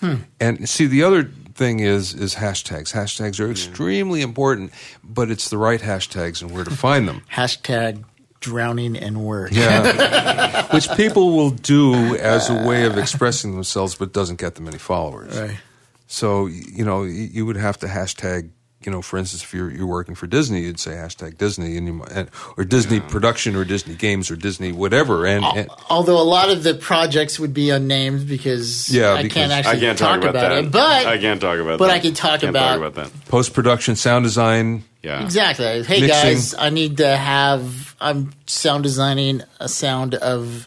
Hmm. 0.00 0.14
And 0.40 0.68
see, 0.68 0.86
the 0.86 1.02
other 1.02 1.24
thing 1.54 1.80
is 1.80 2.14
is 2.14 2.34
hashtags. 2.34 2.92
Hashtags 2.92 3.40
are 3.40 3.50
extremely 3.50 4.22
important, 4.22 4.72
but 5.02 5.30
it's 5.30 5.50
the 5.50 5.58
right 5.58 5.80
hashtags 5.80 6.42
and 6.42 6.50
where 6.50 6.64
to 6.64 6.70
find 6.70 7.08
them. 7.08 7.22
Hashtag 7.32 8.04
drowning 8.40 8.96
in 8.96 9.22
work. 9.22 9.52
Yeah, 9.52 10.66
which 10.74 10.90
people 10.96 11.36
will 11.36 11.50
do 11.50 12.16
as 12.16 12.50
a 12.50 12.66
way 12.66 12.84
of 12.84 12.98
expressing 13.04 13.52
themselves, 13.52 13.94
but 13.94 14.12
doesn't 14.12 14.38
get 14.38 14.56
them 14.56 14.68
any 14.68 14.78
followers. 14.78 15.38
Right. 15.38 15.58
So 16.06 16.46
you 16.46 16.84
know 16.84 17.04
you 17.04 17.46
would 17.46 17.56
have 17.56 17.78
to 17.78 17.86
hashtag 17.86 18.50
you 18.86 18.92
know, 18.92 19.02
for 19.02 19.18
instance, 19.18 19.42
if 19.42 19.54
you're, 19.54 19.70
you're 19.70 19.86
working 19.86 20.14
for 20.14 20.26
Disney, 20.26 20.62
you'd 20.62 20.80
say 20.80 20.92
hashtag 20.92 21.38
Disney 21.38 21.76
and, 21.76 21.86
you, 21.86 22.02
and 22.04 22.30
or 22.56 22.64
Disney 22.64 22.96
yeah. 22.96 23.08
production 23.08 23.56
or 23.56 23.64
Disney 23.64 23.94
games 23.94 24.30
or 24.30 24.36
Disney 24.36 24.72
whatever. 24.72 25.26
And, 25.26 25.44
and, 25.44 25.70
although 25.90 26.20
a 26.20 26.24
lot 26.24 26.50
of 26.50 26.62
the 26.62 26.74
projects 26.74 27.38
would 27.38 27.54
be 27.54 27.70
unnamed 27.70 28.28
because 28.28 28.90
yeah, 28.94 29.14
I 29.14 29.28
can't 29.28 29.52
actually 29.52 29.76
I 29.76 29.80
can't 29.80 29.98
talk, 29.98 30.20
talk, 30.20 30.30
about, 30.30 30.52
it, 30.52 30.70
but 30.70 31.06
I 31.06 31.18
can't 31.18 31.40
talk 31.40 31.58
about 31.58 31.78
but 31.78 31.86
that. 31.86 31.94
I 31.94 31.98
can 32.00 32.14
talk, 32.14 32.40
can't 32.40 32.50
about, 32.50 32.78
talk 32.78 32.78
about 32.78 32.94
that. 32.94 33.28
Post 33.28 33.54
production, 33.54 33.96
sound 33.96 34.24
design. 34.24 34.84
Yeah, 35.02 35.22
exactly. 35.22 35.82
Hey 35.82 36.00
Mixing. 36.00 36.08
guys, 36.08 36.54
I 36.54 36.70
need 36.70 36.98
to 36.98 37.16
have. 37.16 37.94
I'm 38.00 38.32
sound 38.46 38.82
designing 38.82 39.42
a 39.60 39.68
sound 39.68 40.14
of 40.14 40.66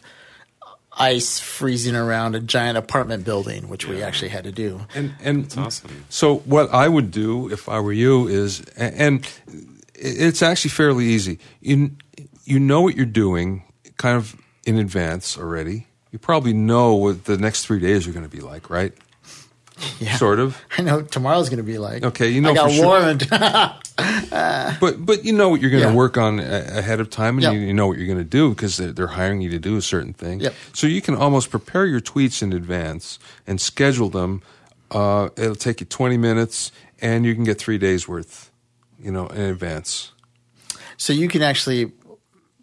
ice 0.98 1.38
freezing 1.38 1.94
around 1.94 2.34
a 2.34 2.40
giant 2.40 2.76
apartment 2.76 3.24
building, 3.24 3.68
which 3.68 3.86
we 3.86 4.02
actually 4.02 4.28
had 4.28 4.44
to 4.44 4.52
do. 4.52 4.80
And 4.94 5.14
and 5.22 5.54
awesome. 5.56 6.04
So 6.08 6.38
what 6.38 6.72
I 6.72 6.88
would 6.88 7.10
do 7.10 7.50
if 7.50 7.68
I 7.68 7.80
were 7.80 7.92
you 7.92 8.26
is, 8.26 8.60
and 8.76 9.26
it's 9.94 10.42
actually 10.42 10.70
fairly 10.70 11.06
easy. 11.06 11.38
You 11.60 11.92
you 12.44 12.58
know 12.58 12.80
what 12.80 12.96
you're 12.96 13.06
doing, 13.06 13.64
kind 13.96 14.16
of 14.16 14.36
in 14.66 14.78
advance 14.78 15.38
already. 15.38 15.86
You 16.10 16.18
probably 16.18 16.52
know 16.52 16.94
what 16.94 17.24
the 17.24 17.36
next 17.36 17.66
three 17.66 17.80
days 17.80 18.08
are 18.08 18.12
going 18.12 18.28
to 18.28 18.34
be 18.34 18.40
like, 18.40 18.70
right? 18.70 18.92
Yeah. 20.00 20.16
Sort 20.16 20.38
of. 20.40 20.60
I 20.76 20.82
know 20.82 21.02
tomorrow's 21.02 21.48
going 21.48 21.58
to 21.58 21.62
be 21.64 21.78
like. 21.78 22.02
Okay, 22.04 22.28
you 22.30 22.40
know 22.40 22.50
I 22.50 22.54
got 22.54 22.68
for 22.70 22.74
sure. 22.76 22.86
warned. 22.86 23.28
But 24.80 25.04
but 25.04 25.24
you 25.24 25.32
know 25.32 25.48
what 25.48 25.60
you're 25.60 25.70
going 25.70 25.82
to 25.82 25.88
Yeah. 25.90 25.94
work 25.94 26.16
on 26.16 26.38
a- 26.40 26.78
ahead 26.78 27.00
of 27.00 27.10
time, 27.10 27.34
and 27.36 27.42
Yep. 27.42 27.52
you, 27.54 27.58
you 27.60 27.74
know 27.74 27.86
what 27.88 27.98
you're 27.98 28.06
going 28.06 28.18
to 28.18 28.24
do 28.24 28.50
because 28.50 28.76
they're, 28.76 28.92
they're 28.92 29.06
hiring 29.08 29.40
you 29.40 29.50
to 29.50 29.58
do 29.58 29.76
a 29.76 29.82
certain 29.82 30.12
thing. 30.12 30.40
Yep. 30.40 30.54
So 30.72 30.86
you 30.86 31.00
can 31.02 31.14
almost 31.16 31.50
prepare 31.50 31.84
your 31.86 32.00
tweets 32.00 32.42
in 32.42 32.52
advance 32.52 33.18
and 33.46 33.60
schedule 33.60 34.08
them. 34.08 34.42
Uh, 34.90 35.28
it'll 35.36 35.54
take 35.56 35.80
you 35.80 35.86
20 35.86 36.16
minutes, 36.16 36.70
and 37.00 37.24
you 37.26 37.34
can 37.34 37.44
get 37.44 37.58
three 37.58 37.78
days 37.78 38.06
worth, 38.08 38.50
you 39.02 39.10
know, 39.10 39.26
in 39.28 39.40
advance. 39.42 40.12
so 40.96 41.12
you 41.12 41.28
can 41.28 41.42
actually 41.42 41.92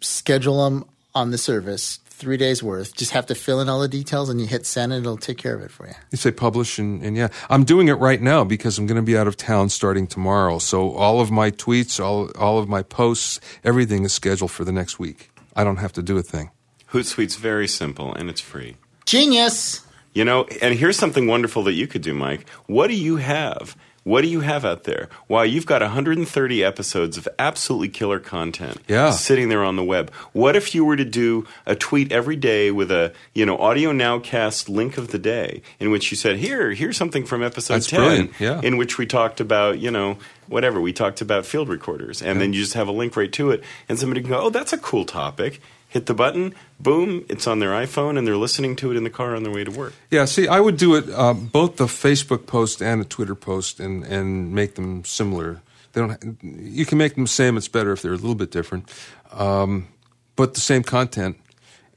schedule 0.00 0.64
them 0.64 0.84
on 1.14 1.30
the 1.30 1.38
service, 1.38 1.98
three 2.16 2.36
days 2.36 2.62
worth. 2.62 2.96
Just 2.96 3.12
have 3.12 3.26
to 3.26 3.34
fill 3.34 3.60
in 3.60 3.68
all 3.68 3.80
the 3.80 3.88
details, 3.88 4.28
and 4.28 4.40
you 4.40 4.46
hit 4.46 4.66
send, 4.66 4.92
and 4.92 5.04
it'll 5.04 5.18
take 5.18 5.38
care 5.38 5.54
of 5.54 5.62
it 5.62 5.70
for 5.70 5.86
you. 5.86 5.94
You 6.10 6.18
say 6.18 6.30
publish, 6.32 6.78
and, 6.78 7.02
and 7.02 7.16
yeah, 7.16 7.28
I'm 7.50 7.64
doing 7.64 7.88
it 7.88 7.94
right 7.94 8.20
now 8.20 8.42
because 8.42 8.78
I'm 8.78 8.86
going 8.86 8.96
to 8.96 9.02
be 9.02 9.16
out 9.16 9.26
of 9.26 9.36
town 9.36 9.68
starting 9.68 10.06
tomorrow. 10.06 10.58
So 10.58 10.92
all 10.92 11.20
of 11.20 11.30
my 11.30 11.50
tweets, 11.50 12.02
all 12.02 12.30
all 12.38 12.58
of 12.58 12.68
my 12.68 12.82
posts, 12.82 13.40
everything 13.62 14.04
is 14.04 14.12
scheduled 14.12 14.50
for 14.50 14.64
the 14.64 14.72
next 14.72 14.98
week. 14.98 15.30
I 15.54 15.64
don't 15.64 15.78
have 15.78 15.92
to 15.92 16.02
do 16.02 16.16
a 16.16 16.22
thing. 16.22 16.50
Hootsuite's 16.92 17.36
very 17.36 17.68
simple 17.68 18.14
and 18.14 18.30
it's 18.30 18.40
free. 18.40 18.76
Genius. 19.04 19.82
You 20.12 20.24
know, 20.24 20.46
and 20.62 20.74
here's 20.74 20.96
something 20.96 21.26
wonderful 21.26 21.62
that 21.64 21.74
you 21.74 21.86
could 21.86 22.00
do, 22.00 22.14
Mike. 22.14 22.48
What 22.66 22.86
do 22.86 22.94
you 22.94 23.16
have? 23.16 23.76
What 24.06 24.22
do 24.22 24.28
you 24.28 24.38
have 24.42 24.64
out 24.64 24.84
there? 24.84 25.08
Why, 25.26 25.42
you've 25.46 25.66
got 25.66 25.82
130 25.82 26.62
episodes 26.62 27.16
of 27.16 27.26
absolutely 27.40 27.88
killer 27.88 28.20
content 28.20 28.78
Yeah. 28.86 29.10
sitting 29.10 29.48
there 29.48 29.64
on 29.64 29.74
the 29.74 29.82
web. 29.82 30.12
What 30.32 30.54
if 30.54 30.76
you 30.76 30.84
were 30.84 30.94
to 30.96 31.04
do 31.04 31.44
a 31.66 31.74
tweet 31.74 32.12
every 32.12 32.36
day 32.36 32.70
with 32.70 32.92
a, 32.92 33.12
you 33.34 33.44
know, 33.44 33.58
audio 33.58 33.90
nowcast 33.90 34.68
link 34.68 34.96
of 34.96 35.08
the 35.08 35.18
day 35.18 35.60
in 35.80 35.90
which 35.90 36.12
you 36.12 36.16
said, 36.16 36.36
here, 36.36 36.70
here's 36.70 36.96
something 36.96 37.24
from 37.26 37.42
episode 37.42 37.74
That's 37.74 37.88
10 37.88 38.00
brilliant, 38.00 38.30
yeah. 38.38 38.60
in 38.62 38.76
which 38.76 38.96
we 38.96 39.06
talked 39.06 39.40
about, 39.40 39.80
you 39.80 39.90
know, 39.90 40.18
whatever. 40.46 40.80
We 40.80 40.92
talked 40.92 41.20
about 41.20 41.44
field 41.44 41.68
recorders. 41.68 42.22
And 42.22 42.40
then 42.40 42.52
you 42.52 42.60
just 42.60 42.74
have 42.74 42.86
a 42.86 42.92
link 42.92 43.16
right 43.16 43.32
to 43.32 43.50
it 43.50 43.64
and 43.88 43.98
somebody 43.98 44.20
can 44.20 44.30
go, 44.30 44.40
oh, 44.40 44.50
that's 44.50 44.72
a 44.72 44.78
cool 44.78 45.04
topic. 45.04 45.60
Hit 45.88 46.06
the 46.06 46.14
button, 46.14 46.52
boom, 46.80 47.24
it's 47.28 47.46
on 47.46 47.60
their 47.60 47.70
iPhone 47.70 48.18
and 48.18 48.26
they're 48.26 48.36
listening 48.36 48.76
to 48.76 48.90
it 48.90 48.96
in 48.96 49.04
the 49.04 49.10
car 49.10 49.36
on 49.36 49.44
their 49.44 49.52
way 49.52 49.64
to 49.64 49.70
work. 49.70 49.94
Yeah, 50.10 50.24
see, 50.24 50.48
I 50.48 50.60
would 50.60 50.76
do 50.76 50.94
it 50.96 51.08
uh, 51.10 51.32
both 51.32 51.76
the 51.76 51.86
Facebook 51.86 52.46
post 52.46 52.82
and 52.82 53.00
a 53.00 53.04
Twitter 53.04 53.34
post, 53.34 53.80
and 53.80 54.04
and 54.04 54.52
make 54.52 54.74
them 54.74 55.04
similar. 55.04 55.62
They 55.92 56.00
don't. 56.00 56.38
You 56.42 56.84
can 56.84 56.98
make 56.98 57.14
them 57.14 57.24
the 57.24 57.28
same. 57.28 57.56
It's 57.56 57.68
better 57.68 57.92
if 57.92 58.02
they're 58.02 58.12
a 58.12 58.16
little 58.16 58.34
bit 58.34 58.50
different, 58.50 58.92
um, 59.32 59.88
but 60.34 60.54
the 60.54 60.60
same 60.60 60.82
content, 60.82 61.38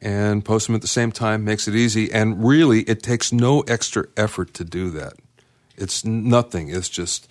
and 0.01 0.45
post 0.45 0.67
them 0.67 0.75
at 0.75 0.81
the 0.81 0.87
same 0.87 1.11
time 1.11 1.43
makes 1.43 1.67
it 1.67 1.75
easy. 1.75 2.11
And 2.11 2.45
really, 2.45 2.81
it 2.81 3.03
takes 3.03 3.33
no 3.33 3.61
extra 3.61 4.05
effort 4.15 4.53
to 4.53 4.63
do 4.63 4.91
that. 4.91 5.13
It's 5.75 6.05
nothing. 6.05 6.69
It's 6.69 6.89
just 6.89 7.27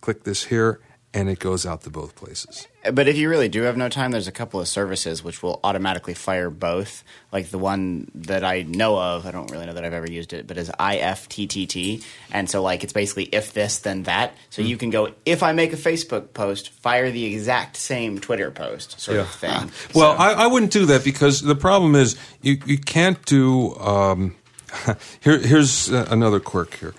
click 0.00 0.24
this 0.24 0.44
here, 0.44 0.80
and 1.12 1.28
it 1.28 1.38
goes 1.38 1.66
out 1.66 1.82
to 1.82 1.90
both 1.90 2.16
places. 2.16 2.66
But 2.92 3.08
if 3.08 3.16
you 3.16 3.28
really 3.30 3.48
do 3.48 3.62
have 3.62 3.76
no 3.76 3.88
time, 3.88 4.10
there's 4.10 4.28
a 4.28 4.32
couple 4.32 4.60
of 4.60 4.68
services 4.68 5.22
which 5.24 5.42
will 5.42 5.58
automatically 5.64 6.14
fire 6.14 6.50
both. 6.50 7.02
Like 7.32 7.48
the 7.50 7.58
one 7.58 8.10
that 8.14 8.44
I 8.44 8.62
know 8.62 8.98
of, 8.98 9.26
I 9.26 9.30
don't 9.30 9.50
really 9.50 9.66
know 9.66 9.72
that 9.72 9.84
I've 9.84 9.92
ever 9.94 10.10
used 10.10 10.32
it, 10.32 10.46
but 10.46 10.56
is 10.58 10.68
IFTTT. 10.70 12.04
And 12.32 12.48
so, 12.50 12.62
like, 12.62 12.84
it's 12.84 12.92
basically 12.92 13.24
if 13.24 13.52
this, 13.52 13.78
then 13.78 14.02
that. 14.04 14.34
So 14.50 14.62
Hmm. 14.62 14.68
you 14.68 14.76
can 14.76 14.90
go, 14.90 15.12
if 15.24 15.42
I 15.42 15.52
make 15.52 15.72
a 15.72 15.76
Facebook 15.76 16.32
post, 16.34 16.70
fire 16.70 17.10
the 17.10 17.24
exact 17.24 17.76
same 17.76 18.18
Twitter 18.20 18.50
post 18.50 19.00
sort 19.00 19.18
of 19.18 19.26
Yeah. 19.42 19.58
thing. 19.60 19.70
Well, 19.94 20.16
So- 20.16 20.22
I, 20.22 20.44
I 20.44 20.46
wouldn't 20.46 20.72
do 20.72 20.86
that 20.86 21.04
because 21.04 21.40
the 21.42 21.56
problem 21.56 21.94
is 21.94 22.16
you, 22.42 22.58
you 22.66 22.78
can't 22.78 23.24
do. 23.26 23.74
Um, 23.76 24.34
here, 25.20 25.38
here's 25.38 25.92
uh, 25.92 26.06
another 26.10 26.40
quirk 26.40 26.74
here. 26.74 26.94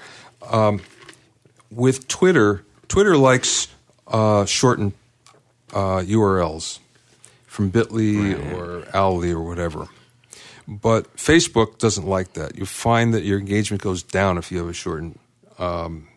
Um, 0.49 0.81
with 1.69 2.07
Twitter, 2.07 2.63
Twitter 2.87 3.17
likes 3.17 3.67
uh, 4.07 4.45
shortened 4.45 4.93
uh, 5.75 6.01
URLs 6.01 6.79
from 7.45 7.71
Bitly 7.71 8.33
or 8.53 8.87
Owly 8.93 9.31
or 9.31 9.43
whatever. 9.43 9.87
But 10.67 11.15
Facebook 11.15 11.77
doesn't 11.77 12.07
like 12.07 12.33
that. 12.33 12.57
You 12.57 12.65
find 12.65 13.13
that 13.13 13.23
your 13.23 13.37
engagement 13.37 13.83
goes 13.83 14.01
down 14.01 14.39
if 14.39 14.51
you 14.51 14.57
have 14.57 14.69
a 14.69 14.73
shortened 14.73 15.19
um, 15.59 16.07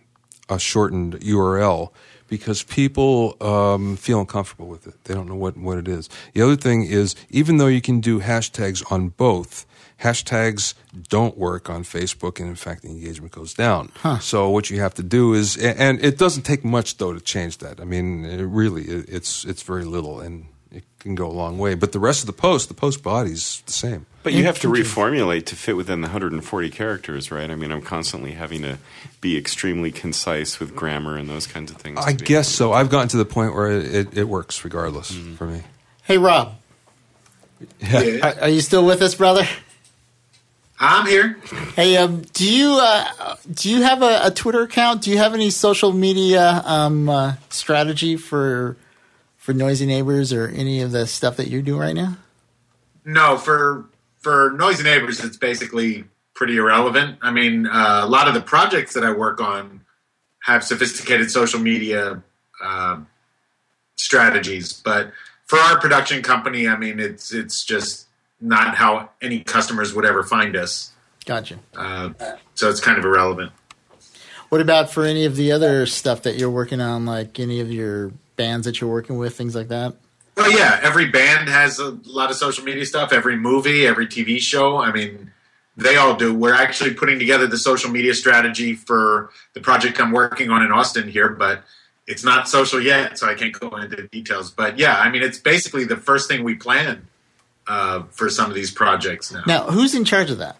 a 0.48 0.58
shortened 0.58 1.14
URL 1.20 1.90
because 2.28 2.62
people 2.62 3.36
um, 3.40 3.96
feel 3.96 4.20
uncomfortable 4.20 4.66
with 4.66 4.86
it. 4.86 5.04
They 5.04 5.14
don't 5.14 5.28
know 5.28 5.34
what, 5.34 5.56
what 5.56 5.78
it 5.78 5.88
is. 5.88 6.08
The 6.34 6.42
other 6.42 6.56
thing 6.56 6.84
is, 6.84 7.14
even 7.30 7.58
though 7.58 7.66
you 7.66 7.80
can 7.80 8.00
do 8.00 8.20
hashtags 8.20 8.90
on 8.90 9.08
both, 9.10 9.66
hashtags 10.00 10.74
don't 11.08 11.36
work 11.36 11.68
on 11.68 11.84
Facebook, 11.84 12.38
and 12.38 12.48
in 12.48 12.54
fact, 12.54 12.82
the 12.82 12.88
engagement 12.88 13.32
goes 13.32 13.54
down. 13.54 13.90
So 14.20 14.48
what 14.50 14.70
you 14.70 14.80
have 14.80 14.94
to 14.94 15.02
do 15.02 15.34
is, 15.34 15.56
and 15.56 16.02
it 16.04 16.18
doesn't 16.18 16.42
take 16.42 16.64
much 16.64 16.96
though 16.96 17.12
to 17.12 17.20
change 17.20 17.58
that. 17.58 17.80
I 17.80 17.84
mean, 17.84 18.24
it 18.24 18.42
really, 18.44 18.84
it's 18.84 19.44
it's 19.44 19.62
very 19.62 19.84
little, 19.84 20.20
and 20.20 20.46
it 20.70 20.84
can 20.98 21.14
go 21.14 21.26
a 21.26 21.32
long 21.32 21.58
way. 21.58 21.74
But 21.74 21.92
the 21.92 21.98
rest 21.98 22.20
of 22.20 22.26
the 22.26 22.32
post, 22.32 22.68
the 22.68 22.74
post 22.74 23.02
body's 23.02 23.62
the 23.66 23.72
same. 23.72 24.06
But 24.22 24.34
you 24.34 24.44
have 24.44 24.58
to 24.60 24.68
reformulate 24.68 25.46
to 25.46 25.56
fit 25.56 25.76
within 25.76 26.02
the 26.02 26.06
140 26.06 26.70
characters, 26.70 27.30
right? 27.30 27.50
I 27.50 27.54
mean, 27.54 27.72
I'm 27.72 27.80
constantly 27.80 28.32
having 28.32 28.62
to 28.62 28.78
be 29.20 29.38
extremely 29.38 29.90
concise 29.90 30.60
with 30.60 30.76
grammar 30.76 31.16
and 31.16 31.28
those 31.30 31.46
kinds 31.46 31.70
of 31.70 31.78
things. 31.78 31.98
I 32.04 32.12
guess 32.12 32.48
so. 32.48 32.72
I've 32.72 32.90
gotten 32.90 33.08
to 33.08 33.16
the 33.16 33.24
point 33.24 33.54
where 33.54 33.70
it, 33.70 33.94
it, 33.94 34.18
it 34.18 34.24
works 34.24 34.64
regardless 34.64 35.12
mm-hmm. 35.12 35.36
for 35.36 35.46
me. 35.46 35.62
Hey, 36.02 36.18
Rob, 36.18 36.54
are, 37.92 38.34
are 38.42 38.48
you 38.48 38.60
still 38.60 38.84
with 38.84 39.00
us, 39.00 39.14
brother? 39.14 39.46
I'm 40.80 41.06
here. 41.06 41.38
Hey, 41.74 41.96
um, 41.96 42.22
do 42.32 42.50
you 42.50 42.78
uh, 42.80 43.36
do 43.52 43.70
you 43.70 43.82
have 43.82 44.02
a, 44.02 44.20
a 44.24 44.30
Twitter 44.30 44.62
account? 44.62 45.02
Do 45.02 45.10
you 45.10 45.18
have 45.18 45.34
any 45.34 45.50
social 45.50 45.92
media 45.92 46.62
um, 46.64 47.08
uh, 47.08 47.34
strategy 47.48 48.16
for 48.16 48.76
for 49.36 49.52
noisy 49.52 49.86
neighbors 49.86 50.32
or 50.32 50.48
any 50.48 50.80
of 50.82 50.92
the 50.92 51.06
stuff 51.06 51.36
that 51.36 51.48
you're 51.48 51.62
doing 51.62 51.80
right 51.80 51.94
now? 51.94 52.16
No, 53.04 53.38
for 53.38 53.86
for 54.18 54.50
noisy 54.56 54.84
neighbors, 54.84 55.24
it's 55.24 55.36
basically 55.36 56.04
pretty 56.34 56.56
irrelevant. 56.56 57.18
I 57.22 57.32
mean, 57.32 57.66
uh, 57.66 58.02
a 58.04 58.06
lot 58.06 58.28
of 58.28 58.34
the 58.34 58.40
projects 58.40 58.94
that 58.94 59.02
I 59.02 59.10
work 59.10 59.40
on 59.40 59.80
have 60.42 60.62
sophisticated 60.62 61.30
social 61.30 61.58
media 61.58 62.22
uh, 62.62 63.00
strategies, 63.96 64.74
but 64.74 65.12
for 65.46 65.58
our 65.58 65.80
production 65.80 66.22
company, 66.22 66.68
I 66.68 66.76
mean, 66.76 67.00
it's 67.00 67.32
it's 67.32 67.64
just 67.64 68.07
not 68.40 68.76
how 68.76 69.10
any 69.20 69.40
customers 69.40 69.94
would 69.94 70.04
ever 70.04 70.22
find 70.22 70.56
us. 70.56 70.92
Gotcha. 71.26 71.58
Uh, 71.76 72.10
so 72.54 72.70
it's 72.70 72.80
kind 72.80 72.98
of 72.98 73.04
irrelevant. 73.04 73.52
What 74.48 74.60
about 74.60 74.90
for 74.90 75.04
any 75.04 75.26
of 75.26 75.36
the 75.36 75.52
other 75.52 75.84
stuff 75.86 76.22
that 76.22 76.36
you're 76.36 76.50
working 76.50 76.80
on, 76.80 77.04
like 77.04 77.38
any 77.38 77.60
of 77.60 77.70
your 77.70 78.12
bands 78.36 78.64
that 78.66 78.80
you're 78.80 78.90
working 78.90 79.18
with, 79.18 79.36
things 79.36 79.54
like 79.54 79.68
that? 79.68 79.94
Well, 80.36 80.50
yeah, 80.50 80.78
every 80.82 81.10
band 81.10 81.48
has 81.48 81.80
a 81.80 81.98
lot 82.04 82.30
of 82.30 82.36
social 82.36 82.64
media 82.64 82.86
stuff. 82.86 83.12
Every 83.12 83.36
movie, 83.36 83.86
every 83.86 84.06
TV 84.06 84.38
show. 84.38 84.78
I 84.78 84.92
mean, 84.92 85.32
they 85.76 85.96
all 85.96 86.14
do. 86.14 86.32
We're 86.32 86.54
actually 86.54 86.94
putting 86.94 87.18
together 87.18 87.46
the 87.46 87.58
social 87.58 87.90
media 87.90 88.14
strategy 88.14 88.74
for 88.74 89.30
the 89.54 89.60
project 89.60 90.00
I'm 90.00 90.12
working 90.12 90.50
on 90.50 90.62
in 90.62 90.72
Austin 90.72 91.08
here, 91.08 91.28
but 91.28 91.64
it's 92.06 92.24
not 92.24 92.48
social 92.48 92.80
yet, 92.80 93.18
so 93.18 93.28
I 93.28 93.34
can't 93.34 93.52
go 93.52 93.76
into 93.76 94.08
details. 94.08 94.50
But 94.50 94.78
yeah, 94.78 94.98
I 94.98 95.10
mean, 95.10 95.22
it's 95.22 95.38
basically 95.38 95.84
the 95.84 95.96
first 95.96 96.28
thing 96.28 96.42
we 96.42 96.54
plan 96.54 97.06
uh, 97.68 98.02
for 98.10 98.28
some 98.28 98.48
of 98.48 98.54
these 98.54 98.70
projects 98.70 99.30
now. 99.30 99.42
Now, 99.46 99.64
who's 99.64 99.94
in 99.94 100.04
charge 100.04 100.30
of 100.30 100.38
that? 100.38 100.56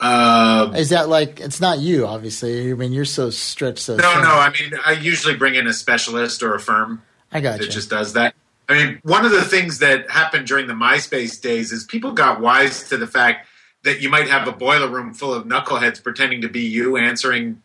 Uh, 0.00 0.72
Is 0.76 0.90
that 0.90 1.08
like 1.08 1.40
it's 1.40 1.60
not 1.60 1.80
you, 1.80 2.06
obviously? 2.06 2.70
I 2.70 2.74
mean, 2.74 2.92
you're 2.92 3.04
so 3.04 3.30
stretched 3.30 3.80
so. 3.80 3.96
no, 3.96 4.12
thin. 4.12 4.22
no. 4.22 4.28
I 4.28 4.50
mean, 4.50 4.78
I 4.86 4.92
usually 4.92 5.34
bring 5.34 5.56
in 5.56 5.66
a 5.66 5.72
specialist 5.72 6.42
or 6.42 6.54
a 6.54 6.60
firm. 6.60 7.02
I 7.32 7.40
got 7.40 7.58
that 7.58 7.64
you. 7.64 7.70
just 7.70 7.90
does 7.90 8.12
that. 8.12 8.34
I 8.68 8.74
mean, 8.74 9.00
one 9.02 9.24
of 9.24 9.32
the 9.32 9.42
things 9.42 9.78
that 9.78 10.10
happened 10.10 10.46
during 10.46 10.66
the 10.66 10.74
MySpace 10.74 11.40
days 11.40 11.72
is 11.72 11.84
people 11.84 12.12
got 12.12 12.40
wise 12.40 12.88
to 12.90 12.96
the 12.96 13.06
fact 13.06 13.48
that 13.82 14.00
you 14.00 14.10
might 14.10 14.28
have 14.28 14.46
a 14.46 14.52
boiler 14.52 14.88
room 14.88 15.14
full 15.14 15.32
of 15.32 15.46
knuckleheads 15.46 16.02
pretending 16.02 16.42
to 16.42 16.48
be 16.48 16.60
you 16.60 16.96
answering 16.96 17.62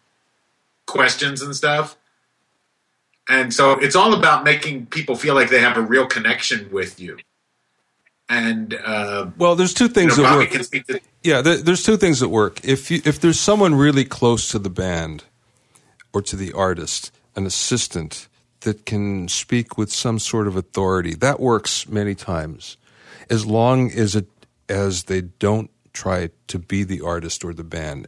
questions 0.87 1.41
and 1.41 1.55
stuff. 1.55 1.97
And 3.27 3.53
so 3.53 3.73
it's 3.73 3.95
all 3.95 4.13
about 4.13 4.43
making 4.43 4.87
people 4.87 5.15
feel 5.15 5.35
like 5.35 5.49
they 5.49 5.61
have 5.61 5.77
a 5.77 5.81
real 5.81 6.07
connection 6.07 6.71
with 6.71 6.99
you. 6.99 7.17
And 8.37 8.73
uh, 8.73 9.27
Well, 9.37 9.55
there's 9.55 9.73
two 9.73 9.85
you 9.85 9.89
things 9.89 10.17
know, 10.17 10.23
that 10.23 10.51
Bobby 10.51 10.57
work. 10.57 10.85
to 10.87 10.99
Yeah, 11.23 11.41
there, 11.41 11.57
there's 11.57 11.83
two 11.83 11.97
things 11.97 12.19
that 12.19 12.29
work. 12.29 12.63
If 12.63 12.89
you, 12.89 13.01
if 13.05 13.19
there's 13.19 13.39
someone 13.39 13.75
really 13.75 14.05
close 14.05 14.49
to 14.49 14.59
the 14.59 14.69
band 14.69 15.23
or 16.13 16.21
to 16.23 16.35
the 16.35 16.53
artist, 16.53 17.11
an 17.35 17.45
assistant 17.45 18.27
that 18.61 18.85
can 18.85 19.27
speak 19.27 19.77
with 19.77 19.91
some 19.91 20.19
sort 20.19 20.47
of 20.47 20.55
authority, 20.55 21.13
that 21.15 21.39
works 21.39 21.87
many 21.87 22.15
times. 22.15 22.77
As 23.29 23.45
long 23.45 23.91
as 23.91 24.15
it 24.15 24.27
as 24.69 25.03
they 25.03 25.21
don't 25.21 25.69
try 25.93 26.29
to 26.47 26.59
be 26.59 26.83
the 26.83 27.01
artist 27.01 27.43
or 27.43 27.53
the 27.53 27.63
band. 27.63 28.07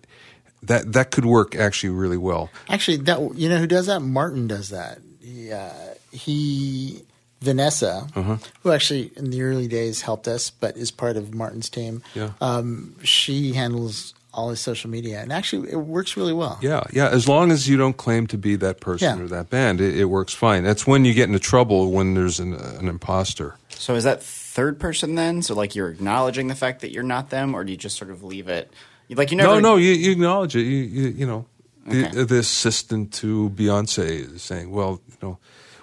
That 0.63 0.93
that 0.93 1.11
could 1.11 1.25
work 1.25 1.55
actually 1.55 1.89
really 1.91 2.17
well. 2.17 2.49
Actually, 2.67 2.97
that 2.97 3.35
you 3.35 3.47
know 3.49 3.57
who 3.57 3.67
does 3.67 3.85
that? 3.85 3.99
Martin 4.01 4.47
does 4.47 4.69
that. 4.69 4.99
He, 5.21 5.51
uh, 5.51 5.71
he 6.11 7.03
Vanessa, 7.45 8.07
Uh-huh. 8.15 8.37
who 8.63 8.71
actually 8.71 9.11
in 9.15 9.29
the 9.29 9.41
early 9.43 9.67
days 9.67 10.01
helped 10.01 10.27
us, 10.27 10.49
but 10.49 10.75
is 10.75 10.91
part 10.91 11.15
of 11.17 11.33
Martin's 11.33 11.69
team. 11.69 12.01
Yeah. 12.13 12.31
Um, 12.41 12.95
she 13.03 13.53
handles 13.53 14.13
all 14.33 14.49
his 14.49 14.59
social 14.59 14.89
media, 14.89 15.21
and 15.21 15.31
actually, 15.31 15.71
it 15.71 15.77
works 15.77 16.17
really 16.17 16.33
well. 16.33 16.57
Yeah, 16.61 16.83
yeah. 16.91 17.07
As 17.07 17.29
long 17.29 17.51
as 17.51 17.69
you 17.69 17.77
don't 17.77 17.95
claim 17.95 18.27
to 18.27 18.37
be 18.37 18.57
that 18.57 18.81
person 18.81 19.17
Yeah. 19.17 19.23
or 19.23 19.27
that 19.29 19.49
band, 19.49 19.79
it, 19.79 19.97
it 19.97 20.05
works 20.05 20.33
fine. 20.33 20.63
That's 20.63 20.85
when 20.85 21.05
you 21.05 21.13
get 21.13 21.27
into 21.29 21.39
trouble 21.39 21.91
when 21.91 22.15
there's 22.15 22.37
an, 22.41 22.53
an 22.53 22.89
imposter. 22.89 23.55
So 23.69 23.95
is 23.95 24.03
that 24.03 24.21
third 24.21 24.77
person 24.77 25.15
then? 25.15 25.41
So 25.41 25.53
like 25.55 25.73
you're 25.73 25.87
acknowledging 25.89 26.47
the 26.49 26.55
fact 26.55 26.81
that 26.81 26.91
you're 26.91 27.03
not 27.15 27.29
them, 27.29 27.55
or 27.55 27.63
do 27.63 27.71
you 27.71 27.77
just 27.77 27.95
sort 27.97 28.11
of 28.11 28.23
leave 28.23 28.49
it? 28.49 28.69
Like 29.09 29.31
you 29.31 29.37
never. 29.37 29.53
No, 29.53 29.59
no, 29.61 29.75
you, 29.77 29.91
you 29.91 30.11
acknowledge 30.11 30.55
it. 30.55 30.63
You, 30.63 30.77
you, 30.83 31.07
you 31.09 31.25
know, 31.27 31.45
the, 31.87 32.07
Okay. 32.07 32.23
the 32.23 32.39
assistant 32.39 33.13
to 33.21 33.51
Beyonce 33.51 34.33
is 34.35 34.41
saying, 34.41 34.71
"Well, 34.71 34.99
you 35.07 35.15
know, 35.21 35.37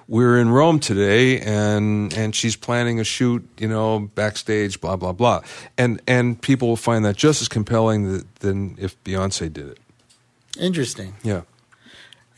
we're 0.09 0.39
in 0.39 0.51
Rome 0.51 0.79
today, 0.81 1.41
and 1.41 2.13
and 2.15 2.35
she's 2.35 2.57
planning 2.57 3.01
a 3.01 3.05
shoot, 3.05 3.47
you 3.59 3.69
know, 3.69 4.11
backstage, 4.15 4.81
blah 4.81 4.97
blah 4.97 5.13
blah," 5.13 5.43
and 5.79 6.01
and 6.07 6.41
people 6.41 6.69
will 6.69 6.77
find 6.77 7.05
that 7.05 7.17
just 7.17 7.41
as 7.43 7.49
compelling 7.49 8.09
th- 8.11 8.25
than 8.41 8.77
if 8.79 9.03
Beyonce 9.05 9.53
did 9.53 9.69
it. 9.69 9.79
Interesting. 10.59 11.15
Yeah, 11.23 11.43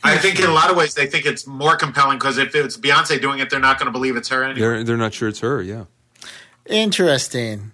I 0.03 0.17
think 0.17 0.39
in 0.39 0.45
a 0.45 0.53
lot 0.53 0.69
of 0.69 0.77
ways 0.77 0.93
they 0.93 1.07
think 1.07 1.25
it's 1.25 1.45
more 1.45 1.75
compelling 1.75 2.17
because 2.17 2.37
if 2.37 2.55
it's 2.55 2.77
Beyonce 2.77 3.19
doing 3.21 3.39
it, 3.39 3.49
they're 3.49 3.59
not 3.59 3.77
going 3.79 3.87
to 3.87 3.91
believe 3.91 4.15
it's 4.15 4.29
her 4.29 4.43
anyway. 4.43 4.59
they're 4.59 4.83
they're 4.83 4.97
not 4.97 5.13
sure 5.13 5.27
it's 5.27 5.39
her. 5.41 5.61
Yeah, 5.61 5.85
Interesting. 6.67 7.71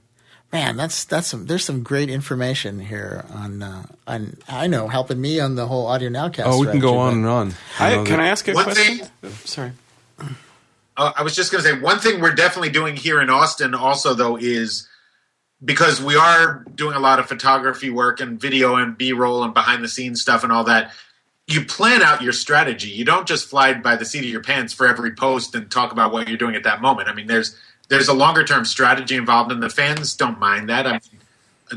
Man, 0.53 0.75
that's 0.75 1.05
that's 1.05 1.27
some. 1.27 1.45
There's 1.45 1.63
some 1.63 1.81
great 1.81 2.09
information 2.09 2.79
here 2.79 3.23
on 3.33 3.63
uh, 3.63 3.83
on. 4.05 4.37
I 4.49 4.67
know 4.67 4.89
helping 4.89 5.19
me 5.21 5.39
on 5.39 5.55
the 5.55 5.65
whole 5.65 5.87
audio 5.87 6.09
nowcast. 6.09 6.43
oh, 6.45 6.59
we 6.59 6.67
can 6.67 6.79
go 6.79 6.97
on 6.97 7.13
and 7.13 7.25
on. 7.25 7.47
You 7.49 7.53
I, 7.79 7.93
can 7.95 8.03
that- 8.05 8.19
I 8.19 8.27
ask 8.27 8.47
a 8.49 8.53
One 8.53 8.65
question? 8.65 8.97
thing- 8.97 9.07
Oh, 9.23 9.29
sorry. 9.45 9.71
Uh, 10.97 11.13
I 11.15 11.23
was 11.23 11.35
just 11.35 11.51
going 11.53 11.63
to 11.63 11.69
say 11.69 11.79
one 11.79 11.99
thing 11.99 12.19
we're 12.19 12.33
definitely 12.35 12.69
doing 12.69 12.97
here 12.97 13.21
in 13.21 13.29
Austin 13.29 13.73
also 13.73 14.13
though 14.13 14.35
is 14.35 14.89
because 15.63 16.01
we 16.01 16.15
are 16.17 16.65
doing 16.75 16.95
a 16.95 16.99
lot 16.99 17.17
of 17.19 17.27
photography 17.27 17.89
work 17.89 18.19
and 18.19 18.39
video 18.39 18.75
and 18.75 18.97
B-roll 18.97 19.43
and 19.43 19.53
behind 19.53 19.83
the 19.83 19.87
scenes 19.87 20.21
stuff 20.21 20.43
and 20.43 20.51
all 20.51 20.65
that. 20.65 20.91
You 21.47 21.63
plan 21.65 22.01
out 22.03 22.21
your 22.21 22.33
strategy. 22.33 22.89
You 22.89 23.05
don't 23.05 23.25
just 23.27 23.47
fly 23.49 23.73
by 23.73 23.95
the 23.95 24.05
seat 24.05 24.19
of 24.19 24.25
your 24.29 24.41
pants 24.43 24.73
for 24.73 24.85
every 24.87 25.11
post 25.15 25.55
and 25.55 25.71
talk 25.71 25.91
about 25.93 26.11
what 26.11 26.27
you're 26.27 26.37
doing 26.37 26.55
at 26.55 26.63
that 26.63 26.81
moment. 26.81 27.07
I 27.07 27.13
mean, 27.13 27.27
there's 27.27 27.55
there's 27.91 28.07
a 28.07 28.13
longer 28.13 28.43
term 28.43 28.63
strategy 28.65 29.15
involved, 29.15 29.51
and 29.51 29.61
the 29.61 29.69
fans 29.69 30.15
don't 30.15 30.39
mind 30.39 30.69
that. 30.69 30.87
I 30.87 30.91
mean, 30.93 31.01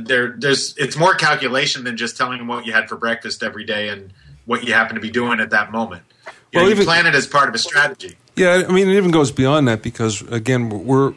there 0.06 0.34
there's 0.38 0.74
it's 0.78 0.96
more 0.96 1.14
calculation 1.14 1.84
than 1.84 1.96
just 1.96 2.16
telling 2.16 2.38
them 2.38 2.46
what 2.46 2.64
you 2.64 2.72
had 2.72 2.88
for 2.88 2.96
breakfast 2.96 3.42
every 3.42 3.64
day 3.64 3.88
and 3.88 4.12
what 4.46 4.64
you 4.64 4.72
happen 4.72 4.94
to 4.94 5.00
be 5.00 5.10
doing 5.10 5.40
at 5.40 5.50
that 5.50 5.72
moment. 5.72 6.02
You, 6.26 6.32
Well, 6.54 6.62
know, 6.62 6.68
you 6.68 6.74
even- 6.76 6.84
plan 6.86 7.06
it 7.06 7.14
as 7.14 7.26
part 7.26 7.48
of 7.48 7.54
a 7.54 7.58
strategy. 7.58 8.16
Yeah, 8.36 8.64
I 8.68 8.72
mean, 8.72 8.88
it 8.88 8.96
even 8.96 9.10
goes 9.10 9.30
beyond 9.32 9.68
that 9.68 9.82
because 9.82 10.22
again, 10.22 10.68
we're 10.70 11.14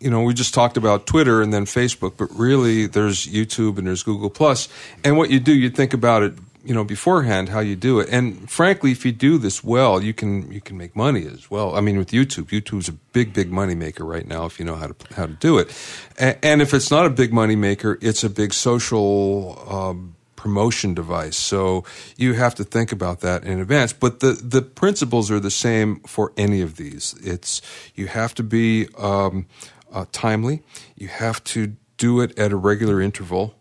you 0.00 0.10
know 0.10 0.22
we 0.22 0.34
just 0.34 0.52
talked 0.54 0.76
about 0.76 1.06
Twitter 1.06 1.40
and 1.42 1.52
then 1.52 1.64
Facebook, 1.64 2.14
but 2.18 2.28
really 2.34 2.86
there's 2.86 3.26
YouTube 3.26 3.78
and 3.78 3.86
there's 3.86 4.02
Google 4.02 4.30
Plus, 4.30 4.68
and 5.02 5.16
what 5.16 5.30
you 5.30 5.40
do, 5.40 5.54
you 5.54 5.70
think 5.70 5.94
about 5.94 6.22
it, 6.22 6.34
you 6.66 6.74
know, 6.74 6.84
beforehand 6.84 7.48
how 7.48 7.60
you 7.60 7.76
do 7.76 8.00
it, 8.00 8.08
and 8.10 8.50
frankly, 8.50 8.90
if 8.92 9.04
you 9.04 9.12
do 9.12 9.38
this 9.38 9.62
well, 9.62 10.02
you 10.02 10.12
can 10.12 10.50
you 10.50 10.60
can 10.60 10.76
make 10.76 10.96
money 10.96 11.26
as 11.26 11.50
well. 11.50 11.74
I 11.74 11.80
mean, 11.80 11.98
with 11.98 12.10
YouTube, 12.10 12.46
YouTube's 12.46 12.88
a 12.88 12.92
big 12.92 13.32
big 13.32 13.50
money 13.50 13.74
maker 13.74 14.04
right 14.04 14.26
now 14.26 14.46
if 14.46 14.58
you 14.58 14.64
know 14.64 14.74
how 14.74 14.88
to 14.88 15.14
how 15.14 15.26
to 15.26 15.34
do 15.34 15.58
it, 15.58 15.74
and, 16.18 16.38
and 16.42 16.62
if 16.62 16.74
it's 16.74 16.90
not 16.90 17.06
a 17.06 17.10
big 17.10 17.32
money 17.32 17.56
maker, 17.56 17.98
it's 18.00 18.24
a 18.24 18.30
big 18.30 18.52
social. 18.52 19.64
Um, 19.68 20.12
promotion 20.36 20.94
device. 20.94 21.36
So 21.36 21.82
you 22.16 22.34
have 22.34 22.54
to 22.54 22.62
think 22.62 22.92
about 22.92 23.18
that 23.20 23.42
in 23.42 23.58
advance. 23.58 23.92
But 23.92 24.20
the, 24.20 24.32
the 24.32 24.62
principles 24.62 25.28
are 25.28 25.40
the 25.40 25.50
same 25.50 25.98
for 26.00 26.32
any 26.36 26.60
of 26.60 26.76
these. 26.76 27.16
It's 27.20 27.60
you 27.96 28.06
have 28.06 28.32
to 28.34 28.44
be 28.44 28.86
um, 28.96 29.46
uh, 29.90 30.04
timely. 30.12 30.62
You 30.94 31.08
have 31.08 31.42
to 31.44 31.74
do 31.96 32.20
it 32.20 32.38
at 32.38 32.52
a 32.52 32.56
regular 32.56 33.00
interval 33.00 33.56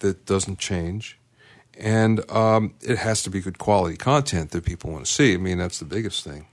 that 0.00 0.26
doesn't 0.26 0.58
change. 0.58 1.17
And 1.78 2.28
um, 2.30 2.74
it 2.82 2.98
has 2.98 3.22
to 3.22 3.30
be 3.30 3.40
good 3.40 3.58
quality 3.58 3.96
content 3.96 4.50
that 4.50 4.64
people 4.64 4.90
want 4.90 5.06
to 5.06 5.12
see. 5.12 5.34
I 5.34 5.36
mean, 5.36 5.58
that's 5.58 5.78
the 5.78 5.84
biggest 5.84 6.24
thing. 6.24 6.46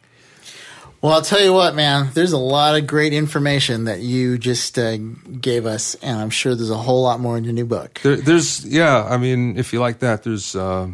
Well, 1.01 1.13
I'll 1.13 1.21
tell 1.21 1.43
you 1.43 1.51
what, 1.51 1.75
man. 1.75 2.09
There's 2.13 2.31
a 2.31 2.37
lot 2.37 2.75
of 2.75 2.87
great 2.87 3.11
information 3.11 3.85
that 3.85 3.99
you 3.99 4.37
just 4.37 4.77
uh, 4.77 4.97
gave 4.97 5.65
us, 5.65 5.95
and 5.95 6.19
I'm 6.19 6.29
sure 6.29 6.55
there's 6.55 6.69
a 6.69 6.77
whole 6.77 7.03
lot 7.03 7.19
more 7.19 7.37
in 7.37 7.43
your 7.43 7.53
new 7.53 7.65
book. 7.65 7.99
There, 8.01 8.15
there's, 8.15 8.65
yeah, 8.65 9.03
I 9.03 9.17
mean, 9.17 9.57
if 9.57 9.73
you 9.73 9.79
like 9.79 9.99
that, 9.99 10.23
there's, 10.23 10.55
uh, 10.55 10.87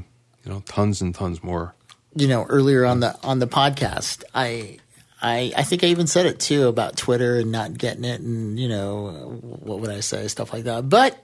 you 0.43 0.51
know, 0.51 0.63
tons 0.65 1.01
and 1.01 1.13
tons 1.13 1.43
more. 1.43 1.75
You 2.15 2.27
know, 2.27 2.43
earlier 2.45 2.83
on 2.85 2.99
the 2.99 3.17
on 3.23 3.39
the 3.39 3.47
podcast, 3.47 4.23
I. 4.33 4.77
I, 5.23 5.53
I 5.55 5.61
think 5.61 5.83
I 5.83 5.87
even 5.87 6.07
said 6.07 6.25
it 6.25 6.39
too 6.39 6.67
about 6.67 6.97
Twitter 6.97 7.35
and 7.35 7.51
not 7.51 7.77
getting 7.77 8.05
it, 8.05 8.21
and 8.21 8.59
you 8.59 8.67
know 8.67 9.39
what 9.41 9.79
would 9.79 9.91
I 9.91 9.99
say, 9.99 10.27
stuff 10.27 10.51
like 10.51 10.63
that. 10.63 10.89
But 10.89 11.15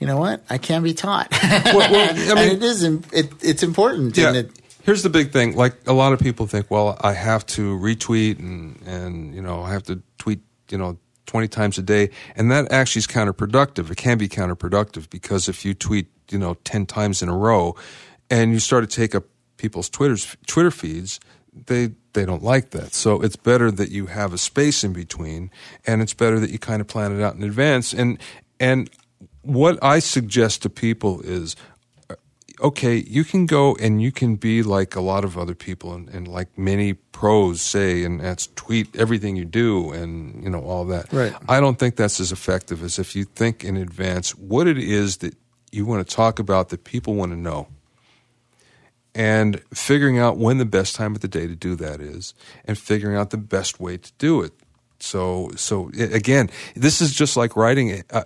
you 0.00 0.06
know 0.06 0.16
what, 0.18 0.44
I 0.48 0.58
can 0.58 0.82
be 0.82 0.94
taught, 0.94 1.28
well, 1.42 1.94
I 1.94 2.10
and 2.12 2.34
mean- 2.34 2.56
it 2.56 2.62
is 2.62 2.82
it, 2.84 3.32
it's 3.42 3.62
important. 3.62 4.16
Yeah. 4.16 4.28
and 4.28 4.36
it, 4.36 4.50
Here's 4.84 5.02
the 5.02 5.10
big 5.10 5.32
thing. 5.32 5.54
Like 5.54 5.74
a 5.86 5.92
lot 5.92 6.14
of 6.14 6.18
people 6.18 6.46
think, 6.46 6.70
well, 6.70 6.96
I 7.02 7.12
have 7.12 7.44
to 7.48 7.76
retweet 7.78 8.38
and 8.38 8.80
and 8.86 9.34
you 9.34 9.42
know 9.42 9.62
I 9.62 9.70
have 9.72 9.82
to 9.84 10.00
tweet 10.16 10.40
you 10.70 10.78
know 10.78 10.96
20 11.26 11.46
times 11.48 11.76
a 11.76 11.82
day, 11.82 12.08
and 12.36 12.50
that 12.50 12.72
actually 12.72 13.00
is 13.00 13.06
counterproductive. 13.06 13.90
It 13.90 13.96
can 13.98 14.16
be 14.16 14.28
counterproductive 14.28 15.10
because 15.10 15.46
if 15.46 15.62
you 15.64 15.74
tweet 15.74 16.06
you 16.30 16.38
know 16.38 16.54
10 16.64 16.86
times 16.86 17.20
in 17.22 17.28
a 17.28 17.36
row, 17.36 17.76
and 18.30 18.52
you 18.52 18.58
start 18.60 18.88
to 18.88 18.96
take 18.96 19.14
up 19.14 19.24
people's 19.58 19.90
Twitter's 19.90 20.36
Twitter 20.46 20.70
feeds, 20.70 21.20
they 21.66 21.90
they 22.14 22.24
don't 22.24 22.42
like 22.42 22.70
that. 22.70 22.94
So 22.94 23.20
it's 23.20 23.36
better 23.36 23.70
that 23.70 23.90
you 23.90 24.06
have 24.06 24.32
a 24.32 24.38
space 24.38 24.84
in 24.84 24.94
between, 24.94 25.50
and 25.86 26.00
it's 26.00 26.14
better 26.14 26.40
that 26.40 26.48
you 26.48 26.58
kind 26.58 26.80
of 26.80 26.86
plan 26.86 27.12
it 27.14 27.22
out 27.22 27.34
in 27.34 27.42
advance. 27.42 27.92
And 27.92 28.18
and 28.58 28.88
what 29.42 29.82
I 29.82 29.98
suggest 29.98 30.62
to 30.62 30.70
people 30.70 31.20
is 31.22 31.56
okay, 32.60 32.96
you 33.06 33.24
can 33.24 33.46
go 33.46 33.76
and 33.76 34.02
you 34.02 34.10
can 34.10 34.36
be 34.36 34.62
like 34.62 34.96
a 34.96 35.00
lot 35.00 35.24
of 35.24 35.38
other 35.38 35.54
people 35.54 35.94
and, 35.94 36.08
and 36.08 36.26
like 36.26 36.56
many 36.58 36.94
pros 36.94 37.60
say, 37.60 38.04
and 38.04 38.20
that's 38.20 38.48
tweet 38.56 38.94
everything 38.96 39.36
you 39.36 39.44
do 39.44 39.92
and, 39.92 40.42
you 40.42 40.50
know, 40.50 40.62
all 40.62 40.84
that. 40.86 41.12
Right. 41.12 41.32
I 41.48 41.60
don't 41.60 41.78
think 41.78 41.96
that's 41.96 42.20
as 42.20 42.32
effective 42.32 42.82
as 42.82 42.98
if 42.98 43.14
you 43.14 43.24
think 43.24 43.64
in 43.64 43.76
advance 43.76 44.32
what 44.32 44.66
it 44.66 44.78
is 44.78 45.18
that 45.18 45.36
you 45.70 45.86
want 45.86 46.06
to 46.06 46.14
talk 46.14 46.38
about 46.38 46.70
that 46.70 46.84
people 46.84 47.14
want 47.14 47.32
to 47.32 47.38
know. 47.38 47.68
And 49.14 49.62
figuring 49.74 50.18
out 50.18 50.36
when 50.36 50.58
the 50.58 50.64
best 50.64 50.94
time 50.94 51.14
of 51.14 51.22
the 51.22 51.28
day 51.28 51.46
to 51.46 51.56
do 51.56 51.74
that 51.76 52.00
is, 52.00 52.34
and 52.64 52.78
figuring 52.78 53.16
out 53.16 53.30
the 53.30 53.38
best 53.38 53.80
way 53.80 53.96
to 53.96 54.12
do 54.18 54.42
it. 54.42 54.52
So, 55.00 55.50
so 55.56 55.90
again, 55.98 56.50
this 56.76 57.00
is 57.00 57.14
just 57.14 57.36
like 57.36 57.56
writing 57.56 57.90
a, 57.90 58.02
uh, 58.10 58.24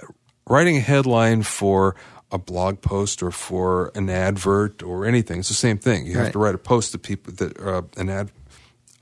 writing 0.48 0.76
a 0.76 0.80
headline 0.80 1.42
for 1.42 1.94
a 2.30 2.38
blog 2.38 2.80
post 2.80 3.22
or 3.22 3.30
for 3.30 3.92
an 3.94 4.08
advert 4.08 4.82
or 4.82 5.04
anything. 5.06 5.40
It's 5.40 5.48
the 5.48 5.54
same 5.54 5.78
thing. 5.78 6.06
You 6.06 6.14
have 6.14 6.22
Right. 6.24 6.32
to 6.32 6.38
write 6.38 6.54
a 6.54 6.58
post 6.58 6.92
that 6.92 7.02
people 7.02 7.32
that 7.34 7.60
uh, 7.60 7.82
an 7.96 8.08
ad 8.08 8.30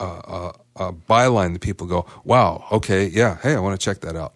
uh, 0.01 0.05
uh, 0.05 0.52
uh, 0.77 0.93
byline 1.09 1.52
that 1.52 1.60
people 1.62 1.86
go, 1.86 2.06
"Wow, 2.24 2.64
okay, 2.73 3.06
yeah, 3.06 3.36
hey, 3.43 3.55
I 3.55 3.60
want 3.60 3.78
to 3.78 3.85
check 3.85 4.01
that 4.01 4.16
out." 4.16 4.32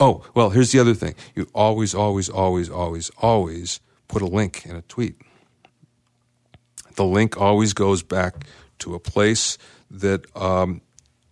Oh, 0.00 0.24
well, 0.34 0.50
here's 0.50 0.72
the 0.72 0.80
other 0.80 0.94
thing. 0.94 1.14
You 1.36 1.46
always, 1.54 1.94
always, 1.94 2.28
always, 2.28 2.68
always, 2.68 3.10
always 3.18 3.78
put 4.08 4.22
a 4.22 4.26
link 4.26 4.66
in 4.66 4.74
a 4.74 4.82
tweet. 4.82 5.14
The 6.96 7.04
link 7.04 7.40
always 7.40 7.72
goes 7.72 8.02
back 8.02 8.46
to 8.80 8.94
a 8.94 8.98
place 8.98 9.58
that 9.90 10.24
um, 10.34 10.80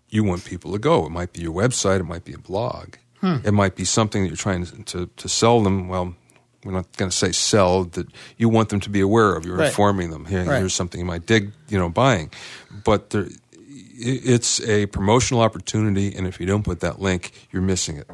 you 0.09 0.23
want 0.23 0.45
people 0.45 0.73
to 0.73 0.79
go. 0.79 1.07
It 1.07 1.11
might 1.11 1.33
be 1.33 1.41
your 1.41 1.53
website, 1.55 2.01
it 2.01 2.05
might 2.05 2.25
be 2.25 2.35
a 2.35 2.39
blog, 2.39 2.95
it 3.25 3.53
might 3.53 3.75
be 3.77 3.85
something 3.85 4.23
that 4.23 4.29
you're 4.29 4.37
trying 4.37 4.65
to, 4.67 4.83
to, 4.85 5.07
to 5.17 5.29
sell 5.29 5.63
them. 5.63 5.89
Well, 5.89 6.15
we're 6.65 6.73
not 6.73 6.95
going 6.97 7.11
to 7.11 7.17
say 7.17 7.33
sell 7.33 7.85
that 7.85 8.07
you 8.37 8.49
want 8.49 8.69
them 8.71 8.81
to 8.81 8.91
be 8.91 9.01
aware 9.01 9.35
of. 9.37 9.45
You're 9.45 9.57
Right. 9.57 9.69
informing 9.69 10.11
them. 10.11 10.25
Here, 10.27 10.45
Right. 10.45 10.59
Here's 10.59 10.75
something 10.75 10.99
you 10.99 11.05
might 11.07 11.27
dig, 11.27 11.53
you 11.69 11.79
know, 11.79 11.89
buying. 11.89 12.31
But 12.85 13.11
there, 13.11 13.29
it's 13.97 14.61
a 14.63 14.87
promotional 14.87 15.43
opportunity, 15.43 16.15
and 16.15 16.27
if 16.27 16.41
you 16.41 16.47
don't 16.47 16.63
put 16.65 16.81
that 16.81 17.01
link, 17.01 17.33
you're 17.53 17.63
missing 17.63 17.97
it. 17.97 18.09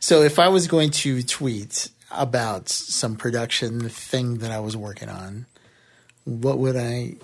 So 0.00 0.22
if 0.22 0.38
I 0.38 0.48
was 0.48 0.66
going 0.68 0.90
to 0.90 1.22
tweet 1.22 1.90
about 2.10 2.68
some 2.68 3.16
production 3.16 3.88
thing 3.88 4.38
that 4.38 4.50
I 4.50 4.60
was 4.60 4.76
working 4.76 5.08
on, 5.08 5.46
what 6.24 6.58
would 6.58 6.76
I 6.76 7.16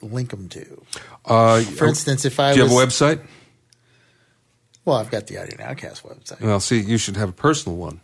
link 0.00 0.30
them 0.30 0.48
to? 0.50 0.82
Uh, 1.24 1.60
For 1.62 1.86
instance, 1.86 2.24
if 2.24 2.38
I 2.40 2.52
do 2.52 2.58
you 2.60 2.62
have 2.64 2.72
a 2.72 2.74
website? 2.74 3.20
Well, 4.88 4.96
I've 4.96 5.10
got 5.10 5.26
the 5.26 5.38
Audio 5.38 5.56
Nowcast 5.58 6.02
website. 6.02 6.40
Well, 6.40 6.60
see, 6.60 6.80
you 6.80 6.98
should 6.98 7.16
have 7.16 7.28
a 7.28 7.32
personal 7.32 7.76
one. 7.76 8.00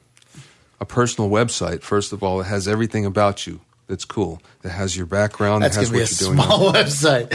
A 0.80 0.84
personal 0.86 1.30
website, 1.30 1.82
first 1.82 2.12
of 2.12 2.22
all, 2.22 2.38
that 2.38 2.44
has 2.44 2.68
everything 2.68 3.06
about 3.06 3.46
you 3.46 3.60
that's 3.86 4.04
cool 4.06 4.40
that 4.62 4.70
has 4.70 4.96
your 4.96 5.04
background 5.04 5.62
That's 5.62 5.76
that 5.76 5.82
has 5.82 5.92
what 5.92 6.08
to 6.08 6.24
be 6.24 6.24
a 6.24 6.28
you're 6.28 6.36
doing. 6.36 6.46
small 6.48 6.72
website. 6.78 7.30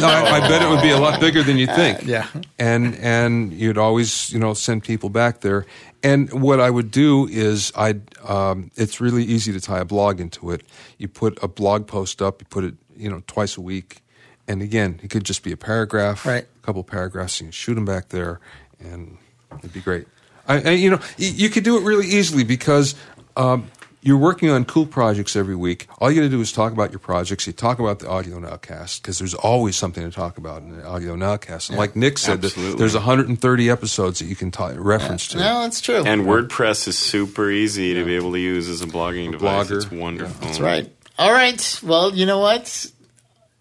No, 0.00 0.08
I, 0.08 0.30
I 0.36 0.40
bet 0.48 0.60
it 0.62 0.68
would 0.68 0.82
be 0.82 0.90
a 0.90 0.98
lot 0.98 1.20
bigger 1.20 1.42
than 1.44 1.58
you 1.58 1.66
think. 1.80 2.04
yeah. 2.04 2.26
and 2.58 2.96
and 2.96 3.52
you'd 3.52 3.78
always 3.78 4.30
you 4.32 4.38
know 4.40 4.52
send 4.54 4.82
people 4.84 5.10
back 5.10 5.40
there. 5.42 5.64
And 6.02 6.32
what 6.42 6.58
I 6.58 6.70
would 6.70 6.90
do 6.90 7.28
is 7.28 7.72
I'd 7.76 8.00
um, 8.28 8.70
it's 8.76 9.00
really 9.00 9.22
easy 9.24 9.52
to 9.52 9.60
tie 9.60 9.78
a 9.78 9.84
blog 9.84 10.20
into 10.20 10.50
it. 10.50 10.62
You 10.98 11.06
put 11.08 11.38
a 11.42 11.46
blog 11.48 11.86
post 11.86 12.20
up, 12.20 12.40
you 12.42 12.46
put 12.50 12.64
it 12.64 12.74
you 12.96 13.08
know 13.08 13.22
twice 13.28 13.56
a 13.56 13.60
week, 13.60 14.02
and 14.48 14.60
again 14.60 14.98
it 15.04 15.10
could 15.10 15.24
just 15.24 15.42
be 15.44 15.52
a 15.52 15.56
paragraph, 15.56 16.26
Right. 16.26 16.44
A 16.44 16.66
couple 16.66 16.82
paragraphs, 16.84 17.40
you 17.40 17.46
can 17.46 17.52
shoot 17.52 17.74
them 17.74 17.84
back 17.84 18.08
there, 18.08 18.40
and 18.84 19.18
it'd 19.58 19.72
be 19.72 19.80
great. 19.80 20.06
I, 20.48 20.60
I 20.60 20.70
you 20.70 20.90
know 20.90 21.00
you 21.16 21.48
could 21.50 21.64
do 21.64 21.76
it 21.78 21.82
really 21.82 22.06
easily 22.06 22.44
because. 22.44 22.94
Um, 23.36 23.70
you're 24.04 24.18
working 24.18 24.50
on 24.50 24.64
cool 24.64 24.84
projects 24.84 25.36
every 25.36 25.54
week. 25.54 25.86
All 25.98 26.10
you 26.10 26.16
got 26.20 26.22
to 26.22 26.28
do 26.28 26.40
is 26.40 26.50
talk 26.50 26.72
about 26.72 26.90
your 26.90 26.98
projects. 26.98 27.46
You 27.46 27.52
talk 27.52 27.78
about 27.78 28.00
the 28.00 28.08
audio 28.08 28.40
nowcast 28.40 29.00
because 29.00 29.20
there's 29.20 29.34
always 29.34 29.76
something 29.76 30.02
to 30.02 30.10
talk 30.10 30.38
about 30.38 30.62
in 30.62 30.76
the 30.76 30.84
audio 30.84 31.14
nowcast. 31.14 31.68
And 31.68 31.78
like 31.78 31.94
Nick 31.94 32.18
said, 32.18 32.44
Absolutely. 32.44 32.78
there's 32.78 32.94
130 32.94 33.70
episodes 33.70 34.18
that 34.18 34.24
you 34.24 34.34
can 34.34 34.50
ta 34.50 34.72
reference 34.76 35.28
to. 35.28 35.38
No, 35.38 35.62
that's 35.62 35.80
true. 35.80 36.02
And 36.04 36.22
WordPress 36.22 36.88
is 36.88 36.98
super 36.98 37.48
easy 37.48 37.94
to 37.94 38.04
be 38.04 38.16
able 38.16 38.32
to 38.32 38.40
use 38.40 38.68
as 38.68 38.82
a 38.82 38.86
blogging 38.86 39.30
device. 39.30 39.68
blogger. 39.68 39.76
It's 39.76 39.90
wonderful. 39.90 40.46
That's 40.46 40.58
right. 40.58 40.92
All 41.16 41.32
right. 41.32 41.80
Well, 41.84 42.12
you 42.12 42.26
know 42.26 42.40
what? 42.40 42.86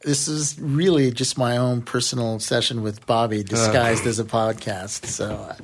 This 0.04 0.28
is 0.28 0.60
really 0.60 1.12
just 1.12 1.38
my 1.38 1.58
own 1.58 1.82
personal 1.84 2.40
session 2.40 2.82
with 2.82 3.06
Bobby 3.06 3.44
disguised 3.44 4.08
as 4.08 4.18
a 4.20 4.24
podcast. 4.24 5.06
So, 5.06 5.56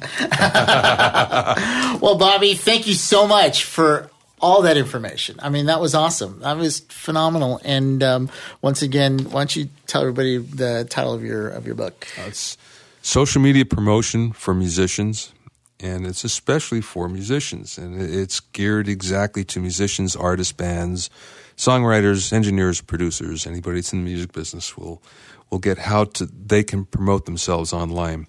well, 2.01 2.17
Bobby, 2.17 2.53
thank 2.53 2.87
you 2.87 2.93
so 2.93 3.27
much 3.27 3.63
for 3.63 4.11
all 4.39 4.61
that 4.61 4.77
information. 4.77 5.39
I 5.41 5.49
mean, 5.49 5.65
that 5.65 5.81
was 5.81 5.95
awesome. 5.95 6.39
That 6.41 6.57
was 6.57 6.81
phenomenal. 6.81 7.59
And 7.63 8.03
um, 8.03 8.29
once 8.61 8.81
again, 8.81 9.19
why 9.19 9.41
don't 9.41 9.55
you 9.55 9.69
tell 9.87 10.01
everybody 10.01 10.37
the 10.37 10.85
title 10.89 11.13
of 11.13 11.23
your 11.23 11.49
of 11.49 11.65
your 11.65 11.75
book? 11.75 12.07
It's 12.25 12.57
social 13.01 13.41
media 13.41 13.65
promotion 13.65 14.33
for 14.33 14.53
musicians, 14.53 15.33
and 15.79 16.05
it's 16.05 16.23
especially 16.23 16.81
for 16.81 17.09
musicians. 17.09 17.77
And 17.77 17.99
it's 17.99 18.39
geared 18.39 18.87
exactly 18.87 19.43
to 19.45 19.59
musicians, 19.59 20.15
artists, 20.15 20.53
bands, 20.53 21.09
songwriters, 21.57 22.31
engineers, 22.31 22.81
producers. 22.81 23.45
Anybody 23.45 23.79
that's 23.79 23.91
in 23.91 24.03
the 24.03 24.09
music 24.09 24.31
business 24.31 24.77
will 24.77 25.01
will 25.49 25.59
get 25.59 25.77
how 25.77 26.05
to 26.05 26.25
they 26.25 26.63
can 26.63 26.85
promote 26.85 27.25
themselves 27.25 27.73
online. 27.73 28.27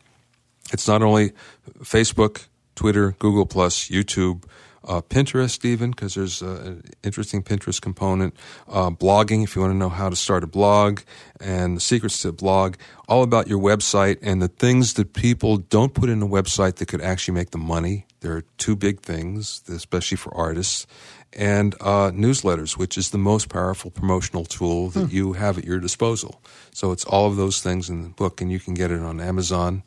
It's 0.73 0.89
not 0.89 1.03
only 1.03 1.33
Facebook, 1.81 2.47
Twitter, 2.75 3.13
Google 3.19 3.47
Plus, 3.47 3.89
YouTube, 3.89 4.45
uh, 4.85 5.01
Pinterest, 5.03 5.65
even 5.65 5.91
because 5.91 6.15
there's 6.15 6.43
an 6.43 6.83
interesting 7.03 7.43
Pinterest 7.43 7.81
component. 7.81 8.35
Uh, 8.69 8.91
blogging, 8.91 9.45
if 9.45 9.55
you 9.55 9.63
want 9.63 9.73
to 9.73 9.77
know 9.77 9.89
how 9.89 10.09
to 10.09 10.17
start 10.17 10.45
a 10.45 10.47
blog, 10.47 11.01
and 11.41 11.77
the 11.77 11.81
secrets 11.81 12.23
to 12.23 12.29
a 12.29 12.33
blog, 12.33 12.77
all 13.09 13.23
about 13.23 13.49
your 13.49 13.59
website 13.59 14.19
and 14.23 14.41
the 14.41 14.49
things 14.49 14.95
that 14.95 15.13
people 15.13 15.59
don't 15.59 15.95
put 15.95 16.09
in 16.09 16.23
a 16.23 16.27
website 16.27 16.77
that 16.77 16.87
could 16.87 17.01
actually 17.01 17.35
make 17.35 17.51
them 17.51 17.63
money. 17.63 18.07
There 18.21 18.37
are 18.37 18.43
two 18.57 18.77
big 18.77 19.01
things, 19.01 19.63
especially 19.69 20.17
for 20.17 20.35
artists, 20.35 20.87
and 21.35 21.75
uh, 21.81 22.11
newsletters, 22.11 22.77
which 22.77 22.97
is 22.97 23.11
the 23.11 23.19
most 23.19 23.49
powerful 23.49 23.91
promotional 23.91 24.45
tool 24.45 24.91
that 24.91 25.13
you 25.13 25.35
have 25.35 25.59
at 25.59 25.65
your 25.65 25.79
disposal. 25.79 26.41
So 26.73 26.93
it's 26.93 27.05
all 27.05 27.27
of 27.27 27.37
those 27.37 27.61
things 27.61 27.91
in 27.91 28.03
the 28.03 28.09
book, 28.09 28.41
and 28.41 28.51
you 28.51 28.61
can 28.61 28.75
get 28.75 28.91
it 28.91 29.01
on 29.01 29.21
Amazon 29.21 29.83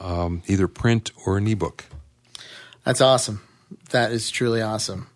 um, 0.00 0.42
either 0.46 0.68
print 0.68 1.12
or 1.26 1.36
an 1.36 1.46
ebook. 1.46 1.84
That's 2.84 3.00
awesome. 3.00 3.42
That 3.90 4.12
is 4.12 4.30
truly 4.30 4.62
awesome. 4.62 5.08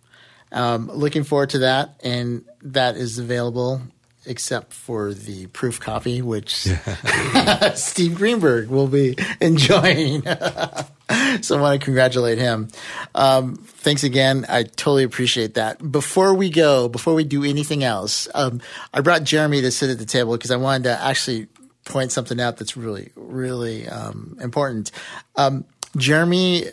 Um, 0.51 0.89
looking 0.91 1.23
forward 1.23 1.49
to 1.51 1.59
that, 1.59 1.95
and 2.03 2.45
that 2.61 2.95
is 2.95 3.17
available 3.19 3.81
except 4.27 4.73
for 4.73 5.13
the 5.13 5.47
proof 5.47 5.79
copy, 5.79 6.21
which 6.21 6.53
Steve 7.75 8.15
Greenberg 8.15 8.69
will 8.69 8.87
be 8.87 9.15
enjoying. 9.39 10.23
so 11.41 11.57
I 11.57 11.61
want 11.61 11.79
to 11.79 11.83
congratulate 11.85 12.37
him. 12.37 12.69
Um, 13.13 13.55
thanks 13.55 14.03
again. 14.03 14.45
I 14.49 14.63
totally 14.63 15.03
appreciate 15.03 15.55
that. 15.55 15.91
Before 15.91 16.33
we 16.33 16.49
go, 16.49 16.89
before 16.89 17.13
we 17.13 17.23
do 17.23 17.43
anything 17.43 17.83
else, 17.83 18.27
um, 18.33 18.61
I 18.93 19.01
brought 19.01 19.23
Jeremy 19.23 19.61
to 19.61 19.71
sit 19.71 19.89
at 19.89 19.99
the 19.99 20.05
table 20.05 20.33
because 20.33 20.51
I 20.51 20.57
wanted 20.57 20.83
to 20.85 21.01
actually 21.01 21.47
point 21.85 22.11
something 22.11 22.39
out 22.39 22.57
that's 22.57 22.75
really, 22.75 23.11
really 23.15 23.87
um, 23.87 24.37
important. 24.41 24.91
Um, 25.35 25.65
Jeremy, 25.97 26.65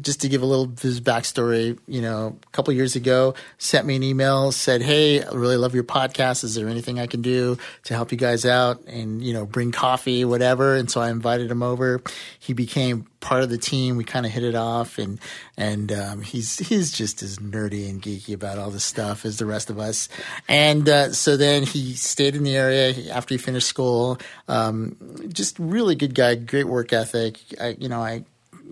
just 0.00 0.20
to 0.20 0.28
give 0.28 0.42
a 0.42 0.46
little 0.46 0.70
his 0.80 1.00
backstory, 1.00 1.78
you 1.86 2.02
know, 2.02 2.36
a 2.42 2.50
couple 2.50 2.72
years 2.72 2.96
ago, 2.96 3.34
sent 3.58 3.86
me 3.86 3.96
an 3.96 4.02
email, 4.02 4.52
said, 4.52 4.82
"Hey, 4.82 5.22
I 5.22 5.32
really 5.32 5.56
love 5.56 5.74
your 5.74 5.84
podcast. 5.84 6.44
Is 6.44 6.54
there 6.54 6.68
anything 6.68 6.98
I 6.98 7.06
can 7.06 7.22
do 7.22 7.58
to 7.84 7.94
help 7.94 8.12
you 8.12 8.18
guys 8.18 8.44
out 8.44 8.82
and 8.86 9.22
you 9.22 9.32
know, 9.32 9.46
bring 9.46 9.72
coffee, 9.72 10.24
whatever?" 10.24 10.74
And 10.74 10.90
so 10.90 11.00
I 11.00 11.10
invited 11.10 11.50
him 11.50 11.62
over. 11.62 12.02
He 12.38 12.52
became 12.52 13.06
part 13.20 13.42
of 13.42 13.48
the 13.48 13.58
team. 13.58 13.96
We 13.96 14.04
kind 14.04 14.26
of 14.26 14.32
hit 14.32 14.44
it 14.44 14.54
off, 14.54 14.98
and 14.98 15.18
and 15.56 15.90
um, 15.90 16.22
he's 16.22 16.58
he's 16.58 16.92
just 16.92 17.22
as 17.22 17.38
nerdy 17.38 17.88
and 17.88 18.00
geeky 18.00 18.34
about 18.34 18.58
all 18.58 18.70
this 18.70 18.84
stuff 18.84 19.24
as 19.24 19.38
the 19.38 19.46
rest 19.46 19.70
of 19.70 19.78
us. 19.78 20.08
And 20.46 20.88
uh, 20.88 21.12
so 21.12 21.36
then 21.36 21.64
he 21.64 21.94
stayed 21.94 22.36
in 22.36 22.44
the 22.44 22.56
area 22.56 23.12
after 23.12 23.34
he 23.34 23.38
finished 23.38 23.66
school. 23.66 24.18
Um, 24.46 24.96
just 25.32 25.58
really 25.58 25.94
good 25.94 26.14
guy, 26.14 26.34
great 26.34 26.68
work 26.68 26.92
ethic. 26.92 27.38
I, 27.60 27.76
you 27.78 27.88
know, 27.88 28.02
I 28.02 28.24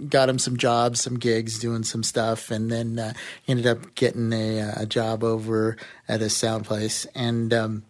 got 0.08 0.28
him 0.28 0.38
some 0.38 0.56
jobs, 0.56 1.00
some 1.00 1.18
gigs, 1.18 1.58
doing 1.58 1.84
some 1.84 2.02
stuff, 2.02 2.50
and 2.50 2.70
then 2.70 2.98
uh, 2.98 3.12
ended 3.48 3.66
up 3.66 3.94
getting 3.94 4.32
a, 4.32 4.72
a 4.76 4.86
job 4.86 5.24
over 5.24 5.76
at 6.08 6.22
a 6.22 6.30
sound 6.30 6.64
place, 6.64 7.06
and 7.14 7.52
um, 7.52 7.82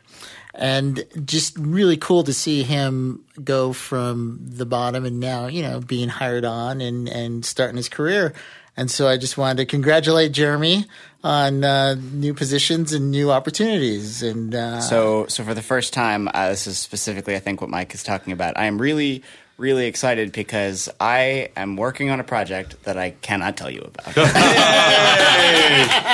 and 0.54 1.04
just 1.24 1.56
really 1.58 1.96
cool 1.96 2.24
to 2.24 2.32
see 2.32 2.62
him 2.62 3.24
go 3.42 3.72
from 3.72 4.38
the 4.42 4.66
bottom 4.66 5.04
and 5.04 5.18
now 5.18 5.46
you 5.46 5.62
know 5.62 5.80
being 5.80 6.08
hired 6.08 6.44
on 6.44 6.80
and 6.80 7.08
and 7.08 7.44
starting 7.44 7.76
his 7.76 7.88
career. 7.88 8.32
And 8.74 8.90
so 8.90 9.06
I 9.06 9.18
just 9.18 9.36
wanted 9.36 9.58
to 9.58 9.66
congratulate 9.66 10.32
Jeremy 10.32 10.86
on 11.22 11.62
uh, 11.62 11.94
new 11.94 12.32
positions 12.32 12.92
and 12.94 13.10
new 13.10 13.30
opportunities. 13.30 14.22
And 14.22 14.54
uh, 14.54 14.80
So, 14.80 15.26
so 15.26 15.44
for 15.44 15.52
the 15.52 15.62
first 15.62 15.92
time, 15.92 16.28
uh, 16.32 16.48
this 16.48 16.66
is 16.66 16.78
specifically, 16.78 17.36
I 17.36 17.38
think, 17.38 17.60
what 17.60 17.68
Mike 17.68 17.94
is 17.94 18.02
talking 18.02 18.32
about. 18.32 18.56
I 18.56 18.64
am 18.64 18.80
really, 18.80 19.22
really 19.56 19.86
excited 19.86 20.32
because 20.32 20.88
I 20.98 21.50
am 21.56 21.76
working 21.76 22.10
on 22.10 22.20
a 22.20 22.24
project 22.24 22.82
that 22.84 22.96
I 22.96 23.10
cannot 23.10 23.56
tell 23.56 23.70
you 23.70 23.80
about. 23.80 24.16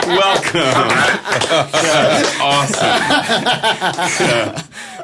Welcome. 0.06 0.90
Awesome. 2.42 2.96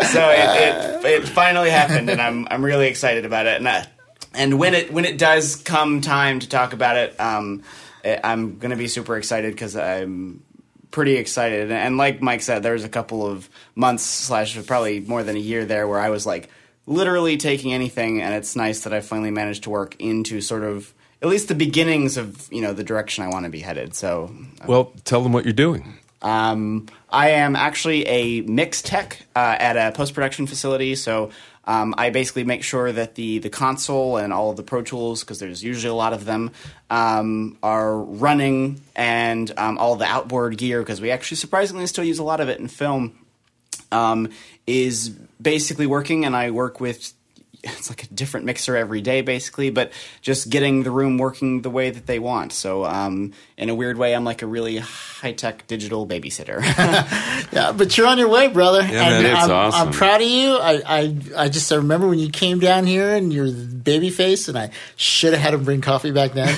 So 0.07 0.29
it, 0.31 0.49
it, 0.61 1.05
it 1.05 1.29
finally 1.29 1.71
happened, 1.71 2.11
and 2.11 2.21
I'm 2.21 2.47
I'm 2.51 2.65
really 2.65 2.89
excited 2.89 3.25
about 3.25 3.47
it. 3.47 3.59
And 3.59 3.69
I, 3.69 3.87
and 4.35 4.59
when 4.59 4.75
it 4.75 4.93
when 4.93 5.05
it 5.05 5.19
does 5.19 5.57
come 5.57 6.01
time 6.01 6.41
to 6.41 6.49
talk 6.49 6.73
about 6.73 6.97
it, 6.97 7.19
um, 7.21 7.63
eh, 8.05 8.19
I'm 8.23 8.59
going 8.59 8.71
to 8.71 8.77
be 8.77 8.89
super 8.89 9.17
excited 9.17 9.53
because 9.53 9.77
I'm 9.77 10.43
pretty 10.91 11.17
excited. 11.17 11.73
And 11.73 11.97
like 11.97 12.21
Mike 12.21 12.43
said, 12.43 12.63
there 12.63 12.75
was 12.75 12.85
a 12.85 12.89
couple 12.89 13.27
of 13.27 13.49
months 13.75 14.05
slash 14.05 14.59
probably 14.67 15.01
more 15.01 15.23
than 15.23 15.37
a 15.37 15.41
year 15.41 15.65
there 15.65 15.89
where 15.89 16.01
I 16.01 16.11
was 16.11 16.27
like 16.27 16.51
literally 16.87 17.37
taking 17.37 17.73
anything, 17.73 18.21
and 18.21 18.35
it's 18.35 18.57
nice 18.57 18.81
that 18.85 18.93
I 18.93 19.01
finally 19.01 19.31
managed 19.31 19.65
to 19.65 19.71
work 19.71 19.97
into 19.99 20.41
sort 20.41 20.65
of 20.65 20.93
at 21.23 21.29
least 21.29 21.49
the 21.49 21.55
beginnings 21.55 22.17
of 22.17 22.53
you 22.53 22.61
know 22.61 22.73
the 22.73 22.85
direction 22.85 23.25
I 23.25 23.29
want 23.29 23.45
to 23.45 23.51
be 23.51 23.61
headed. 23.61 23.95
So 23.95 24.35
Well, 24.67 24.93
tell 25.05 25.23
them 25.23 25.33
what 25.33 25.45
you're 25.45 25.53
doing. 25.53 25.95
um, 26.23 26.87
I 27.11 27.31
am 27.31 27.55
actually 27.57 28.07
a 28.07 28.41
mix 28.43 28.83
tech 28.83 29.25
uh, 29.37 29.57
at 29.59 29.77
a 29.77 29.93
post 29.93 30.15
production 30.15 30.47
facility. 30.47 30.95
So 30.97 31.31
um, 31.67 31.95
I 31.97 32.11
basically 32.11 32.45
make 32.45 32.63
sure 32.63 32.93
that 32.93 33.15
the 33.15 33.39
the 33.39 33.49
console 33.49 34.19
and 34.19 34.33
all 34.33 34.51
of 34.51 34.57
the 34.57 34.63
Pro 34.63 34.83
Tools, 34.83 35.21
because 35.21 35.39
there's 35.39 35.63
usually 35.65 35.91
a 35.91 35.95
lot 35.95 36.13
of 36.13 36.25
them, 36.27 36.51
um, 36.91 37.57
are 37.63 37.97
running, 37.97 38.83
and 38.95 39.51
um, 39.57 39.79
all 39.79 39.97
the 39.97 40.05
outboard 40.05 40.59
gear, 40.59 40.81
because 40.81 41.01
we 41.01 41.11
actually 41.11 41.39
surprisingly 41.39 41.87
still 41.87 42.05
use 42.05 42.19
a 42.19 42.25
lot 42.25 42.41
of 42.41 42.51
it 42.51 42.61
in 42.61 42.69
film, 42.69 43.17
um, 43.93 44.29
is 44.67 45.17
basically 45.41 45.87
working. 45.87 46.25
And 46.25 46.37
I 46.37 46.51
work 46.51 46.81
with 46.81 47.13
it's 47.67 47.89
like 47.89 48.03
a 48.03 48.07
different 48.09 48.45
mixer 48.45 48.77
every 48.77 49.01
day 49.01 49.23
basically 49.23 49.71
but 49.71 49.91
just 50.21 50.51
getting 50.51 50.83
the 50.83 50.91
room 50.91 51.17
working 51.17 51.63
the 51.63 51.71
way 51.71 51.89
that 51.89 52.05
they 52.05 52.19
want 52.19 52.53
so 52.53 52.85
um, 52.85 53.33
in 53.57 53.71
a 53.71 53.75
weird 53.75 53.97
way 53.97 54.15
i'm 54.15 54.23
like 54.23 54.43
a 54.43 54.47
really 54.47 54.77
high-tech 54.77 55.67
digital 55.67 56.07
babysitter 56.07 56.61
Yeah, 57.55 57.71
but 57.71 57.97
you're 57.97 58.09
on 58.09 58.19
your 58.19 58.29
way, 58.29 58.49
brother. 58.49 58.83
man, 58.83 59.13
and 59.13 59.27
it's 59.27 59.45
I'm, 59.45 59.51
awesome. 59.51 59.89
I'm 59.89 59.95
proud 59.95 60.21
of 60.21 60.27
you. 60.27 60.57
I, 60.57 60.83
I, 60.85 61.17
I 61.37 61.49
just 61.49 61.73
I 61.73 61.77
remember 61.77 62.09
when 62.09 62.19
you 62.19 62.29
came 62.29 62.59
down 62.59 62.85
here 62.85 63.15
and 63.15 63.33
you're 63.33 63.51
baby 63.51 64.11
face, 64.11 64.49
and 64.49 64.59
I 64.59 64.71
should 64.97 65.35
have 65.35 65.43
had 65.43 65.55
him 65.55 65.65
bring 65.65 65.81
coffee 65.81 66.11
back 66.11 66.33
then. 66.33 66.53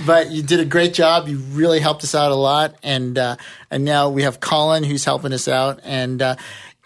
but 0.06 0.30
you 0.30 0.42
did 0.42 0.60
a 0.60 0.64
great 0.64 0.94
job. 0.94 1.28
You 1.28 1.38
really 1.38 1.80
helped 1.80 2.04
us 2.04 2.14
out 2.14 2.32
a 2.32 2.36
lot, 2.36 2.76
and 2.82 3.18
uh, 3.18 3.36
and 3.70 3.84
now 3.84 4.08
we 4.08 4.22
have 4.22 4.40
Colin 4.40 4.82
who's 4.82 5.04
helping 5.04 5.34
us 5.34 5.46
out. 5.46 5.80
And 5.84 6.22
uh, 6.22 6.36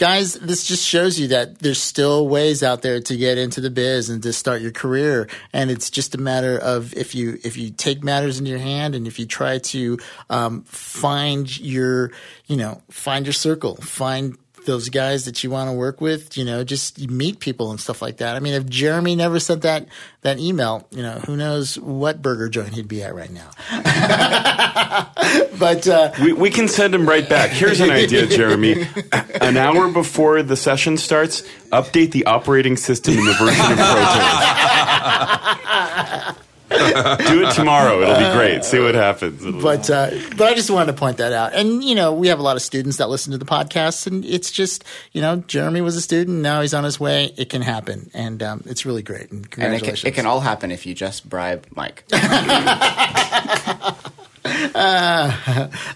guys, 0.01 0.33
this 0.33 0.65
just 0.65 0.83
shows 0.83 1.21
you 1.21 1.29
that 1.29 1.59
there's 1.59 1.79
still 1.79 2.27
ways 2.27 2.63
out 2.63 2.81
there 2.81 3.03
to 3.03 3.17
get 3.19 3.37
into 3.37 3.61
the 3.61 3.69
biz 3.69 4.09
and 4.09 4.23
to 4.23 4.33
start 4.33 4.63
your 4.63 4.71
career. 4.71 5.29
And 5.53 5.71
it's 5.71 5.91
just 5.91 6.15
a 6.15 6.19
matter 6.19 6.57
of 6.59 6.95
if 6.95 7.15
you 7.15 7.39
if 7.45 7.59
you 7.59 7.69
take 7.69 8.03
matters 8.03 8.41
in 8.41 8.47
your 8.47 8.59
hand 8.59 8.95
and 8.95 9.07
if 9.07 9.19
you 9.19 9.27
try 9.27 9.59
to 9.59 9.99
um, 10.31 10.63
find 10.63 11.55
your 11.61 12.13
you 12.47 12.57
know 12.57 12.81
find 12.89 13.27
your 13.27 13.35
circle, 13.35 13.77
find 13.77 14.39
those 14.67 14.89
guys 14.89 15.25
that 15.25 15.43
you 15.43 15.51
want 15.51 15.69
to 15.69 15.73
work 15.73 16.01
with, 16.01 16.37
you 16.37 16.45
know, 16.45 16.63
just 16.65 16.99
meet 17.11 17.41
people 17.41 17.71
and 17.71 17.81
stuff 17.81 18.03
like 18.03 18.19
that. 18.19 18.37
I 18.37 18.41
mean, 18.41 18.55
if 18.55 18.69
Jeremy 18.69 19.17
never 19.17 19.41
sent 19.41 19.63
that 19.63 19.87
that 20.23 20.39
email, 20.39 20.87
you 20.91 21.03
know, 21.03 21.19
who 21.27 21.37
knows 21.37 21.79
what 21.79 22.23
burger 22.23 22.49
joint 22.49 22.75
he'd 22.75 22.89
be 22.89 23.03
at 23.03 23.15
right 23.15 23.31
now. 23.31 23.51
but 25.59 25.89
uh, 25.89 26.13
We, 26.21 26.33
we 26.33 26.51
can 26.51 26.69
send 26.69 26.95
him 26.95 27.09
right 27.09 27.29
back. 27.29 27.51
Here's 27.51 27.81
an 27.81 27.91
idea, 27.91 28.27
Jeremy. 28.27 28.87
An 29.41 29.57
hour 29.57 29.91
before 29.91 30.43
the 30.43 30.57
session 30.57 30.97
starts, 30.99 31.43
update 31.73 32.13
the 32.13 32.27
operating 32.27 32.77
system 32.77 33.15
in 33.15 33.25
the 33.25 33.33
version 33.33 33.73
of 33.73 33.79
Proton. 33.79 36.37
Do 37.29 37.43
it 37.45 37.53
tomorrow. 37.55 38.01
It'll 38.01 38.17
be 38.17 38.33
great. 38.39 38.65
See 38.65 38.79
what 38.79 38.95
happens. 38.95 39.45
It'll- 39.45 39.61
but 39.61 39.91
uh, 39.91 40.11
but 40.37 40.47
I 40.49 40.55
just 40.55 40.71
wanted 40.71 40.93
to 40.93 40.99
point 40.99 41.17
that 41.17 41.33
out. 41.33 41.53
And 41.53 41.83
you 41.83 41.97
know, 41.97 42.13
we 42.13 42.29
have 42.29 42.39
a 42.39 42.43
lot 42.43 42.55
of 42.57 42.63
students 42.63 42.99
that 42.99 43.09
listen 43.09 43.33
to 43.33 43.39
the 43.39 43.45
podcast, 43.45 44.07
and 44.07 44.25
it's 44.25 44.53
just 44.53 44.85
you 45.13 45.21
know, 45.21 45.37
Jeremy 45.49 45.81
was 45.81 45.97
a 45.97 46.01
student, 46.01 46.39
now 46.43 46.61
he's 46.61 46.73
on 46.73 46.85
his 46.85 47.01
way. 47.01 47.35
It 47.37 47.51
can 47.51 47.63
happen, 47.63 48.09
and 48.15 48.41
um, 48.43 48.63
it's 48.67 48.87
really 48.87 49.03
great. 49.03 49.33
And 49.33 49.33
And 49.33 49.45
it 49.45 49.51
can, 49.51 49.61
congratulations! 49.63 50.05
it 50.05 50.15
can 50.15 50.27
all 50.27 50.41
happen 50.41 50.71
if 50.71 50.87
you 50.87 50.95
just 50.95 51.29
bribe 51.29 51.67
Mike. 51.75 52.05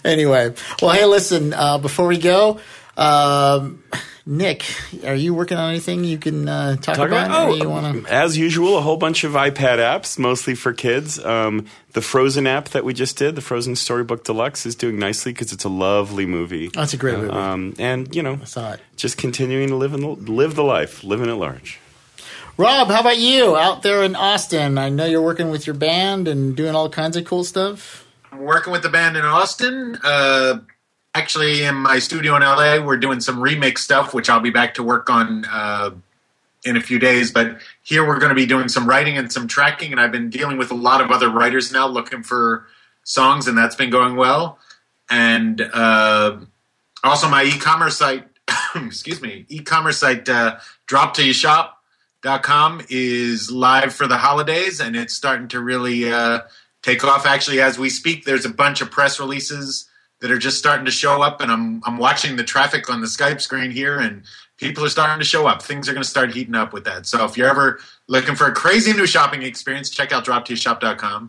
anyway, 0.05 0.52
well, 0.82 0.90
hey, 0.90 1.05
listen. 1.06 1.52
Uh, 1.52 1.78
before 1.78 2.06
we 2.06 2.18
go, 2.18 2.60
um, 2.96 3.82
Nick, 4.26 4.64
are 5.05 5.14
you 5.14 5.34
working 5.34 5.59
on 5.59 5.68
anything 5.68 6.02
you 6.02 6.16
can 6.16 6.48
uh, 6.48 6.76
talk, 6.76 6.96
Talk 6.96 7.09
about? 7.09 7.26
about, 7.26 7.48
oh, 7.51 7.55
you 7.55 7.68
want 7.68 8.06
to? 8.06 8.10
as 8.12 8.38
usual, 8.38 8.78
a 8.78 8.80
whole 8.80 8.96
bunch 8.96 9.22
of 9.22 9.32
iPad 9.32 9.78
apps, 9.78 10.18
mostly 10.18 10.55
for 10.55 10.72
kids. 10.72 11.22
Um, 11.22 11.66
the 11.92 12.01
Frozen 12.01 12.46
app 12.46 12.70
that 12.70 12.84
we 12.86 12.94
just 12.94 13.18
did, 13.18 13.34
the 13.36 13.42
Frozen 13.42 13.76
Storybook 13.76 14.24
Deluxe, 14.24 14.64
is 14.64 14.74
doing 14.74 14.98
nicely 14.98 15.32
because 15.32 15.52
it's 15.52 15.64
a 15.64 15.68
lovely 15.68 16.24
movie. 16.24 16.68
That's 16.68 16.94
a 16.94 16.96
great 16.96 17.18
movie. 17.18 17.32
Um, 17.32 17.74
and 17.78 18.14
you 18.16 18.22
know, 18.22 18.38
saw 18.44 18.72
it. 18.72 18.80
just 18.96 19.18
continuing 19.18 19.68
to 19.68 19.76
live 19.76 19.92
in 19.92 20.01
the, 20.01 20.09
live 20.09 20.55
the 20.55 20.64
life, 20.64 21.05
living 21.05 21.28
at 21.28 21.36
large. 21.36 21.78
Rob, 22.56 22.88
how 22.88 23.01
about 23.01 23.18
you 23.18 23.56
out 23.56 23.82
there 23.82 24.05
in 24.05 24.16
Austin? 24.16 24.78
I 24.78 24.88
know 24.88 25.05
you're 25.05 25.20
working 25.20 25.51
with 25.51 25.66
your 25.66 25.74
band 25.74 26.28
and 26.28 26.56
doing 26.56 26.74
all 26.74 26.88
kinds 26.88 27.16
of 27.16 27.24
cool 27.26 27.44
stuff. 27.44 28.06
I'm 28.32 28.40
working 28.40 28.72
with 28.72 28.82
the 28.82 28.88
band 28.88 29.16
in 29.16 29.24
Austin. 29.24 29.98
Uh, 30.02 30.60
actually, 31.15 31.65
in 31.65 31.77
my 31.77 31.99
studio 31.99 32.36
in 32.36 32.43
LA, 32.43 32.85
we're 32.85 32.97
doing 32.97 33.20
some 33.20 33.39
remix 33.39 33.78
stuff, 33.78 34.12
which 34.12 34.28
I'll 34.28 34.41
be 34.41 34.51
back 34.51 34.74
to 34.74 34.82
work 34.82 35.09
on 35.09 35.45
uh, 35.51 35.91
in 36.65 36.77
a 36.77 36.81
few 36.81 36.99
days. 36.99 37.31
But 37.31 37.59
here, 37.82 38.07
we're 38.07 38.19
going 38.19 38.31
to 38.31 38.35
be 38.35 38.47
doing 38.47 38.69
some 38.69 38.89
writing 38.89 39.16
and 39.16 39.32
some 39.32 39.47
tracking, 39.47 39.93
and 39.93 40.01
I've 40.01 40.12
been 40.12 40.31
dealing 40.31 40.59
with 40.59 40.70
a 40.70 40.74
lot 40.74 41.01
of 41.01 41.11
other 41.11 41.28
writers 41.28 41.73
now, 41.73 41.86
looking 41.86 42.23
for 42.23 42.66
songs, 43.05 43.47
and 43.47 43.57
that's 43.57 43.77
been 43.77 43.91
going 43.91 44.16
well. 44.16 44.59
And 45.09 45.61
uh, 45.61 46.39
also, 47.03 47.28
my 47.28 47.45
e-commerce 47.45 47.97
site, 47.97 48.27
excuse 48.74 49.20
me, 49.20 49.47
e-commerce 49.49 49.99
site, 49.99 50.28
uh, 50.28 50.59
Drop 50.86 51.15
to 51.15 51.24
Your 51.24 51.35
Shop 51.35 51.74
com 52.43 52.81
is 52.89 53.51
live 53.51 53.95
for 53.95 54.07
the 54.07 54.16
holidays 54.16 54.81
and 54.81 54.97
it's 54.97 55.15
starting 55.15 55.49
to 55.49 55.61
really 55.61 56.11
uh, 56.11 56.41
take 56.82 57.05
off 57.05 57.27
actually 57.27 57.61
as 57.61 57.78
we 57.78 57.91
speak 57.91 58.24
there's 58.24 58.47
a 58.47 58.51
bunch 58.51 58.81
of 58.81 58.91
press 58.91 59.20
releases 59.20 59.89
that 60.24 60.30
are 60.30 60.38
just 60.38 60.56
starting 60.56 60.86
to 60.86 60.90
show 60.90 61.20
up 61.20 61.42
and 61.42 61.52
i'm, 61.52 61.82
I'm 61.84 61.98
watching 61.98 62.36
the 62.36 62.44
traffic 62.44 62.88
on 62.88 63.02
the 63.02 63.06
skype 63.06 63.42
screen 63.42 63.70
here 63.70 63.98
and 63.98 64.22
people 64.56 64.82
are 64.82 64.88
starting 64.88 65.18
to 65.18 65.24
show 65.24 65.46
up 65.46 65.60
things 65.60 65.86
are 65.86 65.92
going 65.92 66.02
to 66.02 66.09
start 66.09 66.32
heating 66.32 66.55
up 66.55 66.72
with 66.72 66.84
that 66.84 67.05
so 67.05 67.26
if 67.26 67.36
you're 67.36 67.46
ever 67.51 67.78
looking 68.06 68.34
for 68.34 68.46
a 68.46 68.52
crazy 68.52 68.94
new 68.94 69.06
shopping 69.06 69.42
experience 69.42 69.90
check 69.90 70.12
out 70.12 70.24
droptshop.com 70.24 71.28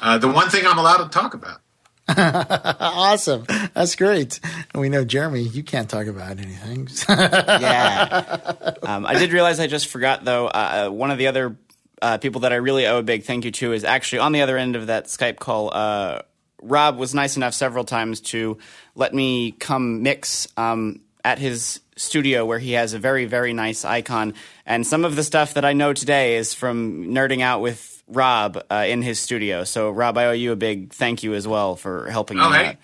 uh, 0.00 0.16
the 0.16 0.26
one 0.26 0.48
thing 0.48 0.66
i'm 0.66 0.78
allowed 0.78 1.04
to 1.04 1.10
talk 1.10 1.34
about 1.34 1.60
Awesome, 2.16 3.44
that's 3.74 3.94
great. 3.94 4.40
And 4.72 4.80
we 4.80 4.88
know 4.88 5.04
Jeremy, 5.04 5.42
you 5.42 5.62
can't 5.62 5.90
talk 5.90 6.06
about 6.06 6.38
anything. 6.38 6.88
yeah. 7.08 8.72
Um, 8.82 9.04
I 9.04 9.18
did 9.18 9.30
realize 9.30 9.60
I 9.60 9.66
just 9.66 9.88
forgot 9.88 10.24
though. 10.24 10.46
Uh, 10.46 10.88
one 10.88 11.10
of 11.10 11.18
the 11.18 11.26
other 11.26 11.58
uh, 12.00 12.18
people 12.18 12.42
that 12.42 12.52
I 12.52 12.56
really 12.56 12.86
owe 12.86 12.98
a 12.98 13.02
big 13.02 13.24
thank 13.24 13.44
you 13.44 13.50
to 13.50 13.72
is 13.72 13.84
actually 13.84 14.20
on 14.20 14.32
the 14.32 14.42
other 14.42 14.56
end 14.56 14.76
of 14.76 14.86
that 14.86 15.04
Skype 15.04 15.38
call. 15.38 15.70
Uh, 15.72 16.22
Rob 16.62 16.96
was 16.96 17.14
nice 17.14 17.36
enough 17.36 17.54
several 17.54 17.84
times 17.84 18.20
to 18.20 18.58
let 18.94 19.14
me 19.14 19.52
come 19.52 20.02
mix 20.02 20.48
um, 20.56 21.00
at 21.24 21.38
his 21.38 21.80
studio 21.96 22.44
where 22.46 22.58
he 22.58 22.72
has 22.72 22.94
a 22.94 22.98
very 22.98 23.24
very 23.24 23.52
nice 23.52 23.84
icon, 23.84 24.34
and 24.66 24.86
some 24.86 25.04
of 25.04 25.16
the 25.16 25.24
stuff 25.24 25.54
that 25.54 25.64
I 25.64 25.72
know 25.72 25.92
today 25.92 26.36
is 26.36 26.54
from 26.54 27.08
nerding 27.08 27.42
out 27.42 27.60
with 27.60 28.02
Rob 28.08 28.62
uh, 28.70 28.84
in 28.88 29.02
his 29.02 29.20
studio. 29.20 29.64
So 29.64 29.90
Rob, 29.90 30.16
I 30.18 30.26
owe 30.26 30.32
you 30.32 30.52
a 30.52 30.56
big 30.56 30.92
thank 30.92 31.22
you 31.22 31.34
as 31.34 31.46
well 31.46 31.76
for 31.76 32.10
helping 32.10 32.38
oh 32.38 32.50
me 32.50 32.56
hey 32.56 32.66
out. 32.66 32.76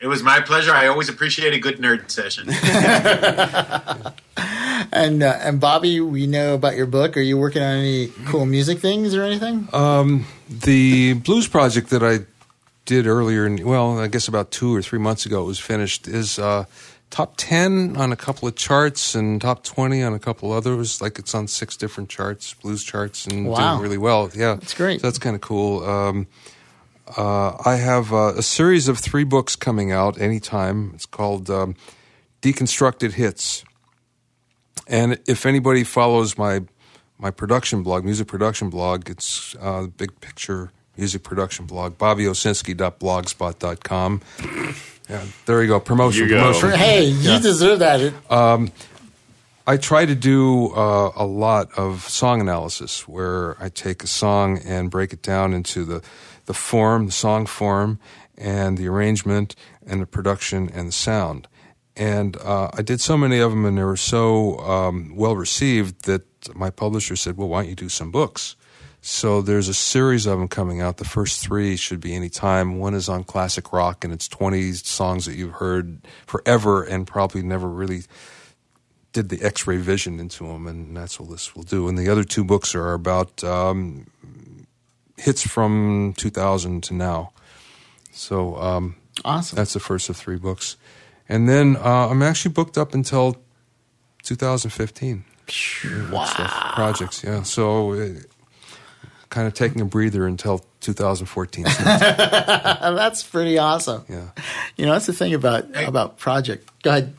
it 0.00 0.06
was 0.06 0.22
my 0.22 0.40
pleasure 0.40 0.72
i 0.72 0.88
always 0.88 1.08
appreciate 1.08 1.54
a 1.54 1.58
good 1.58 1.78
nerd 1.78 2.10
session 2.10 2.48
and 4.92 5.22
uh, 5.22 5.38
and 5.40 5.60
Bobby, 5.60 6.00
we 6.00 6.26
know 6.26 6.54
about 6.54 6.76
your 6.76 6.86
book. 6.86 7.16
Are 7.16 7.20
you 7.22 7.38
working 7.38 7.62
on 7.62 7.78
any 7.78 8.08
cool 8.26 8.46
music 8.46 8.78
things 8.78 9.14
or 9.14 9.22
anything? 9.22 9.68
The 10.48 11.14
blues 11.14 11.48
project 11.48 11.90
that 11.90 12.02
I 12.02 12.20
did 12.84 13.06
earlier, 13.06 13.46
in, 13.46 13.64
well, 13.64 13.98
I 13.98 14.08
guess 14.08 14.28
about 14.28 14.50
two 14.50 14.74
or 14.74 14.82
three 14.82 14.98
months 14.98 15.24
ago, 15.26 15.42
it 15.42 15.46
was 15.46 15.58
finished. 15.58 16.08
Is 16.08 16.38
uh, 16.38 16.64
top 17.10 17.34
ten 17.36 17.96
on 17.96 18.12
a 18.12 18.16
couple 18.16 18.48
of 18.48 18.56
charts 18.56 19.14
and 19.14 19.40
top 19.40 19.62
twenty 19.64 20.02
on 20.02 20.14
a 20.14 20.18
couple 20.18 20.52
others. 20.52 21.00
Like 21.00 21.18
it's 21.18 21.34
on 21.34 21.46
six 21.48 21.76
different 21.76 22.08
charts, 22.10 22.54
blues 22.54 22.82
charts, 22.82 23.26
and 23.26 23.46
Wow. 23.46 23.72
doing 23.76 23.82
really 23.82 23.98
well. 23.98 24.30
Yeah, 24.34 24.54
That's 24.54 24.74
great. 24.74 25.00
So 25.00 25.06
that's 25.06 25.18
kind 25.18 25.34
of 25.36 25.42
cool. 25.42 25.84
Um, 25.84 26.26
uh, 27.16 27.56
I 27.64 27.76
have 27.76 28.12
uh, 28.12 28.32
a 28.36 28.42
series 28.42 28.88
of 28.88 28.98
three 28.98 29.24
books 29.24 29.54
coming 29.56 29.92
out 29.92 30.20
anytime. 30.20 30.92
It's 30.94 31.04
called 31.06 31.50
um, 31.50 31.74
Deconstructed 32.40 33.12
Hits. 33.12 33.64
And 34.88 35.18
if 35.26 35.46
anybody 35.46 35.84
follows 35.84 36.36
my 36.38 36.62
my 37.18 37.30
production 37.30 37.82
blog, 37.84 38.04
music 38.04 38.26
production 38.26 38.70
blog, 38.70 39.08
it's 39.08 39.54
uh, 39.60 39.86
big 39.96 40.20
picture 40.20 40.72
music 40.96 41.22
production 41.22 41.66
blog, 41.66 41.96
bobbyowsinski.blogspot.com. 41.98 44.20
Yeah, 45.08 45.24
there 45.46 45.62
you 45.62 45.68
go. 45.68 45.80
Promotion. 45.80 46.22
You 46.24 46.28
go. 46.28 46.52
promotion. 46.52 46.78
Hey, 46.78 47.04
you 47.06 47.38
deserve 47.40 47.78
that. 47.80 48.00
It- 48.00 48.14
I 49.64 49.76
try 49.76 50.06
to 50.06 50.14
do 50.16 50.72
uh, 50.74 51.12
a 51.14 51.24
lot 51.24 51.70
of 51.78 52.02
song 52.08 52.40
analysis 52.40 53.06
where 53.06 53.56
I 53.62 53.68
take 53.68 54.02
a 54.02 54.08
song 54.08 54.58
and 54.64 54.90
break 54.90 55.12
it 55.12 55.22
down 55.22 55.54
into 55.54 55.84
the, 55.84 56.02
the 56.46 56.52
form, 56.54 57.06
the 57.06 57.12
song 57.12 57.46
form, 57.46 58.00
and 58.36 58.76
the 58.76 58.88
arrangement, 58.88 59.54
and 59.86 60.02
the 60.02 60.06
production 60.06 60.68
and 60.68 60.88
the 60.88 60.92
sound. 60.92 61.46
And 61.96 62.36
uh, 62.38 62.70
I 62.72 62.82
did 62.82 63.00
so 63.00 63.16
many 63.16 63.38
of 63.38 63.52
them, 63.52 63.64
and 63.64 63.78
they 63.78 63.84
were 63.84 63.96
so 63.96 64.58
um, 64.58 65.14
well 65.14 65.36
received 65.36 66.06
that 66.06 66.22
my 66.56 66.70
publisher 66.70 67.14
said, 67.14 67.36
"Well, 67.36 67.46
why 67.48 67.60
don't 67.62 67.70
you 67.70 67.76
do 67.76 67.88
some 67.88 68.10
books?" 68.10 68.56
So 69.04 69.42
there's 69.42 69.66
a 69.66 69.74
series 69.74 70.26
of 70.26 70.38
them 70.38 70.46
coming 70.46 70.80
out. 70.80 70.98
The 70.98 71.04
first 71.04 71.44
three 71.44 71.74
should 71.74 72.00
be 72.00 72.14
any 72.14 72.28
time. 72.28 72.78
One 72.78 72.94
is 72.94 73.08
on 73.08 73.24
classic 73.24 73.72
rock, 73.72 74.04
and 74.04 74.12
it's 74.12 74.28
20 74.28 74.74
songs 74.74 75.26
that 75.26 75.34
you've 75.34 75.54
heard 75.54 75.98
forever 76.24 76.84
and 76.84 77.04
probably 77.04 77.42
never 77.42 77.68
really 77.68 78.02
did 79.12 79.28
the 79.28 79.42
X-ray 79.42 79.78
vision 79.78 80.20
into 80.20 80.46
them, 80.46 80.68
and 80.68 80.96
that's 80.96 81.18
what 81.18 81.30
this 81.30 81.52
will 81.56 81.64
do. 81.64 81.88
And 81.88 81.98
the 81.98 82.08
other 82.08 82.22
two 82.22 82.44
books 82.44 82.76
are 82.76 82.92
about 82.92 83.42
um, 83.42 84.06
hits 85.16 85.44
from 85.44 86.14
2000 86.16 86.84
to 86.84 86.94
now. 86.94 87.32
So 88.12 88.54
um, 88.56 88.94
awesome. 89.24 89.56
that's 89.56 89.72
the 89.72 89.80
first 89.80 90.10
of 90.10 90.16
three 90.16 90.38
books, 90.38 90.76
and 91.28 91.48
then 91.48 91.76
uh, 91.76 92.08
I'm 92.08 92.22
actually 92.22 92.52
booked 92.52 92.78
up 92.78 92.94
until 92.94 93.36
2015. 94.22 95.24
wow. 96.12 96.24
Stuff, 96.24 96.74
projects, 96.74 97.24
yeah. 97.24 97.42
So. 97.42 97.94
Uh, 97.94 98.08
Kind 99.32 99.46
of 99.46 99.54
taking 99.54 99.80
a 99.80 99.86
breather 99.86 100.26
until 100.26 100.62
2014. 100.82 101.64
That's 101.84 103.22
pretty 103.22 103.56
awesome. 103.56 104.04
yeah. 104.06 104.28
You 104.76 104.84
know, 104.84 104.92
that's 104.92 105.06
the 105.06 105.14
thing 105.14 105.32
about 105.32 105.74
about 105.74 106.18
project. 106.18 106.70
Go 106.82 106.90
ahead. 106.90 107.14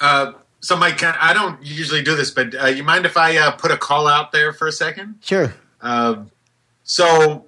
Uh, 0.00 0.32
so, 0.60 0.74
Mike, 0.78 0.96
can- 0.96 1.14
I 1.20 1.34
don't 1.34 1.62
usually 1.62 2.00
do 2.02 2.16
this, 2.16 2.30
but 2.30 2.54
uh, 2.54 2.68
you 2.68 2.84
mind 2.84 3.04
if 3.04 3.18
I 3.18 3.36
uh, 3.36 3.50
put 3.50 3.70
a 3.70 3.76
call 3.76 4.08
out 4.08 4.32
there 4.32 4.54
for 4.54 4.66
a 4.66 4.72
second? 4.72 5.16
Sure. 5.20 5.52
Uh, 5.82 6.22
so, 6.84 7.44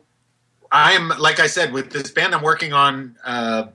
I'm 0.70 1.08
like 1.08 1.40
I 1.40 1.46
said 1.46 1.72
with 1.72 1.92
this 1.92 2.10
band 2.10 2.34
I'm 2.34 2.42
working 2.42 2.74
on 2.74 3.16
uh, 3.24 3.68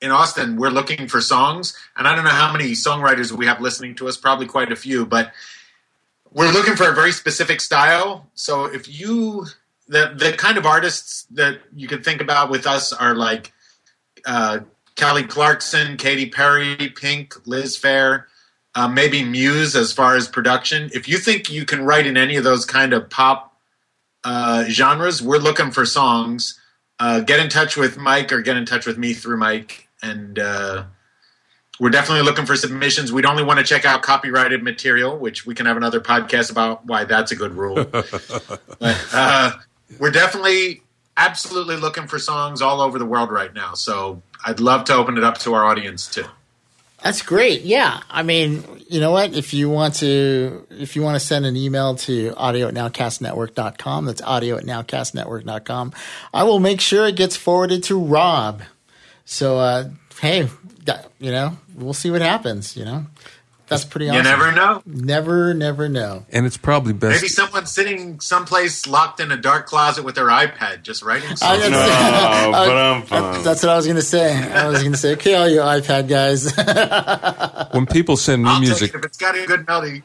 in 0.00 0.12
Austin. 0.12 0.54
We're 0.56 0.70
looking 0.70 1.08
for 1.08 1.20
songs, 1.20 1.76
and 1.96 2.06
I 2.06 2.14
don't 2.14 2.24
know 2.24 2.30
how 2.30 2.52
many 2.52 2.72
songwriters 2.74 3.32
we 3.32 3.46
have 3.46 3.60
listening 3.60 3.96
to 3.96 4.06
us. 4.06 4.16
Probably 4.16 4.46
quite 4.46 4.70
a 4.70 4.76
few, 4.76 5.04
but 5.04 5.32
we're 6.34 6.52
looking 6.52 6.76
for 6.76 6.90
a 6.90 6.94
very 6.94 7.12
specific 7.12 7.60
style. 7.60 8.28
So, 8.34 8.66
if 8.66 8.88
you 8.88 9.46
the 9.88 10.14
the 10.16 10.32
kind 10.32 10.58
of 10.58 10.66
artists 10.66 11.24
that 11.30 11.60
you 11.74 11.88
can 11.88 12.02
think 12.02 12.20
about 12.20 12.50
with 12.50 12.66
us 12.66 12.92
are 12.92 13.14
like 13.14 13.52
uh, 14.26 14.60
Kelly 14.96 15.22
Clarkson, 15.22 15.96
Katy 15.96 16.28
Perry, 16.28 16.76
Pink, 16.94 17.46
Liz 17.46 17.78
Phair, 17.78 18.24
uh, 18.74 18.88
maybe 18.88 19.24
Muse 19.24 19.76
as 19.76 19.92
far 19.92 20.16
as 20.16 20.28
production. 20.28 20.90
If 20.92 21.08
you 21.08 21.18
think 21.18 21.50
you 21.50 21.64
can 21.64 21.84
write 21.84 22.06
in 22.06 22.16
any 22.16 22.36
of 22.36 22.44
those 22.44 22.64
kind 22.64 22.92
of 22.92 23.08
pop 23.08 23.56
uh, 24.24 24.64
genres, 24.64 25.22
we're 25.22 25.38
looking 25.38 25.70
for 25.70 25.86
songs. 25.86 26.60
Uh, 26.98 27.20
get 27.20 27.40
in 27.40 27.48
touch 27.48 27.76
with 27.76 27.98
Mike 27.98 28.32
or 28.32 28.40
get 28.40 28.56
in 28.56 28.66
touch 28.66 28.86
with 28.86 28.98
me 28.98 29.14
through 29.14 29.36
Mike. 29.36 29.88
And 30.02 30.38
uh, 30.38 30.84
we're 31.80 31.90
definitely 31.90 32.24
looking 32.24 32.46
for 32.46 32.56
submissions. 32.56 33.12
We'd 33.12 33.26
only 33.26 33.42
want 33.42 33.58
to 33.58 33.64
check 33.64 33.84
out 33.84 34.02
copyrighted 34.02 34.62
material, 34.62 35.18
which 35.18 35.44
we 35.44 35.54
can 35.54 35.66
have 35.66 35.76
another 35.76 36.00
podcast 36.00 36.50
about 36.50 36.86
why 36.86 37.04
that's 37.04 37.32
a 37.32 37.36
good 37.36 37.54
rule. 37.54 37.84
but 37.84 39.06
uh, 39.12 39.52
we're 39.98 40.12
definitely 40.12 40.82
absolutely 41.16 41.76
looking 41.76 42.06
for 42.06 42.18
songs 42.18 42.62
all 42.62 42.80
over 42.80 42.98
the 42.98 43.06
world 43.06 43.30
right 43.30 43.52
now. 43.54 43.74
So 43.74 44.22
I'd 44.44 44.60
love 44.60 44.84
to 44.86 44.94
open 44.94 45.18
it 45.18 45.24
up 45.24 45.38
to 45.38 45.54
our 45.54 45.64
audience 45.64 46.06
too. 46.06 46.24
That's 47.02 47.20
great. 47.20 47.62
Yeah. 47.62 48.00
I 48.08 48.22
mean, 48.22 48.64
you 48.88 48.98
know 48.98 49.10
what? 49.10 49.34
If 49.34 49.52
you 49.52 49.68
want 49.68 49.96
to, 49.96 50.66
if 50.70 50.96
you 50.96 51.02
want 51.02 51.16
to 51.16 51.20
send 51.20 51.44
an 51.44 51.54
email 51.54 51.96
to 51.96 52.32
audio 52.34 52.68
at 52.68 52.74
nowcastnetwork.com, 52.74 54.06
that's 54.06 54.22
audio 54.22 54.56
at 54.56 54.64
nowcastnetwork.com, 54.64 55.92
I 56.32 56.44
will 56.44 56.60
make 56.60 56.80
sure 56.80 57.06
it 57.06 57.16
gets 57.16 57.36
forwarded 57.36 57.82
to 57.84 57.98
Rob. 57.98 58.62
So, 59.26 59.58
uh, 59.58 59.90
hey, 60.20 60.48
you 61.18 61.30
know, 61.30 61.56
we'll 61.74 61.94
see 61.94 62.10
what 62.10 62.20
happens, 62.22 62.76
you 62.76 62.84
know? 62.84 63.06
That's 63.66 63.86
pretty 63.86 64.10
awesome. 64.10 64.18
You 64.18 64.22
never 64.24 64.52
know. 64.52 64.82
Never, 64.84 65.54
never 65.54 65.88
know. 65.88 66.26
And 66.30 66.44
it's 66.44 66.58
probably 66.58 66.92
best. 66.92 67.16
Maybe 67.22 67.28
someone's 67.28 67.70
sitting 67.72 68.20
someplace 68.20 68.86
locked 68.86 69.20
in 69.20 69.32
a 69.32 69.38
dark 69.38 69.64
closet 69.66 70.04
with 70.04 70.16
their 70.16 70.26
iPad 70.26 70.82
just 70.82 71.02
writing 71.02 71.30
I 71.30 71.34
songs. 71.34 71.60
was- 71.62 71.70
No, 71.70 71.78
I- 71.80 72.50
but 72.50 72.76
I'm 72.76 73.00
that- 73.00 73.06
fine. 73.08 73.42
that's 73.42 73.62
what 73.62 73.70
I 73.72 73.76
was 73.76 73.86
going 73.86 73.96
to 73.96 74.02
say. 74.02 74.36
I 74.36 74.68
was 74.68 74.80
going 74.80 74.92
to 74.92 74.98
say, 74.98 75.12
okay, 75.14 75.34
all 75.34 75.48
you 75.48 75.60
iPad 75.60 76.08
guys. 76.08 76.52
when 77.72 77.86
people 77.86 78.18
send 78.18 78.42
me 78.44 78.50
I'll 78.50 78.60
music, 78.60 78.90
it 78.94 78.98
if 78.98 79.04
it's 79.06 79.16
got 79.16 79.34
a 79.34 79.46
good 79.46 79.66
melody. 79.66 80.02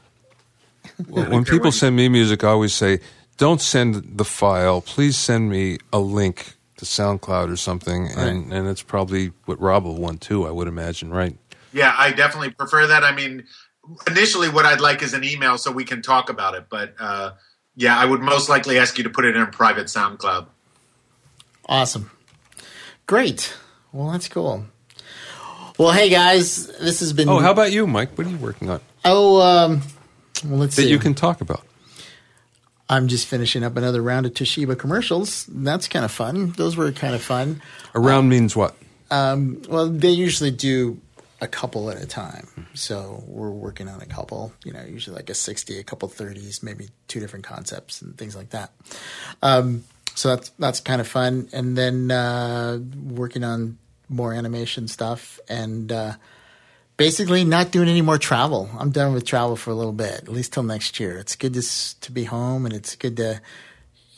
when 1.10 1.44
people 1.44 1.74
send 1.74 1.98
me 1.98 2.08
music, 2.08 2.44
I 2.46 2.48
always 2.50 2.74
say, 2.74 3.00
"Don't 3.38 3.62
send 3.62 4.18
the 4.18 4.26
file. 4.26 4.80
Please 4.82 5.18
send 5.18 5.50
me 5.50 5.80
a 5.92 6.00
link 6.00 6.56
to 6.80 6.86
SoundCloud 6.86 7.52
or 7.52 7.56
something." 7.56 8.10
And 8.18 8.52
and 8.52 8.68
it's 8.68 8.82
probably 8.82 9.32
what 9.46 9.60
Rob 9.62 9.84
will 9.86 9.96
want 9.98 10.22
too. 10.22 10.46
I 10.48 10.52
would 10.52 10.68
imagine, 10.68 11.12
right? 11.12 11.38
Yeah, 11.72 11.94
I 11.98 12.12
definitely 12.12 12.50
prefer 12.52 12.88
that. 12.88 13.04
I 13.04 13.14
mean, 13.16 13.46
initially, 14.08 14.50
what 14.50 14.66
I'd 14.66 14.82
like 14.82 15.04
is 15.04 15.14
an 15.14 15.24
email 15.24 15.58
so 15.58 15.72
we 15.72 15.86
can 15.86 16.02
talk 16.02 16.30
about 16.30 16.56
it. 16.56 16.66
But 16.70 16.96
uh, 17.00 17.32
yeah, 17.76 17.98
I 17.98 18.06
would 18.06 18.22
most 18.22 18.50
likely 18.50 18.80
ask 18.80 18.98
you 18.98 19.04
to 19.04 19.10
put 19.10 19.26
it 19.26 19.36
in 19.36 19.42
a 19.42 19.48
private 19.48 19.86
SoundCloud. 19.88 20.48
Awesome. 21.68 22.10
Great. 23.06 23.54
Well, 23.92 24.12
that's 24.12 24.28
cool. 24.28 24.66
Well, 25.78 25.92
hey 25.92 26.10
guys, 26.10 26.68
this 26.80 27.00
has 27.00 27.14
been. 27.14 27.30
Oh, 27.30 27.40
how 27.40 27.52
about 27.52 27.72
you, 27.72 27.88
Mike? 27.88 28.18
What 28.18 28.28
are 28.28 28.30
you 28.30 28.38
working 28.38 28.70
on 28.70 28.82
Oh, 29.06 29.40
um, 29.42 29.82
well, 30.46 30.60
let's 30.60 30.76
that 30.76 30.84
see. 30.84 30.90
you 30.90 31.00
can 31.00 31.14
talk 31.14 31.42
about? 31.42 31.64
I'm 32.90 33.08
just 33.08 33.28
finishing 33.28 33.64
up 33.64 33.78
another 33.78 34.02
round 34.02 34.26
of 34.26 34.34
Toshiba 34.34 34.78
commercials. 34.78 35.46
That's 35.46 35.88
kind 35.88 36.04
of 36.04 36.12
fun. 36.12 36.52
Those 36.54 36.76
were 36.76 36.92
kind 36.92 37.14
of 37.14 37.22
fun. 37.22 37.62
Around 37.94 38.30
means 38.30 38.56
what? 38.56 38.76
Um, 39.12 39.62
well, 39.70 39.88
they 39.88 40.10
usually 40.10 40.50
do 40.50 41.00
a 41.42 41.48
couple 41.48 41.90
at 41.90 42.02
a 42.02 42.08
time. 42.08 42.48
So 42.74 43.24
we're 43.28 43.52
working 43.52 43.88
on 43.88 44.02
a 44.02 44.06
couple, 44.06 44.52
you 44.66 44.74
know, 44.74 44.84
usually 44.84 45.16
like 45.16 45.30
a 45.30 45.34
60, 45.34 45.78
a 45.78 45.84
couple 45.84 46.10
30s, 46.10 46.64
maybe 46.64 46.90
two 47.08 47.20
different 47.20 47.46
concepts 47.46 48.02
and 48.02 48.18
things 48.18 48.36
like 48.36 48.50
that. 48.50 48.72
Um, 49.42 49.84
so 50.16 50.30
that's, 50.30 50.50
that's 50.60 50.80
kind 50.80 51.00
of 51.00 51.08
fun. 51.08 51.48
And 51.54 51.78
then, 51.78 52.12
uh, 52.12 52.80
working 53.06 53.44
on 53.44 53.78
more 54.10 54.34
animation 54.34 54.88
stuff 54.88 55.40
and, 55.48 55.92
uh, 55.92 56.14
basically 57.00 57.46
not 57.46 57.72
doing 57.72 57.88
any 57.88 58.02
more 58.02 58.18
travel. 58.18 58.70
I'm 58.78 58.92
done 58.92 59.14
with 59.14 59.26
travel 59.26 59.56
for 59.56 59.72
a 59.72 59.74
little 59.74 59.94
bit, 59.94 60.16
at 60.16 60.28
least 60.28 60.52
till 60.52 60.64
next 60.64 61.00
year. 61.00 61.18
It's 61.18 61.38
good 61.38 61.54
to, 61.54 62.00
to 62.02 62.12
be 62.12 62.26
home 62.26 62.66
and 62.66 62.76
it's 62.76 62.98
good 62.98 63.16
to 63.18 63.42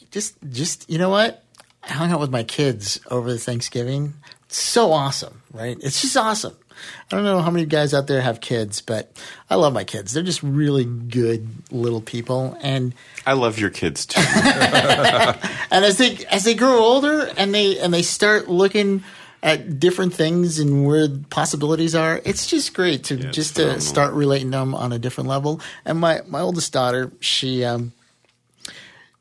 just, 0.10 0.36
just, 0.50 0.90
you 0.90 0.98
know 0.98 1.10
what? 1.10 1.44
I 1.84 1.94
hung 1.94 2.12
out 2.12 2.20
with 2.20 2.32
my 2.32 2.44
kids 2.44 3.00
over 3.12 3.32
the 3.32 3.38
Thanksgiving. 3.38 4.16
It's 4.46 4.58
so 4.58 4.92
awesome, 4.92 5.44
right? 5.54 5.78
It's 5.80 6.02
just 6.02 6.18
awesome. 6.18 6.58
I 7.12 7.16
don't 7.16 7.24
know 7.24 7.42
how 7.42 7.52
many 7.52 7.68
guys 7.68 7.94
out 7.94 8.08
there 8.08 8.20
have 8.20 8.42
kids, 8.42 8.82
but 8.82 9.16
I 9.48 9.56
love 9.56 9.74
my 9.74 9.84
kids. 9.84 10.14
They're 10.14 10.24
just 10.24 10.42
really 10.42 10.86
good 10.86 11.48
little 11.72 12.02
people. 12.02 12.58
And, 12.62 12.96
I 13.28 13.34
love 13.34 13.60
your 13.60 13.70
kids 13.70 14.08
too. 14.08 14.22
and 14.26 15.86
as 15.86 16.00
they 16.00 16.18
as 16.32 16.46
they 16.46 16.56
grow 16.56 16.80
older 16.80 17.30
and 17.38 17.54
they 17.54 17.78
and 17.78 17.94
they 17.94 18.02
start 18.02 18.48
looking 18.48 19.04
at 19.44 19.80
different 19.80 20.14
things 20.14 20.60
and 20.60 20.86
where 20.86 21.08
possibilities 21.30 21.96
are, 21.96 22.22
it's 22.24 22.48
just 22.48 22.74
great 22.74 23.06
to 23.06 23.16
it's 23.16 23.36
just 23.36 23.56
to 23.56 23.82
start 23.82 24.14
relating 24.14 24.52
them 24.52 24.76
on 24.76 24.92
a 24.92 25.00
different 25.00 25.30
level. 25.30 25.60
And 25.86 26.00
my 26.00 26.22
my 26.28 26.42
oldest 26.42 26.72
daughter, 26.74 27.12
she 27.20 27.64
um 27.64 27.92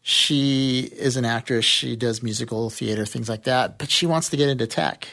she 0.02 0.90
is 0.96 1.16
an 1.16 1.24
actress. 1.24 1.64
She 1.64 1.96
does 1.96 2.22
musical 2.22 2.70
theater, 2.70 3.06
things 3.06 3.28
like 3.28 3.44
that. 3.44 3.78
But 3.78 3.90
she 3.90 4.06
wants 4.06 4.28
to 4.30 4.36
get 4.36 4.48
into 4.48 4.66
tech, 4.66 5.08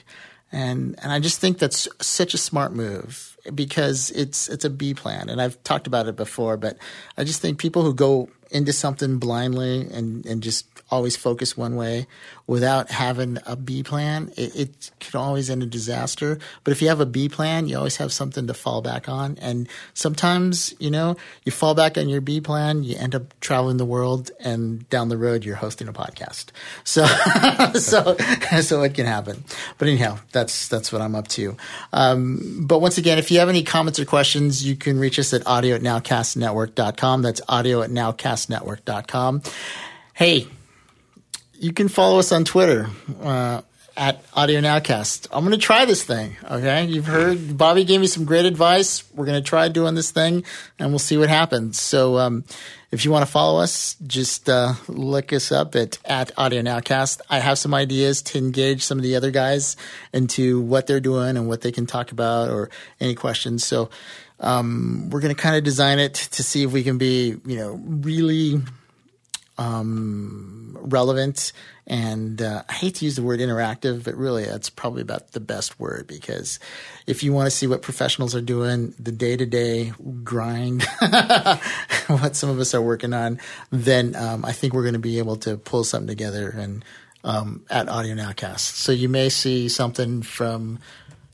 and 0.52 0.98
and 1.02 1.12
I 1.12 1.20
just 1.20 1.40
think 1.40 1.58
that's 1.58 1.88
such 2.02 2.34
a 2.34 2.38
smart 2.38 2.74
move 2.74 3.38
because 3.54 4.12
it's 4.12 4.50
it's 4.50 4.66
a 4.66 4.70
B 4.70 4.94
plan. 4.94 5.30
And 5.30 5.42
I've 5.42 5.62
talked 5.64 5.88
about 5.88 6.08
it 6.08 6.16
before, 6.16 6.58
but 6.58 6.78
I 7.18 7.24
just 7.24 7.42
think 7.42 7.60
people 7.60 7.84
who 7.84 7.94
go 7.94 8.30
into 8.52 8.74
something 8.74 9.20
blindly 9.20 9.88
and 9.92 10.26
and 10.26 10.44
just 10.44 10.66
always 10.90 11.16
focus 11.16 11.58
one 11.58 11.76
way 11.76 12.08
without 12.48 12.90
having 12.90 13.38
a 13.46 13.56
B 13.58 13.84
plan, 13.84 14.32
it, 14.38 14.56
it 14.56 14.92
can 15.00 15.20
always 15.20 15.50
end 15.50 15.62
in 15.62 15.70
disaster. 15.70 16.40
But 16.64 16.72
if 16.72 16.82
you 16.82 16.88
have 16.88 17.02
a 17.02 17.06
B 17.06 17.28
plan, 17.28 17.68
you 17.68 17.78
always 17.78 17.98
have 17.98 18.14
something 18.14 18.48
to 18.48 18.54
fall 18.54 18.82
back 18.82 19.10
on. 19.10 19.38
And 19.42 19.68
sometimes, 19.94 20.74
you 20.80 20.90
know, 20.90 21.18
you 21.44 21.52
fall 21.52 21.76
back 21.76 21.98
on 21.98 22.08
your 22.08 22.22
B 22.22 22.40
plan, 22.40 22.84
you 22.84 22.96
end 22.98 23.14
up 23.14 23.38
traveling 23.42 23.78
the 23.78 23.86
world, 23.86 24.32
and 24.40 24.90
down 24.90 25.10
the 25.10 25.18
road, 25.18 25.44
you're 25.44 25.58
hosting 25.58 25.90
a 25.90 25.94
podcast. 25.94 26.48
So, 26.86 27.06
so, 27.74 28.16
so 28.62 28.82
it 28.84 28.94
can 28.94 29.06
happen. 29.06 29.44
But 29.78 29.90
anyhow, 29.90 30.20
that's 30.32 30.70
that's 30.70 30.92
what 30.92 31.02
I'm 31.02 31.16
up 31.16 31.28
to. 31.30 31.58
Um, 31.92 32.66
but 32.66 32.80
once 32.80 32.98
again, 32.98 33.18
if 33.18 33.30
you 33.30 33.40
have 33.40 33.50
any 33.50 33.64
comments 33.64 34.00
or 34.00 34.06
questions, 34.06 34.66
you 34.66 34.78
can 34.78 35.00
reach 35.00 35.20
us 35.20 35.34
at 35.34 35.46
audio 35.46 35.76
at 35.76 35.82
nowcastnetwork.com. 35.82 37.22
That's 37.22 37.42
audio 37.50 37.82
at 37.82 37.90
nowcastnetwork.com. 37.90 39.42
Hey, 40.14 40.48
you 41.60 41.74
can 41.74 41.88
follow 41.88 42.20
us 42.20 42.32
on 42.32 42.44
Twitter 42.44 42.90
uh, 43.22 43.62
at 43.96 44.24
Audio 44.34 44.62
Nowcast. 44.62 45.28
I'm 45.32 45.44
going 45.44 45.58
to 45.58 45.64
try 45.64 45.86
this 45.86 46.04
thing. 46.04 46.36
Okay, 46.50 46.86
you've 46.86 47.08
heard 47.08 47.58
Bobby 47.58 47.84
gave 47.84 48.00
me 48.00 48.08
some 48.08 48.26
great 48.26 48.46
advice. 48.46 49.04
We're 49.14 49.26
going 49.26 49.42
to 49.42 49.48
try 49.48 49.68
doing 49.70 49.96
this 49.96 50.12
thing, 50.12 50.44
and 50.78 50.90
we'll 50.90 51.00
see 51.00 51.18
what 51.18 51.30
happens. 51.30 51.80
So, 51.80 52.18
um, 52.18 52.44
if 52.92 53.04
you 53.04 53.12
want 53.12 53.26
to 53.26 53.32
follow 53.32 53.60
us, 53.60 53.96
just 54.06 54.48
uh, 54.48 54.74
look 54.88 55.34
us 55.34 55.52
up 55.52 55.76
at 55.76 55.98
at 56.06 56.32
Audio 56.38 56.62
Nowcast. 56.62 57.22
I 57.30 57.40
have 57.40 57.58
some 57.58 57.74
ideas 57.74 58.22
to 58.24 58.38
engage 58.38 58.84
some 58.84 58.98
of 58.98 59.04
the 59.04 59.16
other 59.16 59.32
guys 59.32 59.76
into 60.14 60.62
what 60.62 60.88
they're 60.88 61.00
doing 61.00 61.38
and 61.38 61.48
what 61.48 61.62
they 61.62 61.72
can 61.72 61.86
talk 61.86 62.12
about 62.12 62.50
or 62.50 62.70
any 63.00 63.16
questions. 63.16 63.66
So. 63.66 63.90
Um, 64.40 65.10
we're 65.10 65.22
going 65.22 65.34
to 65.34 65.42
kind 65.42 65.56
of 65.56 65.64
design 65.64 65.98
it 65.98 66.14
to 66.14 66.44
see 66.44 66.62
if 66.62 66.72
we 66.72 66.84
can 66.84 67.00
be, 67.00 67.38
you 67.44 67.56
know, 67.56 67.82
really 67.84 68.62
relevant 70.82 71.52
and 71.88 72.42
uh, 72.42 72.64
I 72.68 72.74
hate 72.74 72.96
to 72.96 73.06
use 73.06 73.16
the 73.16 73.24
word 73.24 73.40
interactive, 73.40 74.04
but 74.04 74.16
really 74.16 74.44
that's 74.44 74.70
probably 74.70 75.02
about 75.02 75.32
the 75.32 75.40
best 75.40 75.80
word 75.80 76.06
because 76.06 76.60
if 77.08 77.24
you 77.24 77.32
want 77.32 77.48
to 77.48 77.52
see 77.52 77.66
what 77.66 77.82
professionals 77.82 78.36
are 78.36 78.42
doing, 78.42 78.94
the 79.00 79.14
day 79.14 79.38
to 79.38 79.46
day 79.46 79.94
grind, 80.24 80.84
what 82.08 82.36
some 82.36 82.50
of 82.50 82.60
us 82.60 82.74
are 82.74 82.82
working 82.82 83.14
on, 83.14 83.40
then 83.72 84.16
um, 84.18 84.44
I 84.44 84.52
think 84.52 84.74
we're 84.74 84.84
going 84.84 84.94
to 84.94 85.00
be 85.00 85.18
able 85.18 85.38
to 85.38 85.58
pull 85.58 85.86
something 85.86 86.08
together 86.08 86.50
and 86.50 86.84
um, 87.24 87.66
at 87.70 87.88
Audio 87.88 88.16
Nowcast. 88.16 88.60
So 88.60 88.92
you 88.92 89.08
may 89.08 89.30
see 89.30 89.70
something 89.70 90.22
from, 90.24 90.80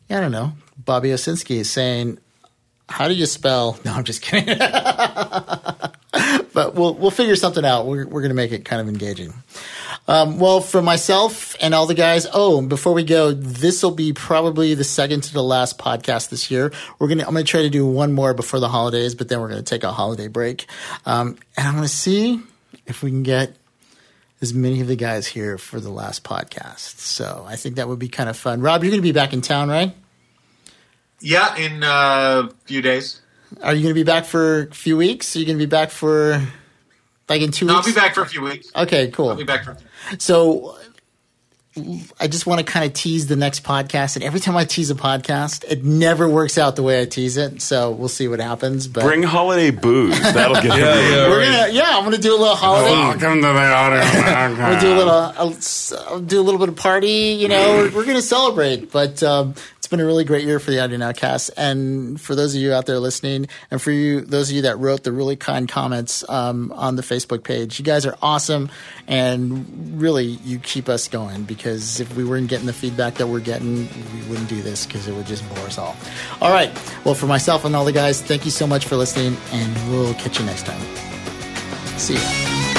I 0.09 0.19
don't 0.19 0.31
know, 0.31 0.53
Bobby 0.77 1.09
Owsinski 1.09 1.65
saying, 1.65 2.19
how 2.89 3.07
do 3.07 3.13
you 3.13 3.25
spell? 3.25 3.77
No, 3.85 3.93
I'm 3.93 4.03
just 4.03 4.21
kidding. 4.21 4.57
but 6.53 6.75
we'll 6.75 6.93
we'll 6.93 7.11
figure 7.11 7.35
something 7.35 7.65
out. 7.65 7.85
We're 7.85 8.05
we're 8.05 8.21
going 8.21 8.29
to 8.29 8.35
make 8.35 8.51
it 8.51 8.65
kind 8.65 8.81
of 8.81 8.87
engaging. 8.87 9.33
Um, 10.07 10.37
well, 10.37 10.59
for 10.59 10.81
myself 10.81 11.55
and 11.61 11.73
all 11.73 11.85
the 11.85 11.93
guys. 11.93 12.27
Oh, 12.33 12.61
before 12.61 12.93
we 12.93 13.03
go, 13.03 13.31
this 13.31 13.81
will 13.81 13.91
be 13.91 14.11
probably 14.11 14.73
the 14.73 14.83
second 14.83 15.21
to 15.23 15.33
the 15.33 15.43
last 15.43 15.77
podcast 15.77 16.29
this 16.29 16.51
year. 16.51 16.71
We're 16.99 17.07
gonna 17.07 17.23
I'm 17.23 17.33
gonna 17.33 17.43
try 17.45 17.61
to 17.61 17.69
do 17.69 17.85
one 17.85 18.11
more 18.11 18.33
before 18.33 18.59
the 18.59 18.69
holidays, 18.69 19.15
but 19.15 19.29
then 19.29 19.39
we're 19.39 19.49
gonna 19.49 19.63
take 19.63 19.83
a 19.83 19.91
holiday 19.91 20.27
break, 20.27 20.67
um, 21.05 21.37
and 21.55 21.67
I'm 21.67 21.75
gonna 21.75 21.87
see 21.87 22.41
if 22.85 23.01
we 23.01 23.11
can 23.11 23.23
get 23.23 23.55
as 24.41 24.53
many 24.53 24.81
of 24.81 24.87
the 24.87 24.97
guys 24.97 25.25
here 25.25 25.57
for 25.57 25.79
the 25.79 25.89
last 25.89 26.25
podcast. 26.25 26.99
So 26.99 27.45
I 27.47 27.55
think 27.55 27.77
that 27.77 27.87
would 27.87 27.99
be 27.99 28.09
kind 28.09 28.29
of 28.29 28.35
fun. 28.35 28.59
Rob, 28.59 28.83
you're 28.83 28.91
gonna 28.91 29.01
be 29.01 29.13
back 29.13 29.31
in 29.31 29.39
town, 29.39 29.69
right? 29.69 29.95
Yeah, 31.23 31.55
in 31.55 31.81
a 31.83 32.49
few 32.65 32.81
days. 32.81 33.21
Are 33.61 33.73
you 33.73 33.81
gonna 33.81 33.93
be 33.93 34.03
back 34.03 34.25
for 34.25 34.63
a 34.63 34.73
few 34.73 34.97
weeks? 34.97 35.35
Are 35.35 35.39
you 35.39 35.45
gonna 35.45 35.57
be 35.57 35.65
back 35.65 35.89
for 35.89 36.41
like 37.29 37.41
in 37.41 37.51
two 37.51 37.65
No, 37.65 37.75
I'll 37.77 37.83
be 37.83 37.93
back 37.93 38.13
for 38.13 38.21
a 38.21 38.25
few 38.25 38.41
weeks. 38.41 38.69
Okay, 38.75 39.09
cool. 39.11 39.29
I'll 39.29 39.35
be 39.35 39.43
back 39.45 39.63
for. 39.63 39.71
A 39.71 39.75
few 39.75 40.19
So 40.19 40.77
I 42.19 42.27
just 42.27 42.45
want 42.45 42.59
to 42.59 42.65
kind 42.71 42.85
of 42.85 42.93
tease 42.93 43.25
the 43.25 43.35
next 43.35 43.63
podcast. 43.63 44.15
And 44.15 44.23
every 44.23 44.39
time 44.39 44.55
I 44.55 44.63
tease 44.63 44.91
a 44.91 44.95
podcast, 44.95 45.63
it 45.63 45.83
never 45.83 46.29
works 46.29 46.59
out 46.59 46.75
the 46.75 46.83
way 46.83 47.01
I 47.01 47.05
tease 47.05 47.35
it. 47.35 47.63
So 47.63 47.89
we'll 47.89 48.09
see 48.09 48.27
what 48.27 48.39
happens. 48.39 48.87
But 48.87 49.03
Bring 49.03 49.23
holiday 49.23 49.71
booze. 49.71 50.19
That'll 50.33 50.55
get 50.61 50.65
Yeah, 50.65 50.75
yeah, 50.77 51.29
we're 51.29 51.39
right. 51.39 51.45
gonna, 51.61 51.73
yeah, 51.73 51.97
I'm 51.97 52.03
gonna 52.03 52.19
do 52.19 52.35
a 52.35 52.37
little 52.37 52.55
holiday. 52.55 52.91
Welcome 52.91 53.41
to 53.41 53.47
the 53.47 53.73
audio. 53.73 54.69
We'll 54.69 54.79
do 54.79 54.93
a 54.93 54.97
little, 54.97 55.13
I'll, 55.13 55.57
I'll 56.13 56.19
do 56.21 56.39
a 56.39 56.43
little 56.43 56.59
bit 56.59 56.69
of 56.69 56.75
party. 56.75 57.37
You 57.39 57.47
know, 57.47 57.77
we're, 57.77 57.85
we're 57.95 58.05
going 58.05 58.17
to 58.17 58.21
celebrate. 58.21 58.91
But 58.91 59.23
um, 59.23 59.55
it's 59.77 59.87
been 59.87 59.99
a 59.99 60.05
really 60.05 60.23
great 60.23 60.45
year 60.45 60.59
for 60.59 60.71
the 60.71 60.79
Audio 60.81 60.97
Nowcast, 60.97 61.49
and 61.57 62.19
for 62.21 62.35
those 62.35 62.55
of 62.55 62.61
you 62.61 62.71
out 62.71 62.85
there 62.85 62.99
listening, 62.99 63.47
and 63.69 63.81
for 63.81 63.91
you, 63.91 64.21
those 64.21 64.49
of 64.49 64.55
you 64.55 64.61
that 64.61 64.79
wrote 64.79 65.03
the 65.03 65.11
really 65.11 65.35
kind 65.35 65.67
comments 65.67 66.23
um, 66.29 66.71
on 66.71 66.95
the 66.95 67.01
Facebook 67.01 67.43
page, 67.43 67.79
you 67.79 67.83
guys 67.85 68.05
are 68.05 68.15
awesome, 68.21 68.69
and 69.09 70.01
really, 70.01 70.23
you 70.25 70.59
keep 70.59 70.87
us 70.87 71.09
going 71.09 71.43
because 71.43 71.62
if 71.65 72.15
we 72.15 72.23
weren't 72.23 72.47
getting 72.47 72.65
the 72.65 72.73
feedback 72.73 73.15
that 73.15 73.27
we're 73.27 73.39
getting, 73.39 73.87
we 74.13 74.29
wouldn't 74.29 74.49
do 74.49 74.61
this 74.61 74.85
because 74.85 75.07
it 75.07 75.13
would 75.13 75.25
just 75.25 75.47
bore 75.49 75.65
us 75.65 75.77
all. 75.77 75.95
All 76.41 76.51
right. 76.51 76.71
Well, 77.05 77.15
for 77.15 77.27
myself 77.27 77.65
and 77.65 77.75
all 77.75 77.85
the 77.85 77.91
guys, 77.91 78.21
thank 78.21 78.45
you 78.45 78.51
so 78.51 78.67
much 78.67 78.85
for 78.85 78.95
listening, 78.95 79.37
and 79.51 79.91
we'll 79.91 80.13
catch 80.15 80.39
you 80.39 80.45
next 80.45 80.65
time. 80.65 80.81
See 81.97 82.15
ya. 82.15 82.72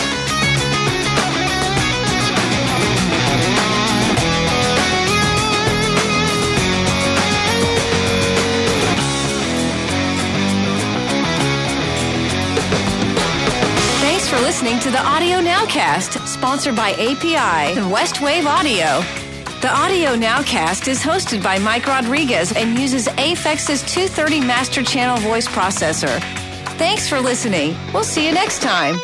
Listening 14.74 14.92
to 14.92 14.98
the 14.98 15.06
Audio 15.06 15.36
Nowcast, 15.38 16.26
sponsored 16.26 16.74
by 16.74 16.90
API 16.94 17.78
and 17.78 17.92
Westwave 17.92 18.44
Audio. 18.44 19.02
The 19.60 19.70
Audio 19.72 20.16
Nowcast 20.16 20.88
is 20.88 21.00
hosted 21.00 21.44
by 21.44 21.60
Mike 21.60 21.86
Rodriguez 21.86 22.50
and 22.50 22.76
uses 22.76 23.06
Aphex's 23.06 23.82
230 23.82 24.40
Master 24.40 24.82
Channel 24.82 25.18
voice 25.18 25.46
processor. 25.46 26.20
Thanks 26.76 27.08
for 27.08 27.20
listening. 27.20 27.76
We'll 27.92 28.02
see 28.02 28.26
you 28.26 28.32
next 28.32 28.62
time. 28.62 28.96